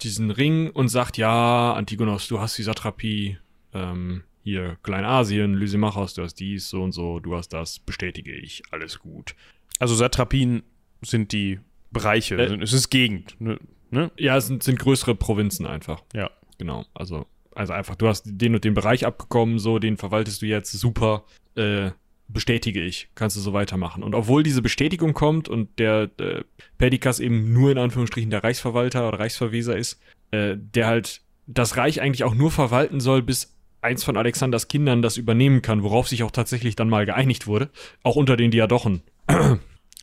diesen 0.00 0.30
Ring 0.30 0.70
und 0.70 0.88
sagt, 0.88 1.18
ja, 1.18 1.74
Antigonos, 1.74 2.28
du 2.28 2.40
hast 2.40 2.56
die 2.56 2.62
Satrapie, 2.62 3.36
ähm, 3.74 4.22
hier 4.42 4.78
Kleinasien, 4.82 5.54
Lysimachos, 5.54 6.14
du 6.14 6.22
hast 6.22 6.34
dies, 6.40 6.68
so 6.70 6.82
und 6.82 6.92
so, 6.92 7.18
du 7.20 7.36
hast 7.36 7.48
das, 7.50 7.78
bestätige 7.80 8.32
ich, 8.32 8.62
alles 8.70 8.98
gut. 9.00 9.34
Also 9.78 9.94
Satrapien 9.94 10.62
sind 11.02 11.32
die 11.32 11.60
Bereiche, 11.90 12.36
Äh, 12.36 12.62
es 12.62 12.72
ist 12.72 12.90
Gegend, 12.90 13.36
ne? 13.40 13.58
ne? 13.90 14.10
Ja, 14.18 14.36
es 14.36 14.46
sind, 14.46 14.62
sind 14.62 14.78
größere 14.78 15.14
Provinzen 15.14 15.66
einfach. 15.66 16.02
Ja. 16.14 16.30
Genau, 16.58 16.86
also, 16.94 17.26
also 17.54 17.72
einfach, 17.72 17.96
du 17.96 18.08
hast 18.08 18.24
den 18.26 18.54
und 18.54 18.64
den 18.64 18.74
Bereich 18.74 19.04
abgekommen, 19.06 19.58
so, 19.58 19.78
den 19.78 19.96
verwaltest 19.96 20.42
du 20.42 20.46
jetzt, 20.46 20.72
super, 20.72 21.24
äh, 21.54 21.90
bestätige 22.28 22.82
ich, 22.82 23.08
kannst 23.14 23.36
du 23.36 23.40
so 23.40 23.52
weitermachen. 23.52 24.02
Und 24.02 24.14
obwohl 24.14 24.42
diese 24.42 24.62
Bestätigung 24.62 25.12
kommt 25.12 25.48
und 25.48 25.78
der 25.78 26.10
äh, 26.18 26.42
Perdikas 26.78 27.20
eben 27.20 27.52
nur 27.52 27.70
in 27.70 27.78
Anführungsstrichen 27.78 28.30
der 28.30 28.42
Reichsverwalter 28.42 29.06
oder 29.06 29.20
Reichsverweser 29.20 29.76
ist, 29.76 30.00
äh, 30.32 30.56
der 30.56 30.86
halt 30.86 31.20
das 31.46 31.76
Reich 31.76 32.00
eigentlich 32.00 32.24
auch 32.24 32.34
nur 32.34 32.50
verwalten 32.50 33.00
soll, 33.00 33.22
bis 33.22 33.54
eins 33.80 34.02
von 34.02 34.16
Alexanders 34.16 34.66
Kindern 34.66 35.02
das 35.02 35.16
übernehmen 35.16 35.62
kann, 35.62 35.84
worauf 35.84 36.08
sich 36.08 36.24
auch 36.24 36.32
tatsächlich 36.32 36.74
dann 36.74 36.88
mal 36.88 37.06
geeinigt 37.06 37.46
wurde, 37.46 37.70
auch 38.02 38.16
unter 38.16 38.36
den 38.36 38.50
Diadochen. 38.50 39.02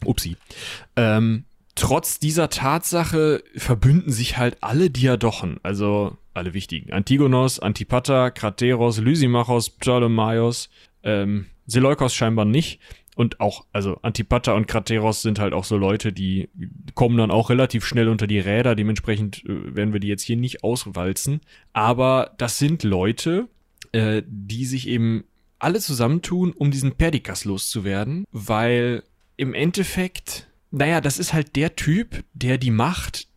Upsi. 0.05 0.37
Ähm, 0.95 1.45
trotz 1.75 2.19
dieser 2.19 2.49
Tatsache 2.49 3.43
verbünden 3.55 4.11
sich 4.11 4.37
halt 4.37 4.57
alle 4.61 4.89
Diadochen, 4.89 5.59
also 5.63 6.17
alle 6.33 6.53
wichtigen. 6.53 6.91
Antigonos, 6.91 7.59
Antipater, 7.59 8.31
Krateros, 8.31 8.99
Lysimachos, 8.99 9.69
Ptolemaios, 9.69 10.69
ähm, 11.03 11.47
Seleukos 11.67 12.13
scheinbar 12.13 12.45
nicht. 12.45 12.79
Und 13.15 13.39
auch, 13.39 13.65
also 13.71 13.99
Antipater 14.01 14.55
und 14.55 14.67
Krateros 14.67 15.21
sind 15.21 15.37
halt 15.37 15.53
auch 15.53 15.65
so 15.65 15.77
Leute, 15.77 16.11
die 16.11 16.49
kommen 16.95 17.17
dann 17.17 17.29
auch 17.29 17.51
relativ 17.51 17.85
schnell 17.85 18.07
unter 18.07 18.25
die 18.25 18.39
Räder. 18.39 18.75
Dementsprechend 18.75 19.43
äh, 19.45 19.75
werden 19.75 19.93
wir 19.93 19.99
die 19.99 20.07
jetzt 20.07 20.23
hier 20.23 20.37
nicht 20.37 20.63
auswalzen. 20.63 21.41
Aber 21.73 22.33
das 22.37 22.57
sind 22.57 22.83
Leute, 22.83 23.49
äh, 23.91 24.23
die 24.25 24.65
sich 24.65 24.87
eben 24.87 25.25
alle 25.59 25.79
zusammentun, 25.79 26.53
um 26.53 26.71
diesen 26.71 26.93
Perdikas 26.93 27.45
loszuwerden, 27.45 28.25
weil 28.31 29.03
im 29.37 29.53
Endeffekt 29.53 30.47
naja, 30.73 31.01
das 31.01 31.19
ist 31.19 31.33
halt 31.33 31.55
der 31.55 31.75
Typ, 31.75 32.23
der 32.33 32.57
die 32.57 32.71
Macht 32.71 33.27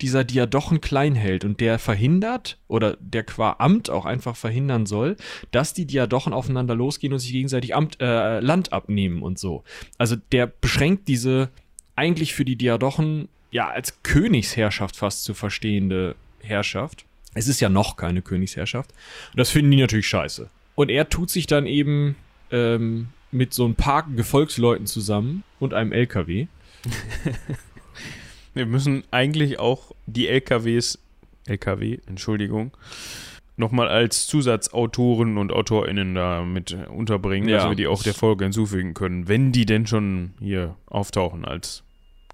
dieser 0.00 0.22
Diadochen 0.22 0.80
klein 0.80 1.16
hält 1.16 1.44
und 1.44 1.60
der 1.60 1.80
verhindert 1.80 2.56
oder 2.68 2.96
der 3.00 3.24
qua 3.24 3.56
Amt 3.58 3.90
auch 3.90 4.04
einfach 4.04 4.36
verhindern 4.36 4.86
soll, 4.86 5.16
dass 5.50 5.74
die 5.74 5.86
Diadochen 5.86 6.32
aufeinander 6.32 6.76
losgehen 6.76 7.12
und 7.12 7.18
sich 7.18 7.32
gegenseitig 7.32 7.74
Amt, 7.74 8.00
äh, 8.00 8.38
Land 8.38 8.72
abnehmen 8.72 9.22
und 9.22 9.40
so. 9.40 9.64
Also 9.98 10.14
der 10.30 10.46
beschränkt 10.46 11.08
diese 11.08 11.50
eigentlich 11.96 12.32
für 12.32 12.44
die 12.44 12.56
Diadochen 12.56 13.28
ja 13.50 13.68
als 13.68 14.02
Königsherrschaft 14.04 14.96
fast 14.96 15.24
zu 15.24 15.34
verstehende 15.34 16.14
Herrschaft. 16.42 17.06
Es 17.34 17.48
ist 17.48 17.60
ja 17.60 17.68
noch 17.68 17.96
keine 17.96 18.22
Königsherrschaft. 18.22 18.90
Und 19.32 19.38
das 19.38 19.50
finden 19.50 19.72
die 19.72 19.80
natürlich 19.80 20.06
scheiße. 20.06 20.48
Und 20.76 20.90
er 20.90 21.08
tut 21.08 21.30
sich 21.30 21.48
dann 21.48 21.66
eben 21.66 22.14
ähm, 22.52 23.08
mit 23.34 23.52
so 23.52 23.66
ein 23.66 23.74
paar 23.74 24.08
Gefolgsleuten 24.08 24.86
zusammen 24.86 25.42
und 25.58 25.74
einem 25.74 25.92
LKW. 25.92 26.46
Wir 28.54 28.66
müssen 28.66 29.02
eigentlich 29.10 29.58
auch 29.58 29.92
die 30.06 30.28
LKWs, 30.28 31.00
LKW, 31.46 31.98
Entschuldigung, 32.06 32.70
nochmal 33.56 33.88
als 33.88 34.28
Zusatzautoren 34.28 35.36
und 35.38 35.52
AutorInnen 35.52 36.14
da 36.14 36.42
mit 36.42 36.72
unterbringen, 36.88 37.48
Ja, 37.48 37.58
dass 37.58 37.68
wir 37.68 37.74
die 37.74 37.88
auch 37.88 38.04
der 38.04 38.14
Folge 38.14 38.44
hinzufügen 38.44 38.94
können, 38.94 39.26
wenn 39.26 39.50
die 39.50 39.66
denn 39.66 39.86
schon 39.88 40.34
hier 40.38 40.76
auftauchen 40.86 41.44
als 41.44 41.82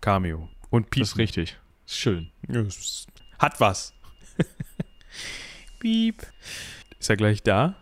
Cameo. 0.02 0.48
Und 0.68 0.90
Piep. 0.90 1.02
Das 1.02 1.12
ist 1.12 1.18
richtig. 1.18 1.58
Ist 1.86 1.96
schön. 1.98 2.30
Hat 3.38 3.58
was. 3.60 3.94
Piep. 5.80 6.22
Ist 6.98 7.08
er 7.08 7.16
gleich 7.16 7.42
da? 7.42 7.74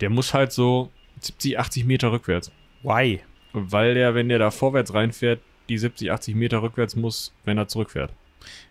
Der 0.00 0.08
muss 0.08 0.32
halt 0.32 0.52
so 0.52 0.90
70, 1.20 1.58
80 1.58 1.84
Meter 1.84 2.12
rückwärts. 2.12 2.50
Why? 2.82 3.20
Weil 3.52 3.94
der, 3.94 4.14
wenn 4.14 4.28
der 4.28 4.38
da 4.38 4.50
vorwärts 4.50 4.92
reinfährt, 4.94 5.40
die 5.68 5.78
70, 5.78 6.10
80 6.12 6.34
Meter 6.34 6.62
rückwärts 6.62 6.96
muss, 6.96 7.32
wenn 7.44 7.58
er 7.58 7.68
zurückfährt. 7.68 8.12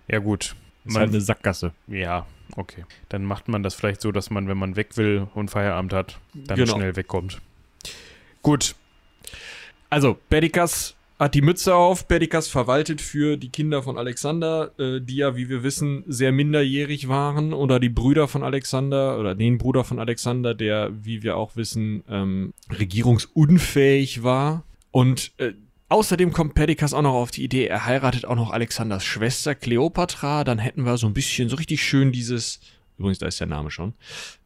Ja, 0.08 0.20
gut. 0.20 0.56
Ist 0.86 0.94
Man- 0.94 1.02
halt 1.02 1.10
eine 1.10 1.22
Sackgasse. 1.22 1.74
Ja, 1.88 2.26
okay. 2.56 2.86
Dann 3.10 3.24
macht 3.26 3.48
man 3.48 3.64
das 3.64 3.76
vielleicht 3.76 4.02
so, 4.02 4.12
dass 4.12 4.30
man, 4.30 4.48
wenn 4.48 4.58
man 4.58 4.76
weg 4.76 4.96
will 4.98 5.28
und 5.36 5.50
Feierabend 5.50 5.94
hat, 5.94 6.20
dann 6.34 6.58
Genau. 6.58 6.76
schnell 6.76 6.96
wegkommt. 6.96 7.42
Gut. 8.42 8.76
Also, 9.90 10.18
Perdikas 10.30 10.96
hat 11.20 11.34
die 11.34 11.42
Mütze 11.42 11.76
auf. 11.76 12.08
Perdikas 12.08 12.48
verwaltet 12.48 13.02
für 13.02 13.38
die 13.38 13.50
Kinder 13.50 13.82
von 13.82 13.98
Alexander, 13.98 14.72
äh, 14.78 15.02
die 15.02 15.18
ja, 15.18 15.36
wie 15.36 15.50
wir 15.50 15.64
wissen, 15.64 16.04
sehr 16.08 16.32
minderjährig 16.32 17.08
waren. 17.08 17.54
Oder 17.54 17.80
die 17.80 17.90
Brüder 17.90 18.28
von 18.28 18.44
Alexander 18.44 19.20
oder 19.20 19.34
den 19.34 19.58
Bruder 19.58 19.84
von 19.84 20.00
Alexander, 20.00 20.54
der, 20.54 20.92
wie 21.04 21.24
wir 21.24 21.38
auch 21.38 21.56
wissen, 21.56 22.04
ähm, 22.08 22.54
regierungsunfähig 22.72 24.24
war. 24.24 24.64
Und 24.92 25.32
äh, 25.38 25.54
außerdem 25.90 26.34
kommt 26.34 26.54
Perdikas 26.54 26.94
auch 26.94 27.02
noch 27.02 27.16
auf 27.16 27.32
die 27.32 27.44
Idee, 27.44 27.66
er 27.66 27.86
heiratet 27.86 28.26
auch 28.26 28.36
noch 28.36 28.52
Alexanders 28.52 29.04
Schwester 29.04 29.56
Kleopatra. 29.56 30.44
Dann 30.44 30.60
hätten 30.60 30.84
wir 30.84 30.98
so 30.98 31.08
ein 31.08 31.14
bisschen 31.14 31.50
so 31.50 31.56
richtig 31.56 31.84
schön 31.84 32.12
dieses. 32.12 32.60
Übrigens, 33.00 33.20
da 33.20 33.28
ist 33.28 33.40
der 33.40 33.48
Name 33.48 33.70
schon. 33.70 33.94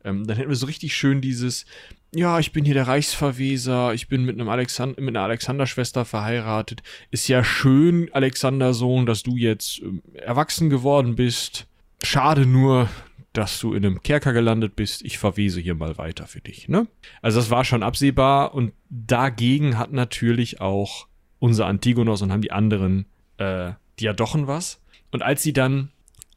Ähm, 0.04 0.28
dann 0.28 0.36
hätten 0.38 0.50
wir 0.50 0.58
so 0.58 0.66
richtig 0.66 0.94
schön 0.96 1.22
dieses 1.22 1.66
ja, 2.14 2.40
ich 2.40 2.52
bin 2.52 2.66
hier 2.66 2.74
der 2.74 2.88
Reichsverweser, 2.88 3.94
ich 3.94 4.10
bin 4.10 4.26
mit 4.26 4.38
einem 4.38 4.50
Alexand 4.50 5.00
mit 5.00 5.16
einer 5.16 5.24
Alexanderschwester 5.24 6.04
verheiratet. 6.04 6.84
Ist 7.10 7.28
ja 7.28 7.44
schön, 7.44 8.10
Alexandersohn, 8.14 9.06
dass 9.06 9.24
du 9.24 9.38
jetzt 9.38 9.82
ähm, 9.82 10.02
erwachsen 10.14 10.70
geworden 10.70 11.16
bist. 11.16 11.68
Schade 12.04 12.46
nur, 12.46 12.90
dass 13.32 13.60
du 13.60 13.74
in 13.74 13.86
einem 13.86 14.04
Kerker 14.04 14.34
gelandet 14.34 14.76
bist. 14.76 15.04
Ich 15.04 15.18
verwese 15.20 15.62
hier 15.62 15.76
mal 15.76 15.98
weiter 15.98 16.28
für 16.28 16.42
dich, 16.42 16.68
ne? 16.68 16.88
Also 17.22 17.40
das 17.40 17.50
war 17.50 17.64
schon 17.64 17.84
absehbar 17.84 18.54
und 18.54 18.74
dagegen 18.90 19.78
hat 19.78 19.94
natürlich 19.94 20.60
auch 20.60 21.08
unser 21.40 21.66
Antigonos 21.68 22.22
und 22.22 22.32
haben 22.32 22.42
die 22.42 22.52
anderen 22.52 23.06
äh, 23.38 23.72
Diadochen 24.02 24.48
was. 24.48 24.82
Und 25.12 25.24
als 25.24 25.44
sie 25.44 25.54
dann 25.54 25.92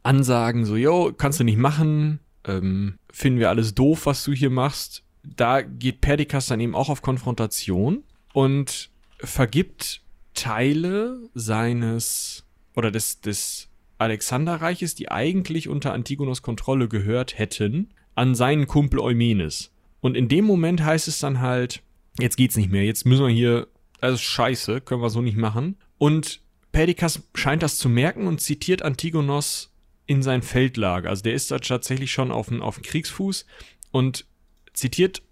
ansagen, 0.04 0.66
so, 0.66 0.76
yo, 0.76 1.12
kannst 1.16 1.40
du 1.40 1.44
nicht 1.44 1.58
machen, 1.58 2.20
ähm, 2.46 2.98
finden 3.10 3.40
wir 3.40 3.48
alles 3.48 3.74
doof, 3.74 4.06
was 4.06 4.22
du 4.22 4.32
hier 4.32 4.50
machst, 4.50 5.02
da 5.24 5.62
geht 5.62 6.00
Perdikas 6.00 6.46
dann 6.46 6.60
eben 6.60 6.74
auch 6.74 6.88
auf 6.88 7.02
Konfrontation 7.02 8.02
und 8.32 8.90
vergibt 9.18 10.02
Teile 10.34 11.18
seines 11.34 12.44
oder 12.74 12.90
des, 12.90 13.20
des 13.20 13.68
Alexanderreiches, 13.98 14.94
die 14.94 15.10
eigentlich 15.10 15.68
unter 15.68 15.92
Antigonos 15.92 16.42
Kontrolle 16.42 16.88
gehört 16.88 17.38
hätten, 17.38 17.90
an 18.14 18.34
seinen 18.34 18.66
Kumpel 18.66 19.00
Eumenes. 19.00 19.72
Und 20.00 20.16
in 20.16 20.28
dem 20.28 20.44
Moment 20.44 20.84
heißt 20.84 21.08
es 21.08 21.18
dann 21.18 21.40
halt, 21.40 21.82
jetzt 22.18 22.36
geht's 22.36 22.56
nicht 22.56 22.70
mehr, 22.70 22.84
jetzt 22.84 23.06
müssen 23.06 23.26
wir 23.26 23.32
hier, 23.32 23.68
also 24.00 24.18
scheiße, 24.18 24.80
können 24.80 25.00
wir 25.00 25.10
so 25.10 25.22
nicht 25.22 25.36
machen. 25.36 25.76
Und 25.98 26.40
Perdikas 26.72 27.22
scheint 27.34 27.62
das 27.62 27.78
zu 27.78 27.88
merken 27.88 28.26
und 28.26 28.40
zitiert 28.40 28.82
Antigonos 28.82 29.72
in 30.06 30.22
sein 30.22 30.42
Feldlager. 30.42 31.08
Also 31.08 31.22
der 31.22 31.34
ist 31.34 31.50
da 31.50 31.58
tatsächlich 31.58 32.12
schon 32.12 32.30
auf 32.30 32.48
dem, 32.48 32.60
Kriegsfuß 32.60 33.46
und 33.92 34.26
zitiert 34.74 35.22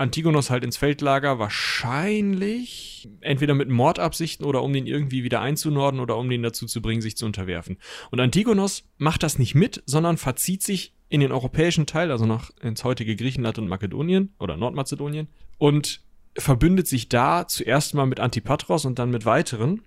Antigonos 0.00 0.48
halt 0.48 0.64
ins 0.64 0.78
Feldlager, 0.78 1.38
wahrscheinlich 1.38 3.06
entweder 3.20 3.52
mit 3.52 3.68
Mordabsichten 3.68 4.46
oder 4.46 4.62
um 4.62 4.72
den 4.72 4.86
irgendwie 4.86 5.24
wieder 5.24 5.42
einzunorden 5.42 6.00
oder 6.00 6.16
um 6.16 6.30
den 6.30 6.42
dazu 6.42 6.64
zu 6.64 6.80
bringen, 6.80 7.02
sich 7.02 7.18
zu 7.18 7.26
unterwerfen. 7.26 7.76
Und 8.10 8.18
Antigonos 8.18 8.84
macht 8.96 9.22
das 9.22 9.38
nicht 9.38 9.54
mit, 9.54 9.82
sondern 9.84 10.16
verzieht 10.16 10.62
sich 10.62 10.94
in 11.10 11.20
den 11.20 11.32
europäischen 11.32 11.84
Teil, 11.84 12.10
also 12.10 12.24
nach 12.24 12.50
ins 12.62 12.82
heutige 12.82 13.14
Griechenland 13.14 13.58
und 13.58 13.68
Makedonien 13.68 14.32
oder 14.38 14.56
Nordmazedonien 14.56 15.28
und 15.58 16.00
verbündet 16.38 16.86
sich 16.86 17.10
da 17.10 17.46
zuerst 17.46 17.92
mal 17.92 18.06
mit 18.06 18.20
Antipatros 18.20 18.86
und 18.86 18.98
dann 18.98 19.10
mit 19.10 19.26
weiteren. 19.26 19.82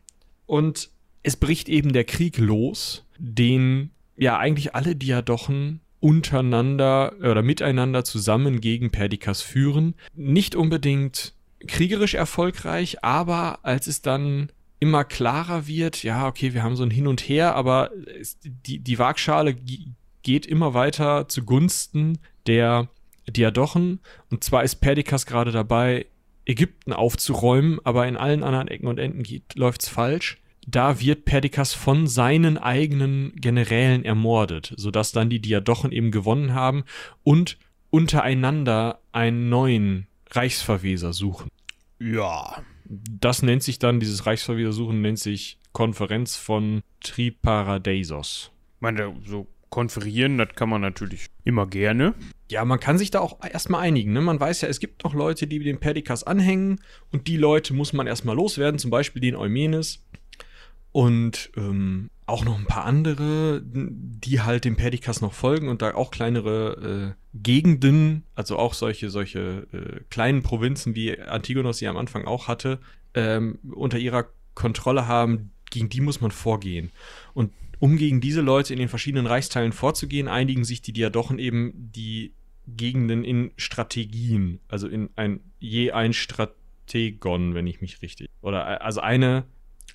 Und 0.46 0.92
es 1.24 1.38
bricht 1.38 1.70
eben 1.70 1.92
der 1.92 2.04
Krieg 2.04 2.38
los, 2.38 3.08
den 3.18 3.90
ja 4.16 4.38
eigentlich 4.38 4.76
alle 4.76 4.96
Diadochen 4.96 5.80
untereinander 6.04 7.14
oder 7.22 7.42
miteinander 7.42 8.04
zusammen 8.04 8.60
gegen 8.60 8.92
Perdikas 8.92 9.42
führen. 9.42 9.96
Nicht 10.14 10.54
unbedingt 10.54 11.34
kriegerisch 11.66 12.14
erfolgreich, 12.14 13.06
aber 13.06 13.60
als 13.64 13.88
es 13.88 14.02
dann 14.02 14.52
immer 14.82 15.06
klarer 15.06 15.66
wird, 15.66 16.04
ja, 16.04 16.28
okay, 16.28 16.54
wir 16.54 16.62
haben 16.62 16.76
so 16.76 16.84
ein 16.84 16.92
Hin 16.92 17.08
und 17.08 17.22
Her, 17.22 17.56
aber 17.56 17.92
es, 18.20 18.38
die, 18.44 18.80
die 18.80 19.00
Waagschale 19.00 19.56
geht 20.24 20.46
immer 20.46 20.74
weiter 20.74 21.30
zugunsten 21.30 22.20
der 22.48 22.90
Diadochen. 23.26 24.02
Und 24.30 24.44
zwar 24.44 24.66
ist 24.66 24.82
Perdikas 24.82 25.26
gerade 25.26 25.52
dabei, 25.52 26.08
Ägypten 26.46 26.92
aufzuräumen, 26.92 27.80
aber 27.86 28.10
in 28.10 28.18
allen 28.18 28.44
anderen 28.44 28.68
Ecken 28.68 28.88
und 28.88 29.00
Enden 29.00 29.24
geht, 29.24 29.56
läuft's 29.56 29.88
falsch. 29.88 30.43
Da 30.68 31.00
wird 31.00 31.26
Perdikas 31.26 31.74
von 31.74 32.08
seinen 32.08 32.58
eigenen 32.58 33.34
Generälen 33.36 34.06
ermordet, 34.06 34.74
sodass 34.78 35.12
dann 35.12 35.30
die 35.30 35.40
Diadochen 35.40 35.92
eben 35.92 36.12
gewonnen 36.12 36.54
haben 36.54 36.84
und 37.24 37.58
untereinander 37.90 39.00
einen 39.12 39.50
neuen 39.50 40.08
Reichsverweser 40.32 41.14
suchen. 41.14 41.50
Ja. 42.00 42.64
Das 42.86 43.44
nennt 43.44 43.64
sich 43.64 43.80
dann, 43.80 44.00
dieses 44.00 44.26
Reichsverweser 44.26 44.74
suchen, 44.74 45.02
nennt 45.02 45.20
sich 45.20 45.58
Konferenz 45.72 46.36
von 46.36 46.82
Triparadeisos. 47.02 48.52
Ich 48.76 48.82
meine, 48.82 49.16
so 49.26 49.48
konferieren, 49.70 50.38
das 50.38 50.50
kann 50.56 50.70
man 50.70 50.82
natürlich 50.82 51.28
immer 51.44 51.66
gerne. 51.66 52.14
Ja, 52.52 52.64
man 52.64 52.80
kann 52.80 53.00
sich 53.00 53.10
da 53.10 53.22
auch 53.22 53.44
erstmal 53.44 53.82
einigen. 53.82 54.14
Ne? 54.14 54.22
Man 54.22 54.40
weiß 54.40 54.62
ja, 54.62 54.68
es 54.68 54.80
gibt 54.80 55.04
noch 55.04 55.16
Leute, 55.16 55.48
die 55.48 55.58
dem 55.60 55.80
Perdikas 55.80 56.24
anhängen 56.24 56.80
und 57.12 57.28
die 57.28 57.38
Leute 57.38 57.74
muss 57.74 57.92
man 57.92 58.06
erstmal 58.06 58.36
loswerden, 58.36 58.78
zum 58.78 58.92
Beispiel 58.92 59.22
den 59.22 59.36
Eumenes 59.36 60.04
und 60.94 61.52
ähm, 61.58 62.10
auch 62.26 62.46
noch 62.46 62.58
ein 62.58 62.66
paar 62.66 62.86
andere, 62.86 63.62
die 63.66 64.42
halt 64.42 64.64
dem 64.64 64.78
Perdikas 64.78 65.20
noch 65.20 65.34
folgen 65.34 65.68
und 65.68 65.82
da 65.82 65.94
auch 65.96 66.12
kleinere 66.12 67.16
äh, 67.34 67.38
Gegenden, 67.38 68.24
also 68.36 68.58
auch 68.58 68.74
solche, 68.74 69.10
solche 69.10 69.68
äh, 69.74 70.00
kleinen 70.10 70.44
Provinzen, 70.44 70.96
wie 70.96 71.20
Antigonos 71.20 71.80
sie 71.80 71.88
am 71.88 71.98
Anfang 71.98 72.26
auch 72.26 72.48
hatte, 72.48 72.80
ähm, 73.16 73.60
unter 73.74 73.98
ihrer 73.98 74.28
Kontrolle 74.54 75.08
haben, 75.08 75.52
gegen 75.70 75.90
die 75.90 76.00
muss 76.00 76.22
man 76.22 76.32
vorgehen. 76.32 76.92
Und 77.34 77.52
um 77.80 77.98
gegen 77.98 78.22
diese 78.22 78.42
Leute 78.42 78.72
in 78.72 78.80
den 78.80 78.88
verschiedenen 78.88 79.26
Reichsteilen 79.26 79.74
vorzugehen, 79.74 80.28
einigen 80.28 80.64
sich 80.64 80.82
die 80.82 80.94
Diadochen 80.94 81.40
eben 81.40 81.74
die 81.94 82.34
Gegenden 82.68 83.24
in 83.26 83.52
Strategien, 83.58 84.60
also 84.70 84.88
in 84.88 85.10
ein 85.16 85.42
je 85.60 85.92
ein 85.92 86.14
Strategon, 86.14 87.56
wenn 87.56 87.68
ich 87.68 87.82
mich 87.82 88.02
richtig. 88.02 88.30
Oder 88.42 88.82
also 88.82 89.02
eine 89.02 89.44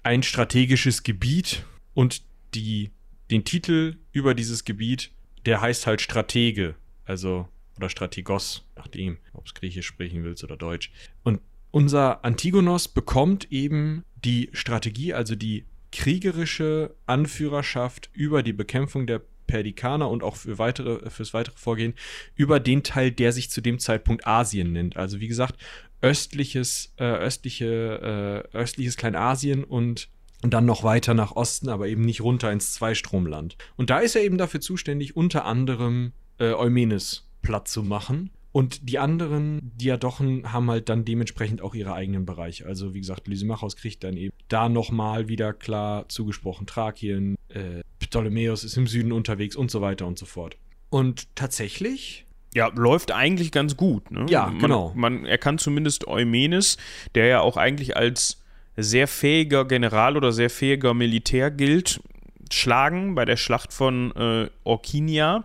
ein 0.09 0.22
strategisches 0.22 1.02
Gebiet 1.02 1.66
und 1.92 2.22
die 2.54 2.92
den 3.30 3.44
Titel 3.44 3.98
über 4.11 4.32
dieses 4.32 4.64
Gebiet, 4.64 5.11
der 5.44 5.61
heißt 5.61 5.86
halt 5.86 6.00
Stratege, 6.00 6.76
also 7.04 7.46
oder 7.76 7.90
Strategos, 7.90 8.66
nachdem, 8.74 9.18
ob 9.34 9.44
es 9.44 9.52
Griechisch 9.52 9.86
sprechen 9.86 10.24
willst 10.24 10.42
oder 10.42 10.56
Deutsch. 10.56 10.90
Und 11.24 11.42
unser 11.72 12.24
Antigonos 12.24 12.88
bekommt 12.88 13.52
eben 13.52 14.02
die 14.24 14.48
Strategie, 14.54 15.12
also 15.12 15.34
die 15.34 15.66
kriegerische 15.92 16.94
Anführerschaft 17.04 18.09
über 18.14 18.42
die 18.42 18.54
Bekämpfung 18.54 19.06
der 19.06 19.20
Perdikaner 19.46 20.09
und 20.09 20.22
auch 20.22 20.36
für 20.36 20.59
weitere, 20.59 21.11
fürs 21.11 21.34
weitere 21.34 21.56
Vorgehen 21.56 21.92
über 22.34 22.61
den 22.61 22.82
Teil, 22.82 23.11
der 23.11 23.32
sich 23.32 23.50
zu 23.50 23.61
dem 23.61 23.78
Zeitpunkt 23.78 24.26
Asien 24.26 24.72
nennt. 24.72 24.96
Also 24.96 25.20
wie 25.20 25.28
gesagt, 25.28 25.61
östliches, 26.03 26.92
äh, 26.96 27.05
östliche, 27.05 28.44
äh, 28.53 28.57
östliches 28.57 28.96
Kleinasien 28.96 29.64
und 29.64 30.09
dann 30.42 30.66
noch 30.66 30.84
weiter 30.84 31.14
nach 31.14 31.32
Osten, 31.32 31.68
aber 31.68 31.88
eben 31.88 32.03
nicht 32.03 32.20
runter 32.20 32.53
ins 32.53 32.72
Zweistromland. 32.72 33.57
Und 33.76 33.90
da 33.90 33.99
ist 33.99 34.14
er 34.14 34.22
eben 34.22 34.38
dafür 34.38 34.61
zuständig, 34.61 35.16
unter 35.16 35.44
anderem 35.44 36.12
äh, 36.38 36.53
Eumenes 36.53 37.28
platt 37.42 37.68
zu 37.68 37.82
machen. 37.82 38.30
Und 38.53 38.88
die 38.88 38.99
anderen 38.99 39.72
Diadochen 39.76 40.53
haben 40.53 40.70
halt 40.70 40.88
dann 40.88 41.05
dementsprechend 41.05 41.61
auch 41.61 41.74
ihre 41.74 41.92
eigenen 41.92 42.24
Bereiche. 42.24 42.66
Also 42.66 42.94
wie 42.94 43.01
gesagt, 43.01 43.28
Lysimachos 43.28 43.76
kriegt 43.76 44.03
dann 44.05 44.16
eben 44.16 44.32
da 44.49 44.68
nochmal 44.68 45.28
wieder 45.28 45.53
klar 45.53 46.09
zugesprochen 46.09 46.66
Thrakien, 46.66 47.36
äh, 47.49 47.82
Ptolemäus 47.99 48.64
ist 48.64 48.76
im 48.76 48.86
Süden 48.86 49.12
unterwegs 49.12 49.55
und 49.55 49.70
so 49.70 49.80
weiter 49.80 50.07
und 50.07 50.18
so 50.18 50.26
fort. 50.26 50.57
Und 50.88 51.34
tatsächlich 51.36 52.24
ja, 52.55 52.68
läuft 52.74 53.12
eigentlich 53.12 53.53
ganz 53.53 53.76
gut. 53.76 54.11
Ne? 54.11 54.26
Ja, 54.28 54.46
man, 54.46 54.59
genau. 54.59 54.92
Man, 54.94 55.24
er 55.24 55.38
kann 55.38 55.59
zumindest 55.59 56.07
Eumenes, 56.09 56.76
der 57.14 57.26
ja 57.26 57.40
auch 57.40 57.57
eigentlich 57.57 57.96
als 57.96 58.42
sehr 58.76 59.09
fähiger 59.09 59.64
General 59.64 60.16
oder 60.16 60.32
sehr 60.32 60.51
fähiger 60.51 60.94
Militär 60.94 61.51
gilt, 61.51 62.01
schlagen 62.53 63.14
bei 63.14 63.24
der 63.24 63.36
Schlacht 63.36 63.72
von 63.72 64.12
äh, 64.16 64.49
Orkinia. 64.64 65.44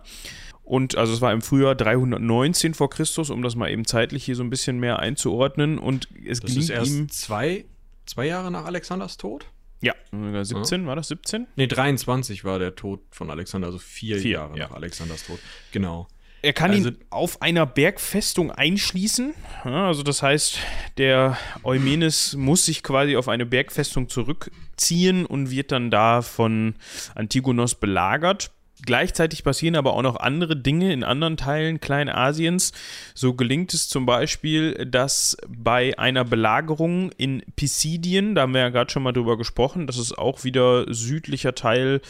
Und 0.62 0.96
also 0.96 1.12
es 1.12 1.20
war 1.20 1.32
im 1.32 1.42
Frühjahr 1.42 1.74
319 1.74 2.72
vor 2.72 2.88
Christus, 2.88 3.28
um 3.28 3.42
das 3.42 3.54
mal 3.54 3.70
eben 3.70 3.84
zeitlich 3.84 4.24
hier 4.24 4.34
so 4.34 4.42
ein 4.42 4.50
bisschen 4.50 4.78
mehr 4.78 4.98
einzuordnen. 4.98 5.78
Und 5.78 6.08
es 6.26 6.40
das 6.40 6.48
gelingt 6.48 6.64
ist 6.64 6.70
erst 6.70 6.90
ihm. 6.90 7.08
zwei, 7.10 7.64
zwei 8.06 8.26
Jahre 8.26 8.50
nach 8.50 8.64
Alexanders 8.64 9.18
Tod? 9.18 9.46
Ja, 9.82 9.92
17, 10.12 10.86
war 10.86 10.96
das 10.96 11.08
17? 11.08 11.46
Nee, 11.56 11.66
23 11.66 12.44
war 12.44 12.58
der 12.58 12.74
Tod 12.74 13.00
von 13.10 13.30
Alexander, 13.30 13.66
also 13.66 13.78
vier, 13.78 14.18
Vier, 14.18 14.30
Jahre 14.30 14.56
ja. 14.56 14.68
nach 14.68 14.76
Alexanders 14.76 15.26
Tod. 15.26 15.38
Genau. 15.72 16.08
Er 16.44 16.52
kann 16.52 16.72
Also- 16.72 16.90
ihn 16.90 16.98
auf 17.08 17.40
einer 17.40 17.64
Bergfestung 17.64 18.50
einschließen. 18.50 19.34
Ja, 19.64 19.86
also 19.86 20.02
das 20.02 20.22
heißt, 20.22 20.58
der 20.98 21.38
Eumenes 21.62 22.34
muss 22.36 22.66
sich 22.66 22.82
quasi 22.82 23.16
auf 23.16 23.28
eine 23.28 23.46
Bergfestung 23.46 24.10
zurückziehen 24.10 25.24
und 25.24 25.50
wird 25.50 25.72
dann 25.72 25.90
da 25.90 26.20
von 26.20 26.74
Antigonos 27.14 27.76
belagert. 27.76 28.50
Gleichzeitig 28.84 29.42
passieren 29.44 29.76
aber 29.76 29.94
auch 29.94 30.02
noch 30.02 30.16
andere 30.16 30.54
Dinge 30.56 30.92
in 30.92 31.02
anderen 31.02 31.38
Teilen 31.38 31.80
Kleinasiens. 31.80 32.72
So 33.14 33.32
gelingt 33.32 33.72
es 33.72 33.88
zum 33.88 34.04
Beispiel, 34.04 34.84
dass 34.84 35.38
bei 35.48 35.98
einer 35.98 36.24
Belagerung 36.24 37.10
in 37.16 37.42
Pisidien, 37.56 38.34
da 38.34 38.42
haben 38.42 38.52
wir 38.52 38.60
ja 38.60 38.68
gerade 38.68 38.90
schon 38.90 39.02
mal 39.02 39.12
drüber 39.12 39.38
gesprochen, 39.38 39.86
das 39.86 39.96
ist 39.96 40.18
auch 40.18 40.44
wieder 40.44 40.92
südlicher 40.92 41.54
Teil 41.54 42.02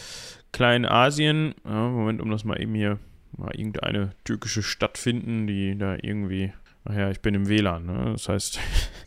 Kleinasien. 0.50 1.54
Ja, 1.64 1.88
Moment, 1.88 2.20
um 2.20 2.30
das 2.30 2.42
mal 2.42 2.60
eben 2.60 2.74
hier 2.74 2.98
mal 3.38 3.54
irgendeine 3.54 4.12
türkische 4.24 4.62
Stadt 4.62 4.98
finden, 4.98 5.46
die 5.46 5.76
da 5.76 5.96
irgendwie. 6.00 6.52
Ach 6.84 6.94
ja, 6.94 7.10
ich 7.10 7.20
bin 7.20 7.34
im 7.34 7.48
WLAN, 7.48 7.86
ne? 7.86 8.12
Das 8.12 8.28
heißt, 8.28 8.58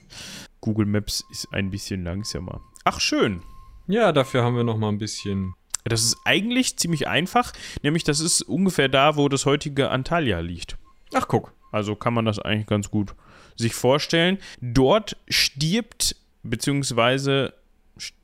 Google 0.62 0.86
Maps 0.88 1.24
ist 1.32 1.54
ein 1.54 1.70
bisschen 1.70 2.04
langsamer. 2.04 2.62
Ach, 2.84 3.00
schön. 3.00 3.44
Ja, 3.88 4.12
dafür 4.12 4.44
haben 4.44 4.56
wir 4.56 4.64
noch 4.64 4.78
mal 4.78 4.90
ein 4.90 4.98
bisschen. 4.98 5.54
Das 5.84 6.04
ist 6.04 6.18
eigentlich 6.26 6.78
ziemlich 6.78 7.08
einfach, 7.08 7.54
nämlich 7.82 8.04
das 8.04 8.20
ist 8.20 8.42
ungefähr 8.42 8.90
da, 8.90 9.16
wo 9.16 9.30
das 9.30 9.46
heutige 9.46 9.90
Antalya 9.90 10.40
liegt. 10.40 10.78
Ach, 11.14 11.28
guck. 11.28 11.54
Also 11.72 11.96
kann 11.96 12.14
man 12.14 12.26
das 12.26 12.40
eigentlich 12.40 12.68
ganz 12.68 12.90
gut 12.90 13.16
sich 13.56 13.74
vorstellen. 13.74 14.38
Dort 14.62 15.18
stirbt, 15.28 16.16
beziehungsweise 16.44 17.54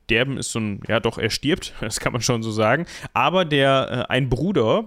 sterben 0.04 0.36
ist 0.36 0.52
so 0.52 0.60
ein, 0.60 0.80
ja 0.86 1.00
doch, 1.00 1.18
er 1.18 1.30
stirbt, 1.30 1.74
das 1.80 2.00
kann 2.00 2.12
man 2.12 2.22
schon 2.22 2.42
so 2.42 2.50
sagen. 2.50 2.86
Aber 3.12 3.44
der, 3.44 4.06
äh, 4.08 4.12
ein 4.12 4.28
Bruder, 4.28 4.84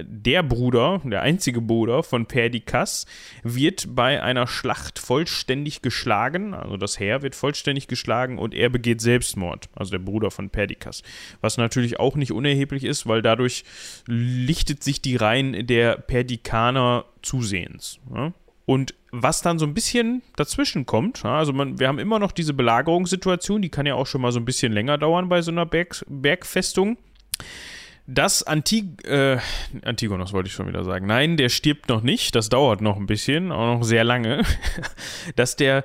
der 0.00 0.42
Bruder, 0.42 1.00
der 1.04 1.22
einzige 1.22 1.60
Bruder 1.60 2.02
von 2.02 2.26
Perdikas, 2.26 3.06
wird 3.42 3.94
bei 3.94 4.22
einer 4.22 4.46
Schlacht 4.46 4.98
vollständig 4.98 5.82
geschlagen. 5.82 6.54
Also 6.54 6.76
das 6.76 7.00
Heer 7.00 7.22
wird 7.22 7.34
vollständig 7.34 7.88
geschlagen 7.88 8.38
und 8.38 8.54
er 8.54 8.68
begeht 8.68 9.00
Selbstmord. 9.00 9.68
Also 9.74 9.92
der 9.92 9.98
Bruder 9.98 10.30
von 10.30 10.50
Perdikas. 10.50 11.02
Was 11.40 11.56
natürlich 11.56 11.98
auch 11.98 12.16
nicht 12.16 12.32
unerheblich 12.32 12.84
ist, 12.84 13.06
weil 13.06 13.22
dadurch 13.22 13.64
lichtet 14.06 14.82
sich 14.82 15.00
die 15.00 15.16
Reihen 15.16 15.66
der 15.66 15.96
Perdikaner 15.96 17.04
zusehends. 17.22 18.00
Ja? 18.14 18.32
Und 18.68 18.92
was 19.12 19.40
dann 19.40 19.58
so 19.58 19.64
ein 19.64 19.72
bisschen 19.72 20.20
dazwischen 20.36 20.84
kommt, 20.84 21.24
also 21.24 21.54
man, 21.54 21.80
wir 21.80 21.88
haben 21.88 21.98
immer 21.98 22.18
noch 22.18 22.32
diese 22.32 22.52
Belagerungssituation, 22.52 23.62
die 23.62 23.70
kann 23.70 23.86
ja 23.86 23.94
auch 23.94 24.06
schon 24.06 24.20
mal 24.20 24.30
so 24.30 24.38
ein 24.38 24.44
bisschen 24.44 24.74
länger 24.74 24.98
dauern 24.98 25.30
bei 25.30 25.40
so 25.40 25.50
einer 25.50 25.64
Berg, 25.64 26.04
Bergfestung. 26.06 26.98
Das 28.10 28.42
Antig 28.42 29.06
äh, 29.06 29.36
Antigonos 29.82 30.32
wollte 30.32 30.46
ich 30.46 30.54
schon 30.54 30.66
wieder 30.66 30.82
sagen. 30.82 31.06
Nein, 31.06 31.36
der 31.36 31.50
stirbt 31.50 31.90
noch 31.90 32.00
nicht. 32.00 32.34
Das 32.34 32.48
dauert 32.48 32.80
noch 32.80 32.96
ein 32.96 33.04
bisschen, 33.04 33.52
auch 33.52 33.74
noch 33.76 33.82
sehr 33.84 34.02
lange. 34.02 34.44
Dass 35.36 35.56
der 35.56 35.84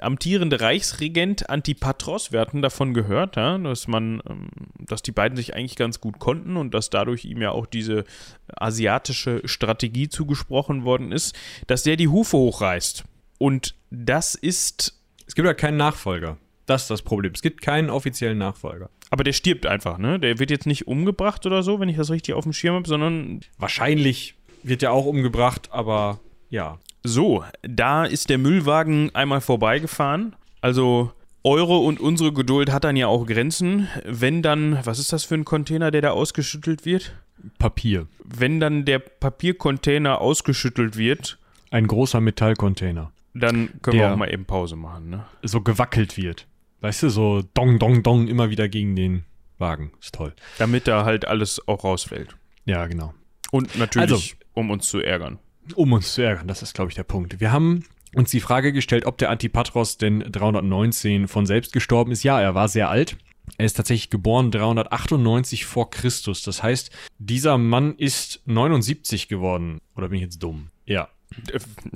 amtierende 0.00 0.60
Reichsregent 0.60 1.48
Antipatros, 1.48 2.32
wir 2.32 2.40
hatten 2.40 2.60
davon 2.60 2.92
gehört, 2.92 3.36
ja, 3.36 3.56
dass 3.56 3.86
man, 3.86 4.20
ähm, 4.28 4.48
dass 4.80 5.02
die 5.02 5.12
beiden 5.12 5.36
sich 5.36 5.54
eigentlich 5.54 5.76
ganz 5.76 6.00
gut 6.00 6.18
konnten 6.18 6.56
und 6.56 6.74
dass 6.74 6.90
dadurch 6.90 7.24
ihm 7.24 7.40
ja 7.40 7.52
auch 7.52 7.66
diese 7.66 8.02
asiatische 8.48 9.40
Strategie 9.44 10.08
zugesprochen 10.08 10.82
worden 10.82 11.12
ist, 11.12 11.38
dass 11.68 11.84
der 11.84 11.94
die 11.94 12.08
Hufe 12.08 12.36
hochreißt. 12.36 13.04
Und 13.38 13.76
das 13.90 14.34
ist 14.34 15.00
Es 15.28 15.36
gibt 15.36 15.46
ja 15.46 15.54
keinen 15.54 15.76
Nachfolger. 15.76 16.36
Das 16.66 16.82
ist 16.82 16.90
das 16.90 17.02
Problem. 17.02 17.32
Es 17.34 17.42
gibt 17.42 17.62
keinen 17.62 17.90
offiziellen 17.90 18.38
Nachfolger. 18.38 18.90
Aber 19.10 19.24
der 19.24 19.32
stirbt 19.32 19.66
einfach, 19.66 19.98
ne? 19.98 20.20
Der 20.20 20.38
wird 20.38 20.50
jetzt 20.50 20.66
nicht 20.66 20.86
umgebracht 20.86 21.44
oder 21.46 21.62
so, 21.62 21.80
wenn 21.80 21.88
ich 21.88 21.96
das 21.96 22.10
richtig 22.10 22.34
auf 22.34 22.44
dem 22.44 22.52
Schirm 22.52 22.76
habe, 22.76 22.88
sondern 22.88 23.40
Wahrscheinlich 23.58 24.34
wird 24.62 24.82
er 24.82 24.92
auch 24.92 25.06
umgebracht, 25.06 25.68
aber 25.72 26.20
ja. 26.48 26.78
so, 27.02 27.44
da 27.62 28.04
ist 28.04 28.28
der 28.30 28.38
Müllwagen 28.38 29.12
einmal 29.14 29.40
vorbeigefahren. 29.40 30.36
Also 30.60 31.12
eure 31.42 31.78
und 31.78 31.98
unsere 31.98 32.32
Geduld 32.32 32.70
hat 32.70 32.84
dann 32.84 32.96
ja 32.96 33.06
auch 33.08 33.26
Grenzen. 33.26 33.88
Wenn 34.04 34.42
dann, 34.42 34.78
was 34.84 34.98
ist 34.98 35.12
das 35.12 35.24
für 35.24 35.34
ein 35.34 35.44
Container, 35.46 35.90
der 35.90 36.02
da 36.02 36.10
ausgeschüttelt 36.10 36.84
wird? 36.84 37.14
Papier. 37.58 38.06
Wenn 38.22 38.60
dann 38.60 38.84
der 38.84 38.98
Papiercontainer 38.98 40.20
ausgeschüttelt 40.20 40.96
wird, 40.98 41.38
Ein 41.70 41.86
großer 41.86 42.20
Metallcontainer. 42.20 43.10
dann 43.32 43.70
können 43.80 43.98
wir 43.98 44.12
auch 44.12 44.16
mal 44.16 44.30
eben 44.32 44.44
Pause 44.44 44.76
machen, 44.76 45.08
ne? 45.08 45.24
So 45.42 45.62
gewackelt 45.62 46.16
wird. 46.18 46.46
Weißt 46.80 47.02
du, 47.02 47.08
so 47.10 47.42
dong, 47.54 47.78
dong, 47.78 48.02
dong 48.02 48.28
immer 48.28 48.50
wieder 48.50 48.68
gegen 48.68 48.96
den 48.96 49.24
Wagen. 49.58 49.92
Ist 50.00 50.14
toll. 50.14 50.34
Damit 50.58 50.88
da 50.88 51.04
halt 51.04 51.26
alles 51.26 51.66
auch 51.68 51.84
rausfällt. 51.84 52.34
Ja, 52.64 52.86
genau. 52.86 53.12
Und 53.50 53.76
natürlich, 53.78 54.10
Also- 54.12 54.34
um 54.54 54.70
uns 54.70 54.88
zu 54.88 55.00
ärgern. 55.00 55.38
Um 55.74 55.92
uns 55.92 56.14
zu 56.14 56.22
ärgern, 56.22 56.48
das 56.48 56.62
ist, 56.62 56.74
glaube 56.74 56.90
ich, 56.90 56.94
der 56.94 57.04
Punkt. 57.04 57.40
Wir 57.40 57.52
haben 57.52 57.84
uns 58.14 58.30
die 58.30 58.40
Frage 58.40 58.72
gestellt, 58.72 59.06
ob 59.06 59.18
der 59.18 59.30
Antipatros 59.30 59.98
denn 59.98 60.20
319 60.20 61.28
von 61.28 61.46
selbst 61.46 61.72
gestorben 61.72 62.10
ist. 62.12 62.22
Ja, 62.24 62.40
er 62.40 62.54
war 62.54 62.68
sehr 62.68 62.88
alt. 62.88 63.16
Er 63.58 63.66
ist 63.66 63.74
tatsächlich 63.74 64.10
geboren 64.10 64.50
398 64.50 65.64
vor 65.66 65.90
Christus. 65.90 66.42
Das 66.42 66.62
heißt, 66.62 66.90
dieser 67.18 67.58
Mann 67.58 67.94
ist 67.96 68.42
79 68.46 69.28
geworden. 69.28 69.80
Oder 69.96 70.08
bin 70.08 70.16
ich 70.16 70.22
jetzt 70.22 70.42
dumm? 70.42 70.70
Ja. 70.86 71.08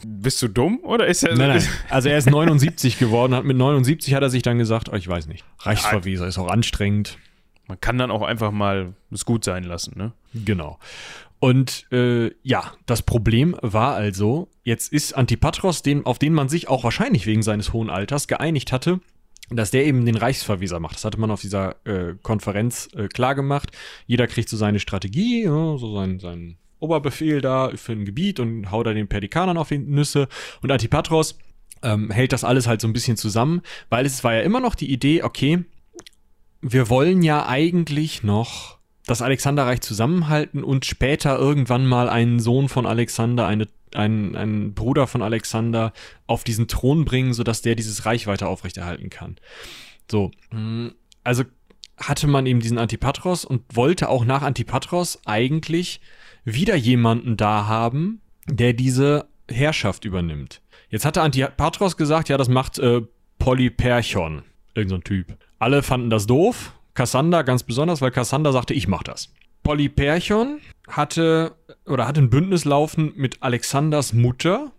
Bist 0.04 0.40
du 0.42 0.48
dumm 0.48 0.80
oder 0.82 1.06
ist 1.06 1.24
er. 1.24 1.36
Nein, 1.36 1.48
nein. 1.48 1.68
Also 1.88 2.08
er 2.08 2.18
ist 2.18 2.30
79 2.30 2.98
geworden, 2.98 3.34
hat 3.34 3.44
mit 3.44 3.56
79 3.56 4.14
hat 4.14 4.22
er 4.22 4.30
sich 4.30 4.42
dann 4.42 4.58
gesagt, 4.58 4.88
oh, 4.92 4.96
ich 4.96 5.08
weiß 5.08 5.26
nicht. 5.26 5.44
Reichsverweser 5.60 6.26
ist 6.26 6.38
auch 6.38 6.48
anstrengend. 6.48 7.18
Man 7.66 7.80
kann 7.80 7.98
dann 7.98 8.10
auch 8.10 8.22
einfach 8.22 8.52
mal 8.52 8.94
es 9.10 9.24
gut 9.24 9.44
sein 9.44 9.64
lassen, 9.64 9.96
ne? 9.96 10.12
Genau. 10.34 10.78
Und 11.40 11.90
äh, 11.92 12.30
ja, 12.42 12.72
das 12.86 13.02
Problem 13.02 13.56
war 13.60 13.94
also, 13.94 14.48
jetzt 14.62 14.92
ist 14.92 15.12
Antipatros, 15.14 15.82
den, 15.82 16.06
auf 16.06 16.18
den 16.18 16.32
man 16.32 16.48
sich 16.48 16.68
auch 16.68 16.84
wahrscheinlich 16.84 17.26
wegen 17.26 17.42
seines 17.42 17.72
hohen 17.72 17.90
Alters 17.90 18.28
geeinigt 18.28 18.72
hatte, 18.72 19.00
dass 19.50 19.70
der 19.70 19.84
eben 19.84 20.06
den 20.06 20.16
Reichsverweser 20.16 20.80
macht. 20.80 20.96
Das 20.96 21.04
hatte 21.04 21.20
man 21.20 21.30
auf 21.30 21.40
dieser 21.40 21.76
äh, 21.84 22.14
Konferenz 22.22 22.88
äh, 22.96 23.08
klar 23.08 23.34
gemacht. 23.34 23.70
Jeder 24.06 24.26
kriegt 24.26 24.48
so 24.48 24.56
seine 24.56 24.80
Strategie, 24.80 25.44
ja, 25.44 25.76
so 25.76 25.94
seinen, 25.94 26.18
seinen 26.18 26.56
Oberbefehl 26.84 27.40
da 27.40 27.70
für 27.74 27.92
ein 27.92 28.04
Gebiet 28.04 28.40
und 28.40 28.70
haut 28.70 28.86
da 28.86 28.94
den 28.94 29.08
Perdikanern 29.08 29.56
auf 29.56 29.68
die 29.68 29.78
Nüsse. 29.78 30.28
Und 30.62 30.70
Antipatros 30.70 31.38
ähm, 31.82 32.10
hält 32.10 32.32
das 32.32 32.44
alles 32.44 32.66
halt 32.66 32.80
so 32.80 32.88
ein 32.88 32.92
bisschen 32.92 33.16
zusammen, 33.16 33.62
weil 33.90 34.06
es 34.06 34.24
war 34.24 34.34
ja 34.34 34.40
immer 34.40 34.60
noch 34.60 34.74
die 34.74 34.90
Idee, 34.90 35.22
okay, 35.22 35.64
wir 36.60 36.88
wollen 36.88 37.22
ja 37.22 37.46
eigentlich 37.46 38.22
noch 38.22 38.78
das 39.06 39.20
Alexanderreich 39.20 39.82
zusammenhalten 39.82 40.64
und 40.64 40.86
später 40.86 41.38
irgendwann 41.38 41.86
mal 41.86 42.08
einen 42.08 42.40
Sohn 42.40 42.70
von 42.70 42.86
Alexander, 42.86 43.46
eine, 43.46 43.68
einen, 43.94 44.34
einen 44.34 44.74
Bruder 44.74 45.06
von 45.06 45.20
Alexander 45.20 45.92
auf 46.26 46.42
diesen 46.42 46.68
Thron 46.68 47.04
bringen, 47.04 47.34
sodass 47.34 47.60
der 47.60 47.74
dieses 47.74 48.06
Reich 48.06 48.26
weiter 48.26 48.48
aufrechterhalten 48.48 49.10
kann. 49.10 49.36
So, 50.10 50.30
mm, 50.52 50.88
also 51.22 51.44
hatte 51.98 52.26
man 52.26 52.46
eben 52.46 52.60
diesen 52.60 52.78
Antipatros 52.78 53.44
und 53.44 53.62
wollte 53.74 54.08
auch 54.08 54.24
nach 54.24 54.42
Antipatros 54.42 55.20
eigentlich 55.26 56.00
wieder 56.44 56.76
jemanden 56.76 57.36
da 57.36 57.66
haben, 57.66 58.20
der 58.46 58.72
diese 58.72 59.26
Herrschaft 59.50 60.04
übernimmt. 60.04 60.60
Jetzt 60.88 61.04
hatte 61.04 61.22
Antipatros 61.22 61.96
gesagt, 61.96 62.28
ja, 62.28 62.36
das 62.36 62.48
macht 62.48 62.78
äh, 62.78 63.02
Polyperchon, 63.38 64.42
irgend 64.74 64.90
so 64.90 64.98
Typ. 64.98 65.36
Alle 65.58 65.82
fanden 65.82 66.10
das 66.10 66.26
doof, 66.26 66.72
Kassander 66.94 67.44
ganz 67.44 67.62
besonders, 67.62 68.00
weil 68.00 68.10
Kassander 68.10 68.52
sagte, 68.52 68.74
ich 68.74 68.88
mach 68.88 69.02
das. 69.02 69.32
Polyperchon 69.62 70.60
hatte 70.88 71.56
oder 71.86 72.06
hatte 72.06 72.20
ein 72.20 72.30
Bündnis 72.30 72.64
laufen 72.64 73.12
mit 73.16 73.42
Alexanders 73.42 74.12
Mutter 74.12 74.72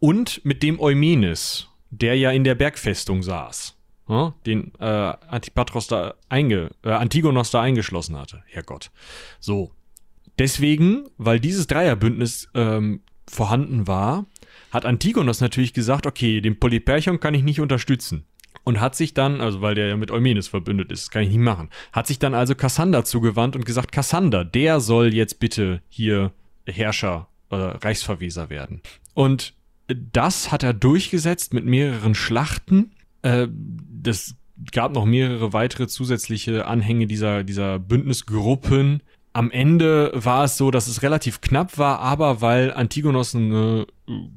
und 0.00 0.44
mit 0.44 0.62
dem 0.62 0.80
Eumenes, 0.80 1.68
der 1.90 2.16
ja 2.16 2.30
in 2.30 2.44
der 2.44 2.56
Bergfestung 2.56 3.22
saß. 3.22 3.76
ja, 4.08 4.34
den 4.44 4.72
äh, 4.80 4.84
Antipatros 4.84 5.86
da 5.86 6.14
einge, 6.28 6.70
äh, 6.82 6.90
Antigonos 6.90 7.50
da 7.50 7.62
eingeschlossen 7.62 8.16
hatte. 8.16 8.42
Herrgott. 8.46 8.90
So. 9.40 9.70
Deswegen, 10.38 11.04
weil 11.16 11.40
dieses 11.40 11.66
Dreierbündnis 11.66 12.48
ähm, 12.54 13.00
vorhanden 13.28 13.86
war, 13.86 14.26
hat 14.70 14.84
Antigonos 14.84 15.40
natürlich 15.40 15.72
gesagt, 15.72 16.06
okay, 16.06 16.40
den 16.40 16.58
Polyperchon 16.58 17.20
kann 17.20 17.34
ich 17.34 17.42
nicht 17.42 17.60
unterstützen. 17.60 18.24
Und 18.64 18.80
hat 18.80 18.96
sich 18.96 19.12
dann, 19.12 19.42
also 19.42 19.60
weil 19.60 19.74
der 19.74 19.88
ja 19.88 19.96
mit 19.96 20.10
Eumenes 20.10 20.48
verbündet 20.48 20.90
ist, 20.90 21.10
kann 21.10 21.22
ich 21.22 21.28
nicht 21.28 21.38
machen, 21.38 21.68
hat 21.92 22.06
sich 22.06 22.18
dann 22.18 22.34
also 22.34 22.54
Kassander 22.54 23.04
zugewandt 23.04 23.56
und 23.56 23.66
gesagt, 23.66 23.92
Kassander, 23.92 24.42
der 24.42 24.80
soll 24.80 25.12
jetzt 25.12 25.38
bitte 25.38 25.82
hier 25.88 26.32
Herrscher 26.66 27.28
oder 27.50 27.84
Reichsverweser 27.84 28.48
werden. 28.48 28.80
Und 29.12 29.54
das 29.88 30.50
hat 30.50 30.62
er 30.62 30.72
durchgesetzt 30.72 31.52
mit 31.52 31.66
mehreren 31.66 32.14
Schlachten. 32.14 32.92
Äh, 33.22 33.48
das 33.50 34.34
gab 34.72 34.94
noch 34.94 35.04
mehrere 35.04 35.52
weitere 35.52 35.86
zusätzliche 35.86 36.66
Anhänge 36.66 37.06
dieser, 37.06 37.44
dieser 37.44 37.78
Bündnisgruppen. 37.78 39.02
Am 39.36 39.50
Ende 39.50 40.12
war 40.14 40.44
es 40.44 40.56
so, 40.56 40.70
dass 40.70 40.86
es 40.86 41.02
relativ 41.02 41.40
knapp 41.40 41.76
war, 41.76 41.98
aber 41.98 42.40
weil 42.40 42.72
Antigonos 42.72 43.34
eine 43.34 43.84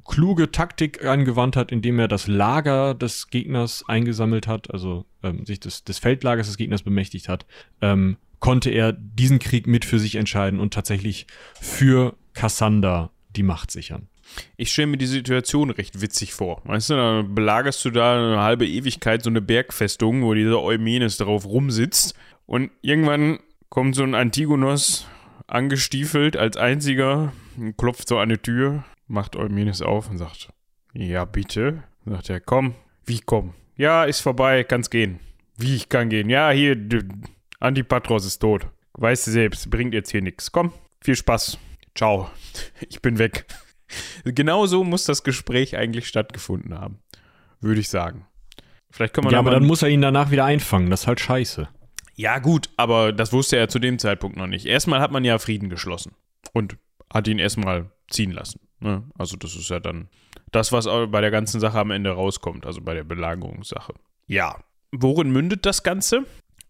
kluge 0.05 0.51
Taktik 0.51 1.05
angewandt 1.05 1.55
hat, 1.55 1.71
indem 1.71 1.99
er 1.99 2.07
das 2.07 2.25
Lager 2.25 2.95
des 2.95 3.27
Gegners 3.27 3.83
eingesammelt 3.87 4.47
hat, 4.47 4.71
also 4.73 5.05
ähm, 5.21 5.45
sich 5.45 5.59
des, 5.59 5.83
des 5.83 5.99
Feldlagers 5.99 6.47
des 6.47 6.57
Gegners 6.57 6.81
bemächtigt 6.81 7.29
hat, 7.29 7.45
ähm, 7.79 8.17
konnte 8.39 8.71
er 8.71 8.91
diesen 8.91 9.37
Krieg 9.37 9.67
mit 9.67 9.85
für 9.85 9.99
sich 9.99 10.15
entscheiden 10.15 10.59
und 10.59 10.73
tatsächlich 10.73 11.27
für 11.61 12.15
Kassander 12.33 13.11
die 13.35 13.43
Macht 13.43 13.69
sichern. 13.69 14.07
Ich 14.55 14.71
stelle 14.71 14.87
mir 14.87 14.97
die 14.97 15.05
Situation 15.05 15.69
recht 15.69 16.01
witzig 16.01 16.33
vor. 16.33 16.63
Weißt 16.65 16.89
du, 16.89 16.95
dann 16.95 17.35
belagerst 17.35 17.85
du 17.85 17.91
da 17.91 18.15
eine 18.15 18.41
halbe 18.41 18.67
Ewigkeit 18.67 19.23
so 19.23 19.29
eine 19.29 19.41
Bergfestung, 19.41 20.23
wo 20.23 20.33
dieser 20.33 20.59
Eumenes 20.59 21.17
drauf 21.17 21.45
rumsitzt 21.45 22.15
und 22.47 22.71
irgendwann 22.81 23.37
kommt 23.77 23.93
so 23.93 24.01
ein 24.01 24.15
Antigonos 24.15 25.05
angestiefelt 25.45 26.35
als 26.35 26.57
einziger, 26.57 27.31
klopft 27.77 28.07
so 28.07 28.17
an 28.17 28.29
die 28.29 28.39
Tür, 28.39 28.83
macht 29.05 29.35
Eumenes 29.35 29.83
auf 29.83 30.09
und 30.09 30.17
sagt, 30.17 30.49
ja 30.93 31.25
bitte. 31.25 31.83
Sagt 32.03 32.31
er, 32.31 32.39
komm, 32.39 32.73
wie 33.05 33.19
komm? 33.23 33.53
Ja, 33.75 34.05
ist 34.05 34.21
vorbei, 34.21 34.63
kann's 34.63 34.89
gehen. 34.89 35.19
Wie, 35.57 35.75
ich 35.75 35.89
kann 35.89 36.09
gehen? 36.09 36.27
Ja, 36.27 36.49
hier, 36.49 36.75
Antipatros 37.59 38.25
ist 38.25 38.39
tot. 38.39 38.65
Weißt 38.93 39.27
du 39.27 39.31
selbst, 39.31 39.69
bringt 39.69 39.93
jetzt 39.93 40.09
hier 40.09 40.23
nichts. 40.23 40.51
Komm, 40.51 40.73
viel 40.99 41.15
Spaß. 41.15 41.59
Ciao. 41.93 42.31
Ich 42.89 43.03
bin 43.03 43.19
weg. 43.19 43.45
Genau 44.25 44.65
so 44.65 44.83
muss 44.83 45.05
das 45.05 45.21
Gespräch 45.21 45.77
eigentlich 45.77 46.07
stattgefunden 46.07 46.73
haben. 46.73 46.97
Würde 47.61 47.81
ich 47.81 47.89
sagen. 47.89 48.25
Vielleicht 48.89 49.13
können 49.13 49.27
wir 49.27 49.33
Ja, 49.33 49.37
aber 49.37 49.51
dann 49.51 49.67
muss 49.67 49.83
er 49.83 49.89
ihn 49.89 50.01
danach 50.01 50.31
wieder 50.31 50.45
einfangen. 50.45 50.89
Das 50.89 51.01
ist 51.01 51.07
halt 51.07 51.19
scheiße. 51.19 51.69
Ja, 52.17 52.39
gut, 52.39 52.71
aber 52.77 53.13
das 53.13 53.31
wusste 53.31 53.57
er 53.57 53.69
zu 53.69 53.77
dem 53.77 53.99
Zeitpunkt 53.99 54.37
noch 54.37 54.47
nicht. 54.47 54.65
Erstmal 54.65 54.99
hat 54.99 55.11
man 55.11 55.23
ja 55.23 55.37
Frieden 55.37 55.69
geschlossen 55.69 56.13
und 56.51 56.77
hat 57.13 57.27
ihn 57.27 57.37
erstmal 57.37 57.91
ziehen 58.09 58.31
lassen. 58.31 58.59
Ne? 58.79 59.03
Also, 59.17 59.37
das 59.37 59.55
ist 59.55 59.69
ja 59.69 59.79
dann 59.79 60.09
das, 60.51 60.71
was 60.71 60.85
bei 60.85 61.21
der 61.21 61.29
ganzen 61.29 61.59
Sache 61.59 61.77
am 61.79 61.91
Ende 61.91 62.09
rauskommt, 62.09 62.65
also 62.65 62.81
bei 62.81 62.95
der 62.95 63.03
Belagerungssache. 63.03 63.93
Ja. 64.25 64.59
Worin 64.91 65.29
mündet 65.29 65.65
das 65.67 65.83
Ganze? 65.83 66.25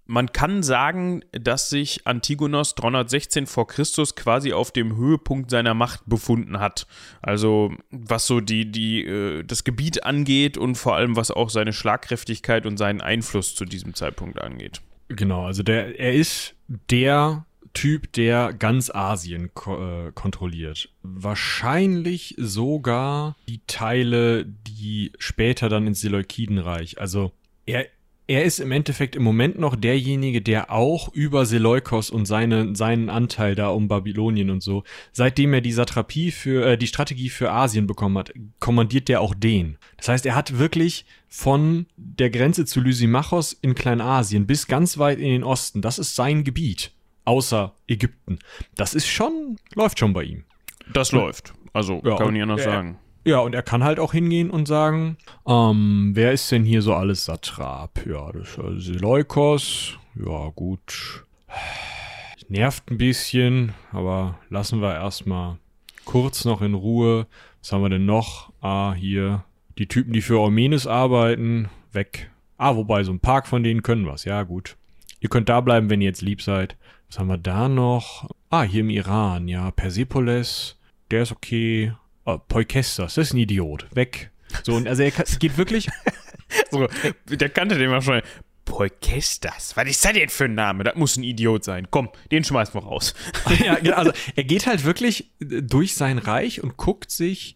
Man 0.05 0.31
kann 0.31 0.63
sagen, 0.63 1.21
dass 1.31 1.69
sich 1.69 2.07
Antigonos 2.07 2.75
316 2.75 3.45
vor 3.45 3.67
Christus 3.67 4.15
quasi 4.15 4.51
auf 4.51 4.71
dem 4.71 4.97
Höhepunkt 4.97 5.49
seiner 5.49 5.73
Macht 5.73 6.01
befunden 6.05 6.59
hat. 6.59 6.87
Also 7.21 7.73
was 7.89 8.25
so 8.25 8.41
die, 8.41 8.71
die, 8.71 9.05
äh, 9.05 9.43
das 9.43 9.63
Gebiet 9.63 10.03
angeht 10.03 10.57
und 10.57 10.75
vor 10.75 10.95
allem 10.95 11.15
was 11.15 11.29
auch 11.29 11.49
seine 11.49 11.73
Schlagkräftigkeit 11.73 12.65
und 12.65 12.77
seinen 12.77 13.01
Einfluss 13.01 13.53
zu 13.53 13.65
diesem 13.65 13.93
Zeitpunkt 13.95 14.41
angeht. 14.41 14.81
Genau, 15.09 15.45
also 15.45 15.63
der, 15.63 15.99
er 15.99 16.13
ist 16.13 16.55
der 16.67 17.45
Typ, 17.73 18.11
der 18.13 18.53
ganz 18.53 18.89
Asien 18.89 19.53
ko 19.53 20.07
äh, 20.07 20.11
kontrolliert. 20.11 20.89
Wahrscheinlich 21.03 22.33
sogar 22.37 23.35
die 23.47 23.61
Teile, 23.67 24.45
die 24.45 25.11
später 25.19 25.69
dann 25.69 25.85
ins 25.85 26.01
Seleukidenreich. 26.01 26.99
Also 26.99 27.31
er 27.65 27.85
er 28.27 28.43
ist 28.43 28.59
im 28.59 28.73
Endeffekt 28.73 29.15
im 29.15 29.23
Moment 29.23 29.57
noch 29.57 29.75
derjenige, 29.75 30.41
der 30.41 30.71
auch 30.71 31.13
über 31.13 31.45
Seleukos 31.45 32.09
und 32.09 32.25
seine, 32.25 32.75
seinen 32.75 33.09
Anteil 33.09 33.55
da 33.55 33.69
um 33.69 33.87
Babylonien 33.87 34.49
und 34.49 34.61
so, 34.61 34.83
seitdem 35.13 35.53
er 35.53 35.61
die 35.61 35.71
Satrapie 35.71 36.31
für, 36.31 36.65
äh, 36.71 36.77
die 36.77 36.87
Strategie 36.87 37.29
für 37.29 37.51
Asien 37.51 37.87
bekommen 37.87 38.17
hat, 38.17 38.33
kommandiert 38.59 39.07
der 39.07 39.21
auch 39.21 39.33
den. 39.33 39.77
Das 39.95 40.09
heißt, 40.09 40.25
er 40.25 40.35
hat 40.35 40.59
wirklich 40.59 41.05
von 41.29 41.85
der 41.95 42.29
Grenze 42.29 42.65
zu 42.65 42.81
Lysimachos 42.81 43.53
in 43.53 43.75
Kleinasien 43.75 44.45
bis 44.45 44.67
ganz 44.67 44.97
weit 44.97 45.19
in 45.19 45.29
den 45.29 45.43
Osten, 45.43 45.81
das 45.81 45.97
ist 45.97 46.15
sein 46.15 46.43
Gebiet. 46.43 46.91
Außer 47.23 47.75
Ägypten. 47.87 48.39
Das 48.75 48.93
ist 48.93 49.07
schon, 49.07 49.57
läuft 49.75 49.99
schon 49.99 50.13
bei 50.13 50.23
ihm. 50.23 50.45
Das 50.93 51.11
läuft. 51.11 51.53
Also, 51.73 52.01
ja, 52.05 52.15
kann 52.15 52.27
man 52.27 52.33
nicht 52.33 52.43
anders 52.43 52.61
er, 52.61 52.71
sagen. 52.71 52.99
Ja, 53.27 53.39
und 53.39 53.53
er 53.53 53.61
kann 53.61 53.83
halt 53.83 53.99
auch 53.99 54.13
hingehen 54.13 54.49
und 54.49 54.69
sagen, 54.69 55.17
ähm, 55.45 56.11
wer 56.13 56.31
ist 56.31 56.49
denn 56.49 56.63
hier 56.63 56.81
so 56.81 56.93
alles 56.93 57.25
Satrap? 57.25 58.05
Ja, 58.05 58.31
das 58.31 58.51
ist 58.51 58.57
also 58.57 58.79
Seleukos. 58.79 59.97
Ja, 60.15 60.47
gut. 60.55 61.25
Nervt 62.47 62.89
ein 62.89 62.97
bisschen, 62.97 63.73
aber 63.91 64.39
lassen 64.49 64.79
wir 64.79 64.93
erstmal 64.93 65.57
kurz 66.05 66.45
noch 66.45 66.61
in 66.61 66.73
Ruhe. 66.73 67.27
Was 67.59 67.73
haben 67.73 67.81
wir 67.81 67.89
denn 67.89 68.05
noch? 68.05 68.53
Ah, 68.61 68.93
hier. 68.93 69.43
Die 69.77 69.87
Typen, 69.87 70.13
die 70.13 70.21
für 70.21 70.39
Eumenes 70.39 70.87
arbeiten, 70.87 71.67
weg. 71.91 72.31
Ah, 72.57 72.77
wobei, 72.77 73.03
so 73.03 73.11
ein 73.11 73.19
Park 73.19 73.47
von 73.47 73.61
denen 73.61 73.83
können 73.83 74.07
was. 74.07 74.23
Ja, 74.23 74.43
gut. 74.43 74.77
Ihr 75.19 75.27
könnt 75.27 75.49
da 75.49 75.59
bleiben, 75.59 75.89
wenn 75.89 75.99
ihr 75.99 76.07
jetzt 76.07 76.21
lieb 76.21 76.41
seid. 76.41 76.77
Was 77.09 77.19
haben 77.19 77.27
wir 77.27 77.37
da 77.37 77.67
noch? 77.67 78.29
Ah, 78.49 78.63
hier 78.63 78.79
im 78.79 78.89
Iran, 78.89 79.49
ja. 79.49 79.69
Persepolis, 79.71 80.77
der 81.11 81.23
ist 81.23 81.33
okay 81.33 81.91
oh, 82.27 82.37
Poikestas, 82.47 83.15
das 83.15 83.29
ist 83.29 83.33
ein 83.33 83.39
Idiot, 83.39 83.87
weg. 83.95 84.29
So, 84.63 84.75
und 84.75 84.87
also 84.87 85.01
er 85.01 85.11
geht 85.11 85.57
wirklich. 85.57 85.89
so, 86.71 86.87
der 87.25 87.49
kannte 87.49 87.77
den 87.77 87.89
mal 87.89 88.01
schon. 88.01 88.21
Poikestas, 88.65 89.77
was 89.77 89.87
ist 89.87 90.03
das 90.03 90.11
denn 90.11 90.27
für 90.27 90.43
ein 90.43 90.55
Name? 90.55 90.83
Das 90.83 90.95
muss 90.95 91.15
ein 91.15 91.23
Idiot 91.23 91.63
sein. 91.63 91.87
Komm, 91.89 92.09
den 92.31 92.43
schmeißen 92.43 92.73
wir 92.73 92.83
raus. 92.83 93.13
ja, 93.63 93.75
genau, 93.75 93.95
also 93.95 94.11
er 94.35 94.43
geht 94.43 94.67
halt 94.67 94.83
wirklich 94.83 95.31
durch 95.39 95.95
sein 95.95 96.17
Reich 96.17 96.61
und 96.61 96.75
guckt 96.75 97.09
sich 97.09 97.55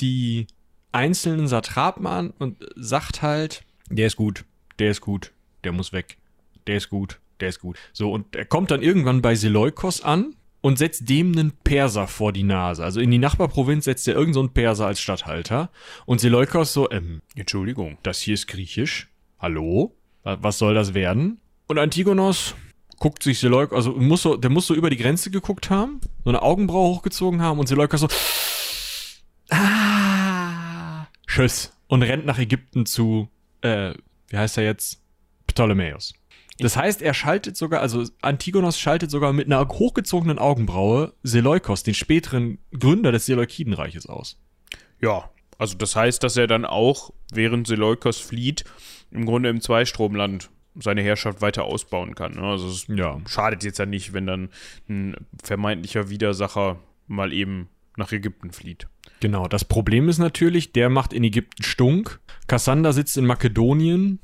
die 0.00 0.46
einzelnen 0.92 1.48
Satrapen 1.48 2.06
an 2.06 2.30
und 2.38 2.64
sagt 2.76 3.22
halt, 3.22 3.64
der 3.90 4.06
ist 4.06 4.14
gut, 4.14 4.44
der 4.78 4.92
ist 4.92 5.00
gut, 5.00 5.32
der 5.64 5.72
muss 5.72 5.92
weg, 5.92 6.16
der 6.68 6.76
ist 6.76 6.90
gut, 6.90 7.18
der 7.40 7.48
ist 7.48 7.58
gut. 7.58 7.76
So, 7.92 8.12
und 8.12 8.36
er 8.36 8.44
kommt 8.44 8.70
dann 8.70 8.82
irgendwann 8.82 9.20
bei 9.20 9.34
Seleukos 9.34 10.00
an 10.00 10.36
und 10.62 10.78
setzt 10.78 11.08
dem 11.10 11.32
einen 11.32 11.52
Perser 11.64 12.06
vor 12.06 12.32
die 12.32 12.44
Nase. 12.44 12.82
Also 12.82 13.00
in 13.00 13.10
die 13.10 13.18
Nachbarprovinz 13.18 13.84
setzt 13.84 14.08
er 14.08 14.14
irgendeinen 14.14 14.46
so 14.46 14.52
Perser 14.52 14.86
als 14.86 15.00
Statthalter. 15.00 15.70
Und 16.06 16.20
Seleukos 16.20 16.72
so, 16.72 16.90
ähm, 16.90 17.20
Entschuldigung, 17.34 17.98
das 18.02 18.20
hier 18.20 18.34
ist 18.34 18.46
griechisch. 18.46 19.10
Hallo? 19.38 19.94
Was 20.22 20.58
soll 20.58 20.72
das 20.72 20.94
werden? 20.94 21.40
Und 21.66 21.78
Antigonos 21.78 22.54
guckt 23.00 23.24
sich 23.24 23.40
Seleukos, 23.40 23.76
also 23.76 23.92
muss 23.92 24.22
so, 24.22 24.36
der 24.36 24.50
muss 24.50 24.68
so 24.68 24.74
über 24.74 24.88
die 24.88 24.96
Grenze 24.96 25.32
geguckt 25.32 25.68
haben, 25.68 26.00
so 26.22 26.30
eine 26.30 26.40
Augenbraue 26.42 26.94
hochgezogen 26.94 27.42
haben 27.42 27.58
und 27.58 27.66
Seleukos 27.66 28.00
so, 28.00 28.08
ah, 29.50 31.06
Tschüss. 31.26 31.72
Und 31.88 32.02
rennt 32.02 32.24
nach 32.24 32.38
Ägypten 32.38 32.86
zu, 32.86 33.28
äh, 33.62 33.94
wie 34.28 34.36
heißt 34.36 34.56
er 34.58 34.64
jetzt? 34.64 35.02
Ptolemäus. 35.46 36.14
Das 36.58 36.76
heißt, 36.76 37.02
er 37.02 37.14
schaltet 37.14 37.56
sogar, 37.56 37.80
also 37.80 38.04
Antigonos 38.20 38.78
schaltet 38.78 39.10
sogar 39.10 39.32
mit 39.32 39.46
einer 39.46 39.66
hochgezogenen 39.66 40.38
Augenbraue 40.38 41.14
Seleukos, 41.22 41.82
den 41.82 41.94
späteren 41.94 42.58
Gründer 42.78 43.12
des 43.12 43.26
Seleukidenreiches, 43.26 44.06
aus. 44.06 44.38
Ja, 45.00 45.30
also 45.58 45.76
das 45.76 45.96
heißt, 45.96 46.22
dass 46.22 46.36
er 46.36 46.46
dann 46.46 46.64
auch, 46.64 47.12
während 47.32 47.66
Seleukos 47.66 48.18
flieht, 48.18 48.64
im 49.10 49.26
Grunde 49.26 49.48
im 49.48 49.60
Zweistromland 49.60 50.50
seine 50.74 51.02
Herrschaft 51.02 51.40
weiter 51.40 51.64
ausbauen 51.64 52.14
kann. 52.14 52.32
Ne? 52.32 52.42
Also 52.42 52.68
es 52.68 52.86
ja. 52.88 53.20
schadet 53.26 53.64
jetzt 53.64 53.78
ja 53.78 53.86
nicht, 53.86 54.12
wenn 54.12 54.26
dann 54.26 54.48
ein 54.88 55.16
vermeintlicher 55.42 56.08
Widersacher 56.08 56.78
mal 57.06 57.32
eben 57.32 57.68
nach 57.96 58.12
Ägypten 58.12 58.52
flieht. 58.52 58.88
Genau, 59.20 59.46
das 59.48 59.64
Problem 59.64 60.08
ist 60.08 60.18
natürlich, 60.18 60.72
der 60.72 60.88
macht 60.88 61.12
in 61.12 61.24
Ägypten 61.24 61.62
Stunk. 61.62 62.20
Kassander 62.46 62.92
sitzt 62.92 63.16
in 63.16 63.26
Makedonien, 63.26 64.20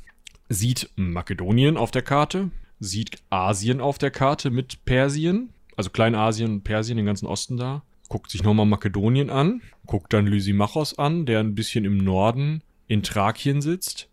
sieht 0.49 0.90
Makedonien 0.96 1.76
auf 1.76 1.90
der 1.90 2.03
Karte, 2.03 2.51
sieht 2.80 3.22
Asien 3.30 3.80
auf 3.80 3.99
der 3.99 4.11
Karte 4.11 4.51
mit 4.51 4.84
Persien, 4.84 5.51
also 5.76 5.90
Kleinasien 5.90 6.51
und 6.51 6.64
Persien, 6.64 6.96
den 6.96 7.07
ganzen 7.07 7.26
Osten 7.26 7.57
da, 7.57 7.82
guckt 8.09 8.30
sich 8.30 8.42
nochmal 8.42 8.66
Makedonien 8.66 9.30
an, 9.30 9.62
guckt 9.86 10.12
dann 10.12 10.26
Lysimachos 10.26 10.99
an, 10.99 11.26
der 11.26 11.40
ein 11.40 11.55
bisschen 11.55 11.84
im 11.84 11.99
Norden 11.99 12.62
in 12.86 13.03
Thrakien 13.03 13.61
sitzt. 13.61 14.09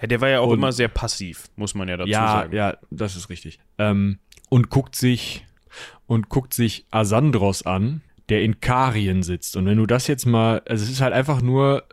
Ja, 0.00 0.06
der 0.06 0.20
war 0.20 0.28
ja 0.28 0.40
auch 0.40 0.48
und, 0.48 0.58
immer 0.58 0.72
sehr 0.72 0.88
passiv, 0.88 1.44
muss 1.56 1.74
man 1.74 1.88
ja 1.88 1.96
dazu 1.96 2.10
ja, 2.10 2.26
sagen. 2.26 2.54
Ja, 2.54 2.76
das 2.90 3.16
ist 3.16 3.30
richtig. 3.30 3.58
Ähm, 3.78 4.18
und 4.48 4.70
guckt 4.70 4.96
sich 4.96 5.44
und 6.06 6.28
guckt 6.28 6.54
sich 6.54 6.86
Asandros 6.90 7.64
an, 7.64 8.02
der 8.28 8.42
in 8.42 8.60
Karien 8.60 9.22
sitzt. 9.22 9.56
Und 9.56 9.66
wenn 9.66 9.78
du 9.78 9.86
das 9.86 10.06
jetzt 10.06 10.26
mal, 10.26 10.62
also 10.66 10.84
es 10.84 10.90
ist 10.90 11.00
halt 11.00 11.14
einfach 11.14 11.42
nur 11.42 11.84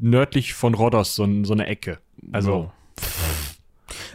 nördlich 0.00 0.54
von 0.54 0.74
Rhodos 0.74 1.14
so, 1.14 1.26
so 1.44 1.52
eine 1.52 1.66
Ecke. 1.66 1.98
Also, 2.32 2.52
wow. 2.52 2.72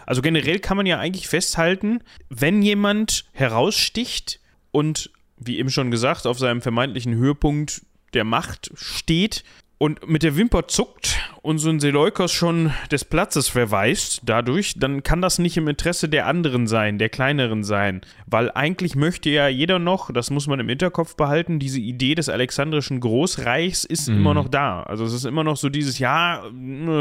Also 0.06 0.22
generell 0.22 0.60
kann 0.60 0.78
man 0.78 0.86
ja 0.86 1.00
eigentlich 1.00 1.28
festhalten, 1.28 2.02
wenn 2.30 2.62
jemand 2.62 3.26
heraussticht 3.34 4.40
und, 4.72 5.12
wie 5.38 5.58
eben 5.60 5.70
schon 5.70 5.92
gesagt, 5.92 6.28
auf 6.28 6.40
seinem 6.40 6.62
vermeintlichen 6.62 7.16
Höhepunkt 7.16 7.82
der 8.14 8.24
Macht 8.24 8.72
steht, 8.76 9.44
und 9.78 10.08
mit 10.08 10.24
der 10.24 10.38
Wimper 10.38 10.68
zuckt 10.68 11.20
und 11.42 11.60
so 11.60 11.70
ein 11.70 11.80
Seleukos 11.80 12.32
schon 12.32 12.72
des 12.92 13.06
Platzes 13.06 13.50
verweist 13.50 14.22
dadurch, 14.26 14.74
dann 14.78 15.04
kann 15.04 15.22
das 15.22 15.38
nicht 15.38 15.58
im 15.58 15.68
Interesse 15.68 16.08
der 16.10 16.28
anderen 16.28 16.66
sein, 16.66 16.98
der 16.98 17.10
kleineren 17.10 17.64
sein. 17.64 18.02
Weil 18.26 18.50
eigentlich 18.52 18.96
möchte 18.96 19.30
ja 19.30 19.48
jeder 19.48 19.78
noch, 19.78 20.12
das 20.12 20.32
muss 20.32 20.48
man 20.48 20.60
im 20.60 20.70
Hinterkopf 20.70 21.16
behalten, 21.16 21.60
diese 21.60 21.80
Idee 21.80 22.16
des 22.16 22.30
alexandrischen 22.30 23.00
Großreichs 23.00 23.84
ist 23.84 24.10
mhm. 24.10 24.18
immer 24.18 24.34
noch 24.34 24.48
da. 24.48 24.84
Also 24.84 25.04
es 25.04 25.14
ist 25.14 25.26
immer 25.26 25.44
noch 25.44 25.58
so 25.58 25.70
dieses, 25.70 26.00
ja, 26.00 26.44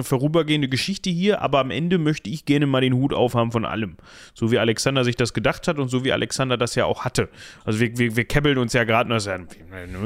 vorübergehende 0.02 0.68
Geschichte 0.68 1.10
hier, 1.10 1.40
aber 1.40 1.60
am 1.60 1.70
Ende 1.70 1.98
möchte 1.98 2.28
ich 2.28 2.44
gerne 2.44 2.66
mal 2.66 2.80
den 2.80 2.94
Hut 2.94 3.14
aufhaben 3.14 3.52
von 3.52 3.64
allem. 3.64 3.96
So 4.34 4.50
wie 4.50 4.58
Alexander 4.58 5.04
sich 5.04 5.16
das 5.16 5.32
gedacht 5.32 5.68
hat 5.68 5.78
und 5.78 5.88
so 5.88 6.04
wie 6.04 6.12
Alexander 6.12 6.56
das 6.56 6.74
ja 6.74 6.86
auch 6.86 7.04
hatte. 7.04 7.28
Also 7.64 7.78
wir, 7.80 7.96
wir, 7.96 8.16
wir 8.16 8.24
kebbeln 8.24 8.58
uns 8.58 8.72
ja 8.72 8.84
gerade 8.84 9.08
nur 9.08 9.20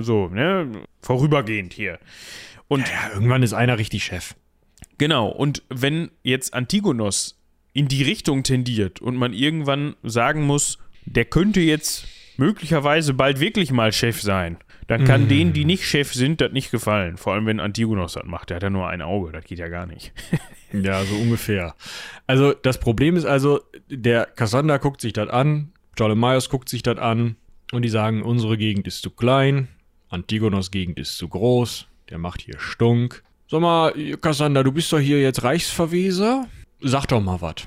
so, 0.02 0.28
ne, 0.28 0.70
vorübergehend 1.00 1.72
hier. 1.72 1.98
Und 2.68 2.88
ja, 2.88 2.94
ja, 2.94 3.14
irgendwann 3.14 3.42
ist 3.42 3.52
einer 3.52 3.78
richtig 3.78 4.04
Chef. 4.04 4.34
Genau, 4.98 5.28
und 5.28 5.62
wenn 5.68 6.10
jetzt 6.22 6.54
Antigonos 6.54 7.40
in 7.72 7.88
die 7.88 8.02
Richtung 8.02 8.42
tendiert 8.42 9.00
und 9.00 9.16
man 9.16 9.32
irgendwann 9.32 9.94
sagen 10.02 10.42
muss, 10.42 10.78
der 11.04 11.24
könnte 11.24 11.60
jetzt 11.60 12.06
möglicherweise 12.36 13.14
bald 13.14 13.40
wirklich 13.40 13.70
mal 13.70 13.92
Chef 13.92 14.20
sein, 14.20 14.58
dann 14.88 15.04
kann 15.04 15.26
mm. 15.26 15.28
denen, 15.28 15.52
die 15.52 15.64
nicht 15.64 15.84
Chef 15.84 16.14
sind, 16.14 16.40
das 16.40 16.52
nicht 16.52 16.70
gefallen. 16.70 17.18
Vor 17.18 17.34
allem, 17.34 17.46
wenn 17.46 17.60
Antigonos 17.60 18.14
das 18.14 18.24
macht. 18.24 18.50
Der 18.50 18.56
hat 18.56 18.62
ja 18.62 18.70
nur 18.70 18.88
ein 18.88 19.02
Auge, 19.02 19.32
das 19.32 19.44
geht 19.44 19.58
ja 19.58 19.68
gar 19.68 19.86
nicht. 19.86 20.12
ja, 20.72 21.04
so 21.04 21.14
ungefähr. 21.14 21.74
Also, 22.26 22.54
das 22.54 22.80
Problem 22.80 23.14
ist 23.16 23.26
also, 23.26 23.60
der 23.88 24.24
Cassandra 24.24 24.78
guckt 24.78 25.00
sich 25.00 25.12
das 25.12 25.28
an, 25.28 25.72
Ptolemaios 25.94 26.48
guckt 26.48 26.68
sich 26.68 26.82
das 26.82 26.96
an 26.96 27.36
und 27.72 27.82
die 27.82 27.88
sagen, 27.88 28.22
unsere 28.22 28.56
Gegend 28.56 28.86
ist 28.86 29.02
zu 29.02 29.10
klein, 29.10 29.68
Antigonos 30.08 30.70
Gegend 30.70 30.98
ist 30.98 31.18
zu 31.18 31.28
groß, 31.28 31.86
der 32.10 32.18
macht 32.18 32.40
hier 32.40 32.58
Stunk. 32.58 33.22
Sag 33.50 33.60
mal, 33.60 33.92
Cassander, 34.20 34.64
du 34.64 34.72
bist 34.72 34.92
doch 34.92 34.98
hier 34.98 35.20
jetzt 35.20 35.42
Reichsverweser? 35.42 36.46
Sag 36.80 37.06
doch 37.06 37.20
mal 37.20 37.40
was. 37.40 37.66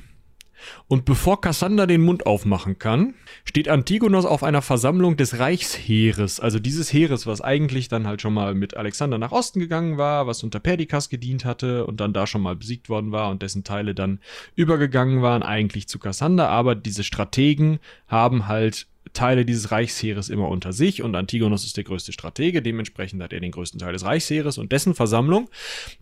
Und 0.87 1.05
bevor 1.05 1.41
Cassander 1.41 1.87
den 1.87 2.01
Mund 2.01 2.25
aufmachen 2.25 2.77
kann, 2.77 3.15
steht 3.45 3.69
Antigonos 3.69 4.25
auf 4.25 4.43
einer 4.43 4.61
Versammlung 4.61 5.17
des 5.17 5.39
Reichsheeres, 5.39 6.39
also 6.39 6.59
dieses 6.59 6.91
Heeres, 6.93 7.25
was 7.25 7.41
eigentlich 7.41 7.87
dann 7.87 8.07
halt 8.07 8.21
schon 8.21 8.33
mal 8.33 8.53
mit 8.53 8.77
Alexander 8.77 9.17
nach 9.17 9.31
Osten 9.31 9.59
gegangen 9.59 9.97
war, 9.97 10.27
was 10.27 10.43
unter 10.43 10.59
Perdikas 10.59 11.09
gedient 11.09 11.45
hatte 11.45 11.85
und 11.85 11.99
dann 11.99 12.13
da 12.13 12.27
schon 12.27 12.41
mal 12.41 12.55
besiegt 12.55 12.89
worden 12.89 13.11
war 13.11 13.29
und 13.29 13.41
dessen 13.41 13.63
Teile 13.63 13.95
dann 13.95 14.19
übergegangen 14.55 15.21
waren, 15.21 15.43
eigentlich 15.43 15.87
zu 15.87 15.99
Cassander, 15.99 16.49
aber 16.49 16.75
diese 16.75 17.03
Strategen 17.03 17.79
haben 18.07 18.47
halt 18.47 18.87
Teile 19.13 19.45
dieses 19.45 19.71
Reichsheeres 19.71 20.29
immer 20.29 20.47
unter 20.47 20.73
sich 20.73 21.01
und 21.01 21.15
Antigonos 21.15 21.65
ist 21.65 21.77
der 21.77 21.83
größte 21.83 22.11
Stratege, 22.11 22.61
dementsprechend 22.61 23.21
hat 23.21 23.33
er 23.33 23.39
den 23.39 23.51
größten 23.51 23.79
Teil 23.79 23.93
des 23.93 24.05
Reichsheeres 24.05 24.57
und 24.57 24.71
dessen 24.71 24.93
Versammlung. 24.93 25.49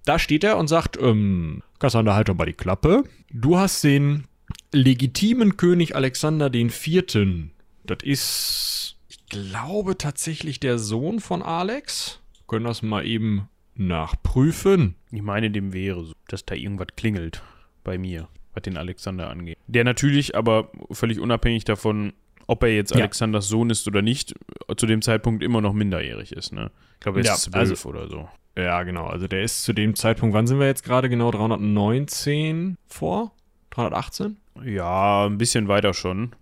Da 0.06 0.20
steht 0.20 0.44
er 0.44 0.58
und 0.58 0.68
sagt, 0.68 0.98
ähm, 1.02 1.64
Kassander, 1.80 2.16
halt 2.16 2.30
doch 2.30 2.36
mal 2.36 2.46
die 2.46 2.54
Klappe. 2.54 3.04
Du 3.32 3.58
hast 3.58 3.84
den 3.84 4.26
legitimen 4.72 5.58
König 5.58 5.96
Alexander 5.96 6.52
Vierten. 6.70 7.52
Das 7.84 8.00
ist, 8.04 8.98
ich 9.08 9.26
glaube 9.28 9.98
tatsächlich 9.98 10.60
der 10.60 10.78
Sohn 10.78 11.20
von 11.20 11.42
Alex. 11.42 12.20
Wir 12.34 12.48
können 12.48 12.66
das 12.66 12.82
mal 12.82 13.06
eben 13.06 13.50
nachprüfen. 13.76 14.96
Ich 15.12 15.22
meine, 15.22 15.50
dem 15.50 15.74
wäre 15.74 16.04
so, 16.06 16.14
dass 16.28 16.46
da 16.46 16.56
irgendwas 16.56 16.90
klingelt 16.96 17.42
bei 17.84 17.98
mir, 17.98 18.28
was 18.54 18.64
den 18.64 18.78
Alexander 18.78 19.30
angeht. 19.30 19.58
Der 19.68 19.84
natürlich 19.84 20.36
aber 20.36 20.72
völlig 20.92 21.20
unabhängig 21.20 21.64
davon 21.64 22.14
ob 22.50 22.64
er 22.64 22.74
jetzt 22.74 22.96
ja. 22.96 23.02
Alexanders 23.02 23.48
Sohn 23.48 23.70
ist 23.70 23.88
oder 23.88 24.02
nicht, 24.02 24.34
zu 24.76 24.88
dem 24.88 25.04
Zeitpunkt 25.04 25.44
immer 25.44 25.62
noch 25.62 25.74
minderjährig 25.74 26.32
ist. 26.32 26.52
Ne? 26.52 26.72
Ich 26.96 27.02
glaube, 27.02 27.20
er 27.20 27.22
ist 27.22 27.28
ja, 27.28 27.36
zwölf 27.36 27.70
also, 27.70 27.90
oder 27.90 28.08
so. 28.08 28.28
Ja, 28.58 28.82
genau. 28.82 29.06
Also 29.06 29.28
der 29.28 29.44
ist 29.44 29.64
zu 29.64 29.72
dem 29.72 29.96
Zeitpunkt, 29.96 30.34
wann 30.34 30.48
sind 30.48 30.60
wir 30.60 30.66
jetzt 30.66 30.84
gerade 30.84 31.10
genau? 31.10 31.30
319 31.30 32.78
vor? 32.88 33.34
318? 33.70 34.38
Ja, 34.66 35.28
ein 35.28 35.38
bisschen 35.38 35.68
weiter 35.68 35.94
schon. 35.94 36.36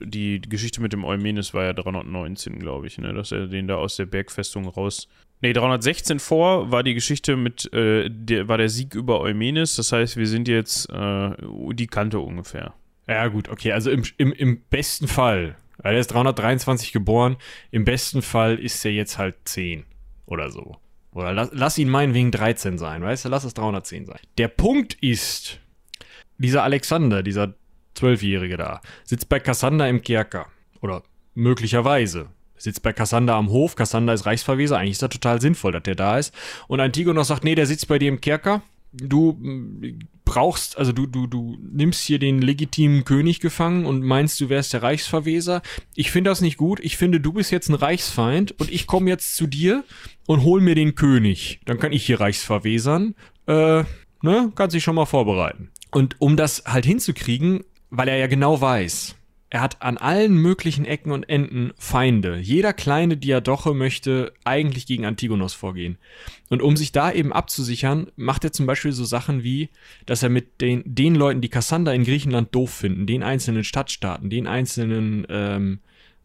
Die 0.00 0.40
Geschichte 0.40 0.80
mit 0.80 0.92
dem 0.92 1.04
Eumenes 1.04 1.52
war 1.52 1.64
ja 1.64 1.72
319, 1.72 2.60
glaube 2.60 2.86
ich, 2.86 2.98
ne? 2.98 3.12
dass 3.12 3.32
er 3.32 3.48
den 3.48 3.66
da 3.66 3.74
aus 3.74 3.96
der 3.96 4.06
Bergfestung 4.06 4.68
raus. 4.68 5.08
Ne, 5.42 5.52
316 5.52 6.20
vor 6.20 6.70
war 6.70 6.84
die 6.84 6.94
Geschichte 6.94 7.34
mit, 7.34 7.72
äh, 7.72 8.08
der, 8.08 8.46
war 8.46 8.58
der 8.58 8.68
Sieg 8.68 8.94
über 8.94 9.20
Eumenes. 9.20 9.74
Das 9.74 9.90
heißt, 9.90 10.16
wir 10.16 10.28
sind 10.28 10.46
jetzt 10.46 10.88
äh, 10.90 11.32
die 11.72 11.88
Kante 11.88 12.20
ungefähr. 12.20 12.72
Ja, 13.10 13.26
gut, 13.26 13.48
okay. 13.48 13.72
Also 13.72 13.90
im, 13.90 14.04
im, 14.18 14.32
im 14.32 14.62
besten 14.70 15.08
Fall, 15.08 15.56
weil 15.78 15.94
er 15.94 16.00
ist 16.00 16.12
323 16.12 16.92
geboren, 16.92 17.36
im 17.72 17.84
besten 17.84 18.22
Fall 18.22 18.56
ist 18.56 18.84
er 18.84 18.92
jetzt 18.92 19.18
halt 19.18 19.34
10 19.46 19.84
oder 20.26 20.50
so. 20.50 20.76
Oder 21.10 21.32
lass, 21.32 21.50
lass 21.52 21.76
ihn 21.76 21.88
meinetwegen 21.88 22.30
13 22.30 22.78
sein, 22.78 23.02
weißt 23.02 23.24
du? 23.24 23.28
Lass 23.28 23.42
es 23.42 23.54
310 23.54 24.06
sein. 24.06 24.20
Der 24.38 24.46
Punkt 24.46 24.94
ist, 24.94 25.58
dieser 26.38 26.62
Alexander, 26.62 27.24
dieser 27.24 27.54
Zwölfjährige 27.94 28.56
da, 28.56 28.80
sitzt 29.02 29.28
bei 29.28 29.40
Cassander 29.40 29.88
im 29.88 30.02
Kerker. 30.02 30.46
Oder 30.80 31.02
möglicherweise 31.34 32.28
sitzt 32.56 32.84
bei 32.84 32.92
Cassander 32.92 33.34
am 33.34 33.50
Hof. 33.50 33.74
Cassander 33.74 34.14
ist 34.14 34.24
Reichsverweser. 34.24 34.78
Eigentlich 34.78 34.92
ist 34.92 35.02
das 35.02 35.10
total 35.10 35.40
sinnvoll, 35.40 35.72
dass 35.72 35.82
der 35.82 35.96
da 35.96 36.16
ist. 36.16 36.32
Und 36.68 36.78
Antigonos 36.78 37.26
sagt, 37.26 37.42
nee, 37.42 37.56
der 37.56 37.66
sitzt 37.66 37.88
bei 37.88 37.98
dir 37.98 38.08
im 38.08 38.20
Kerker 38.20 38.62
du 38.92 39.38
brauchst, 40.24 40.78
also 40.78 40.92
du, 40.92 41.06
du, 41.06 41.26
du 41.26 41.56
nimmst 41.60 42.04
hier 42.04 42.18
den 42.18 42.40
legitimen 42.40 43.04
König 43.04 43.40
gefangen 43.40 43.86
und 43.86 44.02
meinst, 44.02 44.40
du 44.40 44.48
wärst 44.48 44.72
der 44.72 44.82
Reichsverweser. 44.82 45.62
Ich 45.94 46.10
finde 46.10 46.30
das 46.30 46.40
nicht 46.40 46.56
gut. 46.56 46.80
Ich 46.80 46.96
finde, 46.96 47.20
du 47.20 47.32
bist 47.32 47.50
jetzt 47.50 47.68
ein 47.68 47.74
Reichsfeind 47.74 48.52
und 48.60 48.70
ich 48.70 48.86
komme 48.86 49.10
jetzt 49.10 49.36
zu 49.36 49.46
dir 49.46 49.84
und 50.26 50.42
hol 50.42 50.60
mir 50.60 50.74
den 50.74 50.94
König. 50.94 51.60
Dann 51.64 51.78
kann 51.78 51.92
ich 51.92 52.06
hier 52.06 52.20
Reichsverwesern. 52.20 53.14
Äh, 53.46 53.84
ne? 54.22 54.52
Kannst 54.54 54.74
dich 54.74 54.84
schon 54.84 54.94
mal 54.94 55.06
vorbereiten. 55.06 55.70
Und 55.90 56.20
um 56.20 56.36
das 56.36 56.62
halt 56.66 56.86
hinzukriegen, 56.86 57.64
weil 57.90 58.08
er 58.08 58.16
ja 58.16 58.28
genau 58.28 58.60
weiß, 58.60 59.16
er 59.50 59.60
hat 59.60 59.82
an 59.82 59.98
allen 59.98 60.34
möglichen 60.34 60.84
Ecken 60.84 61.10
und 61.10 61.28
Enden 61.28 61.72
Feinde. 61.76 62.38
Jeder 62.38 62.72
kleine 62.72 63.16
Diadoche 63.16 63.74
möchte 63.74 64.32
eigentlich 64.44 64.86
gegen 64.86 65.04
Antigonos 65.04 65.54
vorgehen. 65.54 65.98
Und 66.48 66.62
um 66.62 66.76
sich 66.76 66.92
da 66.92 67.10
eben 67.10 67.32
abzusichern, 67.32 68.06
macht 68.14 68.44
er 68.44 68.52
zum 68.52 68.66
Beispiel 68.66 68.92
so 68.92 69.04
Sachen 69.04 69.42
wie, 69.42 69.68
dass 70.06 70.22
er 70.22 70.28
mit 70.28 70.60
den, 70.60 70.82
den 70.86 71.16
Leuten, 71.16 71.40
die 71.40 71.48
Kassander 71.48 71.92
in 71.92 72.04
Griechenland 72.04 72.54
doof 72.54 72.70
finden, 72.72 73.06
den 73.06 73.24
einzelnen 73.24 73.64
Stadtstaaten, 73.64 74.30
den 74.30 74.46
einzelnen 74.46 75.26
ähm, 75.28 75.80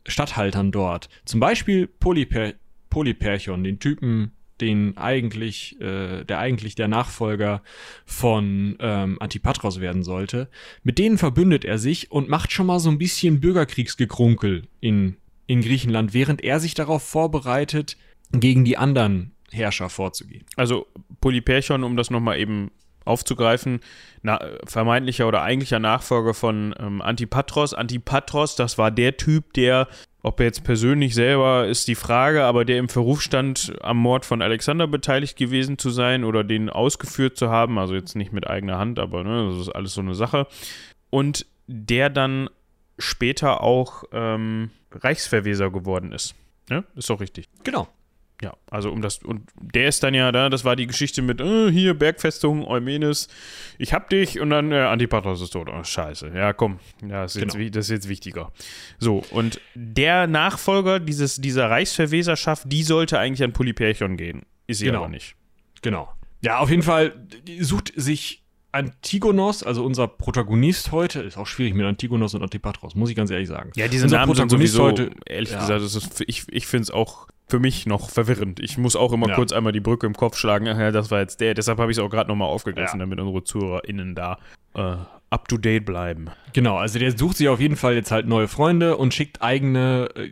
Stadthaltern 0.06 0.72
dort, 0.72 1.10
zum 1.26 1.40
Beispiel 1.40 1.88
Polyper 1.88 2.54
Polyperchon, 2.92 3.64
den 3.64 3.80
Typen, 3.80 4.32
den 4.62 4.98
eigentlich, 4.98 5.80
äh, 5.82 6.24
der 6.24 6.40
eigentlich 6.40 6.76
der 6.76 6.88
Nachfolger 6.88 7.62
von 8.06 8.78
ähm, 8.80 9.18
Antipatros 9.20 9.80
werden 9.80 10.04
sollte, 10.04 10.50
mit 10.84 10.98
denen 10.98 11.18
verbündet 11.18 11.66
er 11.66 11.78
sich 11.78 12.12
und 12.12 12.30
macht 12.30 12.52
schon 12.52 12.68
mal 12.68 12.80
so 12.80 12.90
ein 12.90 12.98
bisschen 12.98 13.40
Bürgerkriegsgekrunkel 13.40 14.68
in, 14.80 15.18
in 15.48 15.62
Griechenland, 15.62 16.14
während 16.14 16.44
er 16.44 16.60
sich 16.60 16.74
darauf 16.74 17.04
vorbereitet, 17.04 17.98
gegen 18.32 18.66
die 18.66 18.78
anderen 18.78 19.32
Herrscher 19.52 19.90
vorzugehen. 19.90 20.46
Also 20.56 20.88
Polyperchon, 21.22 21.84
um 21.84 21.96
das 21.96 22.10
nochmal 22.10 22.40
eben 22.40 22.72
aufzugreifen, 23.06 23.80
na, 24.24 24.40
vermeintlicher 24.66 25.28
oder 25.28 25.44
eigentlicher 25.44 25.80
Nachfolger 25.80 26.34
von 26.34 26.74
ähm, 26.80 27.02
Antipatros. 27.02 27.74
Antipatros, 27.74 28.56
das 28.56 28.78
war 28.78 28.92
der 28.92 29.18
Typ, 29.18 29.54
der 29.54 29.88
ob 30.26 30.40
er 30.40 30.48
jetzt 30.48 30.64
persönlich 30.64 31.14
selber 31.14 31.68
ist 31.68 31.88
die 31.88 31.94
Frage, 31.94 32.44
aber 32.46 32.66
der 32.66 32.80
im 32.80 32.90
Verruf 32.90 33.22
stand, 33.22 33.74
am 33.82 33.98
Mord 33.98 34.26
von 34.26 34.42
Alexander 34.42 34.88
beteiligt 34.88 35.38
gewesen 35.38 35.78
zu 35.78 35.92
sein 35.92 36.24
oder 36.24 36.44
den 36.44 36.72
ausgeführt 36.72 37.38
zu 37.38 37.50
haben, 37.50 37.78
also 37.78 37.94
jetzt 37.94 38.16
nicht 38.16 38.34
mit 38.34 38.48
eigener 38.48 38.80
Hand, 38.80 38.98
aber 38.98 39.24
ne, 39.24 39.50
das 39.50 39.62
ist 39.62 39.70
alles 39.70 39.94
so 39.94 40.02
eine 40.02 40.16
Sache. 40.16 40.48
Und 41.12 41.46
der 41.68 42.10
dann 42.10 42.50
später 42.98 43.62
auch 43.62 44.04
ähm, 44.12 44.72
Reichsverweser 44.92 45.70
geworden 45.70 46.12
ist. 46.12 46.34
Ne? 46.70 46.84
Ist 46.96 47.10
doch 47.12 47.20
richtig. 47.20 47.48
Genau. 47.64 47.88
Ja, 48.42 48.54
also 48.70 48.92
um 48.92 49.02
das, 49.02 49.20
und 49.20 49.50
der 49.62 49.88
ist 49.88 50.04
dann 50.04 50.14
ja 50.14 50.32
da, 50.32 50.50
das 50.50 50.66
war 50.66 50.76
die 50.76 50.88
Geschichte 50.88 51.22
mit, 51.22 51.40
äh, 51.40 51.72
hier, 51.72 51.94
Bergfestung, 51.94 52.68
Eumenes, 52.68 53.30
ich 53.78 53.94
hab 53.94 54.10
dich 54.10 54.40
und 54.42 54.50
dann 54.50 54.72
äh, 54.72 54.80
Antipatros 54.80 55.42
ist 55.42 55.52
tot. 55.52 55.70
Oh, 55.70 55.84
scheiße. 55.84 56.32
Ja, 56.36 56.52
komm, 56.52 56.80
ja, 57.02 57.24
das, 57.24 57.36
ist 57.36 57.42
genau. 57.42 57.64
jetzt, 57.64 57.76
das 57.76 57.86
ist 57.86 57.92
jetzt 57.92 58.10
wichtiger. 58.10 58.52
So, 59.00 59.24
und 59.32 59.62
der 59.74 60.28
Nachfolger 60.28 61.00
dieses, 61.00 61.38
dieser 61.38 61.70
Reichsverweserschaft, 61.70 62.70
die 62.70 62.84
sollte 62.84 63.20
eigentlich 63.20 63.44
an 63.44 63.54
Polyperchon 63.54 64.18
gehen. 64.18 64.42
Ist 64.68 64.80
sie 64.80 64.86
genau. 64.86 65.00
aber 65.00 65.10
nicht. 65.10 65.36
Genau. 65.82 66.12
Ja, 66.42 66.60
auf 66.60 66.70
jeden 66.70 66.84
Fall 66.84 67.14
sucht 67.60 67.94
sich 67.96 68.45
Antigonos, 68.76 69.64
also 69.64 69.86
unser 69.86 70.08
Protagonist 70.08 70.92
heute, 70.92 71.22
ist 71.22 71.38
auch 71.38 71.48
schwierig 71.48 71.76
mit 71.76 71.86
Antigonos 71.86 72.34
und 72.34 72.44
Antipatros, 72.44 72.94
muss 72.94 73.10
ich 73.10 73.16
ganz 73.16 73.32
ehrlich 73.32 73.48
sagen. 73.48 73.72
Ja, 73.76 73.88
diese 73.88 74.04
unser 74.04 74.18
Namen 74.18 74.34
Protagonist 74.34 74.74
sind 74.74 74.86
sowieso, 74.86 75.06
heute, 75.06 75.12
ehrlich 75.26 75.52
ja. 75.52 75.60
gesagt, 75.60 75.82
ist, 75.82 76.24
ich, 76.28 76.44
ich 76.50 76.68
finde 76.68 76.84
es 76.84 76.92
auch 76.92 77.28
für 77.48 77.60
mich 77.60 77.86
noch 77.86 78.10
verwirrend. 78.10 78.60
Ich 78.60 78.78
muss 78.78 78.98
auch 78.98 79.14
immer 79.14 79.30
ja. 79.30 79.36
kurz 79.36 79.54
einmal 79.54 79.72
die 79.72 79.80
Brücke 79.80 80.08
im 80.08 80.14
Kopf 80.14 80.36
schlagen. 80.36 80.66
Ja, 80.66 80.92
das 80.92 81.10
war 81.10 81.22
jetzt 81.22 81.40
der. 81.40 81.54
Deshalb 81.54 81.80
habe 81.80 81.90
ich 81.90 81.98
es 81.98 82.04
auch 82.04 82.10
gerade 82.10 82.30
nochmal 82.30 82.50
aufgegriffen, 82.50 83.00
ja. 83.00 83.06
damit 83.06 83.18
unsere 83.20 83.44
ZuhörerInnen 83.46 84.14
da 84.14 84.40
äh, 84.74 84.96
up 85.30 85.48
to 85.48 85.58
date 85.58 85.86
bleiben. 85.86 86.30
Genau, 86.54 86.78
also 86.78 87.00
der 87.00 87.18
sucht 87.18 87.38
sich 87.38 87.50
auf 87.50 87.60
jeden 87.60 87.76
Fall 87.76 87.96
jetzt 87.96 88.12
halt 88.12 88.28
neue 88.28 88.48
Freunde 88.48 88.98
und 88.98 89.14
schickt 89.14 89.42
eigene 89.42 90.10
äh, 90.16 90.30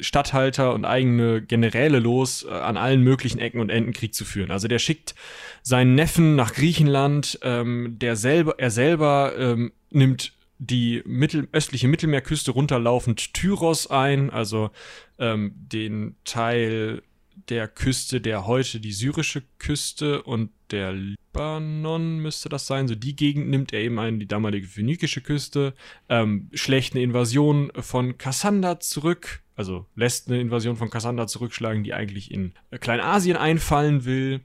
Statthalter 0.00 0.72
und 0.74 0.84
eigene 0.84 1.42
Generäle 1.42 1.98
los, 1.98 2.44
äh, 2.44 2.52
an 2.52 2.76
allen 2.76 3.02
möglichen 3.02 3.38
Ecken 3.38 3.60
und 3.60 3.70
Enden 3.70 3.92
Krieg 3.92 4.14
zu 4.14 4.24
führen. 4.24 4.50
Also 4.50 4.68
der 4.68 4.78
schickt 4.78 5.14
seinen 5.62 5.94
Neffen 5.94 6.36
nach 6.36 6.54
Griechenland, 6.54 7.38
ähm, 7.42 7.96
der 7.98 8.16
selber, 8.16 8.54
er 8.58 8.70
selber 8.70 9.32
ähm, 9.38 9.72
nimmt 9.90 10.32
die 10.58 11.02
mittel, 11.04 11.48
östliche 11.52 11.88
Mittelmeerküste 11.88 12.50
runterlaufend 12.50 13.34
Tyros 13.34 13.90
ein, 13.90 14.30
also 14.30 14.70
ähm, 15.18 15.52
den 15.54 16.16
Teil 16.24 17.02
der 17.48 17.68
Küste, 17.68 18.20
der 18.20 18.46
heute 18.46 18.80
die 18.80 18.92
syrische 18.92 19.42
Küste 19.58 20.22
und 20.22 20.50
der 20.70 20.92
Libanon 20.92 22.18
müsste 22.18 22.48
das 22.48 22.66
sein. 22.66 22.88
So 22.88 22.94
die 22.94 23.14
Gegend 23.14 23.48
nimmt 23.48 23.72
er 23.72 23.80
eben 23.80 23.98
ein, 23.98 24.18
die 24.18 24.26
damalige 24.26 24.66
phönikische 24.66 25.20
Küste, 25.20 25.74
ähm, 26.08 26.48
schlägt 26.54 26.94
eine 26.94 27.02
Invasion 27.04 27.70
von 27.78 28.18
Kassander 28.18 28.80
zurück, 28.80 29.42
also 29.54 29.86
lässt 29.94 30.28
eine 30.28 30.40
Invasion 30.40 30.76
von 30.76 30.90
Kassander 30.90 31.26
zurückschlagen, 31.26 31.84
die 31.84 31.94
eigentlich 31.94 32.30
in 32.30 32.52
Kleinasien 32.80 33.36
einfallen 33.36 34.04
will, 34.04 34.40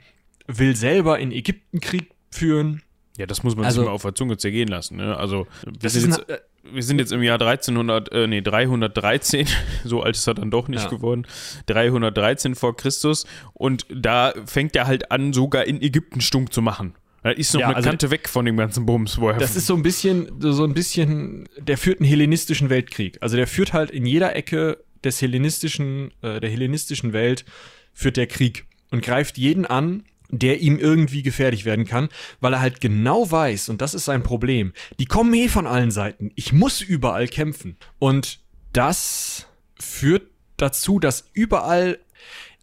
will 0.47 0.75
selber 0.75 1.19
in 1.19 1.31
Ägypten 1.31 1.79
Krieg 1.79 2.11
führen. 2.29 2.81
Ja, 3.17 3.25
das 3.25 3.43
muss 3.43 3.55
man 3.55 3.65
Also- 3.65 3.81
sich 3.81 3.87
mal 3.87 3.93
auf 3.93 4.03
der 4.03 4.15
Zunge 4.15 4.37
zergehen 4.37 4.67
lassen. 4.69 4.97
Ne? 4.97 5.17
Also 5.17 5.47
Das 5.79 5.95
ist 5.95 6.05
jetzt, 6.05 6.29
ein, 6.29 6.37
wir 6.64 6.84
sind 6.84 6.99
jetzt 6.99 7.12
im 7.12 7.24
Jahr 7.24 7.39
1300, 7.41 8.12
äh, 8.12 8.28
nee, 8.28 8.41
313, 8.41 9.47
so 9.84 10.01
alt 10.03 10.16
ist 10.16 10.28
er 10.28 10.34
dann 10.36 10.51
doch 10.51 10.68
nicht 10.68 10.84
Ja. 10.84 10.89
geworden, 10.89 11.26
313 11.68 12.55
vor 12.55 12.76
Christus 12.76 13.26
und 13.53 13.86
da 13.89 14.34
fängt 14.45 14.76
er 14.76 14.88
halt 14.88 15.12
an, 15.12 15.34
sogar 15.34 15.66
in 15.66 15.82
Ägypten 15.82 16.22
stunk 16.22 16.53
zu 16.53 16.62
machen. 16.62 16.93
Da 17.24 17.30
ist 17.32 17.53
noch 17.53 17.62
Ja, 17.62 17.68
eine 17.68 17.76
also- 17.78 17.89
Kante 17.89 18.09
weg 18.09 18.28
von 18.28 18.45
dem 18.45 18.57
ganzen 18.57 18.86
Bums. 18.86 19.20
Wo 19.20 19.30
er 19.30 19.38
Das 19.38 19.55
ist 19.55 19.68
so 19.68 19.76
ein 19.76 19.84
bisschen, 19.84 20.28
so 20.39 20.64
ein 20.64 20.74
bisschen, 20.74 21.47
der 21.59 21.78
führt 21.78 21.99
einen 21.99 22.09
hellenistischen 22.09 22.70
Weltkrieg. 22.72 23.18
Also 23.22 23.38
der 23.38 23.45
führt 23.45 23.74
halt 23.74 23.91
in 23.91 24.07
jeder 24.07 24.36
Ecke 24.36 24.80
des 25.03 25.22
hellenistischen, 25.22 26.12
äh, 26.24 26.39
der 26.39 26.49
hellenistischen 26.49 27.14
Welt 27.14 27.45
führt 27.93 28.18
der 28.18 28.26
Krieg 28.26 28.66
und 28.89 29.03
greift 29.03 29.38
jeden 29.38 29.66
an, 29.68 30.03
der 30.32 30.61
ihm 30.61 30.77
irgendwie 30.77 31.23
gefährlich 31.23 31.65
werden 31.65 31.86
kann, 31.86 32.09
weil 32.39 32.53
er 32.53 32.61
halt 32.61 32.82
genau 32.82 33.29
weiß, 33.29 33.69
und 33.69 33.82
das 33.82 33.93
ist 33.93 34.05
sein 34.05 34.23
Problem, 34.23 34.73
die 34.99 35.05
kommen 35.05 35.34
eh 35.34 35.49
von 35.49 35.67
allen 35.67 35.91
Seiten. 35.91 36.32
Ich 36.36 36.53
muss 36.53 36.82
überall 36.82 37.27
kämpfen. 37.27 37.77
Und 37.99 38.39
das 38.73 39.47
führt 39.79 40.23
dazu, 40.57 40.99
dass 40.99 41.29
überall 41.34 41.99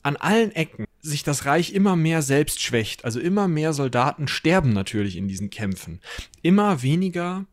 an 0.03 0.17
allen 0.17 0.53
Ecken 0.53 0.87
sich 1.01 1.23
das 1.23 1.45
Reich 1.45 1.73
immer 1.73 1.97
mehr 1.97 2.23
selbst 2.23 2.63
schwächt. 2.63 3.05
Also 3.05 3.21
immer 3.21 3.49
mehr 3.49 3.73
Soldaten 3.73 4.29
sterben 4.29 4.73
natürlich 4.73 5.17
in 5.17 5.29
diesen 5.29 5.51
Kämpfen. 5.51 6.01
Immer 6.43 6.83
weniger, 6.83 7.45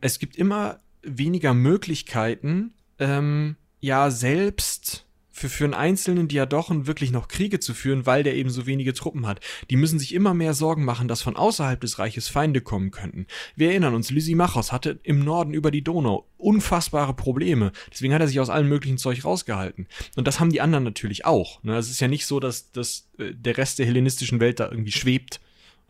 es 0.00 0.18
gibt 0.18 0.36
immer 0.36 0.80
weniger 1.02 1.54
Möglichkeiten, 1.54 2.74
ähm, 2.98 3.56
ja, 3.80 4.10
selbst 4.10 5.06
für, 5.32 5.48
für 5.48 5.64
einen 5.64 5.74
Einzelnen 5.74 6.28
Diadochen 6.28 6.86
wirklich 6.86 7.10
noch 7.10 7.26
Kriege 7.26 7.58
zu 7.58 7.74
führen, 7.74 8.06
weil 8.06 8.22
der 8.22 8.36
eben 8.36 8.50
so 8.50 8.66
wenige 8.66 8.92
Truppen 8.92 9.26
hat. 9.26 9.40
Die 9.70 9.76
müssen 9.76 9.98
sich 9.98 10.14
immer 10.14 10.34
mehr 10.34 10.54
Sorgen 10.54 10.84
machen, 10.84 11.08
dass 11.08 11.22
von 11.22 11.36
außerhalb 11.36 11.80
des 11.80 11.98
Reiches 11.98 12.28
Feinde 12.28 12.60
kommen 12.60 12.90
könnten. 12.90 13.26
Wir 13.56 13.70
erinnern 13.70 13.94
uns, 13.94 14.10
Lysimachos 14.10 14.70
hatte 14.70 15.00
im 15.02 15.24
Norden 15.24 15.54
über 15.54 15.70
die 15.70 15.82
Donau 15.82 16.26
unfassbare 16.36 17.14
Probleme. 17.14 17.72
Deswegen 17.90 18.12
hat 18.12 18.20
er 18.20 18.28
sich 18.28 18.40
aus 18.40 18.50
allem 18.50 18.68
möglichen 18.68 18.98
Zeug 18.98 19.24
rausgehalten. 19.24 19.86
Und 20.16 20.26
das 20.26 20.38
haben 20.38 20.50
die 20.50 20.60
anderen 20.60 20.84
natürlich 20.84 21.24
auch. 21.24 21.62
Ne? 21.62 21.76
Es 21.76 21.90
ist 21.90 22.00
ja 22.00 22.08
nicht 22.08 22.26
so, 22.26 22.38
dass, 22.38 22.70
dass 22.72 23.08
äh, 23.18 23.32
der 23.32 23.56
Rest 23.56 23.78
der 23.78 23.86
hellenistischen 23.86 24.40
Welt 24.40 24.60
da 24.60 24.70
irgendwie 24.70 24.92
schwebt. 24.92 25.40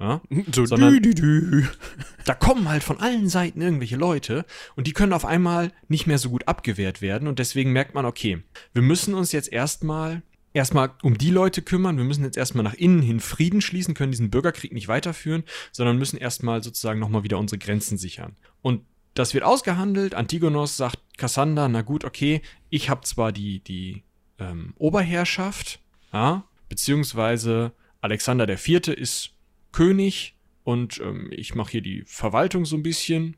Ja? 0.02 0.20
so 0.52 0.66
sondern- 0.66 0.94
dü, 0.94 1.00
dü, 1.00 1.14
dü. 1.14 1.64
da 2.24 2.34
kommen 2.34 2.68
halt 2.68 2.82
von 2.82 3.00
allen 3.00 3.28
Seiten 3.28 3.62
irgendwelche 3.62 3.96
Leute 3.96 4.44
und 4.74 4.86
die 4.88 4.92
können 4.92 5.12
auf 5.12 5.24
einmal 5.24 5.70
nicht 5.88 6.06
mehr 6.06 6.18
so 6.18 6.28
gut 6.28 6.48
abgewehrt 6.48 7.00
werden 7.00 7.28
und 7.28 7.38
deswegen 7.38 7.72
merkt 7.72 7.94
man, 7.94 8.04
okay, 8.04 8.42
wir 8.74 8.82
müssen 8.82 9.14
uns 9.14 9.30
jetzt 9.30 9.52
erstmal 9.52 10.22
erstmal 10.54 10.90
um 11.02 11.16
die 11.16 11.30
Leute 11.30 11.62
kümmern, 11.62 11.96
wir 11.96 12.04
müssen 12.04 12.24
jetzt 12.24 12.36
erstmal 12.36 12.64
nach 12.64 12.74
innen 12.74 13.00
hin 13.00 13.20
Frieden 13.20 13.60
schließen, 13.60 13.94
können 13.94 14.10
diesen 14.10 14.30
Bürgerkrieg 14.30 14.72
nicht 14.72 14.88
weiterführen, 14.88 15.44
sondern 15.70 15.98
müssen 15.98 16.18
erstmal 16.18 16.62
sozusagen 16.62 17.00
nochmal 17.00 17.22
wieder 17.22 17.38
unsere 17.38 17.58
Grenzen 17.58 17.96
sichern. 17.96 18.36
Und 18.60 18.82
das 19.14 19.34
wird 19.34 19.44
ausgehandelt, 19.44 20.14
Antigonos 20.14 20.76
sagt 20.76 20.98
Kassander, 21.16 21.68
na 21.68 21.82
gut, 21.82 22.04
okay, 22.04 22.42
ich 22.70 22.90
habe 22.90 23.02
zwar 23.02 23.30
die, 23.30 23.60
die 23.60 24.02
ähm, 24.38 24.74
Oberherrschaft, 24.76 25.80
ja, 26.12 26.44
beziehungsweise 26.68 27.72
Alexander 28.00 28.46
der 28.46 28.58
Vierte 28.58 28.92
ist 28.92 29.30
König 29.72 30.36
und 30.64 31.00
ähm, 31.00 31.28
ich 31.32 31.54
mache 31.54 31.72
hier 31.72 31.82
die 31.82 32.04
Verwaltung 32.06 32.64
so 32.64 32.76
ein 32.76 32.82
bisschen. 32.82 33.36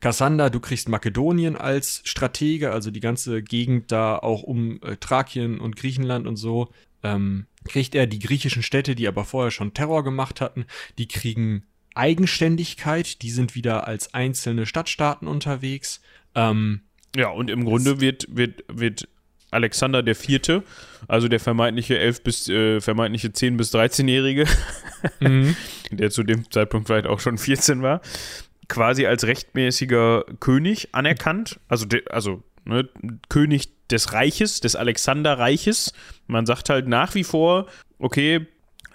Kassander, 0.00 0.50
du 0.50 0.60
kriegst 0.60 0.88
Makedonien 0.88 1.56
als 1.56 2.00
Stratege, 2.04 2.72
also 2.72 2.90
die 2.90 3.00
ganze 3.00 3.42
Gegend 3.42 3.90
da 3.90 4.16
auch 4.16 4.42
um 4.42 4.80
äh, 4.82 4.96
Thrakien 4.96 5.60
und 5.60 5.76
Griechenland 5.76 6.26
und 6.26 6.36
so. 6.36 6.72
Ähm, 7.02 7.46
kriegt 7.64 7.94
er 7.94 8.06
die 8.06 8.18
griechischen 8.18 8.62
Städte, 8.62 8.94
die 8.94 9.08
aber 9.08 9.24
vorher 9.24 9.50
schon 9.50 9.74
Terror 9.74 10.04
gemacht 10.04 10.40
hatten, 10.40 10.66
die 10.98 11.08
kriegen 11.08 11.64
Eigenständigkeit, 11.94 13.22
die 13.22 13.30
sind 13.30 13.54
wieder 13.54 13.86
als 13.86 14.14
einzelne 14.14 14.66
Stadtstaaten 14.66 15.28
unterwegs. 15.28 16.00
Ähm, 16.34 16.82
Ja, 17.14 17.28
und 17.28 17.50
im 17.50 17.64
Grunde 17.64 18.00
wird, 18.00 18.26
wird, 18.28 18.64
wird 18.68 19.08
Alexander 19.54 20.02
der 20.02 20.14
Vierte, 20.14 20.62
also 21.08 21.28
der 21.28 21.40
vermeintliche 21.40 21.98
11 21.98 22.22
bis, 22.22 22.48
äh, 22.48 22.80
vermeintliche 22.80 23.32
10 23.32 23.56
bis 23.56 23.74
13-Jährige, 23.74 24.46
der 25.90 26.10
zu 26.10 26.22
dem 26.22 26.50
Zeitpunkt 26.50 26.88
vielleicht 26.88 27.06
auch 27.06 27.20
schon 27.20 27.38
14 27.38 27.82
war, 27.82 28.00
quasi 28.68 29.06
als 29.06 29.24
rechtmäßiger 29.26 30.24
König 30.40 30.88
anerkannt, 30.92 31.60
also, 31.68 31.86
de, 31.86 32.06
also 32.08 32.42
ne, 32.64 32.88
König 33.28 33.68
des 33.88 34.12
Reiches, 34.12 34.60
des 34.60 34.76
Alexanderreiches. 34.76 35.92
Man 36.26 36.46
sagt 36.46 36.70
halt 36.70 36.88
nach 36.88 37.14
wie 37.14 37.24
vor, 37.24 37.66
okay, 37.98 38.46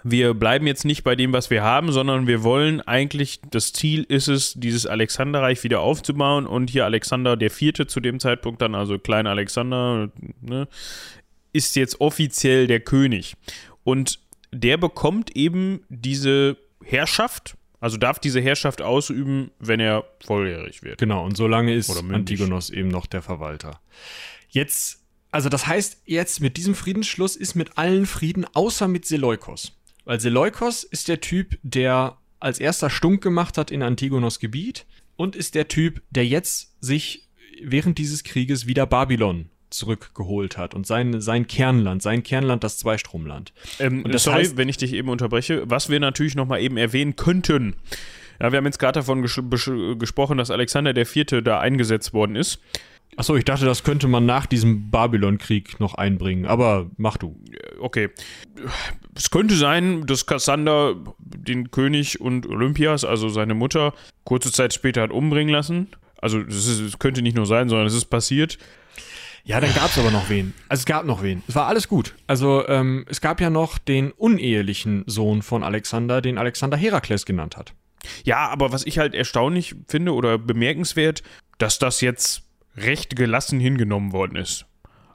wir 0.02 0.34
bleiben 0.34 0.66
jetzt 0.66 0.84
nicht 0.84 1.04
bei 1.04 1.14
dem, 1.14 1.32
was 1.32 1.50
wir 1.50 1.62
haben, 1.62 1.92
sondern 1.92 2.26
wir 2.26 2.42
wollen 2.42 2.80
eigentlich, 2.80 3.40
das 3.50 3.72
Ziel 3.72 4.04
ist 4.04 4.28
es, 4.28 4.54
dieses 4.54 4.86
Alexanderreich 4.86 5.62
wieder 5.62 5.80
aufzubauen 5.80 6.46
und 6.46 6.70
hier 6.70 6.84
Alexander 6.84 7.36
der 7.36 7.50
Vierte 7.50 7.86
zu 7.86 8.00
dem 8.00 8.20
Zeitpunkt 8.20 8.62
dann, 8.62 8.74
also 8.74 8.98
kleiner 8.98 9.30
Alexander, 9.30 10.10
ne, 10.40 10.68
ist 11.52 11.76
jetzt 11.76 12.00
offiziell 12.00 12.66
der 12.66 12.80
König. 12.80 13.36
Und 13.84 14.20
der 14.52 14.76
bekommt 14.76 15.36
eben 15.36 15.84
diese 15.88 16.56
Herrschaft, 16.82 17.56
also 17.80 17.96
darf 17.96 18.18
diese 18.18 18.40
Herrschaft 18.40 18.82
ausüben, 18.82 19.50
wenn 19.58 19.80
er 19.80 20.04
volljährig 20.24 20.82
wird. 20.82 20.98
Genau, 20.98 21.24
und 21.24 21.36
solange 21.36 21.74
ist. 21.74 21.90
Antigonos 21.90 22.70
eben 22.70 22.88
noch 22.88 23.06
der 23.06 23.22
Verwalter. 23.22 23.80
Jetzt, 24.48 25.02
also 25.30 25.48
das 25.48 25.66
heißt, 25.66 26.02
jetzt 26.06 26.40
mit 26.40 26.56
diesem 26.56 26.74
Friedensschluss 26.74 27.36
ist 27.36 27.54
mit 27.54 27.78
allen 27.78 28.06
Frieden, 28.06 28.46
außer 28.52 28.88
mit 28.88 29.06
Seleukos. 29.06 29.79
Weil 30.04 30.20
Seleukos 30.20 30.84
ist 30.84 31.08
der 31.08 31.20
Typ, 31.20 31.58
der 31.62 32.16
als 32.40 32.58
erster 32.58 32.90
Stunk 32.90 33.22
gemacht 33.22 33.58
hat 33.58 33.70
in 33.70 33.82
Antigonos 33.82 34.38
Gebiet 34.40 34.86
und 35.16 35.36
ist 35.36 35.54
der 35.54 35.68
Typ, 35.68 36.02
der 36.10 36.26
jetzt 36.26 36.74
sich 36.82 37.28
während 37.62 37.98
dieses 37.98 38.24
Krieges 38.24 38.66
wieder 38.66 38.86
Babylon 38.86 39.50
zurückgeholt 39.68 40.56
hat 40.56 40.74
und 40.74 40.86
sein, 40.86 41.20
sein 41.20 41.46
Kernland, 41.46 42.02
sein 42.02 42.22
Kernland, 42.22 42.64
das 42.64 42.78
Zweistromland. 42.78 43.52
Ähm, 43.78 44.04
Und 44.04 44.12
das 44.14 44.24
sorry, 44.24 44.42
heißt- 44.44 44.56
wenn 44.56 44.68
ich 44.68 44.78
dich 44.78 44.94
eben 44.94 45.08
unterbreche. 45.08 45.62
Was 45.66 45.88
wir 45.90 46.00
natürlich 46.00 46.34
noch 46.34 46.46
mal 46.46 46.60
eben 46.60 46.76
erwähnen 46.76 47.14
könnten. 47.14 47.76
Ja, 48.40 48.50
wir 48.50 48.56
haben 48.56 48.64
jetzt 48.64 48.78
gerade 48.78 48.98
davon 49.00 49.22
ges 49.22 49.38
gesprochen, 49.98 50.38
dass 50.38 50.50
Alexander 50.50 50.92
der 50.94 51.06
Vierte 51.06 51.42
da 51.42 51.60
eingesetzt 51.60 52.12
worden 52.14 52.34
ist. 52.36 52.58
Achso, 53.16 53.36
ich 53.36 53.44
dachte, 53.44 53.64
das 53.66 53.84
könnte 53.84 54.08
man 54.08 54.24
nach 54.24 54.46
diesem 54.46 54.90
Babylon-Krieg 54.90 55.78
noch 55.78 55.94
einbringen, 55.94 56.46
aber 56.46 56.90
mach 56.96 57.16
du. 57.18 57.38
Okay. 57.80 58.08
Es 59.20 59.30
könnte 59.30 59.54
sein, 59.54 60.06
dass 60.06 60.24
Kassander 60.24 60.96
den 61.18 61.70
König 61.70 62.22
und 62.22 62.46
Olympias, 62.46 63.04
also 63.04 63.28
seine 63.28 63.52
Mutter, 63.52 63.92
kurze 64.24 64.50
Zeit 64.50 64.72
später 64.72 65.02
hat 65.02 65.10
umbringen 65.10 65.52
lassen. 65.52 65.88
Also 66.22 66.40
es, 66.40 66.98
könnte 66.98 67.20
nicht 67.20 67.36
nur 67.36 67.44
sein, 67.44 67.68
sondern 67.68 67.86
es 67.86 67.92
ist 67.92 68.06
passiert. 68.06 68.56
Ja, 69.44 69.60
dann 69.60 69.74
gab 69.74 69.90
es 69.90 69.98
aber 69.98 70.10
noch 70.10 70.30
wen. 70.30 70.54
Also 70.70 70.80
es 70.80 70.86
gab 70.86 71.04
noch 71.04 71.22
wen. 71.22 71.42
Es 71.48 71.54
war 71.54 71.66
alles 71.66 71.86
gut. 71.86 72.14
Also 72.28 72.66
ähm, 72.66 73.04
es 73.10 73.20
gab 73.20 73.42
ja 73.42 73.50
noch 73.50 73.76
den 73.76 74.10
unehelichen 74.12 75.04
Sohn 75.06 75.42
von 75.42 75.64
Alexander, 75.64 76.22
den 76.22 76.38
Alexander 76.38 76.78
Herakles 76.78 77.26
genannt 77.26 77.58
hat. 77.58 77.74
Ja, 78.24 78.48
aber 78.48 78.72
was 78.72 78.86
ich 78.86 78.98
halt 78.98 79.14
erstaunlich 79.14 79.74
finde 79.86 80.14
oder 80.14 80.38
bemerkenswert, 80.38 81.22
dass 81.58 81.78
das 81.78 82.00
jetzt 82.00 82.44
recht 82.74 83.16
gelassen 83.16 83.60
hingenommen 83.60 84.12
worden 84.12 84.36
ist. 84.36 84.64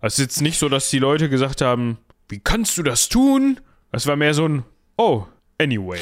Es 0.04 0.20
ist 0.20 0.26
jetzt 0.26 0.42
nicht 0.42 0.60
so, 0.60 0.70
dass 0.70 0.92
die 0.92 1.00
Leute 1.00 1.28
gesagt 1.28 1.62
haben, 1.62 1.98
wie 2.30 2.40
kannst 2.40 2.78
du 2.78 2.84
das 2.84 3.10
tun? 3.10 3.60
Das 3.96 4.08
war 4.08 4.16
mehr 4.16 4.34
so 4.34 4.48
ein, 4.48 4.64
oh, 4.98 5.26
anyway. 5.58 6.00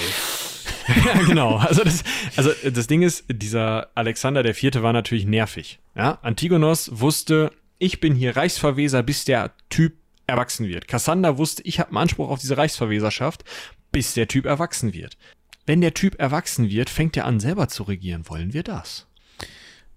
ja, 1.05 1.21
genau. 1.27 1.57
Also 1.57 1.83
das, 1.83 2.03
also 2.35 2.51
das 2.69 2.87
Ding 2.87 3.03
ist, 3.03 3.25
dieser 3.29 3.89
Alexander 3.95 4.43
der 4.43 4.55
Vierte 4.55 4.83
war 4.83 4.93
natürlich 4.93 5.25
nervig. 5.25 5.79
Ja? 5.95 6.17
Antigonos 6.21 6.89
wusste, 6.91 7.51
ich 7.77 7.99
bin 7.99 8.15
hier 8.15 8.35
Reichsverweser, 8.35 9.03
bis 9.03 9.25
der 9.25 9.51
Typ 9.69 9.93
erwachsen 10.25 10.67
wird. 10.67 10.87
Kassander 10.87 11.37
wusste, 11.37 11.61
ich 11.63 11.79
habe 11.79 11.89
einen 11.89 11.97
Anspruch 11.97 12.29
auf 12.29 12.39
diese 12.39 12.57
Reichsverweserschaft, 12.57 13.43
bis 13.91 14.13
der 14.13 14.27
Typ 14.27 14.45
erwachsen 14.45 14.93
wird. 14.93 15.17
Wenn 15.65 15.81
der 15.81 15.93
Typ 15.93 16.19
erwachsen 16.19 16.69
wird, 16.69 16.89
fängt 16.89 17.15
er 17.15 17.25
an, 17.25 17.39
selber 17.39 17.67
zu 17.67 17.83
regieren. 17.83 18.27
Wollen 18.27 18.53
wir 18.53 18.63
das? 18.63 19.07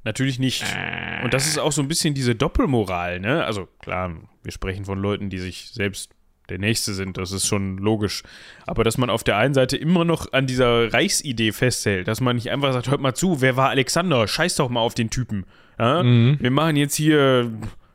natürlich 0.06 0.38
nicht. 0.38 0.64
Und 1.22 1.34
das 1.34 1.46
ist 1.46 1.58
auch 1.58 1.72
so 1.72 1.82
ein 1.82 1.88
bisschen 1.88 2.14
diese 2.14 2.34
Doppelmoral, 2.34 3.20
ne? 3.20 3.44
Also 3.44 3.66
klar, 3.80 4.16
wir 4.42 4.52
sprechen 4.52 4.86
von 4.86 5.00
Leuten, 5.00 5.28
die 5.28 5.38
sich 5.38 5.70
selbst 5.72 6.12
der 6.48 6.58
Nächste 6.58 6.94
sind, 6.94 7.16
das 7.18 7.32
ist 7.32 7.46
schon 7.46 7.78
logisch. 7.78 8.22
Aber 8.66 8.84
dass 8.84 8.98
man 8.98 9.10
auf 9.10 9.24
der 9.24 9.36
einen 9.36 9.54
Seite 9.54 9.76
immer 9.76 10.04
noch 10.04 10.32
an 10.32 10.46
dieser 10.46 10.92
Reichsidee 10.92 11.52
festhält, 11.52 12.08
dass 12.08 12.20
man 12.20 12.36
nicht 12.36 12.50
einfach 12.50 12.72
sagt, 12.72 12.90
hört 12.90 13.00
mal 13.00 13.14
zu, 13.14 13.40
wer 13.40 13.56
war 13.56 13.70
Alexander? 13.70 14.26
Scheiß 14.28 14.56
doch 14.56 14.68
mal 14.68 14.80
auf 14.80 14.94
den 14.94 15.10
Typen. 15.10 15.46
Ja? 15.78 16.02
Mhm. 16.02 16.38
Wir 16.40 16.50
machen 16.50 16.76
jetzt 16.76 16.94
hier 16.94 17.50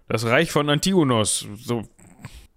das 0.07 0.25
Reich 0.25 0.51
von 0.51 0.69
Antigonos. 0.69 1.47
So, 1.55 1.83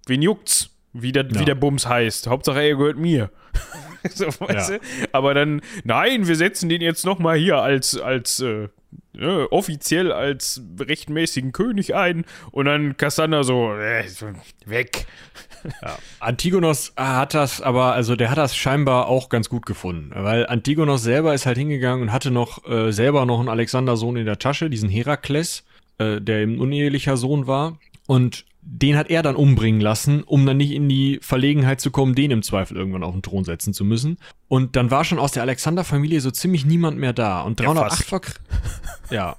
wen 0.06 0.22
juckt's? 0.22 0.70
Wie 0.92 1.10
der, 1.10 1.24
ja. 1.24 1.40
wie 1.40 1.44
der 1.44 1.56
Bums 1.56 1.88
heißt. 1.88 2.28
Hauptsache, 2.28 2.62
er 2.62 2.76
gehört 2.76 2.96
mir. 2.96 3.30
so, 4.14 4.26
weißt 4.26 4.70
ja. 4.70 4.78
du? 4.78 4.84
Aber 5.12 5.34
dann, 5.34 5.60
nein, 5.82 6.28
wir 6.28 6.36
setzen 6.36 6.68
den 6.68 6.80
jetzt 6.80 7.04
nochmal 7.04 7.36
hier 7.36 7.58
als, 7.58 7.98
als 7.98 8.40
äh, 8.40 8.68
äh, 9.18 9.44
offiziell 9.50 10.12
als 10.12 10.62
rechtmäßigen 10.78 11.52
König 11.52 11.94
ein 11.94 12.24
und 12.50 12.66
dann 12.66 12.96
Cassandra 12.96 13.44
so, 13.44 13.72
äh, 13.74 14.04
weg. 14.66 15.06
Ja. 15.82 15.98
Antigonos 16.20 16.92
hat 16.96 17.34
das 17.34 17.60
aber, 17.60 17.94
also 17.94 18.16
der 18.16 18.30
hat 18.30 18.38
das 18.38 18.54
scheinbar 18.54 19.08
auch 19.08 19.28
ganz 19.28 19.48
gut 19.48 19.64
gefunden, 19.64 20.10
weil 20.14 20.46
Antigonos 20.46 21.02
selber 21.02 21.32
ist 21.32 21.46
halt 21.46 21.56
hingegangen 21.56 22.02
und 22.02 22.12
hatte 22.12 22.30
noch 22.30 22.66
äh, 22.68 22.92
selber 22.92 23.24
noch 23.24 23.40
einen 23.40 23.48
Alexander-Sohn 23.48 24.16
in 24.16 24.26
der 24.26 24.38
Tasche, 24.38 24.68
diesen 24.68 24.90
Herakles, 24.90 25.64
äh, 25.98 26.20
der 26.20 26.42
ein 26.42 26.58
unehelicher 26.58 27.16
Sohn 27.16 27.46
war. 27.46 27.78
Und 28.06 28.44
den 28.66 28.96
hat 28.96 29.10
er 29.10 29.22
dann 29.22 29.36
umbringen 29.36 29.80
lassen, 29.80 30.22
um 30.22 30.46
dann 30.46 30.56
nicht 30.56 30.72
in 30.72 30.88
die 30.88 31.18
Verlegenheit 31.20 31.80
zu 31.80 31.90
kommen, 31.90 32.14
den 32.14 32.30
im 32.30 32.42
Zweifel 32.42 32.76
irgendwann 32.76 33.02
auf 33.02 33.12
den 33.12 33.22
Thron 33.22 33.44
setzen 33.44 33.74
zu 33.74 33.84
müssen. 33.84 34.16
Und 34.48 34.74
dann 34.76 34.90
war 34.90 35.04
schon 35.04 35.18
aus 35.18 35.32
der 35.32 35.42
Alexander-Familie 35.42 36.20
so 36.20 36.30
ziemlich 36.30 36.64
niemand 36.64 36.98
mehr 36.98 37.12
da. 37.12 37.42
Und 37.42 37.60
308 37.60 38.00
ja, 38.00 38.06
vor, 38.06 38.20
ja, 39.10 39.36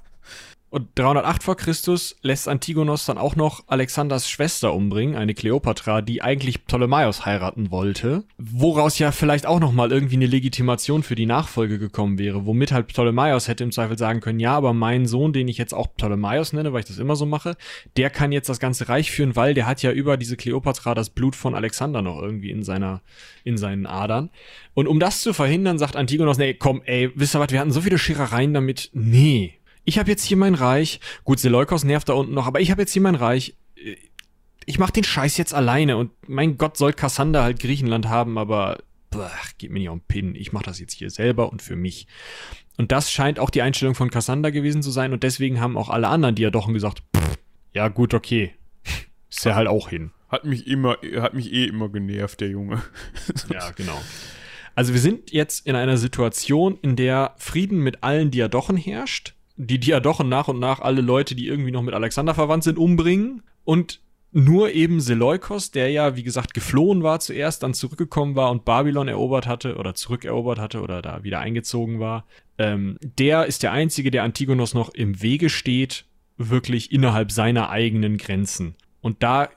und 0.76 0.90
308 0.96 1.42
vor 1.42 1.56
Christus 1.56 2.16
lässt 2.20 2.48
Antigonos 2.48 3.06
dann 3.06 3.16
auch 3.16 3.34
noch 3.34 3.64
Alexanders 3.66 4.28
Schwester 4.28 4.74
umbringen, 4.74 5.16
eine 5.16 5.32
Kleopatra, 5.32 6.02
die 6.02 6.20
eigentlich 6.20 6.66
Ptolemaios 6.66 7.24
heiraten 7.24 7.70
wollte, 7.70 8.24
woraus 8.36 8.98
ja 8.98 9.10
vielleicht 9.10 9.46
auch 9.46 9.58
noch 9.58 9.72
mal 9.72 9.90
irgendwie 9.90 10.16
eine 10.16 10.26
Legitimation 10.26 11.02
für 11.02 11.14
die 11.14 11.24
Nachfolge 11.24 11.78
gekommen 11.78 12.18
wäre, 12.18 12.44
womit 12.44 12.72
halt 12.72 12.88
Ptolemaios 12.88 13.48
hätte 13.48 13.64
im 13.64 13.72
Zweifel 13.72 13.96
sagen 13.96 14.20
können, 14.20 14.38
ja, 14.38 14.54
aber 14.54 14.74
mein 14.74 15.06
Sohn, 15.06 15.32
den 15.32 15.48
ich 15.48 15.56
jetzt 15.56 15.72
auch 15.72 15.94
Ptolemaios 15.94 16.52
nenne, 16.52 16.74
weil 16.74 16.80
ich 16.80 16.86
das 16.86 16.98
immer 16.98 17.16
so 17.16 17.24
mache, 17.24 17.56
der 17.96 18.10
kann 18.10 18.30
jetzt 18.30 18.50
das 18.50 18.60
ganze 18.60 18.90
Reich 18.90 19.10
führen, 19.10 19.34
weil 19.34 19.54
der 19.54 19.66
hat 19.66 19.82
ja 19.82 19.92
über 19.92 20.18
diese 20.18 20.36
Kleopatra 20.36 20.94
das 20.94 21.08
Blut 21.08 21.36
von 21.36 21.54
Alexander 21.54 22.02
noch 22.02 22.20
irgendwie 22.20 22.50
in 22.50 22.62
seiner 22.62 23.00
in 23.44 23.56
seinen 23.56 23.86
Adern. 23.86 24.28
Und 24.74 24.88
um 24.88 25.00
das 25.00 25.22
zu 25.22 25.32
verhindern, 25.32 25.78
sagt 25.78 25.96
Antigonos, 25.96 26.36
nee, 26.36 26.52
komm, 26.52 26.82
ey, 26.84 27.10
wisst 27.14 27.34
ihr 27.34 27.40
was, 27.40 27.50
wir 27.50 27.60
hatten 27.60 27.70
so 27.70 27.80
viele 27.80 27.96
Scherereien 27.96 28.52
damit, 28.52 28.90
nee, 28.92 29.54
ich 29.86 29.98
habe 29.98 30.10
jetzt 30.10 30.24
hier 30.24 30.36
mein 30.36 30.54
Reich. 30.54 31.00
Gut, 31.24 31.38
Seleukos 31.38 31.84
nervt 31.84 32.08
da 32.08 32.12
unten 32.12 32.34
noch, 32.34 32.46
aber 32.46 32.60
ich 32.60 32.70
habe 32.70 32.82
jetzt 32.82 32.92
hier 32.92 33.02
mein 33.02 33.14
Reich. 33.14 33.56
Ich 34.66 34.78
mach 34.78 34.90
den 34.90 35.04
Scheiß 35.04 35.38
jetzt 35.38 35.54
alleine 35.54 35.96
und 35.96 36.10
mein 36.28 36.58
Gott 36.58 36.76
soll 36.76 36.92
Kassander 36.92 37.44
halt 37.44 37.60
Griechenland 37.60 38.08
haben, 38.08 38.36
aber 38.36 38.82
boah, 39.10 39.30
geht 39.58 39.70
mir 39.70 39.78
nicht 39.78 39.88
um 39.88 40.00
Pin. 40.00 40.34
Ich 40.34 40.52
mach 40.52 40.62
das 40.62 40.80
jetzt 40.80 40.94
hier 40.94 41.08
selber 41.08 41.50
und 41.50 41.62
für 41.62 41.76
mich. 41.76 42.08
Und 42.76 42.90
das 42.90 43.12
scheint 43.12 43.38
auch 43.38 43.48
die 43.48 43.62
Einstellung 43.62 43.94
von 43.94 44.10
Kassander 44.10 44.50
gewesen 44.50 44.82
zu 44.82 44.90
sein 44.90 45.12
und 45.12 45.22
deswegen 45.22 45.60
haben 45.60 45.78
auch 45.78 45.88
alle 45.88 46.08
anderen 46.08 46.34
Diadochen 46.34 46.74
gesagt, 46.74 47.04
pff, 47.16 47.38
ja 47.72 47.86
gut, 47.86 48.12
okay. 48.12 48.54
Ist 49.30 49.44
ja 49.44 49.54
halt 49.54 49.68
auch 49.68 49.88
hin. 49.88 50.10
Hat 50.28 50.44
mich 50.44 50.66
immer, 50.66 50.98
hat 51.20 51.34
mich 51.34 51.52
eh 51.52 51.66
immer 51.66 51.88
genervt, 51.88 52.40
der 52.40 52.48
Junge. 52.48 52.82
ja, 53.52 53.70
genau. 53.70 54.00
Also 54.74 54.92
wir 54.92 55.00
sind 55.00 55.30
jetzt 55.30 55.64
in 55.64 55.76
einer 55.76 55.96
Situation, 55.96 56.76
in 56.82 56.96
der 56.96 57.34
Frieden 57.38 57.78
mit 57.78 58.02
allen 58.02 58.32
Diadochen 58.32 58.76
herrscht 58.76 59.35
die 59.56 59.80
Diadochen 59.80 60.28
nach 60.28 60.48
und 60.48 60.58
nach 60.58 60.80
alle 60.80 61.00
Leute, 61.00 61.34
die 61.34 61.48
irgendwie 61.48 61.70
noch 61.70 61.82
mit 61.82 61.94
Alexander 61.94 62.34
verwandt 62.34 62.64
sind, 62.64 62.78
umbringen. 62.78 63.42
Und 63.64 64.00
nur 64.32 64.72
eben 64.72 65.00
Seleukos, 65.00 65.70
der 65.70 65.90
ja, 65.90 66.16
wie 66.16 66.22
gesagt, 66.22 66.52
geflohen 66.52 67.02
war 67.02 67.20
zuerst, 67.20 67.62
dann 67.62 67.74
zurückgekommen 67.74 68.36
war 68.36 68.50
und 68.50 68.64
Babylon 68.64 69.08
erobert 69.08 69.46
hatte 69.46 69.76
oder 69.76 69.94
zurückerobert 69.94 70.58
hatte 70.58 70.82
oder 70.82 71.00
da 71.00 71.24
wieder 71.24 71.40
eingezogen 71.40 72.00
war, 72.00 72.26
ähm, 72.58 72.98
der 73.00 73.46
ist 73.46 73.62
der 73.62 73.72
Einzige, 73.72 74.10
der 74.10 74.24
Antigonos 74.24 74.74
noch 74.74 74.90
im 74.90 75.22
Wege 75.22 75.48
steht, 75.48 76.04
wirklich 76.36 76.92
innerhalb 76.92 77.32
seiner 77.32 77.70
eigenen 77.70 78.18
Grenzen. 78.18 78.74
Und 79.00 79.22
da 79.22 79.48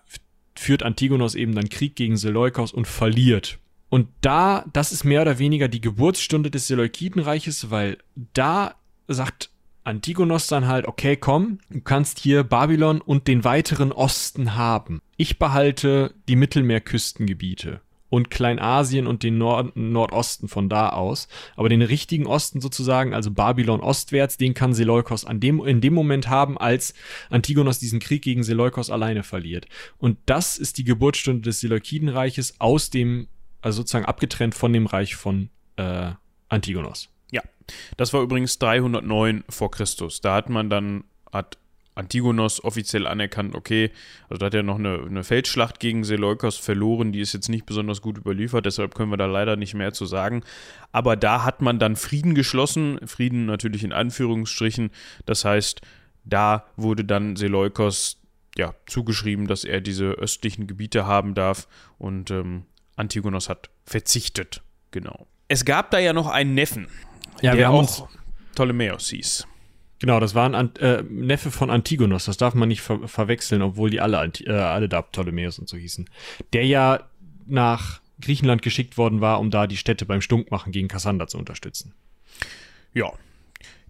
führt 0.55 0.83
Antigonos 0.83 1.35
eben 1.35 1.55
dann 1.55 1.69
Krieg 1.69 1.95
gegen 1.95 2.15
Seleukos 2.15 2.71
und 2.71 2.87
verliert. 2.87 3.59
Und 3.89 4.07
da, 4.21 4.65
das 4.71 4.91
ist 4.91 5.03
mehr 5.03 5.23
oder 5.23 5.39
weniger 5.39 5.67
die 5.67 5.81
Geburtsstunde 5.81 6.51
des 6.51 6.67
Seleukidenreiches, 6.67 7.71
weil 7.71 7.97
da 8.33 8.75
sagt 9.07 9.49
Antigonos 9.89 10.45
dann 10.45 10.67
halt, 10.67 10.87
okay, 10.87 11.15
komm, 11.15 11.57
du 11.69 11.81
kannst 11.81 12.19
hier 12.19 12.43
Babylon 12.43 13.01
und 13.01 13.27
den 13.27 13.43
weiteren 13.43 13.91
Osten 13.91 14.55
haben. 14.55 15.01
Ich 15.17 15.39
behalte 15.39 16.13
die 16.27 16.35
Mittelmeerküstengebiete 16.35 17.81
und 18.09 18.29
Kleinasien 18.29 19.07
und 19.07 19.23
den 19.23 19.39
Nord 19.39 19.75
Nordosten 19.75 20.47
von 20.47 20.69
da 20.69 20.89
aus. 20.89 21.27
Aber 21.55 21.69
den 21.69 21.81
richtigen 21.81 22.27
Osten 22.27 22.61
sozusagen, 22.61 23.15
also 23.15 23.31
Babylon 23.31 23.79
ostwärts, 23.79 24.37
den 24.37 24.53
kann 24.53 24.73
Seleukos 24.73 25.25
an 25.25 25.39
dem, 25.39 25.63
in 25.65 25.81
dem 25.81 25.95
Moment 25.95 26.29
haben, 26.29 26.57
als 26.59 26.93
Antigonos 27.31 27.79
diesen 27.79 27.99
Krieg 27.99 28.21
gegen 28.21 28.43
Seleukos 28.43 28.91
alleine 28.91 29.23
verliert. 29.23 29.67
Und 29.97 30.17
das 30.27 30.59
ist 30.59 30.77
die 30.77 30.83
Geburtsstunde 30.83 31.41
des 31.41 31.61
Seleukidenreiches 31.61 32.59
aus 32.59 32.91
dem, 32.91 33.27
also 33.61 33.77
sozusagen 33.77 34.05
abgetrennt 34.05 34.53
von 34.53 34.71
dem 34.71 34.85
Reich 34.85 35.15
von 35.15 35.49
äh, 35.77 36.11
Antigonos. 36.47 37.09
Das 37.97 38.13
war 38.13 38.21
übrigens 38.21 38.59
309 38.59 39.43
vor 39.49 39.71
Christus. 39.71 40.21
Da 40.21 40.35
hat 40.35 40.49
man 40.49 40.69
dann, 40.69 41.03
hat 41.31 41.57
Antigonos 41.99 42.63
offiziell 42.63 43.05
anerkannt, 43.05 43.55
okay, 43.55 43.91
also 44.29 44.39
da 44.39 44.45
hat 44.47 44.53
er 44.53 44.63
noch 44.63 44.79
eine, 44.79 45.03
eine 45.05 45.23
Feldschlacht 45.23 45.79
gegen 45.79 46.05
Seleukos 46.05 46.57
verloren, 46.57 47.11
die 47.11 47.19
ist 47.19 47.33
jetzt 47.33 47.49
nicht 47.49 47.65
besonders 47.65 48.01
gut 48.01 48.17
überliefert, 48.17 48.65
deshalb 48.65 48.95
können 48.95 49.11
wir 49.11 49.17
da 49.17 49.25
leider 49.25 49.57
nicht 49.57 49.73
mehr 49.73 49.91
zu 49.91 50.05
sagen. 50.05 50.43
Aber 50.93 51.17
da 51.17 51.43
hat 51.43 51.61
man 51.61 51.77
dann 51.77 51.97
Frieden 51.97 52.35
geschlossen, 52.35 52.99
Frieden 53.05 53.45
natürlich 53.45 53.83
in 53.83 53.91
Anführungsstrichen, 53.91 54.91
das 55.25 55.43
heißt, 55.43 55.81
da 56.23 56.65
wurde 56.77 57.03
dann 57.03 57.35
Seleukos 57.35 58.17
ja, 58.57 58.73
zugeschrieben, 58.87 59.47
dass 59.47 59.63
er 59.63 59.81
diese 59.81 60.11
östlichen 60.11 60.67
Gebiete 60.67 61.05
haben 61.05 61.33
darf 61.33 61.67
und 61.97 62.31
ähm, 62.31 62.63
Antigonos 62.95 63.49
hat 63.49 63.69
verzichtet, 63.85 64.61
genau. 64.91 65.27
Es 65.49 65.65
gab 65.65 65.91
da 65.91 65.99
ja 65.99 66.13
noch 66.13 66.27
einen 66.27 66.53
Neffen, 66.53 66.87
ja, 67.41 67.55
wir 67.55 67.67
haben 67.67 67.77
uns 67.77 68.03
Ptolemäus 68.53 69.09
hieß. 69.09 69.47
Genau, 69.99 70.19
das 70.21 70.33
war 70.33 70.53
ein 70.53 70.75
äh, 70.77 71.03
Neffe 71.03 71.51
von 71.51 71.69
Antigonos, 71.69 72.25
das 72.25 72.37
darf 72.37 72.53
man 72.53 72.69
nicht 72.69 72.81
ver 72.81 73.07
verwechseln, 73.07 73.61
obwohl 73.61 73.89
die 73.89 73.99
alle, 73.99 74.31
äh, 74.45 74.51
alle 74.51 74.87
da 74.87 75.01
Ptolemäus 75.01 75.59
und 75.59 75.67
so 75.67 75.75
hießen. 75.75 76.09
Der 76.53 76.65
ja 76.65 77.01
nach 77.45 77.99
Griechenland 78.21 78.61
geschickt 78.61 78.97
worden 78.97 79.21
war, 79.21 79.39
um 79.39 79.51
da 79.51 79.67
die 79.67 79.77
Städte 79.77 80.05
beim 80.05 80.21
Stunkmachen 80.21 80.71
gegen 80.71 80.87
Kassander 80.87 81.27
zu 81.27 81.37
unterstützen. 81.37 81.93
Ja. 82.93 83.11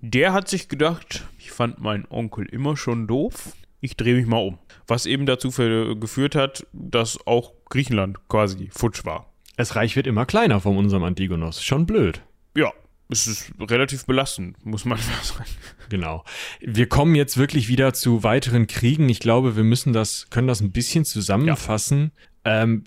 Der 0.02 0.34
hat 0.34 0.48
sich 0.48 0.70
gedacht, 0.70 1.28
ich 1.38 1.52
fand 1.52 1.80
meinen 1.80 2.06
Onkel 2.10 2.46
immer 2.46 2.78
schon 2.78 3.06
doof, 3.06 3.54
ich 3.82 3.98
drehe 3.98 4.16
mich 4.16 4.26
mal 4.26 4.38
um. 4.38 4.58
Was 4.88 5.06
eben 5.06 5.26
dazu 5.26 5.50
geführt 5.52 6.36
hat, 6.36 6.66
dass 6.74 7.26
auch 7.28 7.54
Griechenland 7.70 8.28
quasi 8.30 8.70
futsch 8.72 9.06
war. 9.06 9.32
Das 9.58 9.76
Reich 9.76 9.96
wird 9.96 10.08
immer 10.08 10.26
kleiner 10.26 10.62
von 10.62 10.78
unserem 10.78 11.04
Antigonos. 11.04 11.62
Schon 11.64 11.86
blöd. 11.86 12.22
Ja, 12.56 12.72
es 13.10 13.26
ist 13.26 13.52
relativ 13.60 14.06
belastend, 14.06 14.64
muss 14.66 14.86
man 14.86 14.98
sagen. 15.24 15.50
Genau. 15.90 16.24
Wir 16.62 16.88
kommen 16.88 17.16
jetzt 17.16 17.38
wirklich 17.38 17.68
wieder 17.68 17.94
zu 17.94 18.24
weiteren 18.24 18.68
Kriegen. 18.68 19.10
Ich 19.10 19.20
glaube, 19.20 19.56
wir 19.56 19.64
müssen 19.64 19.94
das, 19.94 20.30
können 20.30 20.48
das 20.48 20.62
ein 20.62 20.72
bisschen 20.72 21.06
zusammenfassen. 21.06 22.12
Ja. 22.46 22.64
Ähm, 22.64 22.84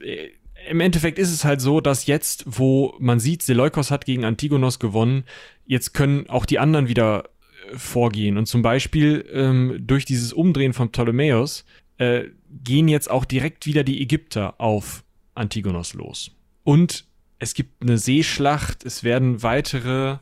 Im 0.69 0.81
Endeffekt 0.81 1.19
ist 1.19 1.33
es 1.33 1.45
halt 1.45 1.61
so, 1.61 1.81
dass 1.81 2.07
jetzt, 2.07 2.45
wo 2.47 2.95
man 3.01 3.19
sieht, 3.19 3.43
Seleukos 3.43 3.91
hat 3.91 4.05
gegen 4.05 4.25
Antigonos 4.25 4.79
gewonnen, 4.79 5.25
jetzt 5.67 5.93
können 5.93 6.29
auch 6.31 6.47
die 6.47 6.61
anderen 6.61 6.87
wieder 6.87 7.25
äh, 7.73 7.77
vorgehen. 7.77 8.39
Und 8.39 8.47
zum 8.47 8.63
Beispiel 8.63 9.29
ähm, 9.33 9.79
durch 9.81 10.05
dieses 10.05 10.33
Umdrehen 10.33 10.73
von 10.73 10.93
Ptolemäus 10.93 11.65
äh, 11.99 12.27
gehen 12.63 12.87
jetzt 12.87 13.11
auch 13.11 13.25
direkt 13.25 13.67
wieder 13.67 13.83
die 13.83 14.01
Ägypter 14.01 14.61
auf 14.61 15.03
Antigonos 15.35 15.95
los. 15.95 16.31
Und 16.63 17.07
es 17.43 17.55
gibt 17.55 17.83
eine 17.83 17.99
Seeschlacht, 17.99 18.85
es 18.85 19.03
werden 19.03 19.43
weitere 19.43 20.19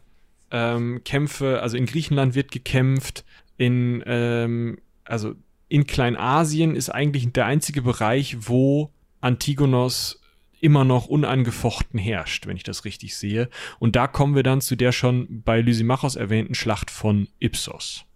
ähm, 0.50 1.02
Kämpfe, 1.04 1.60
also 1.60 1.76
in 1.76 1.84
Griechenland 1.84 2.34
wird 2.34 2.50
gekämpft, 2.50 3.26
in, 3.58 4.02
ähm, 4.06 4.78
also 5.04 5.34
in 5.68 5.86
Kleinasien 5.86 6.74
ist 6.74 6.88
eigentlich 6.88 7.30
der 7.30 7.44
einzige 7.44 7.82
Bereich, 7.82 8.48
wo 8.48 8.90
Antigonos 9.20 10.22
immer 10.62 10.84
noch 10.84 11.08
unangefochten 11.08 12.00
herrscht, 12.00 12.46
wenn 12.46 12.56
ich 12.56 12.62
das 12.62 12.86
richtig 12.86 13.14
sehe. 13.14 13.50
Und 13.78 13.96
da 13.96 14.06
kommen 14.06 14.34
wir 14.34 14.42
dann 14.42 14.62
zu 14.62 14.74
der 14.74 14.92
schon 14.92 15.42
bei 15.42 15.60
Lysimachos 15.60 16.16
erwähnten 16.16 16.54
Schlacht 16.54 16.90
von 16.90 17.28
Ipsos. 17.38 18.06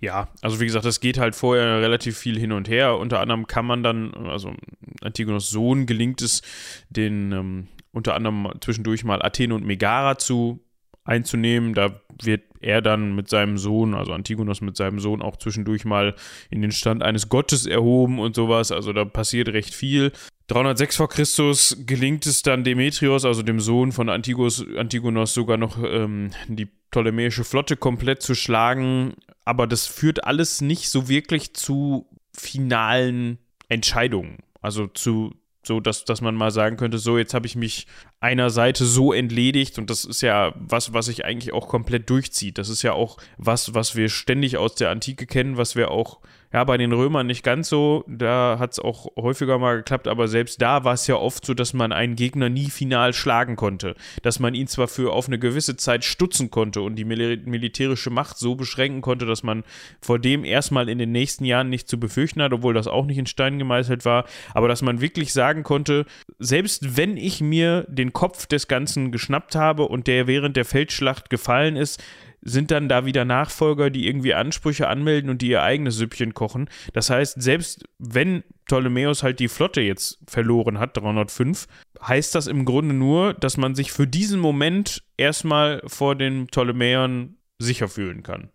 Ja, 0.00 0.28
also 0.40 0.60
wie 0.60 0.66
gesagt, 0.66 0.84
das 0.84 1.00
geht 1.00 1.18
halt 1.18 1.34
vorher 1.34 1.80
relativ 1.80 2.16
viel 2.16 2.38
hin 2.38 2.52
und 2.52 2.68
her. 2.68 2.96
Unter 2.96 3.18
anderem 3.18 3.48
kann 3.48 3.66
man 3.66 3.82
dann, 3.82 4.14
also 4.14 4.54
Antigonos 5.00 5.50
Sohn 5.50 5.86
gelingt 5.86 6.22
es, 6.22 6.42
den 6.90 7.32
ähm, 7.32 7.68
unter 7.96 8.14
anderem 8.14 8.52
zwischendurch 8.60 9.04
mal 9.04 9.22
Athen 9.22 9.52
und 9.52 9.64
Megara 9.64 10.18
zu 10.18 10.60
einzunehmen. 11.04 11.72
Da 11.72 11.98
wird 12.22 12.42
er 12.60 12.82
dann 12.82 13.14
mit 13.14 13.30
seinem 13.30 13.56
Sohn, 13.56 13.94
also 13.94 14.12
Antigonos 14.12 14.60
mit 14.60 14.76
seinem 14.76 15.00
Sohn 15.00 15.22
auch 15.22 15.36
zwischendurch 15.36 15.86
mal 15.86 16.14
in 16.50 16.60
den 16.60 16.72
Stand 16.72 17.02
eines 17.02 17.30
Gottes 17.30 17.64
erhoben 17.64 18.18
und 18.18 18.36
sowas. 18.36 18.70
Also 18.70 18.92
da 18.92 19.06
passiert 19.06 19.48
recht 19.48 19.74
viel. 19.74 20.12
306 20.48 20.96
vor 20.96 21.08
Christus 21.08 21.84
gelingt 21.86 22.26
es 22.26 22.42
dann 22.42 22.64
Demetrios, 22.64 23.24
also 23.24 23.42
dem 23.42 23.60
Sohn 23.60 23.92
von 23.92 24.10
Antigos, 24.10 24.64
Antigonos, 24.76 25.32
sogar 25.32 25.56
noch 25.56 25.78
ähm, 25.82 26.32
die 26.48 26.66
ptolemäische 26.66 27.44
Flotte 27.44 27.78
komplett 27.78 28.20
zu 28.20 28.34
schlagen. 28.34 29.14
Aber 29.46 29.66
das 29.66 29.86
führt 29.86 30.24
alles 30.24 30.60
nicht 30.60 30.90
so 30.90 31.08
wirklich 31.08 31.54
zu 31.54 32.10
finalen 32.36 33.38
Entscheidungen. 33.70 34.40
Also 34.60 34.86
zu 34.86 35.32
so, 35.66 35.80
dass, 35.80 36.04
dass 36.04 36.20
man 36.20 36.34
mal 36.34 36.50
sagen 36.50 36.76
könnte, 36.76 36.98
so, 36.98 37.18
jetzt 37.18 37.34
habe 37.34 37.46
ich 37.46 37.56
mich 37.56 37.86
einer 38.20 38.50
Seite 38.50 38.84
so 38.84 39.12
entledigt 39.12 39.78
und 39.78 39.90
das 39.90 40.04
ist 40.04 40.22
ja 40.22 40.54
was, 40.56 40.92
was 40.92 41.06
sich 41.06 41.24
eigentlich 41.24 41.52
auch 41.52 41.68
komplett 41.68 42.08
durchzieht. 42.08 42.58
Das 42.58 42.68
ist 42.68 42.82
ja 42.82 42.92
auch 42.92 43.18
was, 43.36 43.74
was 43.74 43.94
wir 43.94 44.08
ständig 44.08 44.56
aus 44.56 44.74
der 44.74 44.90
Antike 44.90 45.26
kennen, 45.26 45.56
was 45.56 45.76
wir 45.76 45.90
auch 45.90 46.20
ja, 46.52 46.64
bei 46.64 46.78
den 46.78 46.92
Römern 46.92 47.26
nicht 47.26 47.42
ganz 47.42 47.68
so. 47.68 48.04
Da 48.08 48.56
hat 48.58 48.72
es 48.72 48.78
auch 48.78 49.08
häufiger 49.16 49.58
mal 49.58 49.76
geklappt, 49.76 50.08
aber 50.08 50.28
selbst 50.28 50.62
da 50.62 50.84
war 50.84 50.94
es 50.94 51.06
ja 51.06 51.16
oft 51.16 51.44
so, 51.44 51.54
dass 51.54 51.74
man 51.74 51.92
einen 51.92 52.16
Gegner 52.16 52.48
nie 52.48 52.70
final 52.70 53.12
schlagen 53.12 53.56
konnte. 53.56 53.94
Dass 54.22 54.38
man 54.38 54.54
ihn 54.54 54.66
zwar 54.66 54.88
für 54.88 55.12
auf 55.12 55.26
eine 55.26 55.38
gewisse 55.38 55.76
Zeit 55.76 56.04
stutzen 56.04 56.50
konnte 56.50 56.80
und 56.80 56.96
die 56.96 57.04
mil 57.04 57.42
militärische 57.44 58.10
Macht 58.10 58.38
so 58.38 58.54
beschränken 58.54 59.02
konnte, 59.02 59.26
dass 59.26 59.42
man 59.42 59.64
vor 60.00 60.18
dem 60.18 60.44
erstmal 60.44 60.88
in 60.88 60.98
den 60.98 61.12
nächsten 61.12 61.44
Jahren 61.44 61.68
nicht 61.68 61.88
zu 61.88 61.98
befürchten 61.98 62.40
hat, 62.40 62.52
obwohl 62.52 62.74
das 62.74 62.86
auch 62.86 63.04
nicht 63.04 63.18
in 63.18 63.26
Stein 63.26 63.58
gemeißelt 63.58 64.04
war, 64.04 64.24
aber 64.54 64.68
dass 64.68 64.82
man 64.82 65.00
wirklich 65.00 65.32
sagen 65.32 65.62
konnte, 65.62 66.06
selbst 66.38 66.96
wenn 66.96 67.16
ich 67.16 67.40
mir 67.40 67.84
den 67.88 68.05
Kopf 68.12 68.46
des 68.46 68.68
Ganzen 68.68 69.12
geschnappt 69.12 69.54
habe 69.54 69.84
und 69.84 70.06
der 70.06 70.26
während 70.26 70.56
der 70.56 70.64
Feldschlacht 70.64 71.30
gefallen 71.30 71.76
ist, 71.76 72.02
sind 72.42 72.70
dann 72.70 72.88
da 72.88 73.04
wieder 73.04 73.24
Nachfolger, 73.24 73.90
die 73.90 74.06
irgendwie 74.06 74.34
Ansprüche 74.34 74.88
anmelden 74.88 75.30
und 75.30 75.42
die 75.42 75.48
ihr 75.48 75.62
eigenes 75.62 75.96
Süppchen 75.96 76.32
kochen. 76.32 76.68
Das 76.92 77.10
heißt, 77.10 77.42
selbst 77.42 77.84
wenn 77.98 78.44
Ptolemäus 78.66 79.22
halt 79.22 79.40
die 79.40 79.48
Flotte 79.48 79.80
jetzt 79.80 80.18
verloren 80.28 80.78
hat, 80.78 80.96
305, 80.96 81.66
heißt 82.00 82.34
das 82.34 82.46
im 82.46 82.64
Grunde 82.64 82.94
nur, 82.94 83.34
dass 83.34 83.56
man 83.56 83.74
sich 83.74 83.92
für 83.92 84.06
diesen 84.06 84.40
Moment 84.40 85.02
erstmal 85.16 85.82
vor 85.86 86.14
den 86.14 86.46
Ptolemäern 86.46 87.36
sicher 87.58 87.88
fühlen 87.88 88.22
kann. 88.22 88.50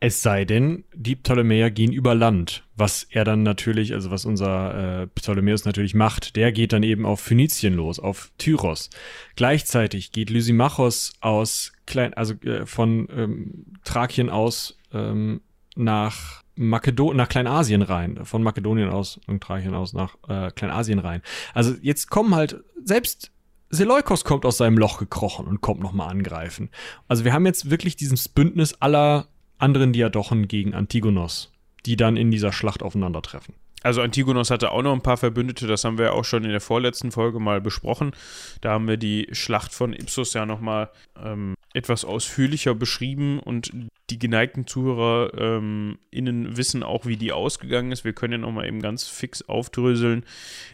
Es 0.00 0.22
sei 0.22 0.44
denn, 0.44 0.84
die 0.94 1.14
Ptolemäer 1.14 1.70
gehen 1.70 1.92
über 1.92 2.14
Land, 2.14 2.64
was 2.74 3.04
er 3.04 3.24
dann 3.24 3.42
natürlich, 3.42 3.92
also 3.94 4.10
was 4.10 4.24
unser 4.24 5.02
äh, 5.02 5.06
Ptolemäus 5.06 5.64
natürlich 5.64 5.94
macht, 5.94 6.34
der 6.34 6.50
geht 6.52 6.72
dann 6.72 6.82
eben 6.82 7.06
auf 7.06 7.20
Phönizien 7.20 7.74
los, 7.74 8.00
auf 8.00 8.32
Tyros. 8.38 8.90
Gleichzeitig 9.36 10.10
geht 10.12 10.30
Lysimachos 10.30 11.12
aus 11.20 11.72
Klein, 11.86 12.14
also 12.14 12.34
äh, 12.42 12.66
von 12.66 13.08
ähm, 13.14 13.66
Thrakien 13.84 14.30
aus 14.30 14.78
ähm, 14.92 15.40
nach 15.76 16.42
Makedonien, 16.54 17.16
nach 17.16 17.28
Kleinasien 17.28 17.82
rein, 17.82 18.24
von 18.24 18.42
Makedonien 18.42 18.90
aus 18.90 19.20
und 19.26 19.42
Thrakien 19.42 19.74
aus 19.74 19.92
nach 19.92 20.16
äh, 20.28 20.50
Kleinasien 20.50 20.98
rein. 20.98 21.22
Also 21.54 21.74
jetzt 21.80 22.10
kommen 22.10 22.34
halt 22.34 22.62
selbst 22.84 23.30
Seleukos 23.74 24.24
kommt 24.24 24.44
aus 24.44 24.58
seinem 24.58 24.76
Loch 24.76 24.98
gekrochen 24.98 25.46
und 25.46 25.62
kommt 25.62 25.80
nochmal 25.80 26.10
angreifen. 26.10 26.68
Also 27.08 27.24
wir 27.24 27.32
haben 27.32 27.46
jetzt 27.46 27.70
wirklich 27.70 27.96
dieses 27.96 28.28
Bündnis 28.28 28.74
aller 28.80 29.28
anderen 29.62 29.92
Diadochen 29.92 30.48
gegen 30.48 30.74
Antigonos, 30.74 31.52
die 31.86 31.96
dann 31.96 32.16
in 32.16 32.30
dieser 32.30 32.52
Schlacht 32.52 32.82
aufeinandertreffen. 32.82 33.54
Also 33.82 34.00
Antigonos 34.00 34.50
hatte 34.50 34.70
auch 34.70 34.82
noch 34.82 34.92
ein 34.92 35.02
paar 35.02 35.16
Verbündete, 35.16 35.66
das 35.66 35.84
haben 35.84 35.98
wir 35.98 36.14
auch 36.14 36.24
schon 36.24 36.44
in 36.44 36.50
der 36.50 36.60
vorletzten 36.60 37.10
Folge 37.10 37.40
mal 37.40 37.60
besprochen. 37.60 38.12
Da 38.60 38.72
haben 38.72 38.86
wir 38.86 38.96
die 38.96 39.28
Schlacht 39.32 39.72
von 39.72 39.92
Ipsos 39.92 40.34
ja 40.34 40.46
nochmal 40.46 40.90
ähm, 41.20 41.54
etwas 41.74 42.04
ausführlicher 42.04 42.74
beschrieben 42.74 43.40
und 43.40 43.72
die 44.10 44.18
geneigten 44.18 44.66
Zuhörer 44.66 45.32
ähm, 45.36 45.98
wissen 46.12 46.82
auch, 46.82 47.06
wie 47.06 47.16
die 47.16 47.32
ausgegangen 47.32 47.92
ist. 47.92 48.04
Wir 48.04 48.12
können 48.12 48.32
ja 48.32 48.38
nochmal 48.38 48.66
eben 48.66 48.82
ganz 48.82 49.08
fix 49.08 49.42
aufdröseln, 49.42 50.24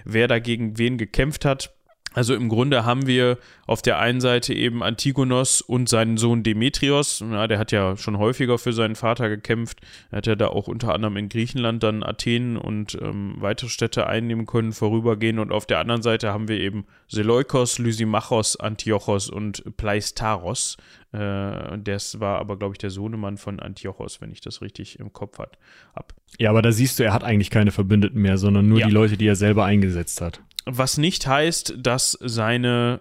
wer 0.05 0.29
dagegen 0.29 0.77
wen 0.77 0.99
gekämpft 0.99 1.45
hat. 1.45 1.78
Also 2.19 2.35
im 2.35 2.49
Grunde 2.49 2.85
haben 2.85 3.07
wir 3.07 3.39
auf 3.69 3.81
der 3.81 4.01
einen 4.01 4.21
Seite 4.21 4.53
eben 4.53 4.83
Antigonos 4.83 5.61
und 5.61 5.89
seinen 5.89 6.17
Sohn 6.17 6.43
Demetrios. 6.43 7.21
Ja, 7.21 7.47
der 7.47 7.61
hat 7.61 7.71
ja 7.71 7.97
schon 7.97 8.19
häufiger 8.19 8.59
für 8.59 8.73
seinen 8.73 8.97
Vater 8.97 9.29
gekämpft. 9.29 9.81
Er 10.11 10.17
hat 10.17 10.27
ja 10.27 10.35
da 10.35 10.49
auch 10.49 10.67
unter 10.67 10.93
anderem 10.93 11.17
in 11.17 11.29
Griechenland 11.29 11.81
dann 11.85 12.03
Athen 12.03 12.57
und 12.57 12.99
ähm, 13.01 13.37
weitere 13.39 13.71
Städte 13.71 14.09
einnehmen 14.09 14.47
können, 14.47 14.73
vorübergehen. 14.73 15.39
Und 15.39 15.53
auf 15.53 15.65
der 15.65 15.79
anderen 15.79 16.03
Seite 16.03 16.33
haben 16.33 16.49
wir 16.49 16.59
eben 16.59 16.87
Seleukos, 17.07 17.79
Lysimachos, 17.79 18.57
Antiochos 18.57 19.31
und 19.31 19.77
Pleistaros. 19.77 20.77
Äh, 21.13 21.79
das 21.79 22.19
war 22.19 22.41
aber, 22.41 22.59
glaube 22.59 22.75
ich, 22.75 22.79
der 22.79 22.91
Sohnemann 22.91 23.37
von 23.37 23.61
Antiochos, 23.61 24.21
wenn 24.21 24.33
ich 24.33 24.41
das 24.41 24.61
richtig 24.61 24.99
im 24.99 25.13
Kopf 25.13 25.39
habe. 25.39 25.53
Ja, 26.41 26.51
aber 26.51 26.63
da 26.63 26.73
siehst 26.73 26.99
du, 26.99 27.05
er 27.05 27.13
hat 27.13 27.23
eigentlich 27.23 27.51
keine 27.51 27.71
Verbündeten 27.71 28.21
mehr, 28.21 28.39
sondern 28.39 28.69
nur 28.69 28.81
ja. 28.81 28.89
die 28.89 28.93
Leute, 28.93 29.17
die 29.17 29.29
er 29.29 29.37
selber 29.37 29.65
eingesetzt 29.65 30.21
hat. 30.21 30.43
Was 30.71 30.99
nicht 30.99 31.27
heißt, 31.27 31.75
dass 31.79 32.19
seine 32.21 33.01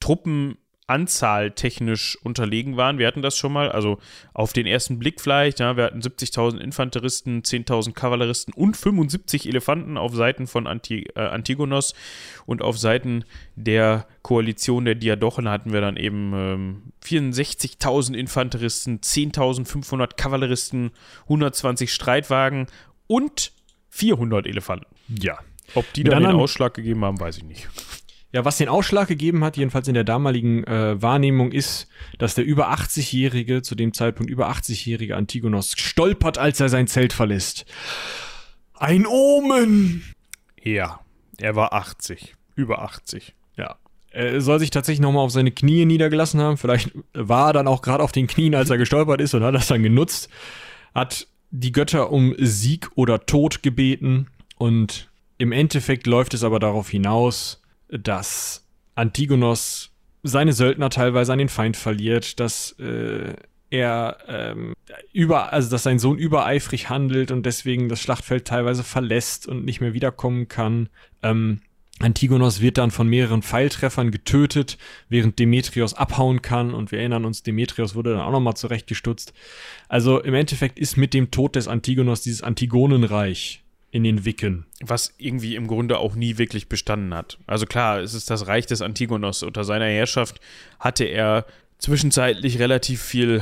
Truppen 0.00 0.58
Anzahl 0.86 1.52
technisch 1.52 2.18
unterlegen 2.22 2.76
waren. 2.76 2.98
Wir 2.98 3.06
hatten 3.06 3.22
das 3.22 3.38
schon 3.38 3.52
mal, 3.52 3.72
also 3.72 3.98
auf 4.34 4.52
den 4.52 4.66
ersten 4.66 4.98
Blick 4.98 5.20
vielleicht, 5.20 5.60
ja, 5.60 5.76
wir 5.78 5.84
hatten 5.84 6.00
70.000 6.00 6.58
Infanteristen, 6.58 7.42
10.000 7.42 7.92
Kavalleristen 7.92 8.52
und 8.52 8.76
75 8.76 9.48
Elefanten 9.48 9.96
auf 9.96 10.14
Seiten 10.14 10.46
von 10.46 10.66
Anti, 10.66 11.06
äh, 11.14 11.20
Antigonos 11.20 11.94
und 12.44 12.60
auf 12.60 12.78
Seiten 12.78 13.24
der 13.56 14.06
Koalition 14.20 14.84
der 14.84 14.94
Diadochen 14.94 15.48
hatten 15.48 15.72
wir 15.72 15.80
dann 15.80 15.96
eben 15.96 16.32
ähm, 16.34 16.82
64.000 17.02 18.14
Infanteristen, 18.14 19.00
10.500 19.00 20.16
Kavalleristen, 20.16 20.90
120 21.22 21.94
Streitwagen 21.94 22.66
und 23.06 23.52
400 23.88 24.46
Elefanten. 24.46 24.86
Ja, 25.08 25.38
ob 25.74 25.92
die 25.92 26.04
dann 26.04 26.22
den 26.22 26.32
Ausschlag 26.32 26.74
gegeben 26.74 27.04
haben, 27.04 27.20
weiß 27.20 27.38
ich 27.38 27.44
nicht. 27.44 27.68
Ja, 28.34 28.44
was 28.44 28.58
den 28.58 28.68
Ausschlag 28.68 29.06
gegeben 29.06 29.44
hat, 29.44 29.56
jedenfalls 29.56 29.86
in 29.86 29.94
der 29.94 30.02
damaligen 30.02 30.64
äh, 30.64 31.00
Wahrnehmung, 31.00 31.52
ist, 31.52 31.86
dass 32.18 32.34
der 32.34 32.44
über 32.44 32.72
80-jährige, 32.72 33.62
zu 33.62 33.76
dem 33.76 33.94
Zeitpunkt 33.94 34.28
über 34.28 34.50
80-jährige 34.50 35.16
Antigonos 35.16 35.74
stolpert, 35.76 36.36
als 36.36 36.58
er 36.58 36.68
sein 36.68 36.88
Zelt 36.88 37.12
verlässt. 37.12 37.64
Ein 38.74 39.06
Omen! 39.06 40.02
Ja, 40.60 40.98
er 41.38 41.54
war 41.54 41.72
80. 41.74 42.34
Über 42.56 42.82
80. 42.82 43.34
Ja. 43.56 43.76
Er 44.10 44.40
soll 44.40 44.58
sich 44.58 44.70
tatsächlich 44.70 45.00
nochmal 45.00 45.24
auf 45.24 45.30
seine 45.30 45.52
Knie 45.52 45.84
niedergelassen 45.84 46.40
haben. 46.40 46.56
Vielleicht 46.56 46.90
war 47.12 47.50
er 47.50 47.52
dann 47.52 47.68
auch 47.68 47.82
gerade 47.82 48.02
auf 48.02 48.12
den 48.12 48.26
Knien, 48.26 48.56
als 48.56 48.68
er 48.68 48.78
gestolpert 48.78 49.20
ist 49.20 49.34
und 49.34 49.44
hat 49.44 49.54
das 49.54 49.68
dann 49.68 49.84
genutzt. 49.84 50.28
Hat 50.92 51.28
die 51.52 51.70
Götter 51.70 52.10
um 52.10 52.34
Sieg 52.38 52.90
oder 52.96 53.26
Tod 53.26 53.62
gebeten 53.62 54.26
und 54.56 55.08
im 55.38 55.52
Endeffekt 55.52 56.06
läuft 56.06 56.34
es 56.34 56.44
aber 56.44 56.58
darauf 56.58 56.88
hinaus, 56.88 57.62
dass 57.88 58.66
Antigonos 58.94 59.90
seine 60.22 60.52
Söldner 60.52 60.90
teilweise 60.90 61.32
an 61.32 61.38
den 61.38 61.48
Feind 61.48 61.76
verliert, 61.76 62.40
dass 62.40 62.72
äh, 62.78 63.34
er 63.70 64.18
ähm, 64.28 64.74
über, 65.12 65.52
also 65.52 65.70
dass 65.70 65.82
sein 65.82 65.98
Sohn 65.98 66.16
übereifrig 66.16 66.88
handelt 66.88 67.30
und 67.30 67.44
deswegen 67.44 67.88
das 67.88 68.00
Schlachtfeld 68.00 68.46
teilweise 68.46 68.84
verlässt 68.84 69.46
und 69.46 69.64
nicht 69.64 69.80
mehr 69.80 69.94
wiederkommen 69.94 70.48
kann. 70.48 70.88
Ähm, 71.22 71.60
Antigonos 72.00 72.60
wird 72.60 72.78
dann 72.78 72.90
von 72.90 73.08
mehreren 73.08 73.42
Pfeiltreffern 73.42 74.10
getötet, 74.10 74.78
während 75.08 75.38
Demetrios 75.38 75.94
abhauen 75.94 76.42
kann. 76.42 76.74
Und 76.74 76.90
wir 76.90 76.98
erinnern 76.98 77.24
uns, 77.24 77.42
Demetrios 77.42 77.94
wurde 77.94 78.12
dann 78.12 78.20
auch 78.20 78.32
nochmal 78.32 78.56
zurechtgestutzt. 78.56 79.32
Also 79.88 80.20
im 80.20 80.34
Endeffekt 80.34 80.78
ist 80.78 80.96
mit 80.96 81.14
dem 81.14 81.30
Tod 81.30 81.54
des 81.56 81.68
Antigonos 81.68 82.22
dieses 82.22 82.42
Antigonenreich 82.42 83.63
in 83.94 84.02
den 84.02 84.24
Wicken. 84.24 84.66
Was 84.84 85.14
irgendwie 85.18 85.54
im 85.54 85.68
Grunde 85.68 85.98
auch 85.98 86.16
nie 86.16 86.36
wirklich 86.36 86.68
bestanden 86.68 87.14
hat. 87.14 87.38
Also 87.46 87.64
klar, 87.64 88.00
es 88.00 88.12
ist 88.12 88.28
das 88.28 88.48
Reich 88.48 88.66
des 88.66 88.82
Antigonos. 88.82 89.44
Unter 89.44 89.62
seiner 89.62 89.86
Herrschaft 89.86 90.40
hatte 90.80 91.04
er 91.04 91.46
zwischenzeitlich 91.78 92.58
relativ 92.58 93.00
viel 93.00 93.40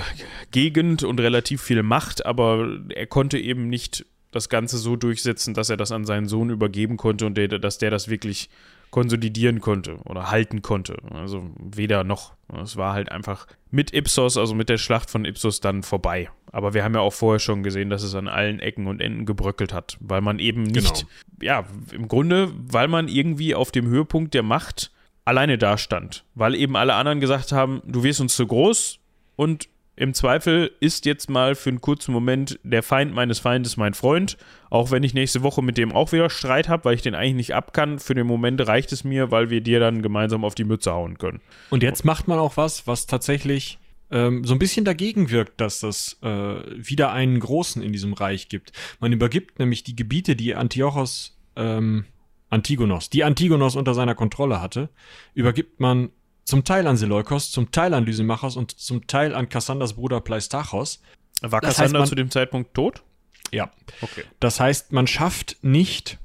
Gegend 0.51 1.05
und 1.05 1.21
relativ 1.21 1.63
viel 1.63 1.83
Macht, 1.83 2.27
aber 2.27 2.81
er 2.91 3.07
konnte 3.07 3.39
eben 3.39 3.69
nicht 3.69 4.05
das 4.31 4.51
Ganze 4.51 4.77
so 4.77 4.95
durchsetzen, 4.95 5.55
dass 5.55 5.71
er 5.71 5.79
das 5.79 5.91
an 5.91 6.05
seinen 6.05 6.29
Sohn 6.29 6.51
übergeben 6.51 6.99
konnte 6.99 7.25
und 7.25 7.39
der, 7.39 7.49
dass 7.49 7.79
der 7.79 7.91
das 7.91 8.09
wirklich 8.09 8.51
konsolidieren 8.93 9.61
konnte 9.61 9.97
oder 10.05 10.31
halten 10.31 10.63
konnte. 10.63 10.99
Also 11.11 11.51
weder 11.59 12.05
noch. 12.05 12.35
Es 12.63 12.77
war 12.77 12.93
halt 12.93 13.11
einfach 13.11 13.47
mit 13.71 13.93
Ipsos, 13.93 14.37
also 14.37 14.55
mit 14.55 14.69
der 14.69 14.79
Schlacht 14.79 15.11
von 15.11 15.25
Ipsos 15.25 15.61
dann 15.61 15.83
vorbei. 15.83 16.29
Aber 16.53 16.75
wir 16.75 16.85
haben 16.85 16.95
ja 16.95 17.01
auch 17.01 17.15
vorher 17.15 17.41
schon 17.41 17.63
gesehen, 17.63 17.89
dass 17.89 18.03
es 18.03 18.15
an 18.15 18.29
allen 18.29 18.61
Ecken 18.61 18.87
und 18.87 19.01
Enden 19.01 19.25
gebröckelt 19.25 19.73
hat, 19.73 19.97
weil 20.01 20.21
man 20.21 20.39
eben 20.39 20.63
nicht, 20.63 21.07
genau. 21.07 21.11
ja, 21.41 21.65
im 21.91 22.07
Grunde, 22.07 22.53
weil 22.55 22.87
man 22.87 23.09
irgendwie 23.09 23.55
auf 23.55 23.73
dem 23.73 23.87
Höhepunkt 23.87 24.35
der 24.35 24.43
Macht 24.43 24.93
alleine 25.25 25.57
dastand, 25.57 26.25
weil 26.35 26.55
eben 26.55 26.77
alle 26.77 26.95
anderen 26.95 27.21
gesagt 27.21 27.51
haben, 27.51 27.81
du 27.87 28.03
wirst 28.03 28.21
uns 28.21 28.37
zu 28.37 28.47
groß 28.47 28.99
und 29.37 29.69
im 29.95 30.15
Zweifel 30.15 30.73
ist 30.81 31.05
jetzt 31.05 31.29
mal 31.29 31.55
für 31.55 31.69
einen 31.69 31.83
kurzen 31.83 32.13
Moment 32.13 32.59
der 32.63 32.83
Feind 32.83 33.13
meines 33.13 33.39
Feindes 33.39 33.77
mein 33.77 33.93
Freund, 33.93 34.39
auch 34.71 34.91
wenn 34.91 35.03
ich 35.03 35.13
nächste 35.13 35.43
Woche 35.43 35.63
mit 35.63 35.77
dem 35.77 35.93
auch 35.93 36.13
wieder 36.13 36.31
Streit 36.31 36.69
habe, 36.69 36.87
weil 36.87 36.95
ich 36.95 37.03
den 37.03 37.15
eigentlich 37.15 37.35
nicht 37.35 37.55
ab 37.55 37.75
kann. 37.75 37.99
Für 37.99 38.15
den 38.15 38.27
Moment 38.27 38.67
reicht 38.67 38.93
es 38.93 39.05
mir, 39.05 39.31
weil 39.31 39.51
wir 39.51 39.61
dir 39.61 39.81
dann 39.81 40.01
gemeinsam 40.01 40.45
auf 40.45 40.55
die 40.55 40.65
Mütze 40.65 40.93
hauen 40.93 41.19
können. 41.19 41.41
Und 41.69 41.83
jetzt 41.83 42.05
macht 42.05 42.27
man 42.27 42.39
auch 42.39 42.57
was, 42.57 42.87
was 42.87 43.07
tatsächlich 43.07 43.79
ähm, 44.11 44.45
so 44.45 44.55
ein 44.55 44.59
bisschen 44.59 44.87
dagegen 44.87 45.31
wirkt, 45.31 45.61
dass 45.61 45.81
das 45.81 46.19
äh, 46.23 46.29
wieder 46.29 47.13
einen 47.13 47.39
Großen 47.39 47.83
in 47.83 47.93
diesem 47.93 48.15
Reich 48.15 48.49
gibt. 48.49 48.73
Man 48.99 49.13
übergibt 49.13 49.59
nämlich 49.59 49.85
die 49.85 49.97
Gebiete, 49.97 50.37
die 50.37 50.55
Antiochos, 50.55 51.39
ähm, 51.57 52.07
Antigonos, 52.49 53.11
die 53.11 53.25
Antigonos 53.25 53.77
unter 53.77 53.95
seiner 53.95 54.15
Kontrolle 54.15 54.61
hatte, 54.61 54.91
übergibt 55.35 55.81
man 55.81 56.11
zum 56.45 56.65
Teil 56.65 56.87
an 56.87 56.97
Seleukos, 56.97 57.51
zum 57.51 57.71
Teil 57.71 57.95
an 57.95 58.05
Lysimachos 58.05 58.57
und 58.57 58.73
zum 58.79 59.07
Teil 59.07 59.35
an 59.35 59.49
Kassanders 59.49 59.95
Bruder 59.95 60.21
Pleistachos. 60.21 61.01
War 61.41 61.61
Das 61.61 61.77
Kassander 61.77 62.01
man- 62.01 62.09
zu 62.09 62.15
dem 62.15 62.31
Zeitpunkt 62.31 62.75
tot? 62.75 63.03
Ja. 63.51 63.71
Okay. 64.01 64.25
Das 64.41 64.61
heißt, 64.61 64.93
man 64.93 65.07
schafft 65.07 65.59
nicht 65.63 66.19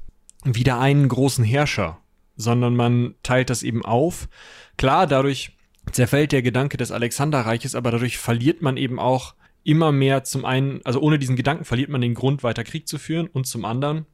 wieder 0.44 0.78
einen 0.80 1.08
großen 1.08 1.44
Herrscher, 1.44 1.98
sondern 2.36 2.74
man 2.76 3.14
teilt 3.22 3.50
das 3.50 3.62
eben 3.62 3.84
auf. 3.84 4.28
Klar, 4.76 5.06
dadurch 5.06 5.56
zerfällt 5.92 6.32
der 6.32 6.42
Gedanke 6.42 6.76
des 6.76 6.92
Alexanderreiches, 6.92 7.74
aber 7.74 7.90
dadurch 7.90 8.18
verliert 8.18 8.62
man 8.62 8.76
eben 8.76 8.98
auch 8.98 9.34
immer 9.64 9.92
mehr 9.92 10.24
zum 10.24 10.44
einen, 10.44 10.80
also 10.84 11.00
ohne 11.00 11.18
diesen 11.18 11.36
Gedanken 11.36 11.64
verliert 11.64 11.90
man 11.90 12.00
den 12.00 12.14
Grund, 12.14 12.42
weiter 12.42 12.64
Krieg 12.64 12.88
zu 12.88 12.98
führen 12.98 13.26
und 13.26 13.46
zum 13.46 13.64
anderen 13.64 14.06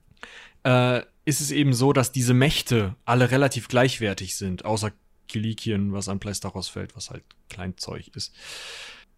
äh, 0.65 1.03
ist 1.27 1.41
es 1.41 1.51
eben 1.51 1.73
so, 1.75 1.93
dass 1.93 2.13
diese 2.13 2.35
Mächte 2.35 2.97
alle 3.05 3.31
relativ 3.31 3.69
gleichwertig 3.69 4.37
sind, 4.37 4.65
außer 4.65 4.91
Kilikien, 5.29 5.93
was 5.93 6.09
an 6.09 6.21
Pleistachos 6.21 6.69
fällt, 6.69 6.97
was 6.97 7.11
halt 7.11 7.25
Kleinzeug 7.49 8.09
ist. 8.15 8.35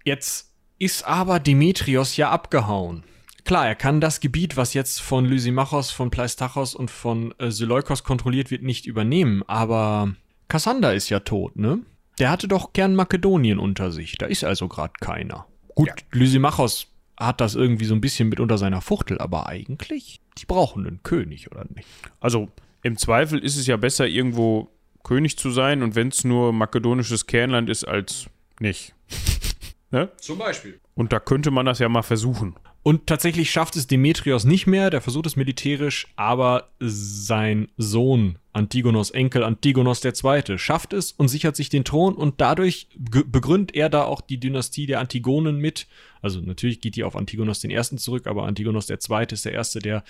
Jetzt 0.05 0.53
ist 0.79 1.07
aber 1.07 1.41
Demetrios 1.41 2.17
ja 2.17 2.31
abgehauen. 2.31 3.03
Klar, 3.45 3.67
er 3.67 3.77
kann 3.77 4.01
das 4.01 4.21
Gebiet, 4.21 4.57
was 4.57 4.75
jetzt 4.75 5.01
von 5.01 5.25
Lysimachos, 5.25 5.91
von 5.91 6.11
Pleistachos 6.11 6.75
und 6.75 6.91
von 6.91 7.33
äh, 7.39 7.51
Seleukos 7.51 8.03
kontrolliert 8.03 8.51
wird, 8.51 8.63
nicht 8.63 8.87
übernehmen, 8.87 9.45
aber 9.47 10.15
Kassander 10.49 10.95
ist 10.95 11.09
ja 11.11 11.21
tot, 11.21 11.57
ne? 11.57 11.81
Der 12.19 12.31
hatte 12.31 12.49
doch 12.49 12.73
gern 12.73 12.97
Makedonien 12.97 13.59
unter 13.59 13.93
sich, 13.93 14.17
da 14.19 14.27
ist 14.27 14.43
also 14.43 14.69
gerade 14.69 14.95
keiner. 15.01 15.47
Gut, 15.75 15.89
Ja. 15.89 15.95
Lysimachos 16.13 16.89
hat 17.19 17.41
das 17.41 17.55
irgendwie 17.55 17.85
so 17.85 17.95
ein 17.95 18.01
bisschen 18.01 18.29
mit 18.29 18.41
unter 18.41 18.59
seiner 18.59 18.81
Fuchtel, 18.81 19.19
aber 19.19 19.47
eigentlich, 19.47 20.21
die 20.39 20.47
brauchen 20.47 20.87
einen 20.87 21.03
König, 21.03 21.51
oder 21.51 21.65
nicht? 21.75 21.87
Also 22.21 22.49
im 22.83 22.99
Zweifel 22.99 23.39
ist 23.39 23.57
es 23.57 23.67
ja 23.67 23.77
besser, 23.77 24.07
irgendwo 24.07 24.71
König 25.07 25.39
zu 25.39 25.53
sein 25.53 25.85
und 25.85 25.95
wenn 25.95 26.09
es 26.09 26.25
nur 26.25 26.53
makedonisches 26.53 27.27
Kernland 27.27 27.71
ist, 27.71 27.85
als 27.85 28.27
nicht. 28.59 28.93
ne? 29.93 30.11
Zum 30.17 30.39
Beispiel. 30.39 30.81
Und 30.95 31.13
da 31.13 31.21
könnte 31.21 31.53
man 31.53 31.65
das 31.65 31.79
ja 31.79 31.89
mal 31.89 32.03
versuchen. 32.03 32.57
Und 32.83 33.07
tatsächlich 33.07 33.53
schafft 33.53 33.77
es 33.77 33.87
Demetrios 33.87 34.45
nicht 34.45 34.67
mehr, 34.67 34.91
der 34.91 35.01
versucht 35.01 35.27
es 35.27 35.37
militärisch, 35.37 36.09
aber 36.17 36.71
sein 36.81 37.69
Sohn, 37.77 38.39
Antigonos 38.57 39.11
Enkel 39.11 39.45
Antigonos 39.45 40.03
II., 40.03 40.59
schafft 40.59 40.95
es 40.95 41.13
und 41.13 41.29
sichert 41.29 41.57
sich 41.57 41.69
den 41.69 41.85
Thron 41.85 42.15
und 42.15 42.41
dadurch 42.41 42.89
begründet 42.97 43.77
er 43.77 43.91
da 43.91 44.05
auch 44.05 44.23
die 44.23 44.41
Dynastie 44.41 44.87
der 44.87 45.01
Antigonen 45.01 45.59
mit. 45.59 45.87
Also 46.23 46.41
natürlich 46.41 46.81
geht 46.81 46.97
die 46.97 47.05
auf 47.05 47.17
Antigonos 47.17 47.63
I. 47.63 47.79
zurück, 47.99 48.27
aber 48.27 48.45
Antigonos 48.45 48.89
II. 48.89 49.27
ist 49.31 49.45
der 49.45 49.53
erste, 49.53 49.81
der 49.81 50.05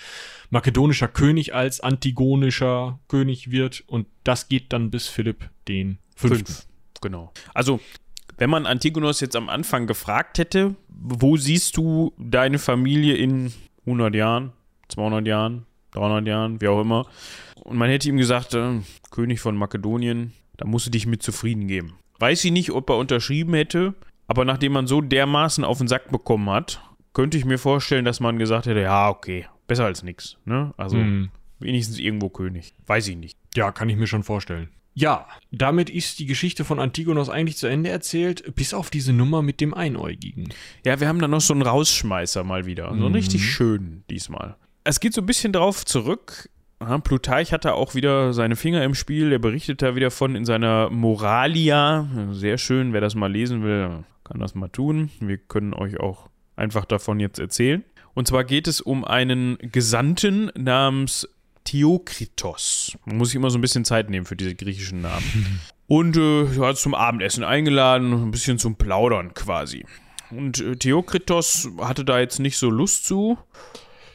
makedonischer 0.49 1.09
König 1.09 1.53
als 1.53 1.81
antigonischer 1.81 2.99
König 3.09 3.51
wird 3.51 3.83
und 3.85 4.07
das 4.23 4.47
geht 4.47 4.71
dann 4.71 4.91
bis 4.91 5.07
Philipp 5.07 5.49
den 5.67 5.97
Fünften. 6.15 6.45
Fünf. 6.45 6.67
Genau. 7.01 7.33
Also, 7.53 7.81
wenn 8.37 8.49
man 8.49 8.65
Antigonos 8.65 9.19
jetzt 9.19 9.35
am 9.35 9.49
Anfang 9.49 9.87
gefragt 9.87 10.37
hätte, 10.37 10.75
wo 10.87 11.35
siehst 11.35 11.75
du 11.75 12.13
deine 12.17 12.59
Familie 12.59 13.15
in 13.15 13.51
100 13.85 14.15
Jahren, 14.15 14.53
200 14.87 15.27
Jahren, 15.27 15.66
300 15.91 16.27
Jahren, 16.27 16.61
wie 16.61 16.67
auch 16.67 16.81
immer, 16.81 17.05
und 17.63 17.77
man 17.77 17.89
hätte 17.89 18.07
ihm 18.09 18.17
gesagt, 18.17 18.53
äh, 18.53 18.79
König 19.11 19.39
von 19.39 19.55
Makedonien, 19.55 20.33
da 20.57 20.65
musst 20.65 20.85
du 20.87 20.89
dich 20.91 21.05
mit 21.05 21.23
zufrieden 21.23 21.67
geben. 21.67 21.93
Weiß 22.19 22.43
ich 22.45 22.51
nicht, 22.51 22.71
ob 22.71 22.89
er 22.89 22.97
unterschrieben 22.97 23.53
hätte, 23.53 23.93
aber 24.27 24.45
nachdem 24.45 24.73
man 24.73 24.87
so 24.87 25.01
dermaßen 25.01 25.63
auf 25.63 25.77
den 25.77 25.87
Sack 25.87 26.11
bekommen 26.11 26.49
hat, 26.49 26.81
könnte 27.13 27.37
ich 27.37 27.45
mir 27.45 27.57
vorstellen, 27.57 28.05
dass 28.05 28.19
man 28.19 28.37
gesagt 28.37 28.65
hätte, 28.65 28.81
ja, 28.81 29.09
okay, 29.09 29.47
besser 29.67 29.85
als 29.85 30.03
nix. 30.03 30.37
Ne? 30.45 30.73
Also 30.77 30.97
Hm. 30.97 31.29
wenigstens 31.59 31.99
irgendwo 31.99 32.29
König. 32.29 32.73
Weiß 32.85 33.07
ich 33.07 33.15
nicht. 33.17 33.37
Ja, 33.55 33.71
kann 33.71 33.89
ich 33.89 33.97
mir 33.97 34.07
schon 34.07 34.23
vorstellen. 34.23 34.69
Ja, 34.93 35.27
damit 35.51 35.91
ist 35.91 36.17
die 36.17 36.25
Geschichte 36.25 36.65
von 36.65 36.79
Antigonos 36.79 37.29
eigentlich 37.29 37.57
zu 37.57 37.67
Ende 37.67 37.91
erzählt, 37.91 38.55
bis 38.55 38.73
auf 38.73 38.89
diese 38.89 39.13
Nummer 39.13 39.43
mit 39.43 39.61
dem 39.61 39.75
Einäugigen. 39.75 40.49
Ja, 40.85 40.99
wir 40.99 41.07
haben 41.07 41.19
da 41.19 41.27
noch 41.27 41.41
so 41.41 41.53
einen 41.53 41.61
Rausschmeißer 41.61 42.43
mal 42.43 42.65
wieder. 42.65 42.87
So 42.87 43.05
einen 43.05 43.13
richtig 43.13 43.45
schön 43.45 44.03
diesmal. 44.09 44.55
Es 44.89 45.01
geht 45.01 45.13
so 45.13 45.19
ein 45.19 45.25
bisschen 45.25 45.51
drauf 45.51 45.83
zurück. 45.83 46.49
Plutarch 47.03 47.51
hatte 47.51 47.73
auch 47.73 47.93
wieder 47.93 48.31
seine 48.31 48.55
Finger 48.55 48.85
im 48.85 48.95
Spiel. 48.95 49.33
Er 49.33 49.39
berichtet 49.39 49.81
da 49.81 49.95
wieder 49.95 50.11
von 50.11 50.33
in 50.33 50.45
seiner 50.45 50.89
Moralia. 50.89 52.07
Sehr 52.31 52.57
schön. 52.57 52.93
Wer 52.93 53.01
das 53.01 53.13
mal 53.13 53.29
lesen 53.29 53.63
will, 53.63 54.05
kann 54.23 54.39
das 54.39 54.55
mal 54.55 54.69
tun. 54.69 55.11
Wir 55.19 55.39
können 55.39 55.73
euch 55.73 55.99
auch 55.99 56.29
einfach 56.55 56.85
davon 56.85 57.19
jetzt 57.19 57.37
erzählen. 57.37 57.83
Und 58.13 58.29
zwar 58.29 58.45
geht 58.45 58.65
es 58.65 58.79
um 58.79 59.03
einen 59.03 59.57
Gesandten 59.57 60.51
namens 60.55 61.27
Theokritos. 61.65 62.97
Man 63.03 63.17
muss 63.17 63.29
sich 63.29 63.35
immer 63.35 63.49
so 63.49 63.57
ein 63.57 63.61
bisschen 63.61 63.83
Zeit 63.83 64.09
nehmen 64.09 64.25
für 64.25 64.37
diese 64.37 64.55
griechischen 64.55 65.01
Namen. 65.01 65.59
Und 65.87 66.15
äh, 66.15 66.45
er 66.45 66.67
hat 66.67 66.77
zum 66.77 66.95
Abendessen 66.95 67.43
eingeladen, 67.43 68.13
ein 68.13 68.31
bisschen 68.31 68.57
zum 68.57 68.77
Plaudern 68.77 69.33
quasi. 69.33 69.85
Und 70.31 70.61
äh, 70.61 70.77
Theokritos 70.77 71.67
hatte 71.81 72.05
da 72.05 72.21
jetzt 72.21 72.39
nicht 72.39 72.57
so 72.57 72.69
Lust 72.69 73.05
zu. 73.05 73.37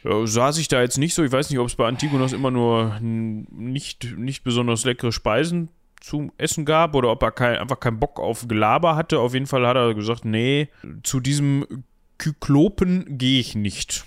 Ja, 0.05 0.27
sah 0.27 0.53
sich 0.53 0.69
da 0.69 0.81
jetzt 0.81 0.99
nicht 0.99 1.15
so. 1.15 1.23
Ich 1.23 1.33
weiß 1.33 1.51
nicht, 1.51 1.59
ob 1.59 1.69
es 1.69 1.77
bei 1.77 1.87
Antigonos 1.87 2.33
immer 2.33 2.51
nur 2.51 2.99
nicht, 3.01 4.17
nicht 4.17 4.43
besonders 4.43 4.85
leckere 4.85 5.13
Speisen 5.13 5.69
zum 6.01 6.33
Essen 6.37 6.65
gab 6.65 6.95
oder 6.95 7.11
ob 7.11 7.23
er 7.23 7.31
kein, 7.31 7.57
einfach 7.57 7.79
keinen 7.79 8.01
Bock 8.01 8.19
auf 8.19 8.49
Gelaber 8.49 8.97
hatte. 8.97 9.21
Auf 9.21 9.35
jeden 9.35 9.47
Fall 9.47 9.67
hat 9.67 9.77
er 9.77 9.95
gesagt, 9.95 10.25
nee, 10.25 10.69
zu 11.03 11.21
diesem 11.21 11.85
Kyklopen 12.19 13.19
gehe 13.19 13.41
ich 13.41 13.55
nicht. 13.55 14.05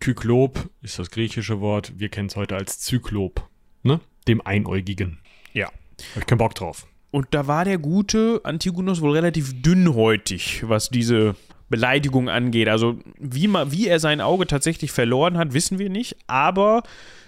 Kyklop 0.00 0.70
ist 0.82 0.98
das 0.98 1.10
griechische 1.10 1.60
Wort, 1.60 1.92
wir 1.96 2.08
kennen 2.08 2.28
es 2.28 2.36
heute 2.36 2.56
als 2.56 2.80
Zyklop, 2.80 3.48
ne? 3.82 4.00
Dem 4.26 4.44
Einäugigen. 4.44 5.18
Ja. 5.52 5.66
Hab 6.14 6.22
ich 6.22 6.26
keinen 6.26 6.38
Bock 6.38 6.54
drauf. 6.54 6.86
Und 7.10 7.28
da 7.30 7.46
war 7.46 7.64
der 7.64 7.78
gute 7.78 8.40
Antigonos 8.42 9.00
wohl 9.02 9.12
relativ 9.12 9.62
dünnhäutig, 9.62 10.64
was 10.66 10.88
diese 10.88 11.36
Beleidigung 11.72 12.28
angeht. 12.28 12.68
Also 12.68 13.00
wie, 13.18 13.48
ma, 13.48 13.72
wie 13.72 13.88
er 13.88 13.98
sein 13.98 14.20
Auge 14.20 14.46
tatsächlich 14.46 14.92
verloren 14.92 15.36
hat, 15.36 15.54
wissen 15.54 15.80
wir 15.80 15.90
nicht. 15.90 16.16
Aber 16.28 16.84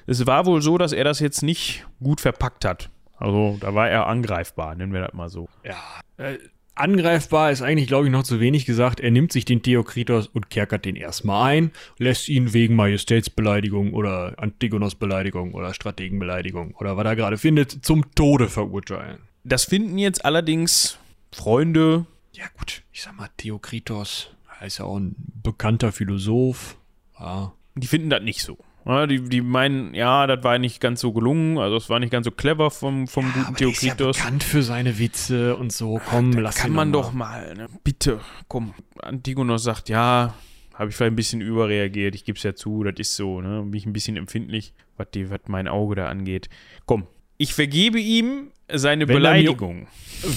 es 0.07 0.25
war 0.29 0.47
wohl 0.47 0.63
so, 0.63 0.79
dass 0.79 0.93
er 0.93 1.03
das 1.03 1.19
jetzt 1.19 1.43
nicht 1.43 1.85
gut 2.01 2.21
verpackt 2.21 2.65
hat. 2.65 2.91
Also 3.17 3.57
da 3.61 3.75
war 3.75 3.89
er 3.89 4.07
angreifbar, 4.07 4.77
nennen 4.77 4.93
wir 4.93 5.01
das 5.01 5.15
mal 5.15 5.29
so. 5.29 5.49
Ja. 5.65 5.77
Äh, 6.19 6.39
angreifbar 6.75 7.51
ist 7.51 7.63
eigentlich, 7.63 7.89
glaube 7.89 8.07
ich, 8.07 8.13
noch 8.13 8.25
zu 8.25 8.41
wenig 8.41 8.67
gesagt. 8.67 9.01
Er 9.01 9.11
nimmt 9.11 9.33
sich 9.33 9.45
den 9.45 9.63
Theokritos 9.63 10.27
und 10.27 10.51
kerkert 10.51 10.85
den 10.85 10.97
erstmal 10.97 11.53
ein, 11.53 11.71
lässt 11.99 12.29
ihn 12.29 12.53
wegen 12.53 12.77
Majestätsbeleidigung 12.77 13.95
oder 13.95 14.35
Antigonos-Beleidigung 14.37 15.55
oder 15.55 15.73
Strategenbeleidigung 15.73 16.75
oder 16.75 16.97
was 16.97 17.07
er 17.07 17.17
gerade 17.17 17.39
findet, 17.39 17.85
zum 17.85 18.15
Tode 18.15 18.49
verurteilen. 18.49 19.19
Das 19.45 19.65
finden 19.65 19.99
jetzt 19.99 20.25
allerdings 20.25 20.99
Freunde, 21.33 22.07
Ja, 22.35 22.45
gut, 22.59 22.83
ich 22.93 23.03
sag 23.03 23.17
mal, 23.17 23.29
Theokritos, 23.37 24.31
er 24.61 24.67
ist 24.67 24.79
ja 24.79 24.85
auch 24.85 24.97
ein 24.99 25.15
bekannter 25.43 25.93
Philosoph. 25.93 26.77
Ja. 27.19 27.53
die 27.77 27.87
finden 27.87 28.11
das 28.11 28.23
nicht 28.23 28.43
so. 28.43 28.59
Ja, 28.87 29.07
die, 29.07 29.23
die 29.23 29.41
meinen, 29.41 29.95
ja, 29.95 30.27
das 30.27 30.45
war 30.45 30.59
nicht 30.59 30.79
ganz 30.81 31.01
so 31.01 31.13
gelungen, 31.13 31.57
also 31.59 31.77
es 31.77 31.89
war 31.89 32.01
nicht 32.01 32.11
ganz 32.11 32.27
so 32.27 32.31
clever 32.31 32.71
vom, 32.71 33.07
vom 33.09 33.33
guten 33.33 33.47
aber 33.47 33.57
der 33.57 33.69
ist 33.69 33.83
ja 33.83 33.95
Theokritos. 33.95 34.19
bekannt 34.19 34.45
für 34.45 34.63
seine 34.63 34.99
Witze 34.99 35.57
und 35.57 35.73
so. 35.73 36.01
Komm, 36.11 36.33
lass 36.33 36.57
Kann 36.57 36.73
man 36.73 36.89
mal. 36.91 36.93
doch 36.93 37.13
mal, 37.15 37.55
ne? 37.55 37.69
Bitte, 37.83 38.21
komm. 38.47 38.75
Antigonos 39.01 39.63
sagt, 39.63 39.89
ja, 39.89 40.35
habe 40.75 40.91
ich 40.91 40.97
vielleicht 40.97 41.13
ein 41.13 41.17
bisschen 41.17 41.41
überreagiert, 41.41 42.15
ich 42.15 42.25
gebe 42.25 42.37
es 42.37 42.43
ja 42.43 42.55
zu, 42.55 42.83
das 42.85 42.95
ist 42.99 43.17
so, 43.17 43.41
ne? 43.41 43.63
Bin 43.63 43.75
ich 43.75 43.87
ein 43.87 43.93
bisschen 43.95 44.17
empfindlich, 44.19 44.75
was, 44.99 45.07
die, 45.15 45.31
was 45.31 45.41
mein 45.47 45.67
Auge 45.69 45.95
da 45.95 46.09
angeht. 46.09 46.51
Komm, 46.85 47.07
ich 47.39 47.55
vergebe 47.55 47.99
ihm 47.99 48.51
seine 48.79 49.07
Wenn 49.09 49.11
er 49.11 49.15
mir- 49.15 49.21
Beleidigung. 49.21 49.87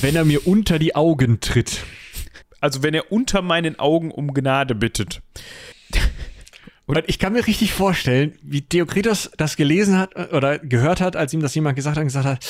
Wenn 0.02 0.16
er 0.16 0.26
mir 0.26 0.46
unter 0.48 0.80
die 0.80 0.96
Augen 0.96 1.40
tritt. 1.40 1.84
Also 2.60 2.84
wenn 2.84 2.94
er 2.94 3.12
unter 3.12 3.42
meinen 3.42 3.78
Augen 3.80 4.12
um 4.12 4.34
Gnade 4.34 4.76
bittet. 4.76 5.22
Und 6.86 7.04
ich 7.08 7.20
kann 7.20 7.34
mir 7.34 7.46
richtig 7.46 7.74
vorstellen, 7.74 8.38
wie 8.42 8.62
Theokritos 8.62 9.30
das 9.38 9.58
gelesen 9.58 9.98
hat 10.00 10.16
äh, 10.16 10.28
oder 10.36 10.58
gehört 10.58 11.02
hat, 11.02 11.16
als 11.16 11.34
ihm 11.34 11.42
das 11.42 11.54
jemand 11.54 11.76
gesagt 11.76 11.98
hat 11.98 12.02
und 12.02 12.08
gesagt 12.08 12.26
hat, 12.26 12.46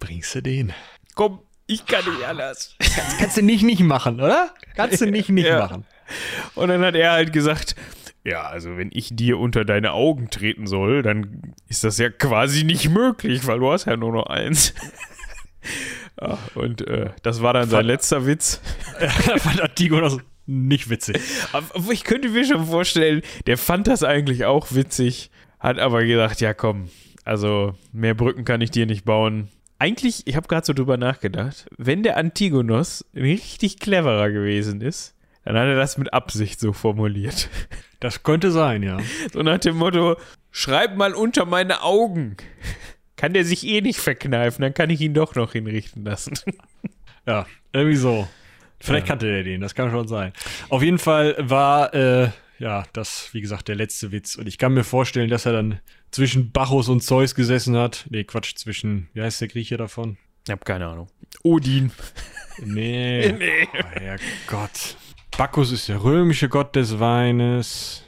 bringst 0.00 0.34
du 0.34 0.42
den? 0.42 0.72
Komm, 1.14 1.40
ich 1.66 1.86
kann 1.86 2.04
nicht 2.04 2.24
anders. 2.26 2.74
Das 2.78 3.16
kannst 3.18 3.36
du 3.36 3.42
nicht 3.42 3.62
nicht 3.62 3.80
machen, 3.80 4.20
oder? 4.20 4.50
Kannst 4.76 5.00
du 5.00 5.06
nicht 5.06 5.28
nicht 5.28 5.46
Ja. 5.48 5.58
machen. 5.60 5.84
Und 6.54 6.68
dann 6.68 6.82
hat 6.84 6.94
er 6.96 7.12
halt 7.12 7.32
gesagt, 7.32 7.74
ja, 8.24 8.42
also 8.42 8.78
wenn 8.78 8.90
ich 8.92 9.14
dir 9.14 9.38
unter 9.38 9.64
deine 9.66 9.92
Augen 9.92 10.30
treten 10.30 10.66
soll, 10.66 11.02
dann 11.02 11.54
ist 11.68 11.84
das 11.84 11.98
ja 11.98 12.08
quasi 12.08 12.64
nicht 12.64 12.88
möglich, 12.88 13.46
weil 13.46 13.58
du 13.58 13.70
hast 13.70 13.84
ja 13.84 13.96
nur 13.96 14.12
noch 14.12 14.26
eins. 14.26 14.74
ja, 16.20 16.38
und 16.54 16.86
äh, 16.88 17.10
das 17.22 17.42
war 17.42 17.52
dann 17.52 17.68
sein 17.68 17.84
letzter 17.84 18.26
Witz. 18.26 18.62
Fand 19.38 19.60
Antigonos 19.60 20.18
nicht 20.46 20.88
witzig. 20.90 21.20
Aber 21.52 21.92
ich 21.92 22.04
könnte 22.04 22.30
mir 22.30 22.44
schon 22.44 22.66
vorstellen, 22.66 23.22
der 23.46 23.58
fand 23.58 23.86
das 23.86 24.02
eigentlich 24.02 24.44
auch 24.44 24.72
witzig, 24.72 25.30
hat 25.58 25.78
aber 25.78 26.04
gedacht, 26.04 26.40
ja 26.40 26.52
komm, 26.52 26.88
also 27.24 27.74
mehr 27.92 28.14
Brücken 28.14 28.44
kann 28.44 28.60
ich 28.60 28.70
dir 28.70 28.86
nicht 28.86 29.04
bauen. 29.04 29.48
eigentlich, 29.78 30.26
ich 30.26 30.36
habe 30.36 30.48
gerade 30.48 30.66
so 30.66 30.72
drüber 30.72 30.96
nachgedacht, 30.96 31.66
wenn 31.76 32.02
der 32.02 32.16
Antigonos 32.16 33.04
richtig 33.14 33.78
cleverer 33.78 34.30
gewesen 34.30 34.80
ist, 34.80 35.14
dann 35.44 35.56
hat 35.56 35.66
er 35.66 35.76
das 35.76 35.98
mit 35.98 36.12
Absicht 36.12 36.60
so 36.60 36.72
formuliert. 36.72 37.48
Das 38.00 38.22
könnte 38.22 38.50
sein, 38.50 38.82
ja. 38.82 38.98
So 39.32 39.40
nach 39.40 39.56
dem 39.56 39.76
Motto, 39.76 40.18
schreib 40.50 40.94
mal 40.94 41.14
unter 41.14 41.46
meine 41.46 41.82
Augen. 41.82 42.36
Kann 43.16 43.32
der 43.32 43.46
sich 43.46 43.66
eh 43.66 43.80
nicht 43.80 43.98
verkneifen, 43.98 44.60
dann 44.60 44.74
kann 44.74 44.90
ich 44.90 45.00
ihn 45.00 45.14
doch 45.14 45.34
noch 45.36 45.52
hinrichten 45.52 46.04
lassen. 46.04 46.34
Ja, 47.26 47.46
irgendwie 47.72 47.96
so. 47.96 48.28
Vielleicht 48.78 49.06
kannte 49.06 49.24
der 49.24 49.42
den, 49.42 49.62
das 49.62 49.74
kann 49.74 49.90
schon 49.90 50.06
sein. 50.06 50.34
Auf 50.68 50.82
jeden 50.82 50.98
Fall 50.98 51.34
war, 51.38 51.94
äh, 51.94 52.28
ja, 52.58 52.84
das, 52.92 53.30
wie 53.32 53.40
gesagt, 53.40 53.68
der 53.68 53.76
letzte 53.76 54.12
Witz. 54.12 54.36
Und 54.36 54.46
ich 54.46 54.58
kann 54.58 54.74
mir 54.74 54.84
vorstellen, 54.84 55.30
dass 55.30 55.46
er 55.46 55.52
dann 55.52 55.80
zwischen 56.10 56.52
Bacchus 56.52 56.90
und 56.90 57.02
Zeus 57.02 57.34
gesessen 57.34 57.78
hat. 57.78 58.04
Nee, 58.10 58.24
Quatsch, 58.24 58.54
zwischen, 58.56 59.08
wie 59.14 59.22
heißt 59.22 59.40
der 59.40 59.48
Grieche 59.48 59.78
davon? 59.78 60.18
Ich 60.46 60.52
hab 60.52 60.66
keine 60.66 60.86
Ahnung. 60.88 61.08
Odin. 61.42 61.90
Nee. 62.62 63.32
Nee. 63.38 63.68
Oh, 63.72 63.86
Herrgott. 63.90 64.96
Bacchus 65.36 65.72
ist 65.72 65.88
der 65.88 66.02
römische 66.02 66.48
Gott 66.48 66.76
des 66.76 67.00
Weines. 67.00 68.04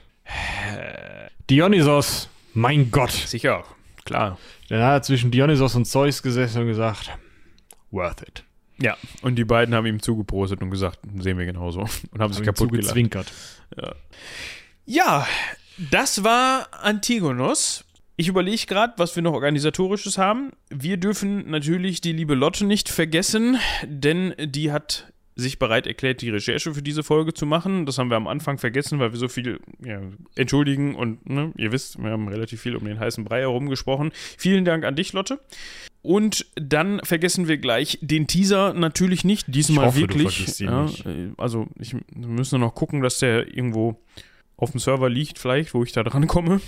Dionysos, 1.50 2.28
mein 2.54 2.90
Gott. 2.90 3.10
Sicher, 3.10 3.64
klar. 4.04 4.38
Dann 4.68 4.82
hat 4.82 4.92
er 4.92 5.02
zwischen 5.02 5.30
Dionysos 5.32 5.74
und 5.74 5.86
Zeus 5.86 6.22
gesessen 6.22 6.62
und 6.62 6.68
gesagt, 6.68 7.10
worth 7.90 8.22
it. 8.22 8.44
Ja, 8.80 8.96
und 9.22 9.36
die 9.36 9.44
beiden 9.44 9.74
haben 9.74 9.86
ihm 9.86 10.00
zugeprostet 10.00 10.62
und 10.62 10.70
gesagt, 10.70 11.00
sehen 11.18 11.38
wir 11.38 11.46
genauso. 11.46 11.80
Und 12.12 12.20
haben 12.20 12.32
sich 12.32 12.44
kaputt 12.44 12.70
gelacht. 12.70 12.88
zugezwinkert. 12.88 13.32
Ja, 14.84 15.26
das 15.90 16.22
war 16.22 16.68
Antigonos. 16.72 17.84
Ich 18.16 18.28
überlege 18.28 18.66
gerade, 18.66 18.94
was 18.98 19.16
wir 19.16 19.22
noch 19.22 19.32
organisatorisches 19.32 20.16
haben. 20.18 20.52
Wir 20.68 20.96
dürfen 20.96 21.50
natürlich 21.50 22.00
die 22.00 22.12
liebe 22.12 22.34
Lotte 22.34 22.66
nicht 22.66 22.88
vergessen, 22.88 23.58
denn 23.84 24.34
die 24.38 24.72
hat 24.72 25.12
sich 25.36 25.58
bereit 25.58 25.86
erklärt, 25.86 26.22
die 26.22 26.30
Recherche 26.30 26.72
für 26.72 26.82
diese 26.82 27.02
Folge 27.02 27.34
zu 27.34 27.44
machen. 27.44 27.84
Das 27.84 27.98
haben 27.98 28.08
wir 28.08 28.16
am 28.16 28.26
Anfang 28.26 28.56
vergessen, 28.56 28.98
weil 28.98 29.12
wir 29.12 29.18
so 29.18 29.28
viel 29.28 29.60
ja, 29.84 30.00
entschuldigen 30.34 30.94
und 30.94 31.28
ne, 31.28 31.52
ihr 31.58 31.72
wisst, 31.72 32.02
wir 32.02 32.10
haben 32.10 32.26
relativ 32.28 32.62
viel 32.62 32.74
um 32.74 32.84
den 32.86 32.98
heißen 32.98 33.22
Brei 33.22 33.40
herum 33.40 33.68
gesprochen. 33.68 34.12
Vielen 34.38 34.64
Dank 34.64 34.84
an 34.84 34.96
dich, 34.96 35.12
Lotte. 35.12 35.38
Und 36.00 36.46
dann 36.54 37.00
vergessen 37.00 37.48
wir 37.48 37.58
gleich 37.58 37.98
den 38.00 38.26
Teaser 38.26 38.72
natürlich 38.72 39.24
nicht. 39.24 39.44
Diesmal 39.54 39.86
hoffe, 39.86 40.00
wirklich. 40.00 40.58
ja, 40.58 40.86
äh, 40.86 41.32
Also, 41.36 41.66
ich, 41.78 41.94
wir 41.94 42.28
müssen 42.28 42.60
noch 42.60 42.74
gucken, 42.74 43.02
dass 43.02 43.18
der 43.18 43.54
irgendwo 43.54 44.00
auf 44.56 44.70
dem 44.70 44.80
Server 44.80 45.10
liegt, 45.10 45.38
vielleicht, 45.38 45.74
wo 45.74 45.82
ich 45.82 45.92
da 45.92 46.02
dran 46.02 46.26
komme. 46.26 46.60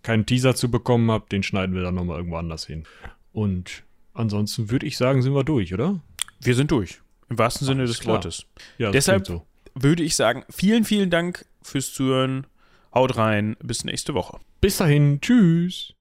keinen 0.08 0.26
Teaser 0.26 0.56
zu 0.56 0.72
bekommen 0.72 1.12
habt. 1.12 1.32
Den 1.32 1.44
schneiden 1.44 1.76
wir 1.76 1.84
dann 1.84 1.96
nochmal 1.96 2.18
irgendwo 2.18 2.38
anders 2.38 2.66
hin. 2.66 2.86
Und 3.34 3.84
ansonsten 4.14 4.72
würde 4.72 4.86
ich 4.88 4.98
sagen, 4.98 5.22
sind 5.22 5.34
wir 5.36 5.44
durch, 5.44 5.74
oder? 5.74 6.00
Wir 6.40 6.56
sind 6.56 6.72
durch. 6.72 7.02
Im 7.30 7.38
wahrsten 7.38 7.68
Sinne 7.68 7.82
Alles 7.82 7.92
des 7.92 8.00
klar. 8.00 8.16
Wortes. 8.16 8.46
Ja, 8.78 8.92
Deshalb- 8.92 9.26
klingt 9.26 9.42
Würde 9.76 10.02
ich 10.04 10.16
sagen, 10.16 10.44
vielen, 10.50 10.86
vielen 10.86 11.10
Dank 11.10 11.46
fürs 11.62 11.94
Zuhören. 11.94 12.48
Haut 12.94 13.18
rein. 13.18 13.56
Bis 13.62 13.84
nächste 13.84 14.14
Woche. 14.16 14.40
Bis 14.62 14.78
dahin, 14.78 15.20
tschüss. 15.22 15.94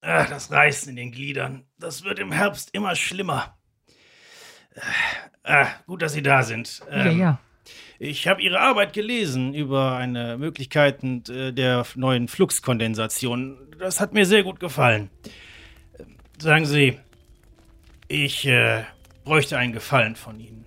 Ach, 0.00 0.28
das 0.30 0.50
Reißen 0.50 0.88
in 0.90 0.96
den 0.96 1.10
Gliedern. 1.12 1.64
Das 1.78 2.02
wird 2.04 2.18
im 2.18 2.32
Herbst 2.32 2.70
immer 2.72 2.94
schlimmer. 2.96 3.58
Ah, 5.42 5.66
gut, 5.86 6.00
dass 6.02 6.12
Sie 6.12 6.22
da 6.22 6.42
sind. 6.42 6.80
Ja, 6.90 7.04
Ähm, 7.06 7.18
ja. 7.18 7.40
Ich 8.02 8.26
habe 8.26 8.40
Ihre 8.40 8.58
Arbeit 8.60 8.94
gelesen 8.94 9.52
über 9.52 9.94
eine 9.94 10.38
Möglichkeiten 10.38 11.22
äh, 11.28 11.52
der 11.52 11.84
neuen 11.96 12.28
Fluxkondensation. 12.28 13.58
Das 13.78 14.00
hat 14.00 14.14
mir 14.14 14.24
sehr 14.24 14.42
gut 14.42 14.58
gefallen. 14.58 15.10
Sagen 16.38 16.64
Sie, 16.64 16.98
ich 18.08 18.46
äh, 18.46 18.84
bräuchte 19.24 19.58
einen 19.58 19.74
Gefallen 19.74 20.16
von 20.16 20.40
Ihnen. 20.40 20.64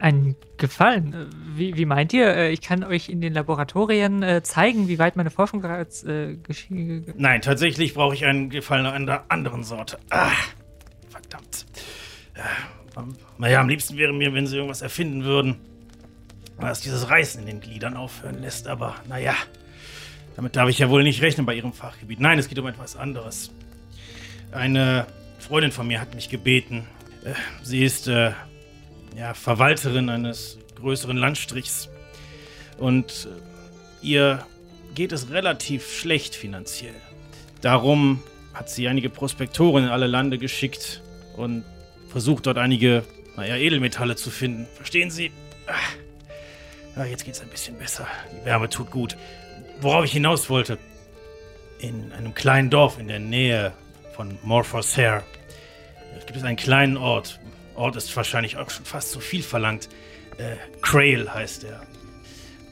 Ein 0.00 0.34
Gefallen. 0.56 1.30
Wie, 1.54 1.76
wie 1.76 1.84
meint 1.84 2.12
ihr? 2.12 2.26
Äh, 2.34 2.50
Ich 2.50 2.60
kann 2.60 2.82
euch 2.82 3.08
in 3.08 3.20
den 3.20 3.34
Laboratorien 3.34 4.24
äh, 4.24 4.42
zeigen, 4.42 4.88
wie 4.88 4.98
weit 4.98 5.14
meine 5.14 5.30
Forschung 5.30 5.60
bereits 5.60 6.02
äh, 6.02 6.38
geschehen. 6.42 7.14
Nein, 7.16 7.40
tatsächlich 7.40 7.94
brauche 7.94 8.16
ich 8.16 8.24
einen 8.24 8.50
Gefallen 8.50 8.84
einer 8.84 9.26
anderen 9.28 9.62
Sorte. 9.62 9.96
Ah, 10.10 10.32
verdammt. 11.08 11.66
Ja, 12.36 13.04
naja, 13.38 13.60
am 13.60 13.68
liebsten 13.68 13.96
wäre 13.96 14.12
mir, 14.12 14.34
wenn 14.34 14.48
Sie 14.48 14.56
irgendwas 14.56 14.82
erfinden 14.82 15.22
würden, 15.22 15.60
was 16.58 16.80
dieses 16.80 17.08
Reißen 17.08 17.40
in 17.40 17.46
den 17.46 17.60
Gliedern 17.60 17.96
aufhören 17.96 18.40
lässt. 18.40 18.68
Aber 18.68 18.96
naja, 19.08 19.34
damit 20.36 20.56
darf 20.56 20.68
ich 20.68 20.78
ja 20.78 20.90
wohl 20.90 21.02
nicht 21.02 21.22
rechnen 21.22 21.46
bei 21.46 21.54
Ihrem 21.54 21.72
Fachgebiet. 21.72 22.20
Nein, 22.20 22.38
es 22.38 22.48
geht 22.48 22.58
um 22.58 22.66
etwas 22.66 22.96
anderes. 22.96 23.50
Eine 24.52 25.06
Freundin 25.38 25.72
von 25.72 25.86
mir 25.86 26.00
hat 26.00 26.14
mich 26.14 26.28
gebeten. 26.28 26.86
Äh, 27.24 27.34
Sie 27.62 27.84
ist 27.84 28.08
äh, 28.08 28.32
ja, 29.16 29.34
Verwalterin 29.34 30.08
eines 30.08 30.58
größeren 30.76 31.16
Landstrichs. 31.16 31.88
Und 32.78 33.28
äh, 34.02 34.06
ihr 34.06 34.46
geht 34.94 35.12
es 35.12 35.30
relativ 35.30 35.92
schlecht 35.92 36.34
finanziell. 36.34 36.94
Darum 37.60 38.22
hat 38.54 38.70
sie 38.70 38.88
einige 38.88 39.10
Prospektoren 39.10 39.84
in 39.84 39.90
alle 39.90 40.06
Lande 40.06 40.38
geschickt 40.38 41.02
und 41.36 41.64
versucht 42.08 42.46
dort 42.46 42.58
einige, 42.58 43.04
naja, 43.36 43.56
Edelmetalle 43.56 44.16
zu 44.16 44.30
finden. 44.30 44.66
Verstehen 44.74 45.10
Sie? 45.10 45.30
Ah, 45.66 45.74
ah, 46.98 47.04
jetzt 47.04 47.24
geht's 47.24 47.40
ein 47.40 47.48
bisschen 47.48 47.78
besser. 47.78 48.06
Die 48.32 48.44
Wärme 48.44 48.68
tut 48.68 48.90
gut. 48.90 49.16
Worauf 49.80 50.04
ich 50.04 50.12
hinaus 50.12 50.50
wollte. 50.50 50.78
In 51.78 52.12
einem 52.12 52.34
kleinen 52.34 52.70
Dorf 52.70 52.98
in 52.98 53.06
der 53.06 53.20
Nähe 53.20 53.72
von 54.16 54.36
Morphosare 54.42 55.22
gibt 56.28 56.36
es 56.36 56.44
einen 56.44 56.58
kleinen 56.58 56.98
Ort. 56.98 57.40
Ort 57.74 57.96
ist 57.96 58.14
wahrscheinlich 58.14 58.58
auch 58.58 58.68
schon 58.68 58.84
fast 58.84 59.12
zu 59.12 59.18
viel 59.18 59.42
verlangt. 59.42 59.88
Äh, 60.36 60.56
Crail 60.82 61.32
heißt 61.32 61.64
er. 61.64 61.80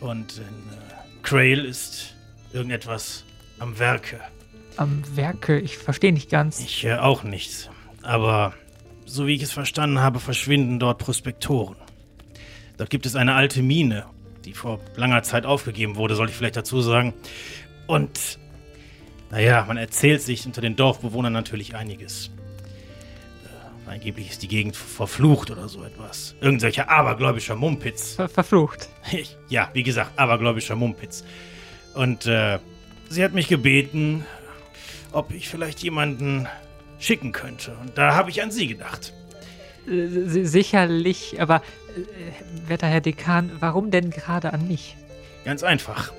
Und 0.01 0.37
in 0.37 0.43
äh, 0.43 1.23
Crail 1.23 1.65
ist 1.65 2.15
irgendetwas 2.53 3.25
am 3.59 3.79
Werke. 3.79 4.21
Am 4.77 5.03
Werke, 5.17 5.59
ich 5.59 5.79
verstehe 5.79 6.13
nicht 6.13 6.29
ganz. 6.29 6.61
Ich 6.61 6.85
äh, 6.85 6.97
auch 6.97 7.23
nicht. 7.23 7.71
Aber 8.03 8.53
so 9.07 9.27
wie 9.27 9.35
ich 9.35 9.43
es 9.43 9.53
verstanden 9.53 10.01
habe, 10.01 10.21
verschwinden 10.21 10.79
dort 10.79 10.99
Prospektoren. 10.99 11.77
Dort 12.77 12.91
gibt 12.91 13.07
es 13.07 13.17
eine 13.17 13.35
alte 13.35 13.63
Mine, 13.63 14.05
die 14.47 14.53
vor 14.53 14.81
langer 14.95 15.23
Zeit 15.23 15.45
aufgegeben 15.45 15.97
wurde, 15.97 16.15
soll 16.15 16.29
ich 16.29 16.35
vielleicht 16.35 16.57
dazu 16.57 16.81
sagen. 16.81 17.13
Und, 17.87 18.39
naja, 19.31 19.65
man 19.67 19.77
erzählt 19.77 20.23
sich 20.23 20.47
unter 20.47 20.61
den 20.61 20.77
Dorfbewohnern 20.77 21.33
natürlich 21.33 21.75
einiges. 21.75 22.31
Äh, 23.45 23.91
angeblich 23.91 24.31
ist 24.31 24.43
die 24.43 24.49
Gegend 24.49 24.77
verflucht 24.77 25.51
oder 25.51 25.69
so 25.69 25.83
etwas. 25.83 26.37
Irgendwelcher 26.41 26.89
abergläubischer 26.89 27.57
Mumpitz. 27.57 28.15
Ver 28.15 28.29
verflucht. 28.29 28.89
ja, 29.49 29.69
wie 29.73 29.83
gesagt, 29.83 30.19
abergläubischer 30.19 30.77
Mumpitz. 30.77 31.25
Und 31.95 32.27
äh, 32.27 32.59
sie 33.09 33.25
hat 33.25 33.33
mich 33.33 33.49
gebeten, 33.49 34.25
ob 35.13 35.33
ich 35.33 35.49
vielleicht 35.49 35.83
jemanden 35.83 36.47
schicken 36.99 37.33
könnte. 37.33 37.77
Und 37.81 37.99
da 37.99 38.15
habe 38.15 38.31
ich 38.31 38.43
an 38.43 38.51
Sie 38.51 38.67
gedacht. 38.67 39.13
Äh, 39.89 40.07
si- 40.29 40.45
sicherlich, 40.47 41.41
aber 41.41 41.57
äh, 41.57 42.69
werter 42.69 42.87
Herr 42.87 43.01
Dekan, 43.01 43.51
warum 43.61 43.91
denn 43.91 44.11
gerade 44.11 44.53
an 44.53 44.67
mich? 44.69 44.97
Ganz 45.45 45.63
einfach. 45.63 46.13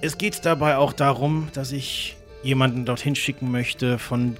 Es 0.00 0.18
geht 0.18 0.44
dabei 0.44 0.76
auch 0.76 0.92
darum, 0.92 1.48
dass 1.54 1.72
ich 1.72 2.16
jemanden 2.42 2.84
dorthin 2.84 3.14
schicken 3.16 3.50
möchte, 3.50 3.98
von 3.98 4.36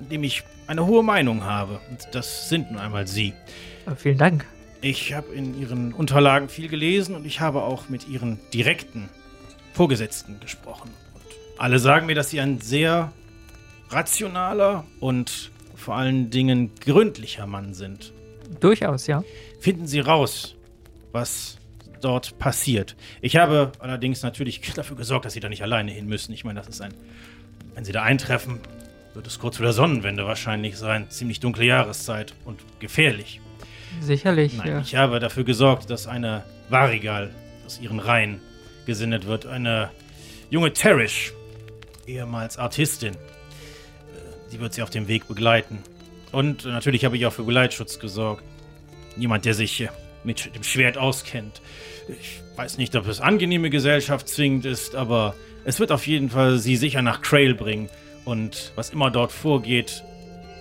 dem 0.00 0.24
ich 0.24 0.42
eine 0.66 0.86
hohe 0.86 1.02
Meinung 1.04 1.44
habe. 1.44 1.80
Und 1.90 2.08
das 2.12 2.48
sind 2.48 2.72
nun 2.72 2.80
einmal 2.80 3.06
Sie. 3.06 3.32
Äh, 3.86 3.94
vielen 3.96 4.18
Dank. 4.18 4.44
Ich 4.82 5.12
habe 5.12 5.32
in 5.34 5.60
Ihren 5.60 5.92
Unterlagen 5.92 6.48
viel 6.48 6.68
gelesen 6.68 7.14
und 7.14 7.26
ich 7.26 7.40
habe 7.40 7.62
auch 7.62 7.88
mit 7.88 8.08
Ihren 8.08 8.40
direkten 8.54 9.08
Vorgesetzten 9.74 10.40
gesprochen. 10.40 10.90
Und 11.14 11.22
alle 11.60 11.78
sagen 11.78 12.06
mir, 12.06 12.14
dass 12.14 12.30
Sie 12.30 12.40
ein 12.40 12.60
sehr 12.60 13.12
rationaler 13.90 14.84
und 15.00 15.50
vor 15.80 15.96
allen 15.96 16.30
Dingen 16.30 16.72
gründlicher 16.80 17.46
Mann 17.46 17.74
sind. 17.74 18.12
Durchaus, 18.60 19.06
ja. 19.06 19.24
Finden 19.60 19.86
Sie 19.86 20.00
raus, 20.00 20.56
was 21.12 21.58
dort 22.00 22.38
passiert. 22.38 22.96
Ich 23.20 23.36
habe 23.36 23.72
allerdings 23.78 24.22
natürlich 24.22 24.60
dafür 24.74 24.96
gesorgt, 24.96 25.24
dass 25.24 25.32
Sie 25.32 25.40
da 25.40 25.48
nicht 25.48 25.62
alleine 25.62 25.90
hin 25.90 26.06
müssen. 26.06 26.32
Ich 26.32 26.44
meine, 26.44 26.60
das 26.60 26.68
ist 26.68 26.80
ein. 26.80 26.94
Wenn 27.74 27.84
Sie 27.84 27.92
da 27.92 28.02
eintreffen, 28.02 28.60
wird 29.14 29.26
es 29.26 29.38
kurz 29.38 29.56
vor 29.56 29.64
der 29.64 29.72
Sonnenwende 29.72 30.24
wahrscheinlich 30.24 30.76
sein. 30.76 31.08
Ziemlich 31.10 31.40
dunkle 31.40 31.64
Jahreszeit 31.64 32.34
und 32.44 32.60
gefährlich. 32.80 33.40
Sicherlich. 34.00 34.56
Nein, 34.56 34.68
ja. 34.68 34.80
ich 34.80 34.94
habe 34.96 35.18
dafür 35.18 35.44
gesorgt, 35.44 35.90
dass 35.90 36.06
eine 36.06 36.44
Varigal 36.68 37.30
aus 37.66 37.80
ihren 37.80 37.98
Reihen 37.98 38.40
gesendet 38.86 39.26
wird. 39.26 39.46
Eine 39.46 39.90
junge 40.48 40.72
Terrish, 40.72 41.32
ehemals 42.06 42.56
Artistin. 42.56 43.16
Die 44.52 44.60
wird 44.60 44.74
sie 44.74 44.82
auf 44.82 44.90
dem 44.90 45.08
Weg 45.08 45.28
begleiten. 45.28 45.78
Und 46.32 46.64
natürlich 46.64 47.04
habe 47.04 47.16
ich 47.16 47.26
auch 47.26 47.32
für 47.32 47.44
Geleitschutz 47.44 47.98
gesorgt. 47.98 48.42
Jemand, 49.16 49.44
der 49.44 49.54
sich 49.54 49.80
äh, 49.80 49.88
mit 50.24 50.54
dem 50.54 50.62
Schwert 50.62 50.98
auskennt. 50.98 51.60
Ich 52.08 52.40
weiß 52.56 52.78
nicht, 52.78 52.94
ob 52.96 53.06
es 53.06 53.20
angenehme 53.20 53.70
Gesellschaft 53.70 54.28
zwingend 54.28 54.64
ist, 54.64 54.94
aber 54.94 55.34
es 55.64 55.80
wird 55.80 55.92
auf 55.92 56.06
jeden 56.06 56.30
Fall 56.30 56.58
sie 56.58 56.76
sicher 56.76 57.02
nach 57.02 57.20
Trail 57.20 57.54
bringen. 57.54 57.88
Und 58.24 58.72
was 58.74 58.90
immer 58.90 59.10
dort 59.10 59.32
vorgeht, 59.32 60.04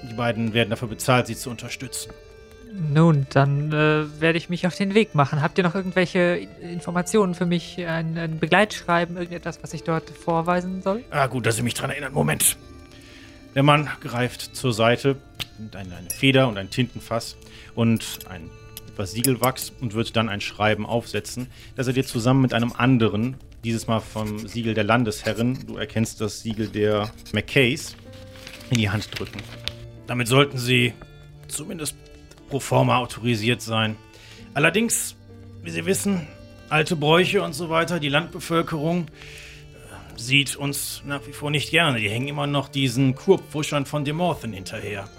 die 0.09 0.13
beiden 0.13 0.53
werden 0.53 0.69
dafür 0.69 0.87
bezahlt, 0.87 1.27
sie 1.27 1.35
zu 1.35 1.49
unterstützen. 1.49 2.11
Nun, 2.71 3.25
dann 3.31 3.71
äh, 3.71 4.21
werde 4.21 4.37
ich 4.37 4.49
mich 4.49 4.67
auf 4.67 4.75
den 4.75 4.93
Weg 4.93 5.15
machen. 5.15 5.41
Habt 5.41 5.57
ihr 5.57 5.63
noch 5.63 5.75
irgendwelche 5.75 6.47
Informationen 6.61 7.33
für 7.33 7.47
mich? 7.47 7.77
Ein, 7.79 8.17
ein 8.17 8.39
Begleitschreiben, 8.39 9.17
irgendetwas, 9.17 9.59
was 9.63 9.73
ich 9.73 9.83
dort 9.83 10.09
vorweisen 10.09 10.81
soll? 10.81 11.03
Ah, 11.09 11.27
gut, 11.27 11.47
dass 11.47 11.55
Sie 11.55 11.63
mich 11.63 11.73
dran 11.73 11.89
erinnern. 11.89 12.13
Moment. 12.13 12.57
Der 13.55 13.63
Mann 13.63 13.89
greift 14.01 14.55
zur 14.55 14.73
Seite, 14.73 15.17
nimmt 15.57 15.75
eine, 15.75 15.95
eine 15.95 16.09
Feder 16.09 16.47
und 16.47 16.57
ein 16.57 16.69
Tintenfass 16.69 17.35
und 17.75 18.19
ein 18.29 18.49
etwas 18.99 19.11
Siegelwachs 19.11 19.71
und 19.79 19.93
wird 19.93 20.15
dann 20.15 20.29
ein 20.29 20.41
Schreiben 20.41 20.85
aufsetzen, 20.85 21.47
das 21.75 21.87
er 21.87 21.93
dir 21.93 22.05
zusammen 22.05 22.41
mit 22.41 22.53
einem 22.53 22.73
anderen, 22.73 23.37
dieses 23.63 23.87
Mal 23.87 24.01
vom 24.01 24.47
Siegel 24.47 24.73
der 24.73 24.83
Landesherren, 24.83 25.65
du 25.65 25.77
erkennst 25.77 26.21
das 26.21 26.41
Siegel 26.41 26.67
der 26.67 27.11
McKays, 27.31 27.95
in 28.69 28.77
die 28.77 28.89
Hand 28.89 29.17
drücken. 29.17 29.39
Damit 30.05 30.27
sollten 30.27 30.57
Sie 30.57 30.93
zumindest 31.47 31.95
pro 32.49 32.59
forma 32.59 32.97
autorisiert 32.97 33.61
sein. 33.61 33.95
Allerdings, 34.53 35.15
wie 35.63 35.71
Sie 35.71 35.85
wissen, 35.85 36.27
alte 36.69 36.95
Bräuche 36.95 37.41
und 37.41 37.53
so 37.53 37.69
weiter, 37.69 37.99
die 37.99 38.09
Landbevölkerung 38.09 39.07
sieht 40.19 40.55
uns 40.55 41.01
nach 41.05 41.25
wie 41.27 41.33
vor 41.33 41.51
nicht 41.51 41.71
gerne. 41.71 41.99
Die 41.99 42.09
hängen 42.09 42.27
immer 42.27 42.47
noch 42.47 42.69
diesen 42.69 43.15
Kurpfuschern 43.15 43.85
von 43.85 44.05
Demorthen 44.05 44.53
hinterher. 44.53 45.09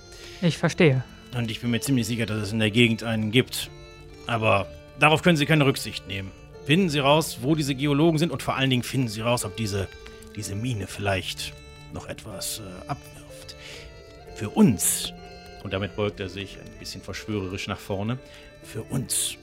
Ich 0.42 0.58
verstehe. 0.58 1.02
Und 1.36 1.50
ich 1.50 1.60
bin 1.60 1.70
mir 1.70 1.80
ziemlich 1.80 2.06
sicher, 2.06 2.26
dass 2.26 2.42
es 2.42 2.52
in 2.52 2.58
der 2.58 2.70
Gegend 2.70 3.02
einen 3.02 3.30
gibt. 3.30 3.70
Aber 4.26 4.66
darauf 4.98 5.22
können 5.22 5.36
Sie 5.36 5.46
keine 5.46 5.66
Rücksicht 5.66 6.06
nehmen. 6.06 6.30
Finden 6.66 6.88
Sie 6.88 6.98
raus, 6.98 7.38
wo 7.42 7.54
diese 7.54 7.74
Geologen 7.74 8.18
sind 8.18 8.30
und 8.30 8.42
vor 8.42 8.56
allen 8.56 8.70
Dingen 8.70 8.82
finden 8.82 9.08
Sie 9.08 9.20
raus, 9.20 9.44
ob 9.44 9.56
diese, 9.56 9.88
diese 10.36 10.54
Mine 10.54 10.86
vielleicht 10.86 11.52
noch 11.92 12.08
etwas 12.08 12.60
äh, 12.60 12.88
abwirft. 12.88 13.56
Für 14.34 14.50
uns, 14.50 15.12
und 15.64 15.72
damit 15.72 15.96
beugt 15.96 16.20
er 16.20 16.28
sich 16.28 16.58
ein 16.58 16.78
bisschen 16.78 17.02
verschwörerisch 17.02 17.66
nach 17.66 17.78
vorne, 17.78 18.18
für 18.62 18.82
uns 18.82 19.36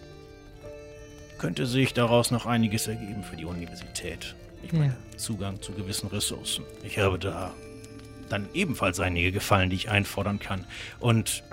könnte 1.38 1.66
sich 1.66 1.94
daraus 1.94 2.32
noch 2.32 2.46
einiges 2.46 2.88
ergeben 2.88 3.24
für 3.24 3.36
die 3.36 3.46
Universität. 3.46 4.36
Ich 4.64 4.74
meine, 4.74 4.96
Zugang 5.18 5.62
zu 5.62 5.72
gewissen 5.72 6.08
Ressourcen. 6.08 6.64
Ich 6.84 7.00
habe 7.00 7.18
da 7.20 7.54
dann 8.30 8.48
ebenfalls 8.54 9.00
einige 9.00 9.32
Gefallen, 9.32 9.70
die 9.70 9.76
ich 9.76 9.90
einfordern 9.90 10.40
kann. 10.40 10.66
Und 11.00 11.44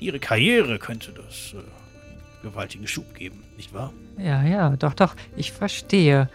ihre 0.00 0.18
Karriere 0.18 0.78
könnte 0.78 1.12
das 1.12 1.54
äh, 1.54 1.62
gewaltigen 2.42 2.86
Schub 2.86 3.14
geben, 3.14 3.42
nicht 3.56 3.74
wahr? 3.74 3.92
Ja, 4.16 4.42
ja, 4.42 4.76
doch, 4.76 4.94
doch. 4.94 5.14
Ich 5.36 5.52
verstehe. 5.52 6.28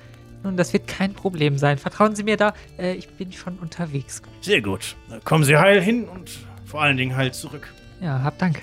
Nun, 0.43 0.57
das 0.57 0.73
wird 0.73 0.87
kein 0.87 1.13
Problem 1.13 1.57
sein. 1.57 1.77
Vertrauen 1.77 2.15
Sie 2.15 2.23
mir 2.23 2.37
da. 2.37 2.53
Äh, 2.77 2.93
ich 2.93 3.07
bin 3.09 3.31
schon 3.31 3.57
unterwegs. 3.59 4.21
Sehr 4.41 4.61
gut. 4.61 4.95
Na, 5.09 5.19
Kommen 5.23 5.43
Sie 5.43 5.57
heil 5.57 5.81
hin 5.81 6.03
und 6.05 6.29
vor 6.65 6.81
allen 6.81 6.97
Dingen 6.97 7.15
heil 7.15 7.33
zurück. 7.33 7.73
Ja, 8.01 8.21
hab 8.21 8.37
Dank. 8.37 8.61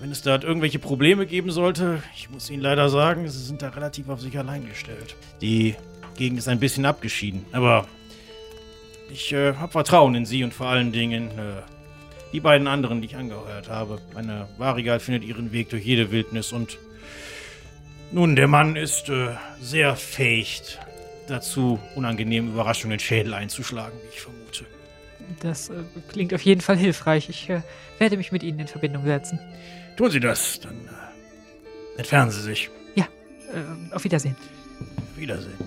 Wenn 0.00 0.10
es 0.10 0.22
da 0.22 0.40
irgendwelche 0.40 0.78
Probleme 0.78 1.26
geben 1.26 1.50
sollte, 1.50 2.02
ich 2.16 2.28
muss 2.28 2.50
Ihnen 2.50 2.62
leider 2.62 2.88
sagen, 2.88 3.28
Sie 3.28 3.38
sind 3.38 3.62
da 3.62 3.68
relativ 3.68 4.08
auf 4.08 4.20
sich 4.20 4.36
allein 4.36 4.66
gestellt. 4.66 5.14
Die 5.40 5.76
Gegend 6.16 6.38
ist 6.38 6.48
ein 6.48 6.60
bisschen 6.60 6.84
abgeschieden, 6.84 7.44
aber 7.52 7.86
ich 9.10 9.32
äh, 9.32 9.54
habe 9.54 9.72
Vertrauen 9.72 10.14
in 10.14 10.26
Sie 10.26 10.44
und 10.44 10.54
vor 10.54 10.66
allen 10.66 10.92
Dingen 10.92 11.30
äh, 11.30 11.62
die 12.32 12.40
beiden 12.40 12.66
anderen, 12.66 13.00
die 13.00 13.08
ich 13.08 13.16
angeheuert 13.16 13.68
habe. 13.68 14.00
Meine 14.14 14.48
Varigal 14.58 15.00
findet 15.00 15.24
ihren 15.24 15.52
Weg 15.52 15.70
durch 15.70 15.84
jede 15.84 16.10
Wildnis 16.10 16.52
und 16.52 16.78
nun, 18.10 18.36
der 18.36 18.48
Mann 18.48 18.76
ist 18.76 19.08
äh, 19.08 19.28
sehr 19.60 19.96
fähig 19.96 20.78
dazu, 21.28 21.78
unangenehme 21.94 22.50
Überraschungen 22.50 22.92
in 22.92 22.98
den 22.98 23.04
Schädel 23.04 23.34
einzuschlagen, 23.34 23.98
wie 24.02 24.14
ich 24.14 24.20
vermute. 24.20 24.66
Das 25.40 25.70
äh, 25.70 25.82
klingt 26.10 26.34
auf 26.34 26.42
jeden 26.42 26.60
Fall 26.60 26.76
hilfreich. 26.76 27.28
Ich 27.28 27.48
äh, 27.48 27.62
werde 27.98 28.16
mich 28.16 28.32
mit 28.32 28.42
Ihnen 28.42 28.58
in 28.58 28.68
Verbindung 28.68 29.04
setzen. 29.04 29.38
Tun 29.96 30.10
Sie 30.10 30.20
das, 30.20 30.60
dann 30.60 30.74
äh, 30.74 31.98
entfernen 31.98 32.30
Sie 32.30 32.42
sich. 32.42 32.70
Äh, 33.52 33.94
auf 33.94 34.04
Wiedersehen. 34.04 34.36
Wiedersehen. 35.16 35.58